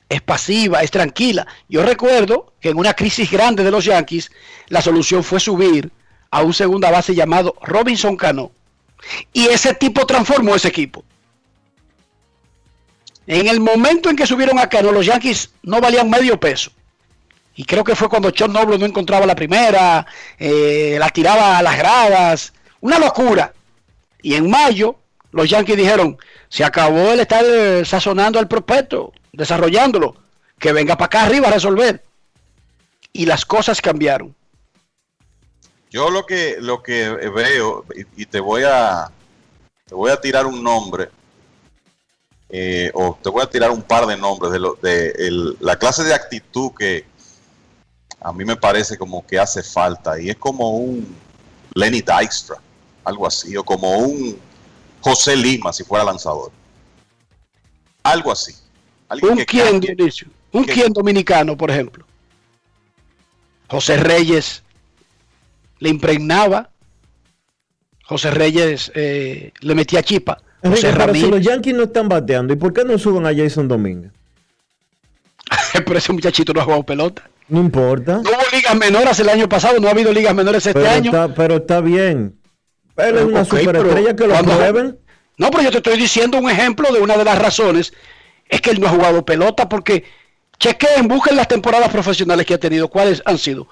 es 0.10 0.22
pasiva, 0.22 0.82
es 0.82 0.90
tranquila. 0.90 1.48
Yo 1.70 1.84
recuerdo 1.84 2.54
que 2.60 2.70
en 2.70 2.78
una 2.78 2.96
crisis 2.96 3.30
grande 3.30 3.64
de 3.64 3.72
los 3.72 3.86
Yankees, 3.86 4.32
la 4.68 4.82
solución 4.82 5.24
fue 5.24 5.40
subir 5.40 5.92
a 6.32 6.42
un 6.42 6.54
segunda 6.54 6.90
base 6.90 7.14
llamado 7.14 7.56
Robinson 7.62 8.18
Cano. 8.18 8.52
Y 9.32 9.46
ese 9.46 9.76
tipo 9.76 10.06
transformó 10.06 10.56
ese 10.56 10.68
equipo. 10.68 11.06
En 13.28 13.48
el 13.48 13.60
momento 13.60 14.10
en 14.10 14.16
que 14.16 14.26
subieron 14.26 14.58
a 14.58 14.68
Cano, 14.68 14.92
los 14.92 15.06
Yankees 15.06 15.52
no 15.62 15.80
valían 15.80 16.10
medio 16.10 16.40
peso. 16.40 16.72
Y 17.56 17.64
creo 17.64 17.84
que 17.84 17.96
fue 17.96 18.10
cuando 18.10 18.34
John 18.36 18.54
Noble 18.54 18.80
no 18.80 18.88
encontraba 18.88 19.26
la 19.28 19.36
primera, 19.36 20.06
eh, 20.40 20.96
la 21.00 21.10
tiraba 21.10 21.60
a 21.60 21.62
las 21.62 21.78
gradas. 21.78 22.54
Una 22.82 22.98
locura. 22.98 23.54
Y 24.24 24.34
en 24.34 24.50
mayo, 24.50 24.96
los 25.32 25.48
Yankees 25.48 25.78
dijeron, 25.78 26.18
se 26.48 26.64
acabó 26.64 27.12
el 27.12 27.20
estar 27.20 27.46
sazonando 27.86 28.40
al 28.40 28.48
prospecto 28.48 29.14
desarrollándolo, 29.32 30.16
que 30.58 30.72
venga 30.72 30.96
para 30.96 31.06
acá 31.06 31.24
arriba 31.24 31.48
a 31.48 31.52
resolver. 31.52 32.04
Y 33.12 33.26
las 33.26 33.46
cosas 33.46 33.82
cambiaron. 33.82 34.36
Yo 35.90 36.10
lo 36.12 36.26
que 36.26 36.58
lo 36.60 36.84
que 36.84 37.10
veo 37.10 37.84
y, 38.16 38.26
te 38.28 38.40
voy 38.40 38.64
a 38.64 39.12
te 39.88 39.96
voy 39.96 40.12
a 40.12 40.22
tirar 40.22 40.46
un 40.46 40.64
nombre 40.64 41.10
eh, 42.48 42.92
o 42.94 43.18
te 43.22 43.30
voy 43.30 43.42
a 43.42 43.50
tirar 43.50 43.72
un 43.72 43.82
par 43.82 44.06
de 44.06 44.16
nombres 44.16 44.52
de, 44.52 44.60
lo, 44.60 44.76
de 44.76 45.56
la 45.60 45.78
clase 45.78 46.04
de 46.04 46.14
actitud 46.14 46.72
que 46.78 47.06
a 48.22 48.32
mí 48.32 48.46
me 48.46 48.56
parece 48.56 48.98
como 48.98 49.26
que 49.26 49.40
hace 49.40 49.64
falta 49.64 50.20
y 50.20 50.30
es 50.30 50.38
como 50.38 50.78
un 50.78 51.16
Lenny 51.74 52.02
Dykstra, 52.02 52.58
algo 53.04 53.28
así, 53.28 53.56
o 53.56 53.64
como 53.64 53.98
un 53.98 54.40
José 55.02 55.36
Lima 55.36 55.72
si 55.72 55.84
fuera 55.84 56.04
lanzador. 56.04 56.52
Algo 58.04 58.32
así. 58.32 58.54
Alguien 59.10 59.32
¿Un 59.32 59.38
que 59.40 59.46
quién, 59.46 59.66
cambie. 59.72 59.96
Dionisio? 59.96 60.28
¿Un 60.52 60.64
quién 60.64 60.94
dominicano, 60.94 61.58
por 61.58 61.70
ejemplo? 61.72 62.06
José 63.68 63.98
Reyes 63.98 64.64
le 65.80 65.90
impregnaba. 65.90 66.70
José 68.04 68.32
Reyes 68.32 68.92
eh, 68.96 69.52
le 69.62 69.76
metía 69.76 70.02
chipa. 70.04 70.42
Enrique, 70.62 70.88
José 70.88 70.98
pero 70.98 71.14
si 71.14 71.22
los 71.22 71.30
Ramírez. 71.32 71.46
Yankees 71.48 71.74
no 71.76 71.84
están 71.84 72.10
bateando, 72.10 72.54
¿y 72.54 72.58
por 72.58 72.74
qué 72.74 72.84
no 72.84 72.98
suben 72.98 73.26
a 73.26 73.34
Jason 73.36 73.68
Domínguez? 73.68 74.12
Pero 75.74 75.98
ese 75.98 76.12
muchachito 76.14 76.54
no 76.54 76.62
ha 76.62 76.64
jugado 76.64 76.84
pelota. 76.84 77.30
No 77.48 77.60
importa. 77.62 78.16
No 78.24 78.30
hubo 78.30 78.44
ligas 78.56 78.76
menores 78.76 79.20
el 79.20 79.30
año 79.30 79.48
pasado, 79.50 79.80
no 79.80 79.88
ha 79.88 79.92
habido 79.92 80.12
ligas 80.12 80.36
menores 80.36 80.66
este 80.66 80.80
Pero 80.80 80.92
año. 80.92 81.06
está, 81.12 81.34
pero 81.34 81.56
está 81.58 81.82
bien. 81.82 82.36
Él 82.98 83.18
es 83.18 83.24
una 83.24 83.42
Ok, 83.42 83.48
pero 83.52 83.62
superestrella 83.64 84.16
que 84.16 84.28
lo 84.28 84.34
cuando- 84.34 84.54
mueven. 84.54 85.00
No, 85.38 85.50
pero 85.50 85.64
yo 85.64 85.72
te 85.72 85.78
estoy 85.78 85.98
diciendo 85.98 86.38
un 86.38 86.50
ejemplo 86.50 86.92
de 86.92 87.00
una 87.00 87.18
de 87.18 87.24
las 87.24 87.40
razones. 87.40 87.94
Es 88.50 88.60
que 88.62 88.72
él 88.72 88.82
no 88.82 88.88
ha 88.88 88.92
jugado 88.92 89.24
pelota 89.24 89.70
porque 89.70 90.04
chequeen, 90.60 91.08
busquen 91.08 91.36
las 91.38 91.48
temporadas 91.48 91.90
profesionales 91.90 92.46
que 92.46 92.56
ha 92.56 92.60
tenido. 92.60 92.88
¿Cuáles 92.90 93.22
han 93.26 93.38
sido? 93.38 93.68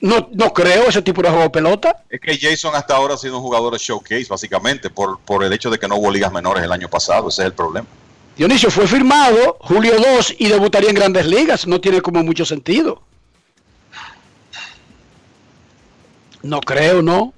No, 0.00 0.28
no 0.32 0.52
creo 0.52 0.88
ese 0.88 1.00
tipo 1.00 1.22
de 1.22 1.30
juego 1.30 1.50
pelota. 1.52 2.02
Es 2.10 2.20
que 2.20 2.36
Jason 2.36 2.74
hasta 2.74 2.96
ahora 2.96 3.14
ha 3.14 3.16
sido 3.16 3.36
un 3.36 3.42
jugador 3.42 3.72
de 3.72 3.78
showcase, 3.78 4.26
básicamente, 4.28 4.90
por, 4.90 5.20
por 5.20 5.44
el 5.44 5.52
hecho 5.52 5.70
de 5.70 5.78
que 5.78 5.86
no 5.86 5.94
hubo 5.96 6.10
ligas 6.10 6.32
menores 6.32 6.64
el 6.64 6.72
año 6.72 6.88
pasado. 6.88 7.28
Ese 7.28 7.42
es 7.42 7.46
el 7.46 7.52
problema. 7.54 7.86
Dionisio 8.36 8.70
fue 8.70 8.88
firmado 8.88 9.56
julio 9.60 9.92
2 10.16 10.34
y 10.38 10.48
debutaría 10.48 10.88
en 10.88 10.96
grandes 10.96 11.26
ligas. 11.26 11.66
No 11.68 11.80
tiene 11.80 12.00
como 12.00 12.24
mucho 12.24 12.44
sentido. 12.44 13.02
No 16.42 16.60
creo, 16.60 17.02
¿no? 17.02 17.32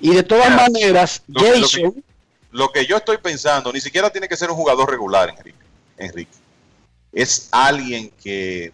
Y 0.00 0.10
de 0.14 0.22
todas 0.22 0.50
Mira, 0.50 0.62
maneras, 0.62 1.22
Lo 1.28 1.40
que- 1.42 1.48
lo 1.48 1.54
que- 1.68 1.82
Jason, 1.82 2.04
Lo 2.52 2.70
que 2.70 2.86
yo 2.86 2.96
estoy 2.98 3.16
pensando, 3.18 3.72
ni 3.72 3.80
siquiera 3.80 4.10
tiene 4.10 4.28
que 4.28 4.36
ser 4.36 4.50
un 4.50 4.56
jugador 4.56 4.90
regular, 4.90 5.30
Enrique. 5.30 5.58
Enrique. 5.96 6.32
Es 7.12 7.48
alguien 7.50 8.10
que 8.22 8.72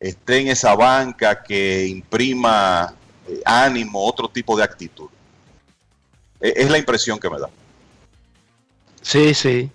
esté 0.00 0.38
en 0.38 0.48
esa 0.48 0.74
banca, 0.74 1.42
que 1.42 1.86
imprima 1.86 2.94
eh, 3.28 3.40
ánimo, 3.44 4.04
otro 4.04 4.28
tipo 4.28 4.56
de 4.56 4.64
actitud. 4.64 5.08
E- 6.40 6.54
Es 6.56 6.70
la 6.70 6.78
impresión 6.78 7.18
que 7.20 7.30
me 7.30 7.38
da. 7.38 7.48
sí, 9.00 9.34
sí. 9.34 9.70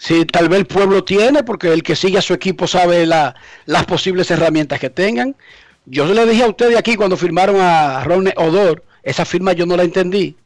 Sí, 0.00 0.24
tal 0.26 0.48
vez 0.48 0.60
el 0.60 0.66
pueblo 0.66 1.02
tiene, 1.02 1.42
porque 1.42 1.72
el 1.72 1.82
que 1.82 1.96
sigue 1.96 2.18
a 2.18 2.22
su 2.22 2.32
equipo 2.32 2.68
sabe 2.68 3.04
la- 3.04 3.34
las 3.66 3.84
posibles 3.84 4.30
herramientas 4.30 4.78
que 4.78 4.90
tengan. 4.90 5.34
Yo 5.86 6.06
le 6.06 6.24
dije 6.24 6.44
a 6.44 6.48
ustedes 6.48 6.76
aquí 6.76 6.94
cuando 6.94 7.16
firmaron 7.16 7.56
a 7.60 8.04
Ron 8.04 8.32
Odor, 8.36 8.84
esa 9.02 9.24
firma 9.24 9.52
yo 9.54 9.66
no 9.66 9.76
la 9.76 9.82
entendí. 9.82 10.36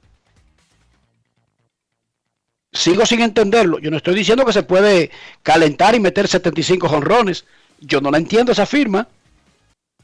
Sigo 2.72 3.04
sin 3.04 3.20
entenderlo. 3.20 3.78
Yo 3.78 3.90
no 3.90 3.98
estoy 3.98 4.14
diciendo 4.14 4.46
que 4.46 4.52
se 4.52 4.62
puede 4.62 5.10
calentar 5.42 5.94
y 5.94 6.00
meter 6.00 6.26
75 6.26 6.88
jonrones. 6.88 7.44
Yo 7.80 8.00
no 8.00 8.10
la 8.10 8.18
entiendo 8.18 8.52
esa 8.52 8.64
firma. 8.64 9.06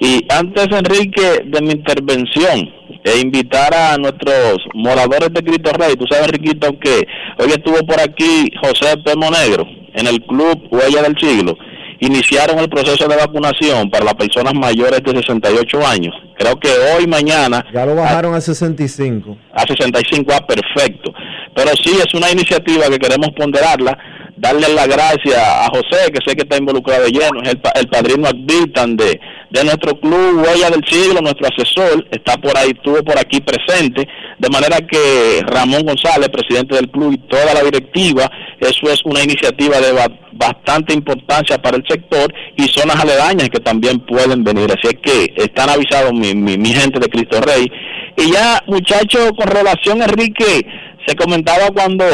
Y 0.04 0.26
antes 0.30 0.66
Enrique 0.72 1.44
de 1.46 1.62
mi 1.62 1.74
intervención, 1.74 2.82
e 3.04 3.20
invitar 3.20 3.72
a 3.74 3.98
nuestros 3.98 4.58
moradores 4.74 5.32
de 5.32 5.44
Cristo 5.44 5.72
Rey, 5.74 5.96
tú 5.96 6.06
sabes 6.10 6.28
Enriquito 6.28 6.68
que 6.80 7.06
hoy 7.38 7.52
estuvo 7.52 7.78
por 7.86 8.00
aquí 8.00 8.50
José. 8.62 8.96
Monegro 9.16 9.66
en 9.94 10.08
el 10.08 10.20
club 10.22 10.68
Huella 10.72 11.04
del 11.04 11.16
Siglo, 11.20 11.56
iniciaron 12.00 12.58
el 12.60 12.70
proceso 12.70 13.08
de 13.08 13.16
vacunación 13.16 13.92
para 13.92 14.06
las 14.06 14.16
personas 14.16 14.54
mayores 14.56 15.04
de 15.04 15.12
68 15.12 15.86
años. 15.86 16.16
Creo 16.36 16.60
que 16.60 16.70
hoy, 16.96 17.06
mañana, 17.06 17.64
Ya 17.72 17.86
lo 17.86 17.94
bajaron 17.96 18.34
a 18.34 18.42
65. 18.42 19.38
a 19.54 19.62
65 19.68 20.32
ah, 20.34 20.46
perfecto. 20.48 21.14
Pero 21.56 21.70
sí 21.84 21.92
es 21.92 22.12
una 22.16 22.32
iniciativa 22.32 22.90
que 22.90 22.98
queremos 22.98 23.30
ponderarla, 23.38 23.96
darle 24.42 24.68
las 24.74 24.88
gracias 24.88 25.38
a 25.38 25.68
José, 25.72 26.12
que 26.12 26.20
sé 26.26 26.36
que 26.36 26.42
está 26.42 26.58
involucrado 26.58 27.04
de 27.04 27.12
lleno, 27.12 27.42
es 27.44 27.50
el, 27.50 27.60
pa- 27.60 27.74
el 27.76 27.88
padrino 27.88 28.28
Adviltan 28.28 28.98
de, 28.98 29.20
nuestro 29.64 30.00
club 30.00 30.44
Huella 30.44 30.72
del 30.72 30.84
Siglo, 30.88 31.22
nuestro 31.22 31.48
asesor, 31.48 32.08
está 32.10 32.38
por 32.38 32.58
ahí, 32.58 32.72
estuvo 32.72 33.04
por 33.04 33.20
aquí 33.20 33.40
presente, 33.42 34.08
de 34.40 34.50
manera 34.50 34.78
que 34.82 35.42
Ramón 35.46 35.84
González, 35.86 36.30
presidente 36.30 36.76
del 36.76 36.90
club 36.90 37.14
y 37.14 37.18
toda 37.30 37.54
la 37.54 37.62
directiva, 37.62 38.30
eso 38.60 38.90
es 38.92 39.00
una 39.06 39.22
iniciativa 39.24 39.80
de 39.80 39.92
ba- 39.92 40.20
bastante 40.32 40.94
importancia 40.96 41.62
para 41.62 41.78
el 41.78 41.84
sector 41.88 42.34
y 42.58 42.64
zonas 42.68 42.96
aledañas 43.00 43.50
que 43.50 43.60
también 43.60 44.00
pueden 44.08 44.44
venir. 44.44 44.72
Así 44.72 44.88
es 44.96 45.00
que 45.04 45.34
están 45.36 45.70
avisados 45.70 46.14
mi, 46.14 46.34
mi, 46.34 46.58
mi 46.58 46.74
gente 46.74 47.00
de 47.00 47.10
Cristo 47.10 47.40
Rey. 47.42 47.72
Y 48.18 48.32
ya, 48.32 48.60
muchachos, 48.66 49.32
con 49.38 49.48
relación, 49.48 50.02
Enrique, 50.02 50.66
se 51.06 51.16
comentaba 51.16 51.68
cuando 51.74 52.06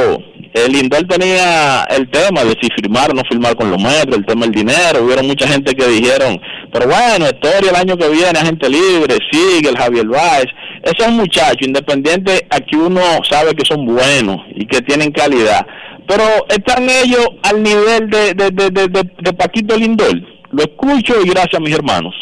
el 0.54 0.72
Lindor 0.72 1.08
tenía 1.08 1.84
el 1.90 2.10
tema 2.10 2.44
de 2.44 2.52
si 2.62 2.70
firmar 2.76 3.12
o 3.12 3.14
no 3.14 3.22
firmar 3.30 3.56
con 3.56 3.70
los 3.72 3.82
metros, 3.82 4.18
el 4.18 4.26
tema 4.26 4.46
del 4.46 4.56
dinero. 4.56 5.04
Hubieron 5.04 5.28
mucha 5.28 5.48
gente 5.48 5.76
que 5.76 5.88
dijeron, 5.88 6.40
pero 6.72 6.88
bueno, 6.88 7.26
historia 7.26 7.70
el 7.72 7.76
año 7.76 7.98
que 7.98 8.10
viene, 8.10 8.40
agente 8.40 8.70
libre, 8.70 9.18
sigue 9.32 9.70
el 9.70 9.78
Javier 9.78 10.08
Báez. 10.08 10.48
Esos 10.84 11.12
muchachos, 11.12 11.68
independientes, 11.68 12.44
aquí 12.50 12.76
uno 12.76 13.02
sabe 13.30 13.54
que 13.56 13.66
son 13.66 13.86
buenos 13.86 14.38
y 14.56 14.66
que 14.66 14.82
tienen 14.82 15.12
calidad. 15.12 15.66
Pero 16.08 16.24
están 16.50 16.90
ellos 16.90 17.28
al 17.44 17.62
nivel 17.62 18.10
de, 18.10 18.34
de, 18.34 18.52
de, 18.52 18.70
de, 18.70 18.88
de- 18.88 19.34
Paquito 19.34 19.76
Lindor. 19.76 20.16
Lo 20.52 20.64
escucho 20.64 21.20
y 21.22 21.28
gracias 21.30 21.62
mis 21.62 21.74
hermanos. 21.76 22.16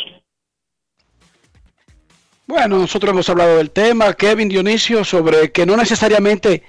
Bueno, 2.47 2.77
nosotros 2.79 3.11
hemos 3.11 3.29
hablado 3.29 3.57
del 3.57 3.71
tema, 3.71 4.13
Kevin 4.13 4.49
Dionisio, 4.49 5.03
sobre 5.03 5.51
que 5.51 5.65
no 5.65 5.75
necesariamente 5.75 6.63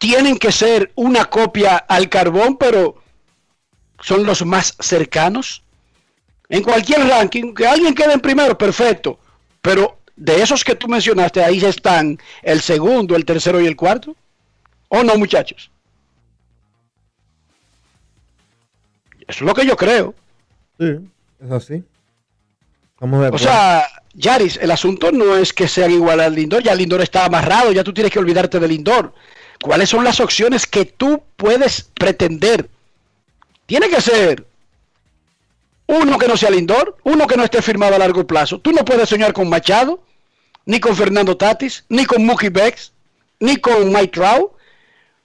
tienen 0.00 0.38
que 0.38 0.50
ser 0.50 0.90
una 0.94 1.26
copia 1.26 1.76
al 1.76 2.08
carbón, 2.08 2.56
pero 2.56 2.96
son 4.00 4.24
los 4.24 4.44
más 4.46 4.74
cercanos. 4.80 5.62
En 6.48 6.62
cualquier 6.62 7.06
ranking, 7.06 7.52
que 7.52 7.66
alguien 7.66 7.94
quede 7.94 8.14
en 8.14 8.20
primero, 8.20 8.56
perfecto. 8.56 9.18
Pero 9.60 9.98
de 10.16 10.42
esos 10.42 10.64
que 10.64 10.74
tú 10.74 10.88
mencionaste, 10.88 11.44
ahí 11.44 11.62
están 11.62 12.18
el 12.42 12.62
segundo, 12.62 13.14
el 13.14 13.26
tercero 13.26 13.60
y 13.60 13.66
el 13.66 13.76
cuarto. 13.76 14.16
¿O 14.88 15.04
no, 15.04 15.16
muchachos? 15.16 15.70
Eso 19.28 19.28
es 19.28 19.42
lo 19.42 19.54
que 19.54 19.66
yo 19.66 19.76
creo. 19.76 20.14
Sí, 20.78 20.96
es 21.44 21.50
así. 21.50 21.84
Estamos 22.94 23.20
de 23.20 23.26
O 23.26 23.28
acuerdo. 23.28 23.44
sea, 23.44 23.86
Yaris, 24.14 24.56
el 24.56 24.70
asunto 24.70 25.12
no 25.12 25.36
es 25.36 25.52
que 25.52 25.68
sean 25.68 25.90
igual 25.90 26.20
al 26.20 26.34
Lindor, 26.34 26.62
ya 26.62 26.72
el 26.72 26.78
Lindor 26.78 27.02
está 27.02 27.26
amarrado, 27.26 27.70
ya 27.70 27.84
tú 27.84 27.92
tienes 27.92 28.10
que 28.10 28.18
olvidarte 28.18 28.58
del 28.58 28.70
Lindor. 28.70 29.12
¿Cuáles 29.62 29.90
son 29.90 30.04
las 30.04 30.20
opciones 30.20 30.66
que 30.66 30.86
tú 30.86 31.22
puedes 31.36 31.82
pretender? 31.94 32.68
Tiene 33.66 33.88
que 33.88 34.00
ser 34.00 34.46
uno 35.86 36.18
que 36.18 36.28
no 36.28 36.36
sea 36.36 36.50
Lindor, 36.50 36.96
uno 37.02 37.26
que 37.26 37.36
no 37.36 37.44
esté 37.44 37.60
firmado 37.60 37.94
a 37.94 37.98
largo 37.98 38.26
plazo. 38.26 38.58
Tú 38.58 38.72
no 38.72 38.84
puedes 38.84 39.08
soñar 39.08 39.32
con 39.32 39.48
Machado, 39.48 40.02
ni 40.64 40.80
con 40.80 40.96
Fernando 40.96 41.36
Tatis, 41.36 41.84
ni 41.88 42.06
con 42.06 42.24
Mookie 42.24 42.48
Becks, 42.48 42.92
ni 43.38 43.56
con 43.56 43.92
Mike 43.92 44.08
Trout. 44.08 44.52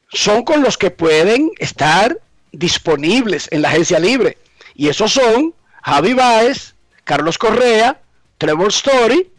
Son 0.10 0.44
con 0.44 0.62
los 0.64 0.78
que 0.78 0.92
pueden 0.92 1.52
estar 1.60 2.20
disponibles 2.52 3.48
en 3.52 3.62
la 3.62 3.70
agencia 3.70 4.00
libre. 4.00 4.38
Y 4.74 4.90
esos 4.90 5.14
son 5.14 5.54
Javi 5.84 6.14
Baez, 6.14 6.76
Carlos 7.04 7.38
Correa, 7.38 8.02
Trevor 8.38 8.70
Story, 8.70 9.30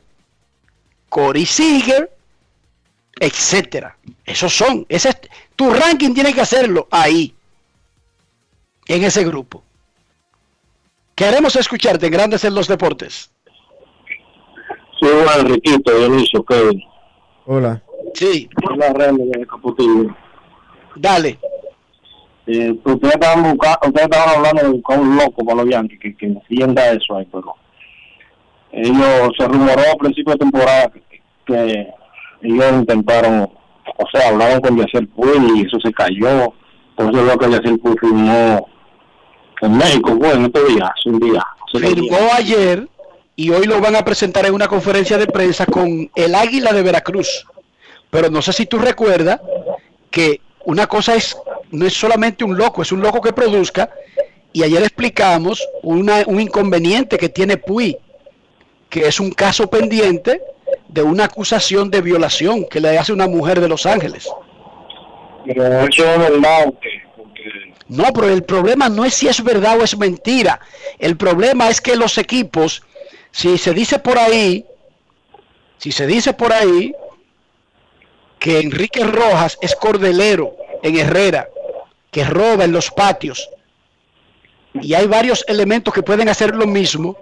Corey 1.09 1.45
Seager, 1.45 2.16
etcétera. 3.19 3.97
Esos 4.25 4.55
son, 4.57 4.87
ese 4.89 5.11
es, 5.11 5.21
tu 5.55 5.71
ranking 5.71 6.15
tiene 6.15 6.33
que 6.33 6.41
hacerlo 6.41 6.87
ahí, 6.91 7.35
en 8.89 9.05
ese 9.05 9.25
grupo. 9.25 9.63
Queremos 11.15 11.57
escucharte 11.57 12.07
en 12.07 12.13
Grandes 12.13 12.45
en 12.45 12.55
los 12.55 12.69
Deportes. 12.69 13.31
Sí, 15.01 15.07
bueno, 15.09 15.33
Enriquito, 15.41 15.99
Dionisio, 15.99 16.45
Kevin. 16.45 16.83
Hola. 17.47 17.83
Sí. 18.15 18.49
Hola, 18.69 18.93
Remy, 18.93 19.27
de 19.31 19.47
Caputillo. 19.47 20.15
Dale. 20.97 21.39
Eh, 22.47 22.71
ustedes, 22.85 23.15
estaban 23.15 23.43
busca- 23.45 23.79
ustedes 23.87 24.07
estaban 24.07 24.37
hablando 24.37 24.63
de 24.63 24.69
buscar 24.69 24.99
un 25.01 25.17
loco 25.17 25.45
para 25.45 25.63
los 25.63 25.71
Yankees 25.71 25.99
que, 26.01 26.17
que 26.17 26.27
encienda 26.27 26.93
eso 26.93 27.17
ahí, 27.17 27.27
pero 27.31 27.55
ellos 28.73 29.33
se 29.37 29.49
rumoró 29.49 29.83
a 29.93 29.97
principio 29.99 30.33
de 30.35 30.39
temporada 30.39 30.91
que, 30.91 31.23
que 31.45 31.89
ellos 32.43 32.73
intentaron, 32.73 33.43
o 33.43 34.05
sea, 34.13 34.29
hablaron 34.29 34.61
con 34.61 34.77
Yacel 34.79 35.09
Puig 35.09 35.57
y 35.57 35.67
eso 35.67 35.79
se 35.81 35.93
cayó. 35.93 36.53
Entonces 36.97 37.25
veo 37.25 37.39
que 37.39 37.51
Yacel 37.51 37.79
Puig 37.79 37.99
firmó 38.01 38.69
en 39.63 39.77
México, 39.77 40.17
fue 40.19 40.33
en 40.33 40.45
este 40.47 40.65
día, 40.65 40.93
hace 40.97 41.09
un 41.11 41.19
día. 41.21 41.43
Firmó 41.73 42.19
ayer 42.35 42.89
y 43.35 43.51
hoy 43.51 43.67
lo 43.67 43.81
van 43.81 43.97
a 43.97 44.05
presentar 44.05 44.47
en 44.47 44.55
una 44.55 44.69
conferencia 44.69 45.19
de 45.19 45.27
prensa 45.27 45.67
con 45.67 46.11
el 46.15 46.35
Águila 46.35 46.73
de 46.73 46.83
Veracruz. 46.83 47.45
Pero 48.11 48.31
no 48.31 48.41
sé 48.41 48.53
si 48.53 48.67
tú 48.67 48.79
recuerdas 48.79 49.41
que 50.11 50.41
una 50.65 50.87
cosa 50.87 51.15
es, 51.15 51.37
no 51.71 51.87
es 51.87 51.95
solamente 51.95 52.45
un 52.45 52.57
loco, 52.57 52.83
es 52.83 52.93
un 52.93 53.01
loco 53.01 53.21
que 53.21 53.33
produzca. 53.33 53.91
Y 54.53 54.63
ayer 54.63 54.83
explicamos 54.83 55.67
una- 55.83 56.25
un 56.27 56.41
inconveniente 56.41 57.19
que 57.19 57.29
tiene 57.29 57.57
Puy, 57.59 57.97
que 58.89 59.07
es 59.07 59.21
un 59.21 59.31
caso 59.33 59.69
pendiente 59.69 60.41
de 60.89 61.03
una 61.03 61.25
acusación 61.25 61.91
de 61.91 62.01
violación 62.01 62.67
que 62.69 62.81
le 62.81 62.99
hace 62.99 63.13
una 63.13 63.27
mujer 63.27 63.61
de 63.61 63.69
Los 63.69 63.87
Ángeles. 63.87 64.29
Pero 65.45 65.81
eso 65.87 66.05
es 66.05 66.19
verdad, 66.19 66.73
No, 67.89 68.05
pero 68.13 68.29
el 68.29 68.43
problema 68.43 68.89
no 68.89 69.05
es 69.05 69.15
si 69.15 69.29
es 69.29 69.43
verdad 69.43 69.79
o 69.79 69.85
es 69.85 69.97
mentira. 69.97 70.61
El 70.99 71.17
problema 71.17 71.69
es 71.69 71.81
que 71.81 71.97
los 71.97 72.19
equipos, 72.19 72.83
si 73.31 73.59
se 73.59 73.73
dice 73.73 73.99
por 73.99 74.19
ahí, 74.19 74.65
si 75.79 75.93
se 75.93 76.07
dice 76.07 76.33
por 76.33 76.53
ahí 76.53 76.95
que 78.39 78.61
Enrique 78.61 79.05
Rojas 79.05 79.59
es 79.61 79.75
cordelero 79.77 80.57
en 80.83 80.97
Herrera, 80.97 81.49
que 82.11 82.25
roba 82.25 82.65
en 82.65 82.73
los 82.73 82.91
patios, 82.91 83.51
y 84.81 84.95
hay 84.95 85.07
varios 85.07 85.45
elementos 85.49 85.93
que 85.93 86.03
pueden 86.03 86.29
hacer 86.29 86.55
lo 86.55 86.67
mismo, 86.67 87.17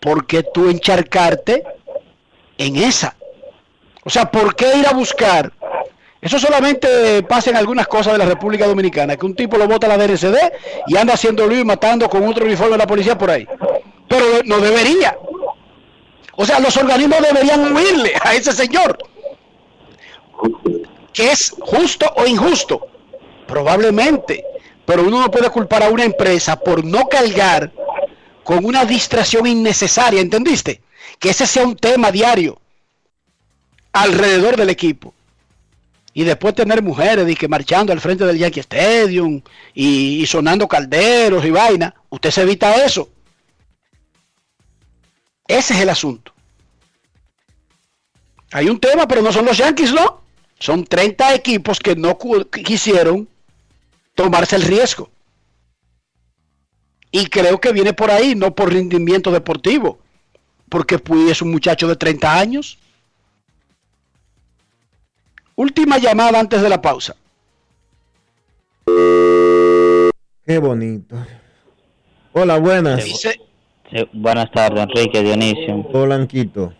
¿por 0.00 0.26
qué 0.26 0.42
tú 0.42 0.68
encharcarte 0.68 1.62
en 2.58 2.76
esa? 2.76 3.16
O 4.04 4.10
sea, 4.10 4.30
¿por 4.30 4.54
qué 4.54 4.76
ir 4.76 4.86
a 4.86 4.92
buscar? 4.92 5.52
Eso 6.20 6.38
solamente 6.38 7.22
pasa 7.24 7.50
en 7.50 7.56
algunas 7.56 7.86
cosas 7.86 8.14
de 8.14 8.18
la 8.18 8.24
República 8.24 8.66
Dominicana, 8.66 9.16
que 9.16 9.26
un 9.26 9.34
tipo 9.34 9.56
lo 9.56 9.68
bota 9.68 9.86
a 9.86 9.96
la 9.96 9.98
DNCD 9.98 10.36
y 10.86 10.96
anda 10.96 11.14
haciendo 11.14 11.46
lío 11.46 11.60
y 11.60 11.64
matando 11.64 12.08
con 12.08 12.26
otro 12.26 12.44
uniforme 12.44 12.72
de 12.72 12.78
la 12.78 12.86
policía 12.86 13.16
por 13.16 13.30
ahí. 13.30 13.46
Pero 14.08 14.24
no 14.44 14.58
debería. 14.58 15.16
O 16.36 16.44
sea, 16.44 16.58
los 16.60 16.76
organismos 16.76 17.20
deberían 17.20 17.74
huirle 17.74 18.12
a 18.22 18.34
ese 18.34 18.52
señor. 18.52 18.98
Que 21.12 21.30
es 21.30 21.54
justo 21.60 22.12
o 22.16 22.26
injusto. 22.26 22.86
Probablemente. 23.46 24.44
Pero 24.84 25.02
uno 25.02 25.20
no 25.20 25.30
puede 25.30 25.50
culpar 25.50 25.82
a 25.82 25.88
una 25.88 26.04
empresa 26.04 26.58
por 26.58 26.84
no 26.84 27.06
cargar 27.08 27.72
con 28.44 28.64
una 28.64 28.84
distracción 28.84 29.46
innecesaria, 29.46 30.20
¿entendiste? 30.20 30.80
Que 31.18 31.30
ese 31.30 31.46
sea 31.46 31.64
un 31.64 31.76
tema 31.76 32.10
diario 32.10 32.60
alrededor 33.92 34.56
del 34.56 34.70
equipo. 34.70 35.14
Y 36.12 36.24
después 36.24 36.54
tener 36.54 36.82
mujeres 36.82 37.36
que 37.36 37.48
marchando 37.48 37.92
al 37.92 38.00
frente 38.00 38.24
del 38.24 38.38
Yankee 38.38 38.60
Stadium 38.60 39.42
y, 39.74 40.22
y 40.22 40.26
sonando 40.26 40.66
calderos 40.66 41.44
y 41.44 41.50
vaina. 41.50 41.94
Usted 42.08 42.30
se 42.30 42.42
evita 42.42 42.84
eso. 42.84 43.10
Ese 45.46 45.74
es 45.74 45.80
el 45.80 45.90
asunto. 45.90 46.32
Hay 48.52 48.68
un 48.68 48.80
tema, 48.80 49.06
pero 49.06 49.22
no 49.22 49.32
son 49.32 49.44
los 49.44 49.58
Yankees, 49.58 49.92
¿no? 49.92 50.22
Son 50.58 50.84
30 50.84 51.34
equipos 51.34 51.78
que 51.78 51.94
no 51.94 52.16
quisieron 52.64 53.28
tomarse 54.14 54.56
el 54.56 54.62
riesgo. 54.62 55.10
Y 57.10 57.26
creo 57.26 57.60
que 57.60 57.72
viene 57.72 57.92
por 57.92 58.10
ahí, 58.10 58.34
no 58.34 58.54
por 58.54 58.72
rendimiento 58.72 59.30
deportivo. 59.30 59.98
Porque 60.68 60.98
Puy 60.98 61.30
es 61.30 61.42
un 61.42 61.50
muchacho 61.50 61.86
de 61.88 61.96
30 61.96 62.38
años. 62.38 62.78
Última 65.54 65.98
llamada 65.98 66.38
antes 66.38 66.60
de 66.60 66.68
la 66.68 66.80
pausa. 66.82 67.16
Qué 70.46 70.58
bonito. 70.58 71.16
Hola, 72.32 72.58
buenas. 72.58 73.02
Sí, 73.02 73.30
buenas 74.12 74.50
tardes, 74.52 74.84
Enrique 74.84 75.22
Dionisio. 75.22 75.82
Blanquito. 75.84 76.72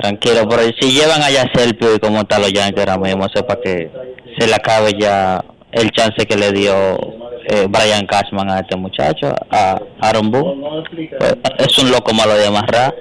Tranquilo, 0.00 0.48
pero 0.48 0.62
si 0.80 0.92
llevan 0.92 1.22
allá 1.22 1.50
Serpio 1.54 1.94
y 1.94 1.98
como 1.98 2.20
está 2.20 2.38
los 2.38 2.52
Yankees 2.52 2.86
ahora 2.86 2.98
mismo, 2.98 3.26
para 3.46 3.60
que 3.60 3.90
se 4.38 4.46
le 4.46 4.54
acabe 4.54 4.92
ya 4.98 5.44
el 5.72 5.90
chance 5.90 6.26
que 6.26 6.36
le 6.36 6.52
dio 6.52 7.21
eh, 7.46 7.66
Brian 7.68 8.06
Cashman 8.06 8.50
a 8.50 8.60
este 8.60 8.76
muchacho, 8.76 9.34
a 9.50 9.80
Aaron 10.00 10.30
Boone. 10.30 10.84
Pues, 11.18 11.36
es 11.58 11.78
un 11.78 11.90
loco 11.90 12.12
malo 12.14 12.34
de 12.34 12.46
amarrar. 12.46 12.94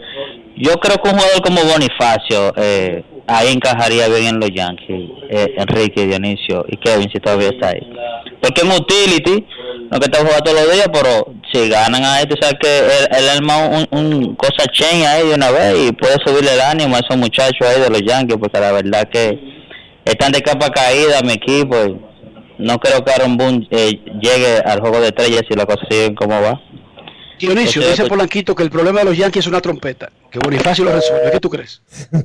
Yo 0.56 0.74
creo 0.76 0.98
que 0.98 1.10
un 1.10 1.18
jugador 1.18 1.42
como 1.42 1.62
Bonifacio 1.64 2.54
eh, 2.58 3.04
ahí 3.28 3.52
encajaría 3.52 4.08
bien 4.08 4.36
en 4.36 4.40
los 4.40 4.50
Yankees, 4.52 5.10
eh, 5.30 5.56
Enrique 5.58 6.06
Dionisio 6.06 6.66
y 6.68 6.78
Kevin 6.78 7.10
si 7.12 7.20
todavía 7.20 7.50
está 7.50 7.70
ahí. 7.70 7.82
Porque 8.42 8.62
en 8.62 8.72
utility, 8.72 9.46
no 9.90 10.00
que 10.00 10.06
está 10.06 10.20
jugando 10.20 10.44
todos 10.44 10.62
los 10.62 10.74
días, 10.74 10.90
pero 10.92 11.34
si 11.52 11.70
ganan 11.70 12.04
a 12.04 12.22
este, 12.22 12.36
sabes 12.42 12.58
que 12.60 12.78
él, 12.80 13.08
él 13.18 13.30
arma 13.30 13.58
un, 13.68 13.88
un 13.92 14.36
cosa 14.36 14.66
chain 14.72 15.06
ahí 15.06 15.28
de 15.28 15.36
una 15.36 15.52
vez 15.52 15.76
y 15.88 15.92
puede 15.94 16.16
subirle 16.26 16.54
el 16.54 16.62
ánimo 16.62 16.96
a 16.96 17.00
esos 17.00 17.18
muchachos 17.18 17.68
ahí 17.68 17.82
de 17.82 17.90
los 17.90 18.02
Yankees, 18.02 18.38
porque 18.38 18.60
la 18.60 18.72
verdad 18.72 19.08
que 19.10 19.40
están 20.06 20.32
de 20.32 20.42
capa 20.42 20.70
caída 20.70 21.22
mi 21.24 21.34
equipo 21.34 21.76
y 21.86 22.11
no 22.62 22.80
creo 22.80 23.04
que 23.04 23.12
Aaron 23.12 23.38
Boone 23.38 23.68
eh, 23.72 24.04
llegue 24.22 24.60
al 24.60 24.80
juego 24.80 25.00
de 25.02 25.08
estrellas 25.08 25.42
si 25.48 25.56
las 25.56 25.66
cosas 25.66 25.88
siguen 25.90 26.16
como 26.16 26.42
va. 26.42 26.62
Dionisio, 27.40 27.82
Entonces, 27.82 27.98
dice 27.98 28.10
Polanquito 28.10 28.54
que 28.54 28.64
el 28.64 28.70
problema 28.70 29.00
de 29.00 29.06
los 29.06 29.18
Yankees 29.18 29.46
es 29.46 29.48
una 29.48 29.62
trompeta. 29.62 30.12
Que 30.30 30.38
Bonifacio 30.40 30.86
lo 30.86 30.94
resuelve. 30.94 31.32
¿Qué 31.32 31.40
tú 31.40 31.50
crees? 31.50 31.82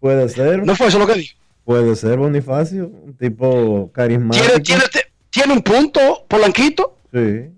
Puede 0.00 0.28
ser. 0.28 0.64
¿No 0.64 0.76
fue 0.76 0.88
eso 0.88 0.98
lo 0.98 1.06
que 1.06 1.14
dijo? 1.14 1.38
Puede 1.64 1.96
ser 1.96 2.18
Bonifacio, 2.18 2.88
un 2.88 3.16
tipo 3.16 3.90
carismático. 3.92 4.44
¿Tiene, 4.44 4.60
tiene, 4.60 4.82
tiene 5.30 5.52
un 5.54 5.62
punto, 5.62 6.26
Polanquito? 6.28 6.98
Sí. 7.12 7.50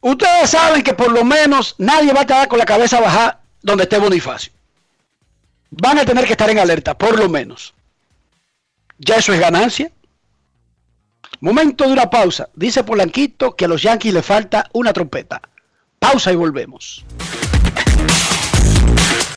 Ustedes 0.00 0.50
saben 0.50 0.82
que 0.82 0.94
por 0.94 1.12
lo 1.12 1.24
menos 1.24 1.74
nadie 1.78 2.12
va 2.12 2.20
a 2.20 2.22
estar 2.22 2.48
con 2.48 2.58
la 2.58 2.64
cabeza 2.64 3.00
baja 3.00 3.40
donde 3.62 3.84
esté 3.84 3.98
Bonifacio. 3.98 4.52
Van 5.70 5.98
a 5.98 6.04
tener 6.04 6.24
que 6.24 6.32
estar 6.32 6.48
en 6.48 6.58
alerta, 6.58 6.96
por 6.96 7.18
lo 7.18 7.28
menos. 7.28 7.74
Ya 8.98 9.16
eso 9.16 9.32
es 9.32 9.40
ganancia. 9.40 9.90
Momento 11.40 11.84
de 11.84 11.92
una 11.92 12.08
pausa. 12.08 12.48
Dice 12.54 12.84
Polanquito 12.84 13.54
que 13.54 13.66
a 13.66 13.68
los 13.68 13.82
Yankees 13.82 14.14
le 14.14 14.22
falta 14.22 14.68
una 14.72 14.92
trompeta. 14.92 15.40
Pausa 15.98 16.32
y 16.32 16.36
volvemos. 16.36 17.04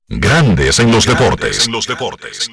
Grandes 0.08 0.80
en 0.80 0.92
los 0.92 1.06
deportes. 1.06 1.66
En 1.68 1.74
los 1.74 1.88
deportes. 1.88 2.50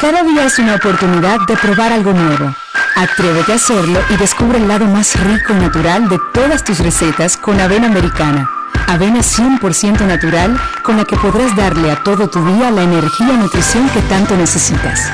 Cada 0.00 0.22
día 0.22 0.46
es 0.46 0.58
una 0.58 0.76
oportunidad 0.76 1.40
de 1.46 1.56
probar 1.56 1.92
algo 1.92 2.12
nuevo. 2.12 2.54
Atrévete 2.96 3.52
a 3.52 3.56
hacerlo 3.56 4.00
y 4.10 4.16
descubre 4.16 4.58
el 4.58 4.68
lado 4.68 4.86
más 4.86 5.18
rico 5.20 5.52
y 5.52 5.56
natural 5.56 6.08
de 6.08 6.18
todas 6.32 6.64
tus 6.64 6.78
recetas 6.78 7.36
con 7.36 7.60
avena 7.60 7.86
americana. 7.86 8.59
Avena 8.86 9.20
100% 9.20 10.06
natural 10.06 10.58
con 10.82 10.96
la 10.96 11.04
que 11.04 11.16
podrás 11.16 11.54
darle 11.54 11.90
a 11.90 12.02
todo 12.02 12.28
tu 12.28 12.44
día 12.44 12.70
la 12.70 12.82
energía 12.82 13.34
y 13.34 13.36
nutrición 13.36 13.88
que 13.90 14.00
tanto 14.02 14.36
necesitas. 14.36 15.10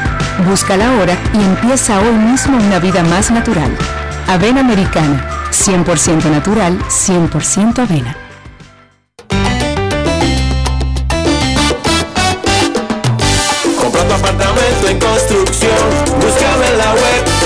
Búscala 0.49 0.89
ahora 0.89 1.17
y 1.35 1.43
empieza 1.43 1.99
hoy 2.01 2.15
mismo 2.15 2.57
una 2.57 2.79
vida 2.79 3.03
más 3.03 3.31
natural. 3.31 3.71
Avena 4.29 4.61
americana, 4.61 5.25
100% 5.51 6.25
natural, 6.31 6.79
100% 6.89 7.79
avena. 7.79 8.17
Compra 13.79 14.03
tu 14.05 14.15
apartamento 14.15 14.89
en 14.89 14.99
construcción, 14.99 15.91
búscame 16.21 16.67
en 16.69 16.79
la 16.79 16.93
web 16.95 17.37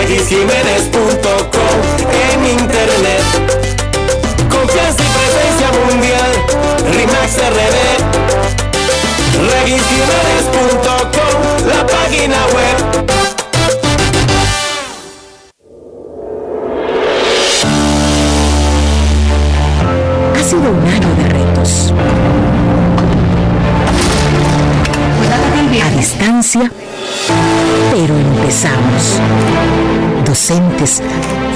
regisjiménez.com 0.00 1.98
en 2.12 2.46
internet. 2.58 3.57
Regisjiménez.com, 9.36 11.68
la 11.68 11.84
página 11.86 12.46
web. 12.54 12.76
sido 20.42 20.70
un 20.70 20.88
año 20.88 21.14
de 21.16 21.28
retos. 21.28 21.92
A 25.84 25.90
distancia, 25.90 26.72
pero 27.92 28.16
empezamos. 28.16 29.20
Docentes, 30.28 31.02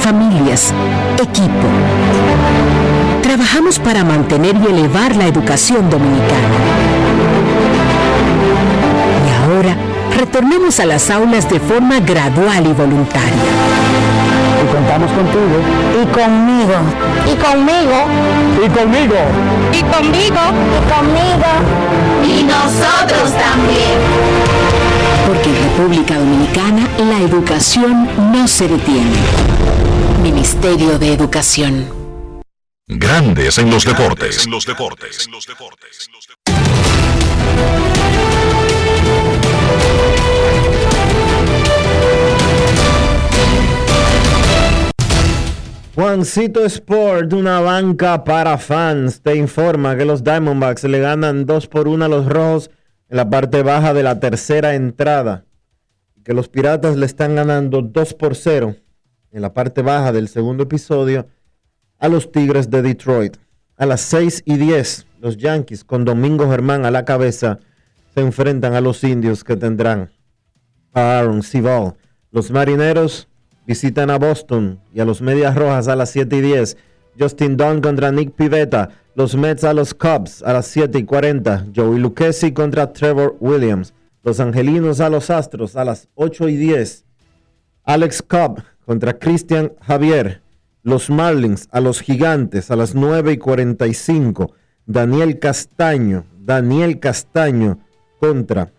familias, 0.01 0.73
equipo. 1.23 1.69
Trabajamos 3.23 3.79
para 3.79 4.03
mantener 4.03 4.57
y 4.57 4.65
elevar 4.65 5.15
la 5.15 5.27
educación 5.27 5.91
dominicana. 5.91 6.57
Y 9.29 9.45
ahora, 9.45 9.77
retornemos 10.19 10.81
a 10.81 10.87
las 10.87 11.11
aulas 11.11 11.51
de 11.51 11.61
forma 11.61 12.01
gradual 12.01 12.67
y 12.67 12.73
voluntaria. 12.73 13.45
Y 14.63 14.75
contamos 14.75 15.11
contigo. 15.11 15.59
Y 16.01 16.07
conmigo. 16.07 16.75
Y 17.31 17.37
conmigo. 17.37 18.07
Y 18.65 18.69
conmigo. 18.71 19.17
Y 19.71 19.83
conmigo. 19.83 20.41
Y 20.73 20.83
conmigo. 20.91 21.51
Y 22.25 22.43
nosotros 22.45 23.33
también. 23.33 24.01
Porque 25.27 25.51
en 25.51 25.62
República 25.83 26.17
Dominicana 26.17 26.89
la 26.97 27.21
educación 27.23 28.09
no 28.31 28.47
se 28.47 28.69
detiene. 28.69 29.17
Ministerio 30.23 30.97
de 31.01 31.13
Educación. 31.13 31.89
Grandes 32.87 33.59
en 33.59 33.69
los 33.69 33.85
deportes. 33.85 34.47
los 34.47 34.65
deportes. 34.65 35.29
Juancito 45.97 46.65
Sport, 46.65 47.33
una 47.33 47.59
banca 47.59 48.23
para 48.23 48.57
fans, 48.57 49.21
te 49.21 49.35
informa 49.35 49.97
que 49.97 50.05
los 50.05 50.23
Diamondbacks 50.23 50.85
le 50.85 51.01
ganan 51.01 51.45
2 51.45 51.67
por 51.67 51.89
1 51.89 52.05
a 52.05 52.09
los 52.09 52.27
Rojos 52.27 52.71
en 53.09 53.17
la 53.17 53.29
parte 53.29 53.65
baja 53.65 53.93
de 53.93 54.05
la 54.05 54.21
tercera 54.21 54.77
entrada. 54.77 55.45
Que 56.25 56.35
los 56.35 56.49
Piratas 56.49 56.97
le 56.97 57.07
están 57.07 57.35
ganando 57.35 57.83
2 57.83 58.15
por 58.15 58.37
0 58.37 58.77
en 59.33 59.43
la 59.43 59.53
parte 59.53 59.83
baja 59.83 60.13
del 60.13 60.29
segundo 60.29 60.65
episodio 60.65 61.27
a 61.99 62.09
los 62.09 62.31
Tigres 62.31 62.71
de 62.71 62.83
Detroit. 62.83 63.37
A 63.77 63.87
las 63.87 64.03
6 64.03 64.43
y 64.45 64.57
10, 64.57 65.07
los 65.21 65.37
Yankees 65.37 65.85
con 65.85 66.05
Domingo 66.05 66.49
Germán 66.49 66.85
a 66.85 66.91
la 66.91 67.05
cabeza 67.05 67.59
se 68.15 68.21
enfrentan 68.21 68.75
a 68.75 68.81
los 68.81 69.03
indios 69.03 69.43
que 69.43 69.57
tendrán 69.57 70.11
a 70.93 71.19
Aaron 71.19 71.43
Cibal. 71.43 71.95
Los 72.31 72.51
marineros 72.51 73.29
visitan 73.67 74.11
a 74.11 74.19
Boston 74.19 74.81
y 74.93 75.01
a 75.01 75.05
los 75.05 75.23
Medias 75.23 75.55
Rojas 75.55 75.89
a 75.89 75.97
las 75.97 76.11
7 76.11 76.37
y 76.37 76.41
10. 76.41 76.77
Justin 77.19 77.57
Dunn 77.57 77.81
contra 77.81 78.13
Nick 78.13 78.33
Pivetta. 78.33 78.91
Los 79.15 79.35
Mets 79.35 79.65
a 79.65 79.75
los 79.75 79.93
Cubs 79.93 80.43
a 80.43 80.53
las 80.53 80.67
7 80.67 80.99
y 80.99 81.05
40. 81.05 81.67
Joey 81.75 81.99
Lucchesi 81.99 82.53
contra 82.53 82.93
Trevor 82.93 83.37
Williams. 83.41 83.93
Los 84.23 84.39
Angelinos 84.39 85.01
a 85.01 85.09
los 85.09 85.31
Astros 85.31 85.75
a 85.75 85.85
las 85.85 86.09
8 86.15 86.49
y 86.49 86.57
10. 86.57 87.05
Alex 87.83 88.23
Cobb 88.23 88.63
contra 88.87 89.19
Christian 89.19 89.73
Javier. 89.81 90.43
Los 90.85 91.11
Marlins 91.11 91.69
a 91.73 91.81
los 91.81 92.01
Gigantes 92.01 92.71
a 92.71 92.77
las 92.77 92.95
9 92.95 93.33
y 93.33 93.39
45. 93.39 94.53
Daniel 94.87 95.39
Castaño. 95.41 96.25
Daniel 96.39 97.01
Castaño 97.01 97.81
contra 98.21 98.73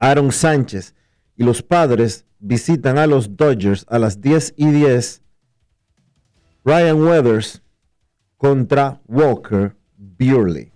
Aaron 0.00 0.32
Sánchez. 0.32 0.94
Y 1.36 1.44
los 1.44 1.62
Padres 1.62 2.24
visitan 2.40 2.98
a 2.98 3.06
los 3.06 3.36
Dodgers 3.36 3.86
a 3.88 3.98
las 4.00 4.20
10 4.20 4.54
y 4.56 4.70
10. 4.70 5.22
Ryan 6.64 7.00
Weathers 7.00 7.62
contra 8.36 9.00
Walker 9.06 9.76
Buehler. 9.96 10.75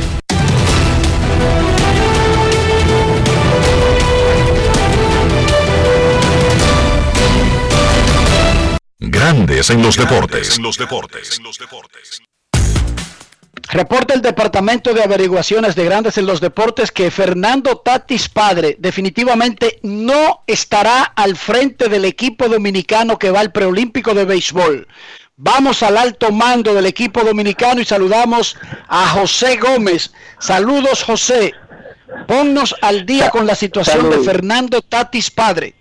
Grandes 9.03 9.71
en 9.71 9.81
los 9.81 9.97
deportes. 9.97 10.59
los 10.59 10.77
deportes. 10.77 11.41
Reporta 13.71 14.13
el 14.13 14.21
Departamento 14.21 14.93
de 14.93 15.01
Averiguaciones 15.01 15.73
de 15.73 15.85
Grandes 15.85 16.19
en 16.19 16.27
los 16.27 16.39
Deportes 16.39 16.91
que 16.91 17.09
Fernando 17.09 17.77
Tatis 17.77 18.29
Padre 18.29 18.75
definitivamente 18.77 19.79
no 19.81 20.43
estará 20.45 21.01
al 21.01 21.35
frente 21.35 21.89
del 21.89 22.05
equipo 22.05 22.47
dominicano 22.47 23.17
que 23.17 23.31
va 23.31 23.39
al 23.39 23.51
preolímpico 23.51 24.13
de 24.13 24.25
béisbol. 24.25 24.87
Vamos 25.35 25.81
al 25.81 25.97
alto 25.97 26.31
mando 26.31 26.75
del 26.75 26.85
equipo 26.85 27.23
dominicano 27.23 27.81
y 27.81 27.85
saludamos 27.85 28.55
a 28.87 29.07
José 29.09 29.57
Gómez. 29.57 30.13
Saludos 30.37 31.01
José. 31.01 31.55
Ponnos 32.27 32.75
al 32.83 33.07
día 33.07 33.31
con 33.31 33.47
la 33.47 33.55
situación 33.55 34.11
de 34.11 34.19
Fernando 34.19 34.83
Tatis 34.83 35.31
Padre. 35.31 35.80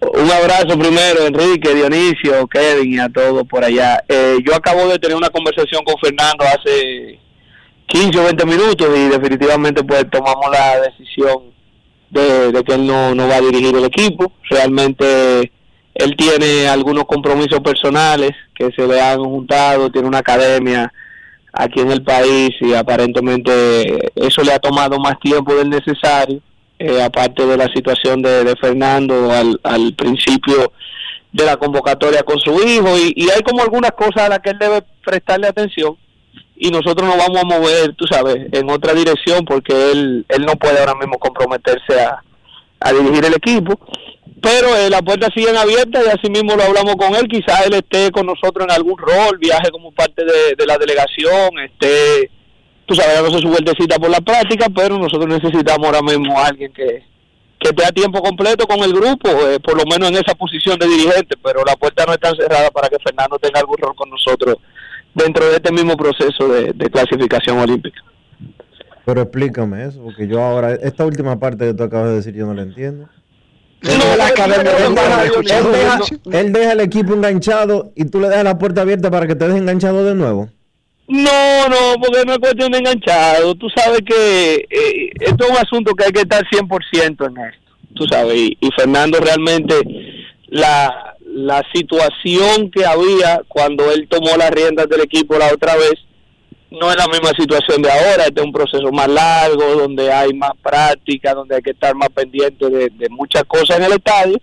Un 0.00 0.30
abrazo 0.30 0.78
primero, 0.78 1.26
Enrique, 1.26 1.74
Dionisio, 1.74 2.46
Kevin 2.46 2.92
y 2.92 2.98
a 2.98 3.08
todos 3.08 3.46
por 3.46 3.64
allá. 3.64 4.02
Eh, 4.08 4.38
yo 4.44 4.54
acabo 4.54 4.86
de 4.88 4.98
tener 4.98 5.16
una 5.16 5.30
conversación 5.30 5.82
con 5.84 5.96
Fernando 5.98 6.44
hace 6.44 7.18
15 7.86 8.18
o 8.18 8.24
20 8.24 8.46
minutos 8.46 8.88
y 8.94 9.08
definitivamente 9.08 9.82
pues 9.82 10.08
tomamos 10.10 10.46
la 10.52 10.80
decisión 10.80 11.54
de, 12.10 12.52
de 12.52 12.62
que 12.64 12.74
él 12.74 12.86
no, 12.86 13.14
no 13.14 13.28
va 13.28 13.36
a 13.36 13.40
dirigir 13.40 13.74
el 13.74 13.84
equipo. 13.84 14.32
Realmente 14.50 15.50
él 15.94 16.16
tiene 16.16 16.68
algunos 16.68 17.04
compromisos 17.04 17.60
personales 17.60 18.32
que 18.54 18.70
se 18.72 18.86
le 18.86 19.00
han 19.00 19.24
juntado, 19.24 19.90
tiene 19.90 20.08
una 20.08 20.18
academia 20.18 20.92
aquí 21.52 21.80
en 21.80 21.92
el 21.92 22.02
país 22.02 22.50
y 22.60 22.74
aparentemente 22.74 24.10
eso 24.16 24.42
le 24.42 24.52
ha 24.52 24.58
tomado 24.58 24.98
más 24.98 25.18
tiempo 25.20 25.54
del 25.54 25.70
necesario 25.70 26.42
eh, 26.78 27.02
aparte 27.02 27.46
de 27.46 27.56
la 27.56 27.72
situación 27.72 28.22
de, 28.22 28.44
de 28.44 28.56
Fernando 28.56 29.30
al, 29.30 29.60
al 29.62 29.94
principio 29.94 30.72
de 31.32 31.44
la 31.44 31.56
convocatoria 31.56 32.22
con 32.22 32.38
su 32.38 32.52
hijo 32.62 32.96
y, 32.98 33.28
hay 33.28 33.42
como 33.42 33.62
algunas 33.62 33.92
cosas 33.92 34.18
a 34.24 34.28
las 34.28 34.38
que 34.40 34.50
él 34.50 34.58
debe 34.58 34.82
prestarle 35.04 35.48
atención 35.48 35.96
y 36.56 36.70
nosotros 36.70 37.08
nos 37.08 37.16
vamos 37.16 37.38
a 37.42 37.44
mover, 37.44 37.94
tú 37.94 38.06
sabes, 38.06 38.36
en 38.52 38.70
otra 38.70 38.94
dirección 38.94 39.44
porque 39.44 39.92
él, 39.92 40.24
él 40.28 40.46
no 40.46 40.54
puede 40.54 40.78
ahora 40.78 40.94
mismo 40.94 41.18
comprometerse 41.18 42.00
a, 42.00 42.22
a 42.80 42.92
dirigir 42.92 43.24
el 43.24 43.34
equipo. 43.34 43.78
Pero 44.40 44.76
eh, 44.76 44.90
las 44.90 45.02
puertas 45.02 45.30
siguen 45.34 45.56
abiertas 45.56 46.04
y 46.06 46.10
así 46.10 46.30
mismo 46.30 46.54
lo 46.54 46.62
hablamos 46.62 46.96
con 46.96 47.14
él. 47.16 47.26
Quizás 47.28 47.66
él 47.66 47.74
esté 47.74 48.12
con 48.12 48.26
nosotros 48.26 48.66
en 48.68 48.70
algún 48.70 48.98
rol, 48.98 49.38
viaje 49.38 49.70
como 49.72 49.90
parte 49.90 50.24
de, 50.24 50.54
de 50.56 50.66
la 50.66 50.78
delegación, 50.78 51.58
esté 51.64 52.30
tú 52.86 52.94
sabes, 52.94 53.14
dándose 53.14 53.38
su 53.40 53.48
vueltecita 53.48 53.98
por 53.98 54.10
la 54.10 54.20
práctica, 54.20 54.66
pero 54.74 54.98
nosotros 54.98 55.26
necesitamos 55.26 55.86
ahora 55.86 56.02
mismo 56.02 56.38
a 56.38 56.46
alguien 56.46 56.72
que, 56.72 57.02
que 57.58 57.68
esté 57.68 57.84
a 57.84 57.90
tiempo 57.92 58.22
completo 58.22 58.66
con 58.66 58.80
el 58.80 58.92
grupo, 58.92 59.28
eh, 59.28 59.58
por 59.60 59.76
lo 59.76 59.84
menos 59.84 60.10
en 60.10 60.16
esa 60.16 60.34
posición 60.34 60.78
de 60.78 60.86
dirigente, 60.86 61.36
pero 61.42 61.64
la 61.64 61.76
puerta 61.76 62.04
no 62.06 62.12
está 62.12 62.30
cerrada 62.34 62.70
para 62.70 62.88
que 62.88 62.96
Fernando 63.02 63.38
tenga 63.38 63.60
algún 63.60 63.78
rol 63.78 63.94
con 63.94 64.10
nosotros 64.10 64.56
dentro 65.14 65.46
de 65.46 65.56
este 65.56 65.72
mismo 65.72 65.96
proceso 65.96 66.48
de, 66.48 66.72
de 66.72 66.90
clasificación 66.90 67.58
olímpica. 67.58 68.00
Pero 69.04 69.22
explícame 69.22 69.84
eso, 69.84 70.02
porque 70.02 70.26
yo 70.26 70.40
ahora, 70.40 70.74
esta 70.74 71.04
última 71.04 71.38
parte 71.38 71.66
que 71.66 71.74
tú 71.74 71.82
acabas 71.82 72.08
de 72.08 72.16
decir, 72.16 72.34
yo 72.34 72.46
no 72.46 72.54
la 72.54 72.62
entiendo. 72.62 73.08
Él 73.82 73.98
deja, 74.94 76.40
él 76.40 76.52
deja 76.52 76.72
el 76.72 76.80
equipo 76.80 77.12
enganchado 77.12 77.92
y 77.94 78.06
tú 78.06 78.18
le 78.18 78.28
dejas 78.28 78.44
la 78.44 78.58
puerta 78.58 78.80
abierta 78.80 79.10
para 79.10 79.26
que 79.26 79.34
te 79.34 79.46
deje 79.46 79.58
enganchado 79.58 80.04
de 80.04 80.14
nuevo. 80.14 80.48
No, 81.06 81.68
no, 81.68 82.00
porque 82.00 82.24
no 82.26 82.32
es 82.32 82.38
cuestión 82.38 82.72
de 82.72 82.78
enganchado. 82.78 83.54
Tú 83.54 83.68
sabes 83.74 84.00
que 84.06 84.54
eh, 84.70 85.10
esto 85.20 85.44
es 85.44 85.50
un 85.50 85.56
asunto 85.56 85.94
que 85.94 86.04
hay 86.04 86.12
que 86.12 86.20
estar 86.20 86.42
100% 86.44 87.26
en 87.26 87.44
esto. 87.44 87.60
Tú 87.94 88.06
sabes, 88.10 88.34
y, 88.36 88.68
Fernando 88.76 89.20
realmente 89.20 89.74
la, 90.48 91.14
la 91.26 91.62
situación 91.72 92.70
que 92.70 92.84
había 92.84 93.42
cuando 93.46 93.92
él 93.92 94.08
tomó 94.08 94.36
las 94.36 94.50
riendas 94.50 94.88
del 94.88 95.02
equipo 95.02 95.38
la 95.38 95.52
otra 95.52 95.76
vez 95.76 95.94
no 96.70 96.90
es 96.90 96.96
la 96.96 97.06
misma 97.06 97.30
situación 97.38 97.82
de 97.82 97.90
ahora. 97.90 98.24
Este 98.24 98.40
es 98.40 98.46
un 98.46 98.52
proceso 98.52 98.90
más 98.90 99.06
largo, 99.06 99.76
donde 99.76 100.10
hay 100.10 100.32
más 100.32 100.52
práctica, 100.60 101.34
donde 101.34 101.56
hay 101.56 101.62
que 101.62 101.70
estar 101.70 101.94
más 101.94 102.08
pendiente 102.08 102.68
de 102.68 103.08
muchas 103.10 103.44
cosas 103.44 103.76
en 103.76 103.84
el 103.84 103.92
estadio. 103.92 104.38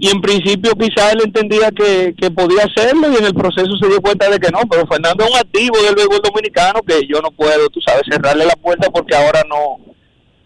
Y 0.00 0.10
en 0.10 0.20
principio 0.20 0.72
quizás 0.78 1.12
él 1.12 1.22
entendía 1.24 1.70
que, 1.70 2.14
que 2.16 2.30
podía 2.30 2.64
hacerlo 2.64 3.12
y 3.12 3.16
en 3.16 3.24
el 3.24 3.34
proceso 3.34 3.76
se 3.80 3.88
dio 3.88 4.00
cuenta 4.00 4.30
de 4.30 4.38
que 4.38 4.50
no, 4.50 4.60
pero 4.70 4.86
Fernando 4.86 5.24
es 5.24 5.30
un 5.30 5.36
activo 5.36 5.76
del 5.82 5.96
béisbol 5.96 6.20
dominicano 6.22 6.82
que 6.82 7.04
yo 7.06 7.20
no 7.20 7.32
puedo, 7.32 7.68
tú 7.68 7.80
sabes, 7.80 8.02
cerrarle 8.08 8.46
la 8.46 8.54
puerta 8.54 8.88
porque 8.90 9.16
ahora 9.16 9.42
no, 9.48 9.78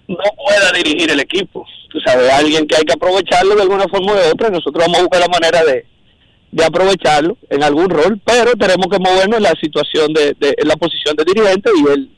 no 0.09 0.17
pueda 0.17 0.73
dirigir 0.73 1.11
el 1.11 1.21
equipo. 1.21 1.67
Tú 1.91 2.01
sabes, 2.01 2.31
alguien 2.33 2.67
que 2.67 2.77
hay 2.77 2.85
que 2.85 2.95
aprovecharlo 2.95 3.55
de 3.55 3.63
alguna 3.63 3.85
forma 3.89 4.15
de 4.15 4.31
otra, 4.31 4.49
y 4.49 4.53
nosotros 4.53 4.83
vamos 4.83 4.99
a 4.99 5.03
buscar 5.03 5.21
la 5.21 5.29
manera 5.29 5.63
de, 5.65 5.85
de 6.51 6.65
aprovecharlo 6.65 7.37
en 7.51 7.63
algún 7.63 7.91
rol, 7.91 8.19
pero 8.25 8.53
tenemos 8.53 8.87
que 8.91 8.99
movernos 8.99 9.37
en 9.37 9.43
la 9.43 9.55
situación 9.61 10.15
de, 10.15 10.35
de 10.41 10.55
en 10.57 10.69
la 10.69 10.77
posición 10.77 11.15
de 11.17 11.25
dirigente 11.25 11.71
y 11.77 11.93
él 11.93 12.11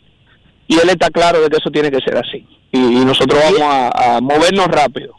y 0.66 0.74
él 0.78 0.88
está 0.88 1.10
claro 1.10 1.42
de 1.42 1.48
que 1.50 1.56
eso 1.56 1.70
tiene 1.70 1.90
que 1.90 2.00
ser 2.00 2.16
así. 2.16 2.46
Y, 2.70 2.78
y 2.78 3.04
nosotros 3.04 3.40
vamos 3.42 3.60
a, 3.60 4.16
a 4.16 4.20
movernos 4.20 4.66
rápido. 4.68 5.14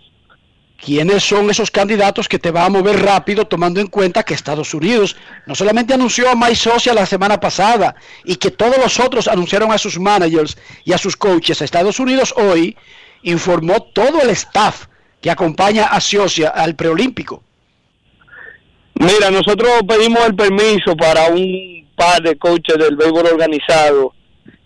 ¿Quiénes 0.77 1.23
son 1.23 1.49
esos 1.49 1.71
candidatos 1.71 2.27
que 2.27 2.37
te 2.37 2.51
va 2.51 2.65
a 2.65 2.69
mover 2.69 3.01
rápido 3.01 3.45
tomando 3.45 3.79
en 3.79 3.87
cuenta 3.87 4.23
que 4.23 4.33
Estados 4.33 4.73
Unidos 4.73 5.15
no 5.45 5.55
solamente 5.55 5.93
anunció 5.93 6.29
a 6.29 6.35
Mike 6.35 6.55
Socia 6.55 6.93
la 6.93 7.05
semana 7.05 7.39
pasada 7.39 7.95
y 8.23 8.35
que 8.35 8.51
todos 8.51 8.77
los 8.77 8.99
otros 8.99 9.27
anunciaron 9.27 9.71
a 9.71 9.77
sus 9.77 9.97
managers 9.99 10.57
y 10.83 10.93
a 10.93 10.97
sus 10.97 11.15
coaches? 11.15 11.61
Estados 11.61 11.99
Unidos 11.99 12.33
hoy 12.37 12.77
informó 13.23 13.81
todo 13.81 14.21
el 14.21 14.29
staff 14.31 14.85
que 15.21 15.31
acompaña 15.31 15.85
a 15.85 16.01
Socia 16.01 16.49
al 16.49 16.75
preolímpico. 16.75 17.41
Mira, 18.95 19.31
nosotros 19.31 19.71
pedimos 19.87 20.25
el 20.25 20.35
permiso 20.35 20.95
para 20.95 21.27
un 21.27 21.87
par 21.95 22.21
de 22.21 22.37
coaches 22.37 22.77
del 22.77 22.95
béisbol 22.95 23.27
organizado 23.27 24.13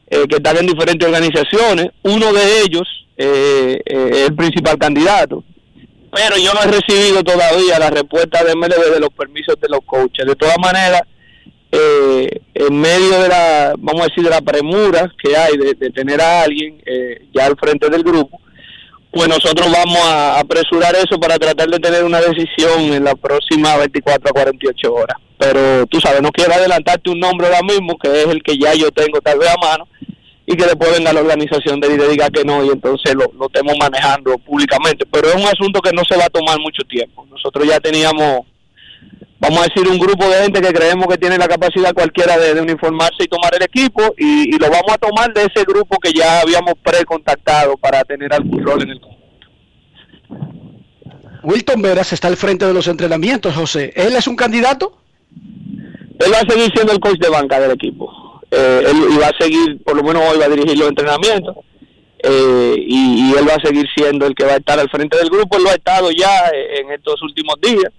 eh, 0.08 0.26
que 0.28 0.38
están 0.38 0.58
en 0.58 0.68
diferentes 0.68 1.08
organizaciones. 1.08 1.90
Uno 2.04 2.34
de 2.34 2.62
ellos 2.62 2.88
eh, 3.18 3.80
eh, 3.86 4.10
es 4.14 4.28
el 4.30 4.36
principal 4.36 4.78
candidato. 4.78 5.44
Pero 6.12 6.38
yo 6.38 6.54
no 6.54 6.62
he 6.62 6.80
recibido 6.80 7.24
todavía 7.24 7.80
la 7.80 7.90
respuesta 7.90 8.44
de 8.44 8.56
MLB 8.56 8.94
de 8.94 9.00
los 9.00 9.10
permisos 9.10 9.56
de 9.62 9.70
los 9.70 9.82
coaches. 9.86 10.26
De 10.26 10.36
todas 10.36 10.58
maneras, 10.58 11.02
eh, 11.72 12.42
en 12.56 12.80
medio 12.80 13.22
de 13.22 13.28
la, 13.28 13.74
vamos 13.78 14.02
a 14.02 14.06
decir, 14.06 14.24
de 14.24 14.30
la 14.32 14.42
premura 14.42 15.12
que 15.22 15.38
hay 15.38 15.56
de, 15.58 15.90
tener 15.92 16.20
a 16.20 16.44
alguien 16.44 16.82
eh, 16.86 17.28
ya 17.34 17.46
al 17.46 17.56
frente 17.58 17.90
del 17.90 18.04
grupo, 18.04 18.40
pues 19.12 19.28
nosotros 19.28 19.72
vamos 19.72 20.00
a 20.04 20.40
apresurar 20.40 20.96
eso 20.96 21.20
para 21.20 21.38
tratar 21.38 21.68
de 21.68 21.80
tener 21.80 22.04
una 22.04 22.22
decisión 22.22 22.94
en 22.94 23.04
las 23.04 23.16
próximas 23.16 23.78
24 23.80 24.30
a 24.30 24.34
48 24.34 24.94
horas. 24.94 25.18
Pero 25.38 25.86
tú 25.88 26.00
sabes, 26.02 26.22
no 26.22 26.32
quiero 26.32 26.54
adelantarte 26.54 27.10
un 27.10 27.20
nombre 27.20 27.48
ahora 27.48 27.62
mismo, 27.62 27.98
que 27.98 28.10
es 28.10 28.28
el 28.28 28.44
que 28.44 28.58
ya 28.58 28.74
yo 28.74 28.92
tengo 28.92 29.22
tal 29.22 29.40
vez 29.40 29.50
a 29.50 29.58
mano, 29.58 29.88
y 30.52 30.58
que 30.58 30.66
después 30.66 30.92
venga 30.98 31.14
la 31.14 31.22
organización 31.22 31.80
de 31.80 31.94
y 31.94 31.98
le 31.98 32.08
diga 32.10 32.28
que 32.32 32.44
no, 32.44 32.66
y 32.66 32.70
entonces 32.70 33.14
lo, 33.14 33.32
lo 33.38 33.46
estemos 33.46 33.76
manejando 33.80 34.36
públicamente. 34.40 35.06
Pero 35.06 35.28
es 35.28 35.36
un 35.36 35.44
asunto 35.44 35.80
que 35.80 35.92
no 35.94 36.02
se 36.10 36.18
va 36.18 36.26
a 36.26 36.30
tomar 36.30 36.58
mucho 36.58 36.82
tiempo. 36.90 37.24
Nosotros 37.30 37.68
ya 37.68 37.80
teníamos, 37.80 38.48
vamos 39.40 39.60
a 39.60 39.68
decir, 39.70 39.88
un 39.88 40.00
grupo 40.00 40.28
de 40.28 40.42
gente 40.42 40.60
que 40.60 40.74
creemos 40.74 41.06
que 41.06 41.20
tiene 41.20 41.38
la 41.38 41.48
capacidad 41.48 41.94
cualquiera 41.94 42.36
de, 42.40 42.56
de 42.56 42.62
uniformarse 42.62 43.26
y 43.26 43.28
tomar 43.28 43.54
el 43.54 43.62
equipo, 43.62 44.02
y, 44.18 44.56
y 44.56 44.58
lo 44.58 44.72
vamos 44.72 44.92
a 44.92 44.98
tomar 44.98 45.32
de 45.36 45.42
ese 45.42 45.64
grupo 45.66 46.00
que 46.00 46.12
ya 46.14 46.42
habíamos 46.42 46.74
precontactado 46.84 47.78
para 47.78 48.04
tener 48.04 48.34
algún 48.34 48.66
rol 48.66 48.82
en 48.82 48.90
el 48.90 49.02
Wilton 51.44 51.82
Veras 51.84 52.12
está 52.12 52.28
al 52.28 52.38
frente 52.38 52.66
de 52.66 52.74
los 52.74 52.88
entrenamientos, 52.88 53.56
José. 53.56 53.94
¿Él 53.96 54.16
es 54.16 54.28
un 54.28 54.36
candidato? 54.36 54.98
Él 56.20 56.34
va 56.34 56.40
a 56.40 56.52
seguir 56.52 56.72
siendo 56.74 56.92
el 56.92 57.00
coach 57.00 57.20
de 57.20 57.30
banca 57.30 57.60
del 57.60 57.72
equipo. 57.72 58.29
Eh, 58.52 58.84
él 58.88 59.22
va 59.22 59.28
a 59.28 59.38
seguir, 59.40 59.84
por 59.84 59.96
lo 59.96 60.04
menos 60.04 60.24
hoy 60.30 60.40
va 60.40 60.46
a 60.46 60.50
dirigir 60.50 60.78
los 60.78 60.90
entrenamientos. 60.90 61.56
eh, 62.22 62.76
y, 62.78 63.34
él 63.38 63.48
va 63.48 63.54
a 63.54 63.66
seguir 63.66 63.88
siendo 63.96 64.26
el 64.26 64.36
que 64.36 64.44
va 64.44 64.54
a 64.54 64.58
estar 64.58 64.78
al 64.78 64.90
frente 64.90 65.18
del 65.18 65.30
grupo. 65.30 65.58
Él 65.58 65.64
lo 65.64 65.70
ha 65.70 65.76
estado 65.76 66.12
ya 66.12 66.50
eh, 66.54 66.82
en 66.82 66.92
estos 66.92 67.22
últimos 67.22 67.56
días. 67.62 67.94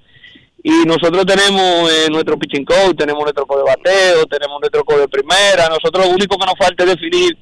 Y 0.62 0.84
nosotros 0.84 1.24
tenemos 1.24 1.90
eh, 1.90 2.08
nuestro 2.10 2.38
pitching 2.38 2.66
coach, 2.66 2.96
tenemos 2.98 3.22
nuestro 3.22 3.46
coach 3.46 3.64
de 3.64 3.64
bateo, 3.64 4.26
tenemos 4.26 4.60
nuestro 4.60 4.84
coach 4.84 5.00
de 5.00 5.08
primera. 5.08 5.68
Nosotros 5.70 6.06
lo 6.06 6.12
único 6.12 6.36
que 6.36 6.44
nos 6.44 6.58
falta 6.58 6.84
es 6.84 6.90
definir 6.90 7.38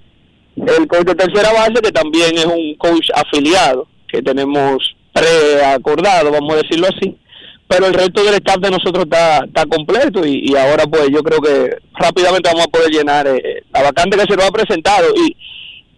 el 0.55 0.86
coach 0.86 1.05
de 1.05 1.14
tercera 1.16 1.52
base, 1.52 1.82
que 1.82 1.90
también 1.90 2.39
es 2.39 2.47
un 2.47 2.76
coach 2.76 3.09
afiliado, 3.12 3.89
que 4.06 4.22
tenemos 4.22 4.76
preacordado, 5.12 6.30
vamos 6.30 6.55
a 6.55 6.62
decirlo 6.62 6.86
así 6.86 7.16
pero 7.69 7.86
el 7.86 7.95
resto 7.95 8.24
del 8.24 8.35
staff 8.35 8.57
de 8.59 8.70
nosotros 8.70 9.05
está, 9.05 9.45
está 9.45 9.66
completo 9.66 10.27
y, 10.27 10.57
ahora 10.57 10.85
pues 10.86 11.09
yo 11.12 11.23
creo 11.23 11.40
que 11.40 11.77
rápidamente 11.95 12.49
vamos 12.49 12.66
a 12.66 12.70
poder 12.70 12.90
llenar 12.90 13.28
eh, 13.28 13.62
la 13.73 13.82
vacante 13.82 14.16
que 14.16 14.24
se 14.24 14.36
nos 14.36 14.47
ha 14.47 14.51
presentado. 14.51 15.07
Y, 15.15 15.36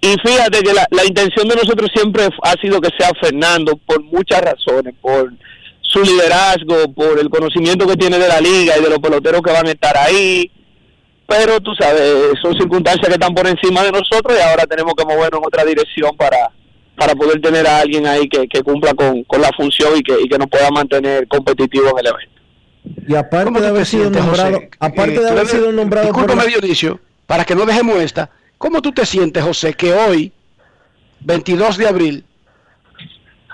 y 0.03 0.17
fíjate 0.25 0.61
que 0.63 0.73
la, 0.73 0.87
la 0.91 1.05
intención 1.05 1.47
de 1.49 1.55
nosotros 1.55 1.91
siempre 1.95 2.25
ha 2.43 2.53
sido 2.61 2.81
que 2.81 2.91
sea 2.99 3.11
Fernando 3.21 3.79
por 3.87 4.03
muchas 4.03 4.41
razones, 4.41 4.95
por 5.01 5.33
su 5.81 6.03
liderazgo, 6.03 6.93
por 6.93 7.19
el 7.21 7.31
conocimiento 7.31 7.87
que 7.87 7.97
tiene 7.97 8.19
de 8.19 8.29
la 8.29 8.41
liga 8.41 8.77
y 8.77 8.83
de 8.83 8.91
los 8.91 8.99
peloteros 8.99 9.41
que 9.41 9.53
van 9.53 9.67
a 9.67 9.73
estar 9.73 9.97
ahí, 9.97 10.51
pero 11.27 11.61
tú 11.61 11.73
sabes, 11.79 12.35
son 12.43 12.55
circunstancias 12.55 13.07
que 13.07 13.15
están 13.15 13.35
por 13.35 13.47
encima 13.47 13.85
de 13.85 13.93
nosotros 13.93 14.37
y 14.37 14.43
ahora 14.43 14.67
tenemos 14.67 14.95
que 14.95 15.05
movernos 15.05 15.41
en 15.41 15.47
otra 15.47 15.65
dirección 15.65 16.17
para 16.17 16.51
para 17.01 17.15
poder 17.15 17.41
tener 17.41 17.67
a 17.67 17.79
alguien 17.81 18.07
ahí 18.07 18.29
que, 18.29 18.47
que 18.47 18.63
cumpla 18.63 18.93
con, 18.93 19.25
con 19.25 19.41
la 19.41 19.51
función 19.57 19.97
y 19.97 20.03
que, 20.03 20.21
y 20.21 20.29
que 20.29 20.37
nos 20.37 20.49
pueda 20.49 20.71
mantener 20.71 21.27
competitivos 21.29 21.93
en 21.93 21.99
el 22.01 22.07
evento. 22.09 22.41
Y 23.09 23.15
aparte 23.15 23.59
de 23.59 23.67
haber 23.67 23.87
sido 23.87 24.11
nombrado, 24.11 24.61
aparte 24.79 25.19
de 25.19 25.29
haber 25.31 25.47
sido 25.47 25.73
nombrado 25.73 26.09
por 26.13 26.17
Discúlpame, 26.27 26.51
Dionisio, 26.51 27.01
para 27.27 27.47
que 27.47 27.55
no 27.55 27.65
dejemos 27.65 27.97
esta. 28.01 28.29
¿Cómo 28.59 28.83
tú 28.83 28.93
te 28.93 29.07
sientes, 29.07 29.43
José, 29.43 29.73
que 29.73 29.95
hoy, 29.95 30.31
22 31.21 31.79
de 31.79 31.89
abril, 31.89 32.25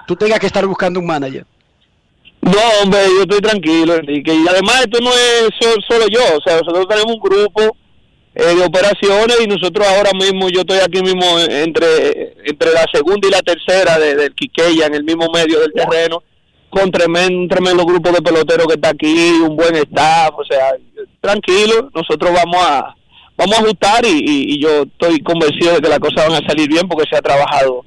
tú 0.09 0.17
tengas 0.17 0.41
que 0.41 0.47
estar 0.47 0.67
buscando 0.67 0.99
un 0.99 1.07
manager? 1.07 1.47
No, 2.41 2.53
hombre, 2.83 2.99
yo 3.17 3.23
estoy 3.23 3.41
tranquilo, 3.41 3.95
Enrique. 3.95 4.35
Y 4.35 4.49
además 4.49 4.81
esto 4.85 4.99
no 5.01 5.11
es 5.13 5.51
so- 5.61 5.81
solo 5.89 6.07
yo, 6.09 6.21
o 6.37 6.41
sea, 6.45 6.59
nosotros 6.61 6.87
tenemos 6.89 7.15
un 7.15 7.21
grupo 7.21 7.77
eh, 8.35 8.55
de 8.55 8.65
operaciones 8.65 9.37
y 9.43 9.47
nosotros 9.47 9.87
ahora 9.87 10.11
mismo, 10.13 10.49
yo 10.51 10.61
estoy 10.61 10.79
aquí 10.79 11.01
mismo 11.03 11.39
entre 11.41 12.36
entre 12.47 12.73
la 12.73 12.85
segunda 12.93 13.29
y 13.29 13.31
la 13.31 13.43
tercera 13.43 13.99
de, 13.99 14.15
del 14.15 14.35
Quiqueya, 14.35 14.87
en 14.87 14.95
el 14.95 15.05
mismo 15.05 15.29
medio 15.33 15.61
del 15.61 15.73
terreno, 15.73 16.23
con 16.71 16.91
tremendo, 16.91 17.39
un 17.39 17.49
tremendo 17.49 17.85
grupo 17.85 18.11
de 18.11 18.21
peloteros 18.23 18.67
que 18.67 18.75
está 18.75 18.91
aquí, 18.91 19.33
un 19.43 19.57
buen 19.57 19.75
staff, 19.77 20.31
o 20.37 20.45
sea, 20.45 20.73
tranquilo, 21.21 21.91
nosotros 21.95 22.33
vamos 22.33 22.57
a 22.61 22.95
vamos 23.39 23.59
a 23.59 23.61
ajustar 23.63 24.05
y, 24.07 24.09
y- 24.19 24.55
y 24.55 24.63
yo 24.63 24.83
estoy 24.85 25.21
convencido 25.21 25.75
de 25.75 25.81
que 25.83 25.89
las 25.91 25.99
cosas 25.99 26.27
van 26.29 26.43
a 26.43 26.49
salir 26.49 26.69
bien 26.69 26.89
porque 26.89 27.05
se 27.11 27.17
ha 27.17 27.21
trabajado 27.23 27.85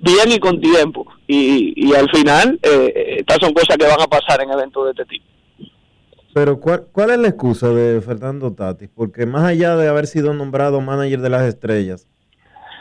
bien 0.00 0.32
y 0.32 0.38
con 0.40 0.60
tiempo. 0.60 1.06
Y, 1.28 1.72
y 1.76 1.94
al 1.94 2.10
final, 2.10 2.58
eh, 2.62 3.16
estas 3.18 3.38
son 3.40 3.52
cosas 3.54 3.76
que 3.76 3.86
van 3.86 4.00
a 4.00 4.08
pasar 4.08 4.42
en 4.42 4.50
eventos 4.50 4.84
de 4.86 4.90
este 4.90 5.04
tipo. 5.04 5.24
Pero 6.34 6.58
¿cuál, 6.60 6.86
¿cuál 6.92 7.10
es 7.10 7.18
la 7.18 7.28
excusa 7.28 7.68
de 7.70 8.00
Fernando 8.00 8.52
Tatis? 8.52 8.88
Porque 8.94 9.26
más 9.26 9.44
allá 9.44 9.76
de 9.76 9.88
haber 9.88 10.06
sido 10.08 10.32
nombrado 10.34 10.80
manager 10.80 11.20
de 11.20 11.30
las 11.30 11.42
estrellas, 11.42 12.06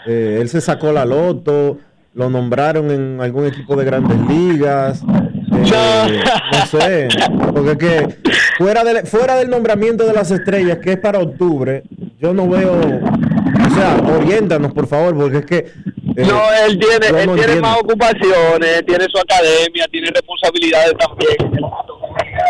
eh, 0.05 0.37
él 0.41 0.49
se 0.49 0.61
sacó 0.61 0.91
la 0.91 1.05
loto, 1.05 1.77
lo 2.13 2.29
nombraron 2.29 2.91
en 2.91 3.21
algún 3.21 3.45
equipo 3.47 3.75
de 3.75 3.85
grandes 3.85 4.17
ligas, 4.27 5.01
eh, 5.03 6.23
no 6.51 6.65
sé, 6.65 7.07
porque 7.53 7.71
es 7.71 7.77
que 7.77 8.15
fuera 8.57 8.83
del, 8.83 9.05
fuera 9.07 9.35
del 9.37 9.49
nombramiento 9.49 10.05
de 10.05 10.13
las 10.13 10.31
estrellas, 10.31 10.79
que 10.79 10.93
es 10.93 10.99
para 10.99 11.19
octubre, 11.19 11.83
yo 12.19 12.33
no 12.33 12.47
veo, 12.49 12.73
o 12.73 13.75
sea, 13.75 14.01
oriéntanos 14.17 14.73
por 14.73 14.87
favor, 14.87 15.15
porque 15.15 15.37
es 15.37 15.45
que... 15.45 15.57
eh, 15.57 16.25
no, 16.27 16.41
él 16.67 16.79
tiene, 16.79 17.07
él 17.21 17.27
no 17.27 17.35
tiene 17.35 17.53
entiendo. 17.53 17.61
más 17.61 17.77
ocupaciones, 17.79 18.85
tiene 18.85 19.05
su 19.09 19.19
academia, 19.19 19.85
tiene 19.91 20.09
responsabilidades 20.11 20.93
también. 20.97 21.35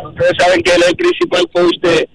Ustedes 0.05 0.33
saben 0.39 0.61
que 0.63 0.71
él 0.75 0.81
es 0.81 0.89
el 0.89 0.95
principal 0.95 1.45
coach 1.53 1.75
de, 1.81 2.09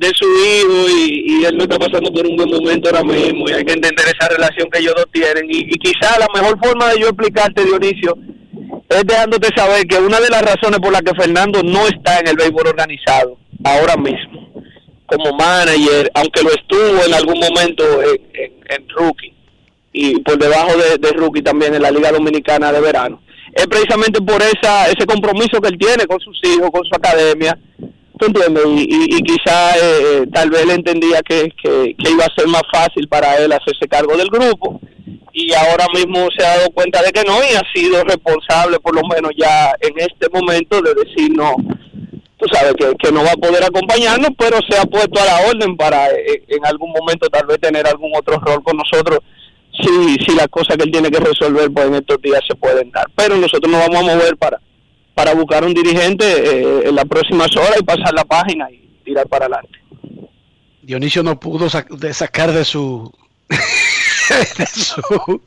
de 0.00 0.10
su 0.14 0.24
hijo 0.24 0.88
y, 0.88 1.44
él 1.44 1.56
no 1.58 1.64
está 1.64 1.78
pasando 1.78 2.10
por 2.12 2.26
un 2.26 2.34
buen 2.36 2.50
momento 2.50 2.88
ahora 2.88 3.04
mismo 3.04 3.48
y 3.48 3.52
hay 3.52 3.64
que 3.64 3.74
entender 3.74 4.04
esa 4.06 4.28
relación 4.28 4.68
que 4.70 4.78
ellos 4.80 4.94
dos 4.96 5.06
tienen. 5.12 5.44
Y, 5.50 5.58
y 5.58 5.78
quizá 5.78 6.18
la 6.18 6.26
mejor 6.34 6.58
forma 6.62 6.88
de 6.88 7.00
yo 7.00 7.08
explicarte, 7.08 7.64
Dionisio, 7.64 8.16
es 8.88 9.04
dejándote 9.06 9.48
saber 9.54 9.86
que 9.86 9.98
una 9.98 10.18
de 10.20 10.30
las 10.30 10.42
razones 10.42 10.80
por 10.80 10.90
las 10.92 11.02
que 11.02 11.14
Fernando 11.14 11.62
no 11.62 11.86
está 11.86 12.18
en 12.20 12.28
el 12.28 12.36
béisbol 12.36 12.68
organizado 12.68 13.36
ahora 13.62 13.96
mismo, 13.96 14.50
como 15.06 15.32
manager, 15.36 16.10
aunque 16.14 16.42
lo 16.44 16.50
estuvo 16.50 17.04
en 17.06 17.12
algún 17.14 17.38
momento 17.38 17.84
en, 18.02 18.20
en- 18.34 18.52
en 18.70 18.88
rookie 18.90 19.34
y 19.92 20.18
por 20.20 20.38
debajo 20.38 20.72
de, 20.78 20.96
de 20.98 21.12
rookie 21.12 21.42
también 21.42 21.74
en 21.74 21.82
la 21.82 21.90
Liga 21.90 22.10
Dominicana 22.12 22.72
de 22.72 22.80
verano, 22.80 23.20
es 23.52 23.66
precisamente 23.66 24.20
por 24.22 24.40
esa 24.42 24.86
ese 24.86 25.04
compromiso 25.06 25.60
que 25.60 25.68
él 25.68 25.78
tiene 25.78 26.06
con 26.06 26.20
sus 26.20 26.38
hijos, 26.44 26.70
con 26.70 26.84
su 26.84 26.94
academia, 26.94 27.58
¿tú 28.20 28.26
entiendes? 28.26 28.64
Y, 28.66 28.80
y, 28.82 29.16
y 29.16 29.22
quizá 29.22 29.76
eh, 29.76 29.80
eh, 29.80 30.26
tal 30.32 30.50
vez 30.50 30.62
él 30.62 30.70
entendía 30.70 31.20
que, 31.22 31.48
que, 31.60 31.94
iba 31.98 32.24
a 32.24 32.34
ser 32.36 32.46
más 32.48 32.62
fácil 32.70 33.08
para 33.08 33.36
él 33.38 33.50
hacerse 33.52 33.88
cargo 33.88 34.16
del 34.16 34.28
grupo 34.28 34.78
y 35.32 35.52
ahora 35.54 35.86
mismo 35.94 36.28
se 36.36 36.44
ha 36.44 36.56
dado 36.56 36.70
cuenta 36.70 37.02
de 37.02 37.12
que 37.12 37.22
no 37.24 37.38
y 37.38 37.54
ha 37.54 37.62
sido 37.74 38.04
responsable 38.04 38.78
por 38.80 38.94
lo 38.94 39.02
menos 39.08 39.30
ya 39.36 39.72
en 39.80 39.94
este 39.98 40.28
momento 40.32 40.82
de 40.82 40.92
decir 40.94 41.30
no, 41.34 41.54
tú 42.36 42.46
sabes 42.52 42.74
que, 42.74 42.92
que 42.96 43.12
no 43.12 43.24
va 43.24 43.30
a 43.30 43.36
poder 43.36 43.64
acompañarnos, 43.64 44.30
pero 44.38 44.58
se 44.68 44.76
ha 44.78 44.84
puesto 44.84 45.20
a 45.20 45.24
la 45.24 45.48
orden 45.48 45.76
para 45.76 46.10
eh, 46.10 46.44
en 46.48 46.66
algún 46.66 46.92
momento 46.92 47.28
tal 47.28 47.46
vez 47.46 47.58
tener 47.58 47.86
algún 47.86 48.12
otro 48.14 48.38
rol 48.38 48.62
con 48.62 48.76
nosotros 48.76 49.20
si, 49.80 50.16
si 50.26 50.36
las 50.36 50.48
cosas 50.48 50.76
que 50.76 50.84
él 50.84 50.90
tiene 50.90 51.10
que 51.10 51.20
resolver 51.20 51.70
pues 51.72 51.86
en 51.86 51.94
estos 51.94 52.20
días 52.20 52.40
se 52.46 52.54
pueden 52.56 52.90
dar. 52.90 53.06
Pero 53.16 53.36
nosotros 53.36 53.70
nos 53.70 53.80
vamos 53.80 54.02
a 54.02 54.14
mover 54.14 54.36
para 54.36 54.60
para 55.14 55.34
buscar 55.34 55.64
un 55.64 55.74
dirigente 55.74 56.24
eh, 56.24 56.82
en 56.88 56.94
las 56.94 57.04
próximas 57.06 57.54
horas 57.56 57.76
y 57.80 57.82
pasar 57.82 58.12
la 58.14 58.24
página 58.24 58.70
y 58.70 59.00
tirar 59.04 59.26
para 59.28 59.46
adelante. 59.46 59.78
Dionisio 60.82 61.22
no 61.22 61.38
pudo 61.38 61.66
sac- 61.68 61.88
de 61.96 62.12
sacar 62.14 62.52
de 62.52 62.64
su 62.64 63.12
de 64.58 64.66
su 64.66 65.42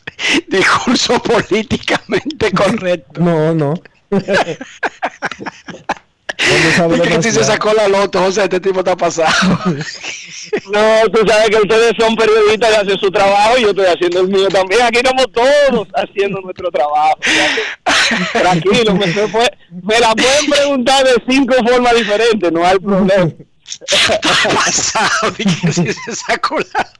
discurso 0.48 1.22
políticamente 1.22 2.52
correcto. 2.52 3.22
No, 3.22 3.54
no. 3.54 3.74
sabe 6.76 6.96
Dice 6.96 7.10
que 7.10 7.24
si 7.24 7.32
se 7.32 7.44
sacó 7.44 7.74
la 7.74 7.88
loto, 7.88 8.20
José, 8.20 8.44
este 8.44 8.60
tipo 8.60 8.80
está 8.80 8.96
pasado. 8.96 9.60
No, 10.72 11.10
tú 11.12 11.26
sabes 11.26 11.50
que 11.50 11.56
ustedes 11.58 11.94
son 11.98 12.16
periodistas 12.16 12.70
que 12.70 12.76
hacen 12.76 13.00
su 13.00 13.10
trabajo 13.10 13.58
y 13.58 13.62
yo 13.62 13.70
estoy 13.70 13.86
haciendo 13.86 14.20
el 14.20 14.28
mío 14.28 14.48
también. 14.50 14.82
Aquí 14.84 14.98
estamos 14.98 15.26
todos 15.34 15.88
haciendo 15.96 16.42
nuestro 16.42 16.70
trabajo. 16.70 17.18
Tranquilo, 18.34 18.94
me, 18.94 19.08
me 19.08 19.28
fue- 19.30 19.52
me 19.82 20.00
la 20.00 20.14
pueden 20.14 20.50
preguntar 20.52 21.06
de 21.06 21.14
cinco 21.30 21.56
formas 21.66 21.96
diferentes, 21.96 22.52
no 22.52 22.66
hay 22.66 22.78
problema. 22.78 23.32
pasado, 24.54 25.32
dije 25.38 25.62
que 25.68 25.74
si 25.74 25.94
se 25.94 26.16
sacó 26.16 26.60
la 26.60 26.92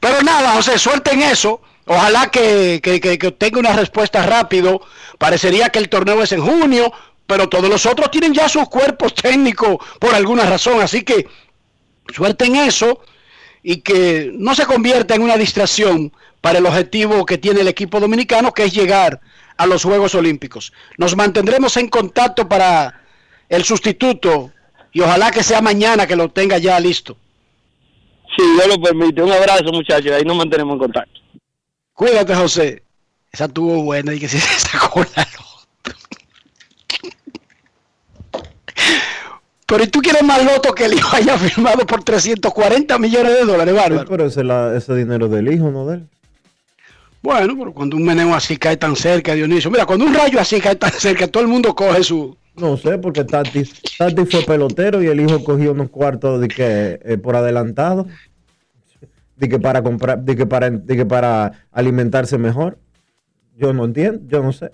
Pero 0.00 0.22
nada, 0.22 0.52
José, 0.52 0.78
suerte 0.78 1.12
en 1.12 1.22
eso. 1.22 1.60
Ojalá 1.88 2.30
que, 2.30 2.80
que, 2.82 3.00
que- 3.00 3.26
obtenga 3.26 3.58
una 3.58 3.72
respuesta 3.72 4.24
rápido. 4.24 4.80
Parecería 5.18 5.70
que 5.70 5.78
el 5.78 5.88
torneo 5.88 6.22
es 6.22 6.32
en 6.32 6.40
junio, 6.40 6.92
pero 7.26 7.48
todos 7.48 7.68
los 7.68 7.86
otros 7.86 8.10
tienen 8.10 8.34
ya 8.34 8.48
sus 8.48 8.68
cuerpos 8.68 9.14
técnicos 9.14 9.76
por 9.98 10.14
alguna 10.14 10.44
razón. 10.44 10.80
Así 10.80 11.02
que 11.02 11.26
suerte 12.14 12.44
en 12.44 12.56
eso 12.56 13.00
y 13.62 13.78
que 13.80 14.30
no 14.34 14.54
se 14.54 14.66
convierta 14.66 15.14
en 15.14 15.22
una 15.22 15.36
distracción 15.36 16.12
para 16.40 16.58
el 16.58 16.66
objetivo 16.66 17.26
que 17.26 17.38
tiene 17.38 17.62
el 17.62 17.68
equipo 17.68 17.98
dominicano, 18.00 18.52
que 18.52 18.64
es 18.64 18.72
llegar 18.72 19.20
a 19.56 19.66
los 19.66 19.82
Juegos 19.82 20.14
Olímpicos. 20.14 20.72
Nos 20.98 21.16
mantendremos 21.16 21.76
en 21.76 21.88
contacto 21.88 22.48
para 22.48 23.00
el 23.48 23.64
sustituto 23.64 24.52
y 24.92 25.00
ojalá 25.00 25.30
que 25.30 25.42
sea 25.42 25.60
mañana 25.60 26.06
que 26.06 26.14
lo 26.16 26.30
tenga 26.30 26.58
ya 26.58 26.78
listo. 26.78 27.16
Si 28.36 28.42
Dios 28.54 28.68
lo 28.68 28.80
permite. 28.80 29.22
Un 29.22 29.32
abrazo, 29.32 29.64
muchachos. 29.72 30.12
Ahí 30.12 30.22
nos 30.24 30.36
mantenemos 30.36 30.74
en 30.74 30.78
contacto. 30.78 31.17
Cuídate, 31.98 32.32
José. 32.32 32.84
Esa 33.32 33.48
tuvo 33.48 33.82
buena 33.82 34.14
y 34.14 34.20
que 34.20 34.28
si 34.28 34.38
se 34.38 34.60
sacó 34.60 35.00
la 35.16 35.26
loto. 35.32 35.68
Pero 39.66 39.82
¿y 39.82 39.86
tú 39.88 40.00
quieres 40.00 40.22
más 40.22 40.44
loto 40.44 40.72
que 40.72 40.84
el 40.84 40.94
hijo 40.94 41.16
haya 41.16 41.36
firmado 41.36 41.84
por 41.86 42.04
340 42.04 42.96
millones 43.00 43.32
de 43.34 43.44
dólares, 43.44 43.74
Sí, 43.74 43.80
bárbaro? 43.80 44.08
pero 44.08 44.26
ese, 44.26 44.44
la- 44.44 44.76
ese 44.76 44.94
dinero 44.94 45.26
del 45.28 45.52
hijo, 45.52 45.72
no 45.72 45.86
de 45.86 45.96
él. 45.96 46.06
Bueno, 47.20 47.54
pero 47.58 47.74
cuando 47.74 47.96
un 47.96 48.04
meneo 48.04 48.32
así 48.32 48.56
cae 48.56 48.76
tan 48.76 48.94
cerca, 48.94 49.34
Dionisio. 49.34 49.68
Mira, 49.68 49.84
cuando 49.84 50.04
un 50.06 50.14
rayo 50.14 50.38
así 50.38 50.60
cae 50.60 50.76
tan 50.76 50.92
cerca, 50.92 51.26
todo 51.26 51.42
el 51.42 51.48
mundo 51.48 51.74
coge 51.74 52.04
su... 52.04 52.36
No 52.54 52.76
sé, 52.76 52.96
porque 52.98 53.24
Tati, 53.24 53.64
Tati 53.98 54.24
fue 54.24 54.42
pelotero 54.44 55.02
y 55.02 55.08
el 55.08 55.20
hijo 55.20 55.42
cogió 55.42 55.72
unos 55.72 55.90
cuartos 55.90 56.40
de 56.40 56.46
que 56.48 57.00
eh, 57.04 57.18
por 57.18 57.34
adelantado. 57.34 58.06
De 59.38 59.48
que 59.48 59.58
para 59.58 59.82
comprar, 59.82 60.20
de 60.22 60.36
que 60.36 60.46
para, 60.46 60.68
de 60.70 60.96
que 60.96 61.06
para 61.06 61.52
alimentarse 61.72 62.36
mejor. 62.36 62.78
Yo 63.56 63.72
no 63.72 63.84
entiendo, 63.84 64.20
yo 64.28 64.42
no 64.42 64.52
sé. 64.52 64.70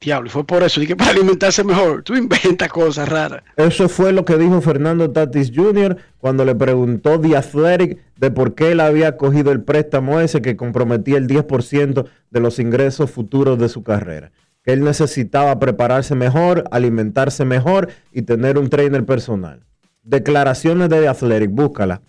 Diablo, 0.00 0.30
fue 0.30 0.44
por 0.44 0.62
eso. 0.62 0.80
Dije, 0.80 0.94
para 0.94 1.10
alimentarse 1.10 1.64
mejor. 1.64 2.02
Tú 2.02 2.14
inventas 2.14 2.68
cosas 2.68 3.08
raras. 3.08 3.42
Eso 3.56 3.88
fue 3.88 4.12
lo 4.12 4.24
que 4.24 4.36
dijo 4.36 4.60
Fernando 4.60 5.10
Tatis 5.10 5.50
Jr. 5.54 5.96
cuando 6.18 6.44
le 6.44 6.54
preguntó 6.54 7.20
The 7.20 7.36
Athletic 7.36 7.98
de 8.16 8.30
por 8.30 8.54
qué 8.54 8.72
él 8.72 8.80
había 8.80 9.16
cogido 9.16 9.50
el 9.50 9.62
préstamo 9.62 10.20
ese 10.20 10.40
que 10.40 10.56
comprometía 10.56 11.18
el 11.18 11.26
10% 11.26 12.06
de 12.30 12.40
los 12.40 12.58
ingresos 12.58 13.10
futuros 13.10 13.58
de 13.58 13.68
su 13.68 13.82
carrera. 13.82 14.30
Que 14.62 14.72
él 14.72 14.84
necesitaba 14.84 15.58
prepararse 15.58 16.14
mejor, 16.14 16.64
alimentarse 16.70 17.44
mejor 17.44 17.88
y 18.12 18.22
tener 18.22 18.58
un 18.58 18.68
trainer 18.68 19.04
personal. 19.04 19.64
Declaraciones 20.04 20.90
de 20.90 21.00
The 21.00 21.08
Athletic, 21.08 21.50
búscala. 21.50 22.02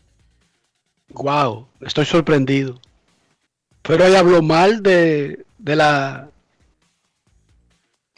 Wow, 1.10 1.68
estoy 1.82 2.06
sorprendido. 2.06 2.80
Pero 3.82 4.06
ella 4.06 4.20
habló 4.20 4.42
mal 4.42 4.84
de, 4.84 5.46
de 5.58 5.76
la 5.76 6.30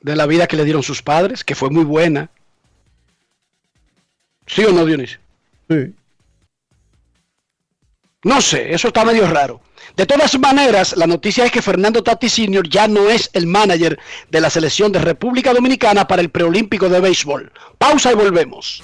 de 0.01 0.15
la 0.15 0.25
vida 0.25 0.47
que 0.47 0.57
le 0.57 0.65
dieron 0.65 0.83
sus 0.83 1.01
padres, 1.01 1.43
que 1.43 1.55
fue 1.55 1.69
muy 1.69 1.83
buena. 1.83 2.29
¿Sí 4.47 4.63
o 4.65 4.71
no, 4.71 4.85
Dionisio? 4.85 5.19
Sí. 5.69 5.93
No 8.23 8.41
sé, 8.41 8.73
eso 8.73 8.89
está 8.89 9.05
medio 9.05 9.27
raro. 9.27 9.61
De 9.95 10.05
todas 10.05 10.37
maneras, 10.39 10.95
la 10.95 11.07
noticia 11.07 11.45
es 11.45 11.51
que 11.51 11.61
Fernando 11.61 12.03
Tati 12.03 12.29
Sr. 12.29 12.67
ya 12.69 12.87
no 12.87 13.09
es 13.09 13.29
el 13.33 13.47
manager 13.47 13.99
de 14.29 14.41
la 14.41 14.49
selección 14.49 14.91
de 14.91 14.99
República 14.99 15.53
Dominicana 15.53 16.07
para 16.07 16.21
el 16.21 16.29
preolímpico 16.29 16.87
de 16.87 16.99
béisbol. 16.99 17.51
Pausa 17.77 18.11
y 18.11 18.15
volvemos. 18.15 18.83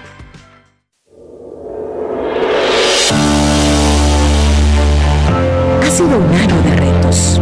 Sido 6.01 6.17
un 6.17 6.33
año 6.33 6.61
de 6.63 6.75
retos. 6.77 7.41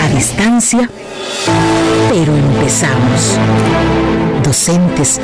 A 0.00 0.08
distancia, 0.14 0.88
pero 2.10 2.34
empezamos. 2.34 3.38
Docentes, 4.42 5.20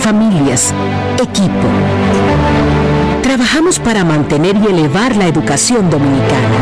familias, 0.00 0.74
equipo. 1.22 1.68
Trabajamos 3.22 3.78
para 3.78 4.04
mantener 4.04 4.56
y 4.56 4.66
elevar 4.66 5.14
la 5.16 5.26
educación 5.26 5.90
dominicana. 5.90 6.58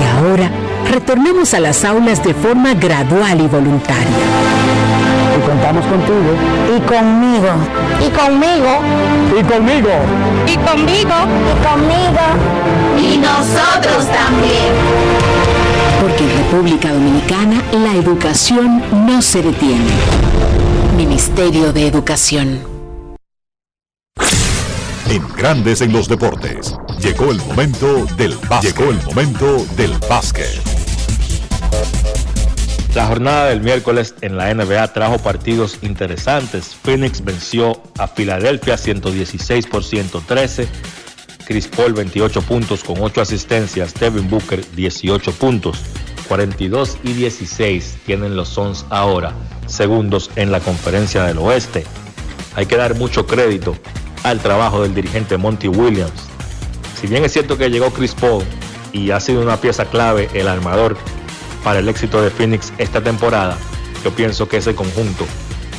Y 0.00 0.18
ahora 0.18 0.50
retornamos 0.90 1.54
a 1.54 1.60
las 1.60 1.84
aulas 1.84 2.22
de 2.22 2.34
forma 2.34 2.74
gradual 2.74 3.40
y 3.40 3.46
voluntaria. 3.46 4.71
Contigo. 5.80 6.36
Y 6.76 6.80
conmigo. 6.82 7.48
Y 7.98 8.10
conmigo. 8.10 8.80
Y 9.38 9.42
conmigo. 9.42 9.88
Y 10.46 10.56
conmigo. 10.56 11.14
Y 11.48 11.66
conmigo. 11.66 12.24
Y 12.98 13.16
nosotros 13.16 14.06
también. 14.06 14.72
Porque 16.00 16.24
en 16.24 16.38
República 16.38 16.92
Dominicana 16.92 17.62
la 17.72 17.94
educación 17.94 18.82
no 19.06 19.22
se 19.22 19.42
detiene. 19.42 19.92
Ministerio 20.96 21.72
de 21.72 21.86
Educación. 21.86 22.60
En 25.08 25.26
Grandes 25.36 25.80
en 25.80 25.92
los 25.92 26.06
deportes. 26.06 26.74
Llegó 27.00 27.30
el 27.30 27.38
momento 27.38 28.06
del 28.16 28.36
básquet. 28.48 28.76
Llegó 28.76 28.90
el 28.90 29.02
momento 29.04 29.66
del 29.76 29.92
básquet. 30.08 30.71
La 32.94 33.06
jornada 33.06 33.46
del 33.46 33.62
miércoles 33.62 34.14
en 34.20 34.36
la 34.36 34.52
NBA 34.52 34.92
trajo 34.92 35.16
partidos 35.18 35.78
interesantes. 35.80 36.74
Phoenix 36.74 37.24
venció 37.24 37.80
a 37.98 38.06
Filadelfia 38.06 38.76
116 38.76 39.66
por 39.66 39.82
113. 39.82 40.68
Chris 41.46 41.68
Paul 41.68 41.94
28 41.94 42.42
puntos 42.42 42.84
con 42.84 42.96
8 43.00 43.22
asistencias. 43.22 43.94
Devin 43.94 44.28
Booker 44.28 44.62
18 44.76 45.32
puntos. 45.32 45.78
42 46.28 46.98
y 47.02 47.14
16 47.14 47.96
tienen 48.04 48.36
los 48.36 48.50
Suns 48.50 48.84
ahora, 48.90 49.32
segundos 49.66 50.30
en 50.36 50.52
la 50.52 50.60
conferencia 50.60 51.24
del 51.24 51.38
oeste. 51.38 51.84
Hay 52.56 52.66
que 52.66 52.76
dar 52.76 52.94
mucho 52.94 53.26
crédito 53.26 53.74
al 54.22 54.40
trabajo 54.40 54.82
del 54.82 54.94
dirigente 54.94 55.38
Monty 55.38 55.68
Williams. 55.68 56.28
Si 57.00 57.06
bien 57.06 57.24
es 57.24 57.32
cierto 57.32 57.56
que 57.56 57.70
llegó 57.70 57.90
Chris 57.90 58.14
Paul 58.14 58.44
y 58.92 59.12
ha 59.12 59.20
sido 59.20 59.40
una 59.40 59.56
pieza 59.56 59.86
clave 59.86 60.28
el 60.34 60.46
armador 60.46 60.98
para 61.62 61.78
el 61.78 61.88
éxito 61.88 62.22
de 62.22 62.30
Phoenix 62.30 62.72
esta 62.78 63.00
temporada. 63.00 63.56
Yo 64.04 64.10
pienso 64.14 64.48
que 64.48 64.58
ese 64.58 64.74
conjunto 64.74 65.26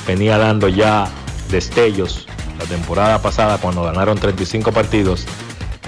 venía 0.08 0.38
dando 0.38 0.68
ya 0.68 1.08
destellos 1.50 2.28
la 2.60 2.66
temporada 2.66 3.22
pasada 3.22 3.58
cuando 3.58 3.84
ganaron 3.84 4.18
35 4.18 4.72
partidos 4.72 5.26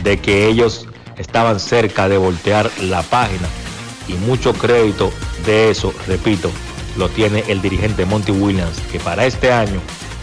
de 0.04 0.20
que 0.20 0.48
ellos 0.48 0.88
estaban 1.18 1.60
cerca 1.60 2.10
de 2.10 2.18
voltear 2.18 2.70
la 2.82 3.02
página 3.04 3.48
y 4.08 4.14
mucho 4.14 4.54
crédito 4.54 5.12
de 5.46 5.70
eso, 5.70 5.94
repito, 6.08 6.50
lo 6.98 7.10
tiene 7.10 7.44
el 7.48 7.62
dirigente 7.62 8.06
Monty 8.06 8.32
Williams, 8.32 8.80
que 8.92 9.00
para 9.00 9.26
este 9.26 9.52
año 9.52 9.80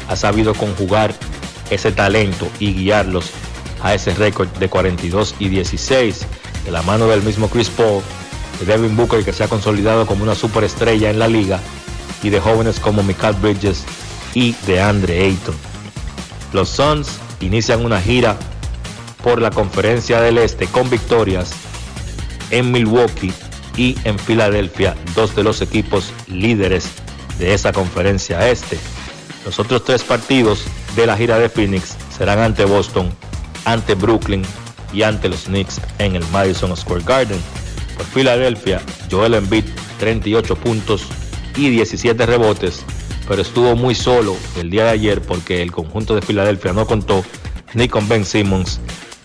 ha 0.08 0.16
sabido 0.16 0.54
conjugar 0.54 1.14
ese 1.70 1.92
talento 1.92 2.48
y 2.58 2.74
guiarlos 2.74 3.30
a 3.82 3.94
ese 3.94 4.14
récord 4.14 4.48
de 4.58 4.68
42 4.68 5.34
y 5.38 5.48
16 5.48 6.26
de 6.64 6.70
la 6.70 6.82
mano 6.82 7.06
del 7.08 7.22
mismo 7.22 7.48
Chris 7.48 7.70
Paul, 7.70 8.02
Devin 8.64 8.96
Booker 8.96 9.24
que 9.24 9.32
se 9.32 9.44
ha 9.44 9.48
consolidado 9.48 10.06
como 10.06 10.22
una 10.24 10.34
superestrella 10.34 11.10
en 11.10 11.18
la 11.18 11.28
liga 11.28 11.60
y 12.22 12.30
de 12.30 12.40
jóvenes 12.40 12.80
como 12.80 13.02
Michael 13.02 13.36
Bridges 13.36 13.84
y 14.34 14.52
de 14.66 14.80
Andre 14.80 15.24
Ayton. 15.24 15.54
Los 16.52 16.68
Suns 16.68 17.08
inician 17.40 17.84
una 17.84 18.00
gira 18.00 18.36
por 19.22 19.40
la 19.40 19.50
conferencia 19.50 20.20
del 20.20 20.38
Este 20.38 20.66
con 20.66 20.90
victorias 20.90 21.52
en 22.50 22.70
Milwaukee 22.70 23.32
y 23.76 23.96
en 24.04 24.18
Filadelfia, 24.18 24.94
dos 25.14 25.34
de 25.34 25.42
los 25.42 25.62
equipos 25.62 26.12
líderes 26.26 26.88
de 27.38 27.54
esa 27.54 27.72
conferencia 27.72 28.48
este. 28.50 28.78
Los 29.44 29.58
otros 29.58 29.84
tres 29.84 30.02
partidos 30.02 30.64
de 30.94 31.06
la 31.06 31.16
gira 31.16 31.38
de 31.38 31.48
Phoenix 31.48 31.96
serán 32.16 32.38
ante 32.38 32.64
Boston, 32.64 33.10
ante 33.64 33.94
Brooklyn 33.94 34.44
y 34.92 35.02
ante 35.02 35.28
los 35.28 35.44
Knicks 35.44 35.80
en 35.98 36.14
el 36.16 36.24
Madison 36.28 36.76
Square 36.76 37.04
Garden. 37.04 37.40
Por 38.02 38.10
Filadelfia, 38.10 38.82
Joel 39.12 39.34
Embiid 39.34 39.64
38 40.00 40.56
puntos 40.56 41.04
y 41.56 41.70
17 41.70 42.26
rebotes, 42.26 42.84
pero 43.28 43.42
estuvo 43.42 43.76
muy 43.76 43.94
solo 43.94 44.36
el 44.58 44.70
día 44.70 44.86
de 44.86 44.90
ayer 44.90 45.22
porque 45.22 45.62
el 45.62 45.70
conjunto 45.70 46.16
de 46.16 46.22
Filadelfia 46.22 46.72
no 46.72 46.84
contó 46.84 47.24
ni 47.74 47.86
con 47.86 48.08
Ben 48.08 48.24
Simmons 48.24 48.80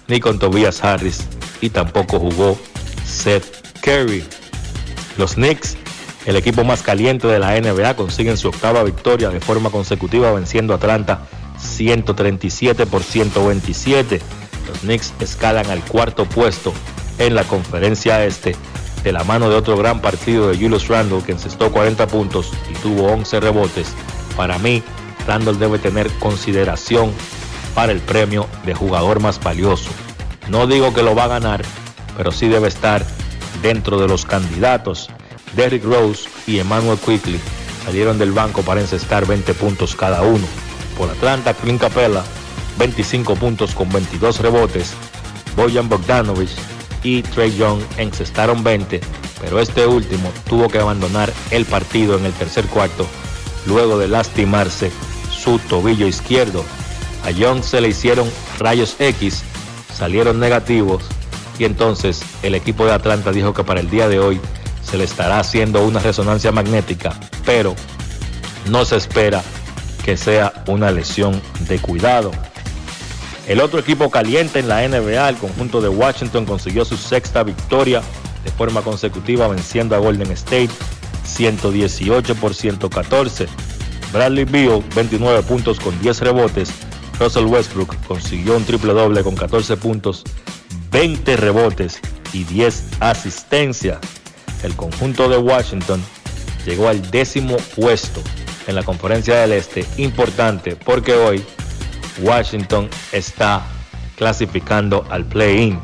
ni 0.07 0.19
con 0.19 0.37
Tobias 0.37 0.83
Harris 0.83 1.25
y 1.59 1.71
tampoco 1.71 2.19
jugó 2.19 2.55
Seth 3.03 3.45
Curry. 3.81 4.23
Los 5.17 5.33
Knicks, 5.33 5.75
el 6.27 6.35
equipo 6.35 6.63
más 6.63 6.83
caliente 6.83 7.25
de 7.25 7.39
la 7.39 7.59
NBA, 7.59 7.95
consiguen 7.95 8.37
su 8.37 8.49
octava 8.49 8.83
victoria 8.83 9.29
de 9.29 9.39
forma 9.39 9.71
consecutiva 9.71 10.31
venciendo 10.33 10.73
a 10.73 10.75
Atlanta 10.75 11.27
137 11.57 12.85
por 12.85 13.01
127. 13.01 14.21
Los 14.67 14.79
Knicks 14.81 15.13
escalan 15.19 15.65
al 15.71 15.83
cuarto 15.83 16.25
puesto 16.25 16.73
en 17.19 17.35
la 17.35 17.43
conferencia 17.43 18.23
este 18.25 18.55
de 19.03 19.11
la 19.11 19.23
mano 19.23 19.49
de 19.49 19.55
otro 19.55 19.77
gran 19.77 20.01
partido 20.01 20.49
de 20.49 20.57
Julius 20.57 20.87
Randle 20.87 21.23
que 21.23 21.31
encestó 21.31 21.71
40 21.71 22.07
puntos 22.07 22.51
y 22.69 22.73
tuvo 22.75 23.07
11 23.07 23.39
rebotes. 23.39 23.93
Para 24.35 24.57
mí, 24.59 24.83
Randle 25.25 25.53
debe 25.53 25.79
tener 25.79 26.11
consideración 26.19 27.11
para 27.73 27.91
el 27.91 27.99
premio 27.99 28.47
de 28.65 28.73
jugador 28.73 29.19
más 29.19 29.41
valioso. 29.41 29.89
No 30.49 30.67
digo 30.67 30.93
que 30.93 31.03
lo 31.03 31.15
va 31.15 31.25
a 31.25 31.27
ganar, 31.27 31.63
pero 32.15 32.31
sí 32.31 32.47
debe 32.47 32.67
estar 32.67 33.05
dentro 33.61 33.99
de 33.99 34.07
los 34.07 34.25
candidatos. 34.25 35.09
Derrick 35.55 35.83
Rose 35.83 36.27
y 36.45 36.59
Emmanuel 36.59 36.97
Quickly 36.97 37.39
salieron 37.85 38.17
del 38.17 38.31
banco 38.31 38.61
para 38.61 38.81
encestar 38.81 39.25
20 39.25 39.53
puntos 39.53 39.95
cada 39.95 40.21
uno. 40.21 40.45
Por 40.97 41.09
Atlanta, 41.09 41.53
Clint 41.53 41.79
Capella, 41.79 42.23
25 42.77 43.35
puntos 43.35 43.73
con 43.73 43.89
22 43.89 44.39
rebotes. 44.39 44.93
Bojan 45.55 45.89
Bogdanovich 45.89 46.55
y 47.07 47.23
Trey 47.23 47.55
Young 47.55 47.79
encestaron 47.95 48.65
20, 48.65 48.99
pero 49.39 49.61
este 49.61 49.87
último 49.87 50.29
tuvo 50.49 50.67
que 50.67 50.77
abandonar 50.77 51.31
el 51.51 51.63
partido 51.63 52.17
en 52.17 52.25
el 52.25 52.33
tercer 52.33 52.65
cuarto 52.65 53.07
luego 53.65 53.97
de 53.97 54.09
lastimarse 54.09 54.91
su 55.31 55.57
tobillo 55.57 56.05
izquierdo. 56.05 56.65
A 57.23 57.31
Young 57.31 57.63
se 57.63 57.79
le 57.79 57.87
hicieron 57.87 58.29
rayos 58.59 58.97
X, 58.99 59.43
salieron 59.93 60.41
negativos 60.41 61.05
y 61.57 61.63
entonces 61.63 62.23
el 62.43 62.55
equipo 62.55 62.85
de 62.85 62.91
Atlanta 62.91 63.31
dijo 63.31 63.53
que 63.53 63.63
para 63.63 63.79
el 63.79 63.89
día 63.89 64.09
de 64.09 64.19
hoy 64.19 64.41
se 64.83 64.97
le 64.97 65.05
estará 65.05 65.39
haciendo 65.39 65.85
una 65.85 66.01
resonancia 66.01 66.51
magnética, 66.51 67.17
pero 67.45 67.73
no 68.69 68.83
se 68.83 68.97
espera 68.97 69.41
que 70.03 70.17
sea 70.17 70.65
una 70.67 70.91
lesión 70.91 71.41
de 71.69 71.79
cuidado. 71.79 72.31
El 73.47 73.61
otro 73.61 73.79
equipo 73.79 74.11
caliente 74.11 74.59
en 74.59 74.67
la 74.67 74.85
NBA, 74.85 75.29
el 75.29 75.37
conjunto 75.37 75.79
de 75.79 75.87
Washington, 75.87 76.45
consiguió 76.45 76.83
su 76.83 76.97
sexta 76.97 77.43
victoria 77.43 78.01
de 78.43 78.51
forma 78.51 78.81
consecutiva 78.81 79.47
venciendo 79.47 79.95
a 79.95 79.99
Golden 79.99 80.31
State 80.31 80.69
118 81.23 82.35
por 82.35 82.53
114. 82.53 83.47
Bradley 84.11 84.43
Beal 84.43 84.83
29 84.93 85.43
puntos 85.43 85.79
con 85.79 85.97
10 86.01 86.19
rebotes. 86.21 86.71
Russell 87.19 87.45
Westbrook 87.45 87.95
consiguió 88.05 88.57
un 88.57 88.65
triple 88.65 88.91
doble 88.91 89.23
con 89.23 89.35
14 89.35 89.77
puntos 89.77 90.23
20 90.91 91.37
rebotes 91.37 92.01
y 92.33 92.43
10 92.43 92.83
asistencias. 92.99 93.99
El 94.61 94.75
conjunto 94.75 95.29
de 95.29 95.37
Washington 95.37 96.03
llegó 96.65 96.89
al 96.89 97.09
décimo 97.11 97.55
puesto 97.77 98.21
en 98.67 98.75
la 98.75 98.83
conferencia 98.83 99.37
del 99.37 99.53
Este. 99.53 99.85
Importante 99.97 100.75
porque 100.75 101.13
hoy 101.13 101.45
Washington 102.19 102.89
está 103.11 103.63
clasificando 104.15 105.05
al 105.09 105.25
play-in. 105.25 105.79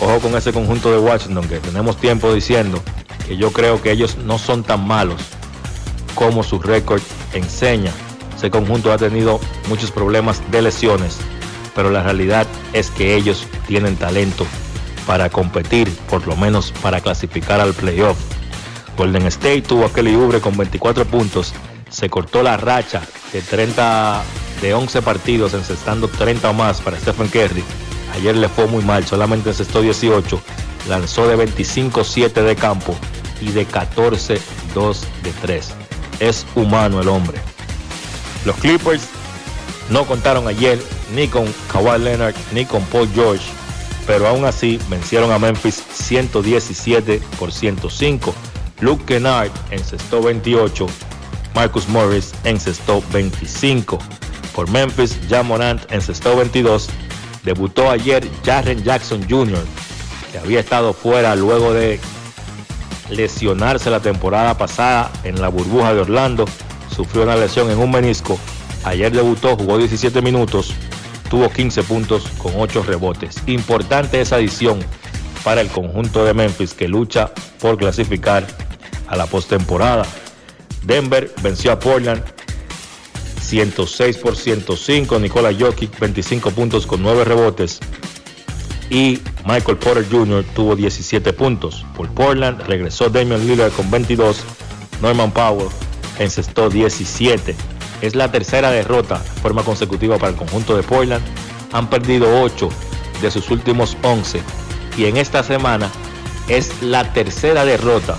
Ojo 0.00 0.20
con 0.20 0.36
ese 0.36 0.52
conjunto 0.52 0.90
de 0.90 0.98
Washington 0.98 1.48
que 1.48 1.58
tenemos 1.58 1.96
tiempo 1.96 2.32
diciendo 2.32 2.82
que 3.26 3.36
yo 3.36 3.52
creo 3.52 3.80
que 3.80 3.90
ellos 3.90 4.16
no 4.18 4.38
son 4.38 4.62
tan 4.62 4.86
malos 4.86 5.20
como 6.14 6.42
su 6.42 6.58
récord 6.58 7.02
enseña. 7.32 7.92
Ese 8.36 8.50
conjunto 8.50 8.92
ha 8.92 8.98
tenido 8.98 9.40
muchos 9.68 9.90
problemas 9.90 10.42
de 10.50 10.62
lesiones 10.62 11.18
pero 11.76 11.90
la 11.90 12.02
realidad 12.02 12.46
es 12.72 12.90
que 12.90 13.14
ellos 13.14 13.46
tienen 13.68 13.96
talento 13.96 14.46
para 15.06 15.28
competir, 15.28 15.94
por 16.08 16.26
lo 16.26 16.34
menos 16.34 16.72
para 16.82 17.02
clasificar 17.02 17.60
al 17.60 17.74
playoff. 17.74 18.16
Golden 18.96 19.26
State 19.26 19.62
tuvo 19.62 19.84
a 19.84 19.92
Kelly 19.92 20.14
Oubre 20.14 20.40
con 20.40 20.56
24 20.56 21.04
puntos, 21.04 21.52
se 21.90 22.08
cortó 22.08 22.42
la 22.42 22.56
racha 22.56 23.02
de 23.32 23.42
30 23.42 24.24
de 24.60 24.74
11 24.74 25.02
partidos 25.02 25.54
encestando 25.54 26.08
30 26.08 26.50
o 26.50 26.52
más 26.52 26.80
para 26.80 26.98
Stephen 26.98 27.28
Curry. 27.28 27.64
Ayer 28.14 28.36
le 28.36 28.48
fue 28.48 28.66
muy 28.66 28.82
mal, 28.82 29.06
solamente 29.06 29.50
encestó 29.50 29.82
18, 29.82 30.40
lanzó 30.88 31.28
de 31.28 31.36
25-7 31.36 32.32
de 32.42 32.56
campo 32.56 32.96
y 33.40 33.50
de 33.50 33.66
14-2 33.66 34.40
de 35.22 35.32
3. 35.42 35.68
Es 36.20 36.46
humano 36.54 37.00
el 37.00 37.08
hombre. 37.08 37.38
Los 38.44 38.56
Clippers 38.56 39.08
no 39.90 40.04
contaron 40.04 40.48
ayer 40.48 40.80
ni 41.14 41.28
con 41.28 41.52
Kawhi 41.70 41.98
Leonard 41.98 42.34
ni 42.52 42.64
con 42.64 42.82
Paul 42.84 43.08
George, 43.14 43.44
pero 44.06 44.26
aún 44.28 44.44
así 44.44 44.80
vencieron 44.88 45.30
a 45.32 45.38
Memphis 45.38 45.82
117 45.92 47.20
por 47.38 47.52
105. 47.52 48.34
Luke 48.80 49.04
Kennard 49.06 49.50
encestó 49.70 50.22
28, 50.22 50.86
Marcus 51.54 51.88
Morris 51.88 52.32
encestó 52.44 53.02
25. 53.12 53.98
Por 54.56 54.68
Memphis, 54.70 55.16
Jan 55.28 55.46
Morant 55.46 55.80
encestó 55.92 56.34
22. 56.34 56.88
Debutó 57.44 57.90
ayer 57.90 58.28
Jaren 58.44 58.82
Jackson 58.82 59.24
Jr., 59.28 59.64
que 60.32 60.38
había 60.38 60.58
estado 60.58 60.92
fuera 60.92 61.36
luego 61.36 61.72
de 61.72 62.00
lesionarse 63.10 63.90
la 63.90 64.00
temporada 64.00 64.58
pasada 64.58 65.12
en 65.22 65.40
la 65.40 65.48
burbuja 65.48 65.94
de 65.94 66.00
Orlando. 66.00 66.46
Sufrió 66.92 67.22
una 67.22 67.36
lesión 67.36 67.70
en 67.70 67.78
un 67.78 67.92
menisco 67.92 68.38
Ayer 68.86 69.10
debutó, 69.10 69.56
jugó 69.56 69.78
17 69.78 70.22
minutos, 70.22 70.72
tuvo 71.28 71.50
15 71.50 71.82
puntos 71.82 72.28
con 72.38 72.52
8 72.56 72.84
rebotes. 72.84 73.36
Importante 73.48 74.20
esa 74.20 74.36
adición 74.36 74.78
para 75.42 75.60
el 75.60 75.66
conjunto 75.66 76.24
de 76.24 76.32
Memphis 76.32 76.72
que 76.72 76.86
lucha 76.86 77.32
por 77.60 77.76
clasificar 77.78 78.46
a 79.08 79.16
la 79.16 79.26
postemporada. 79.26 80.06
Denver 80.84 81.34
venció 81.42 81.72
a 81.72 81.80
Portland 81.80 82.22
106 83.46 84.18
por 84.18 84.36
105. 84.36 85.18
Nikola 85.18 85.52
Jokic 85.52 85.98
25 85.98 86.50
puntos 86.50 86.86
con 86.86 87.02
9 87.02 87.24
rebotes. 87.24 87.80
Y 88.90 89.20
Michael 89.44 89.78
Porter 89.78 90.06
Jr. 90.10 90.44
tuvo 90.54 90.76
17 90.76 91.32
puntos. 91.32 91.84
Por 91.96 92.08
Portland 92.10 92.60
regresó 92.62 93.08
Damian 93.08 93.46
Lillard 93.46 93.72
con 93.72 93.90
22. 93.90 94.44
Norman 95.00 95.30
Powell 95.32 95.68
encestó 96.18 96.68
17. 96.68 97.54
Es 98.02 98.14
la 98.14 98.30
tercera 98.30 98.70
derrota 98.70 99.18
de 99.18 99.40
forma 99.40 99.62
consecutiva 99.62 100.18
para 100.18 100.32
el 100.32 100.36
conjunto 100.36 100.76
de 100.76 100.82
Portland. 100.82 101.24
Han 101.72 101.88
perdido 101.88 102.42
8 102.42 102.68
de 103.22 103.30
sus 103.30 103.50
últimos 103.50 103.96
11 104.02 104.40
y 104.96 105.06
en 105.06 105.16
esta 105.16 105.42
semana 105.42 105.90
es 106.48 106.82
la 106.82 107.12
tercera 107.12 107.64
derrota 107.64 108.16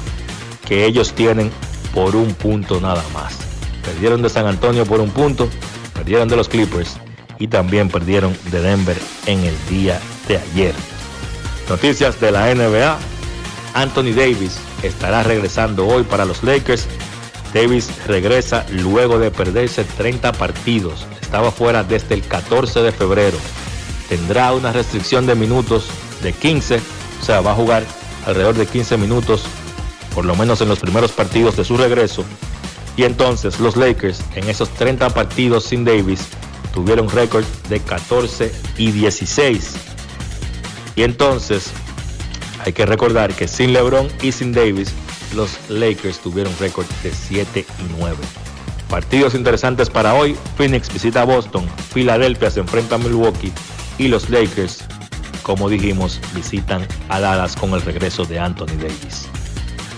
que 0.66 0.86
ellos 0.86 1.14
tienen 1.14 1.52
por 1.94 2.16
un 2.16 2.34
punto 2.34 2.82
nada 2.82 3.04
más. 3.14 3.47
Perdieron 3.88 4.22
de 4.22 4.30
San 4.30 4.46
Antonio 4.46 4.86
por 4.86 5.00
un 5.00 5.10
punto, 5.12 5.48
perdieron 5.94 6.28
de 6.28 6.36
los 6.36 6.50
Clippers 6.50 6.98
y 7.40 7.48
también 7.48 7.88
perdieron 7.88 8.38
de 8.52 8.60
Denver 8.60 8.98
en 9.28 9.40
el 9.46 9.56
día 9.70 9.98
de 10.28 10.38
ayer. 10.38 10.76
Noticias 11.70 12.20
de 12.20 12.34
la 12.34 12.54
NBA. 12.54 12.98
Anthony 13.76 14.12
Davis 14.14 14.60
estará 14.84 15.24
regresando 15.24 15.88
hoy 15.88 16.04
para 16.04 16.26
los 16.26 16.44
Lakers. 16.44 16.86
Davis 17.54 17.90
regresa 18.06 18.66
luego 18.72 19.20
de 19.20 19.32
perderse 19.32 19.86
30 19.86 20.34
partidos. 20.34 21.06
Estaba 21.22 21.50
fuera 21.50 21.86
desde 21.86 22.16
el 22.16 22.24
14 22.24 22.82
de 22.82 22.92
febrero. 22.92 23.38
Tendrá 24.10 24.52
una 24.52 24.74
restricción 24.74 25.26
de 25.26 25.36
minutos 25.36 25.88
de 26.22 26.34
15, 26.34 26.82
o 27.22 27.26
sea, 27.26 27.40
va 27.40 27.54
a 27.54 27.56
jugar 27.56 27.86
alrededor 28.26 28.56
de 28.56 28.66
15 28.66 28.98
minutos, 28.98 29.44
por 30.14 30.26
lo 30.26 30.36
menos 30.36 30.60
en 30.60 30.68
los 30.68 30.80
primeros 30.80 31.14
partidos 31.14 31.56
de 31.56 31.64
su 31.64 31.78
regreso. 31.78 32.26
Y 32.98 33.04
entonces 33.04 33.60
los 33.60 33.78
Lakers 33.78 34.22
en 34.36 34.50
esos 34.50 34.70
30 34.72 35.12
partidos 35.12 35.64
sin 35.64 35.86
Davis 35.86 36.28
tuvieron 36.74 37.10
récord 37.10 37.46
de 37.70 37.80
14 37.80 38.52
y 38.78 38.92
16. 38.92 39.76
Y 40.96 41.04
entonces 41.04 41.72
hay 42.66 42.74
que 42.74 42.86
recordar 42.86 43.34
que 43.34 43.48
sin 43.48 43.72
LeBron 43.72 44.08
y 44.22 44.32
sin 44.32 44.52
Davis, 44.52 44.92
los 45.36 45.58
Lakers 45.70 46.20
tuvieron 46.20 46.54
récord 46.60 46.88
de 47.04 47.12
7 47.14 47.66
y 47.68 48.00
9. 48.00 48.18
Partidos 48.90 49.36
interesantes 49.36 49.90
para 49.90 50.16
hoy. 50.16 50.36
Phoenix 50.58 50.92
visita 50.92 51.22
a 51.22 51.26
Boston, 51.26 51.68
Filadelfia 51.94 52.50
se 52.50 52.62
enfrenta 52.62 52.96
a 52.96 52.98
Milwaukee 52.98 53.54
y 53.98 54.08
los 54.08 54.30
Lakers, 54.30 54.84
como 55.44 55.70
dijimos, 55.70 56.20
visitan 56.34 56.88
a 57.10 57.20
Dallas 57.20 57.56
con 57.56 57.74
el 57.74 57.82
regreso 57.82 58.26
de 58.26 58.40
Anthony 58.40 58.76
Davis. 58.78 59.30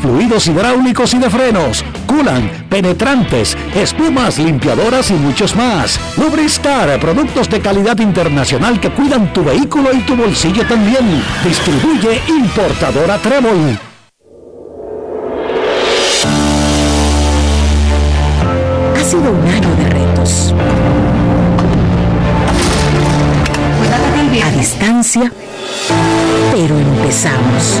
fluidos 0.00 0.46
hidráulicos 0.46 1.14
y 1.14 1.18
de 1.18 1.30
frenos, 1.30 1.84
culan, 2.06 2.66
penetrantes, 2.68 3.56
espumas, 3.74 4.38
limpiadoras 4.38 5.10
y 5.10 5.14
muchos 5.14 5.54
más. 5.56 5.98
Lubristar, 6.16 6.98
productos 7.00 7.48
de 7.48 7.60
calidad 7.60 7.98
internacional 7.98 8.80
que 8.80 8.90
cuidan 8.90 9.32
tu 9.32 9.44
vehículo 9.44 9.92
y 9.92 10.00
tu 10.00 10.16
bolsillo 10.16 10.66
también. 10.66 11.22
Distribuye 11.44 12.20
importadora 12.28 13.18
Trébol. 13.18 13.78
Ha 18.96 19.04
sido 19.04 19.32
un 19.32 19.48
año 19.48 19.74
de 19.76 19.90
retos. 19.90 20.54
A 24.44 24.50
distancia, 24.50 25.30
pero 26.52 26.78
empezamos. 26.78 27.80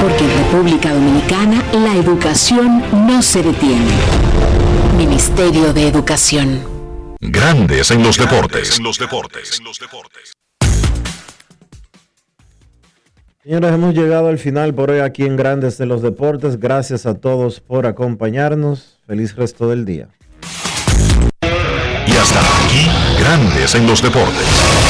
Porque 0.00 0.24
en 0.24 0.38
República 0.44 0.94
Dominicana 0.94 1.62
la 1.72 1.94
educación 1.94 2.82
no 3.06 3.22
se 3.22 3.42
detiene. 3.42 3.92
Ministerio 4.96 5.72
de 5.72 5.88
Educación. 5.88 6.62
Grandes 7.20 7.90
en 7.90 8.02
los 8.02 8.16
deportes. 8.16 8.78
En 8.78 8.84
los 8.84 8.98
deportes. 8.98 9.60
Señores, 13.42 13.72
hemos 13.72 13.94
llegado 13.94 14.28
al 14.28 14.38
final 14.38 14.74
por 14.74 14.90
hoy 14.90 15.00
aquí 15.00 15.24
en 15.24 15.36
Grandes 15.36 15.76
de 15.76 15.86
los 15.86 16.02
Deportes. 16.02 16.58
Gracias 16.58 17.04
a 17.04 17.14
todos 17.14 17.60
por 17.60 17.86
acompañarnos. 17.86 19.00
Feliz 19.06 19.34
resto 19.34 19.68
del 19.68 19.84
día. 19.84 20.08
Y 22.06 22.12
hasta 22.12 22.40
aquí, 22.40 22.86
Grandes 23.18 23.74
en 23.74 23.86
los 23.86 24.02
Deportes. 24.02 24.89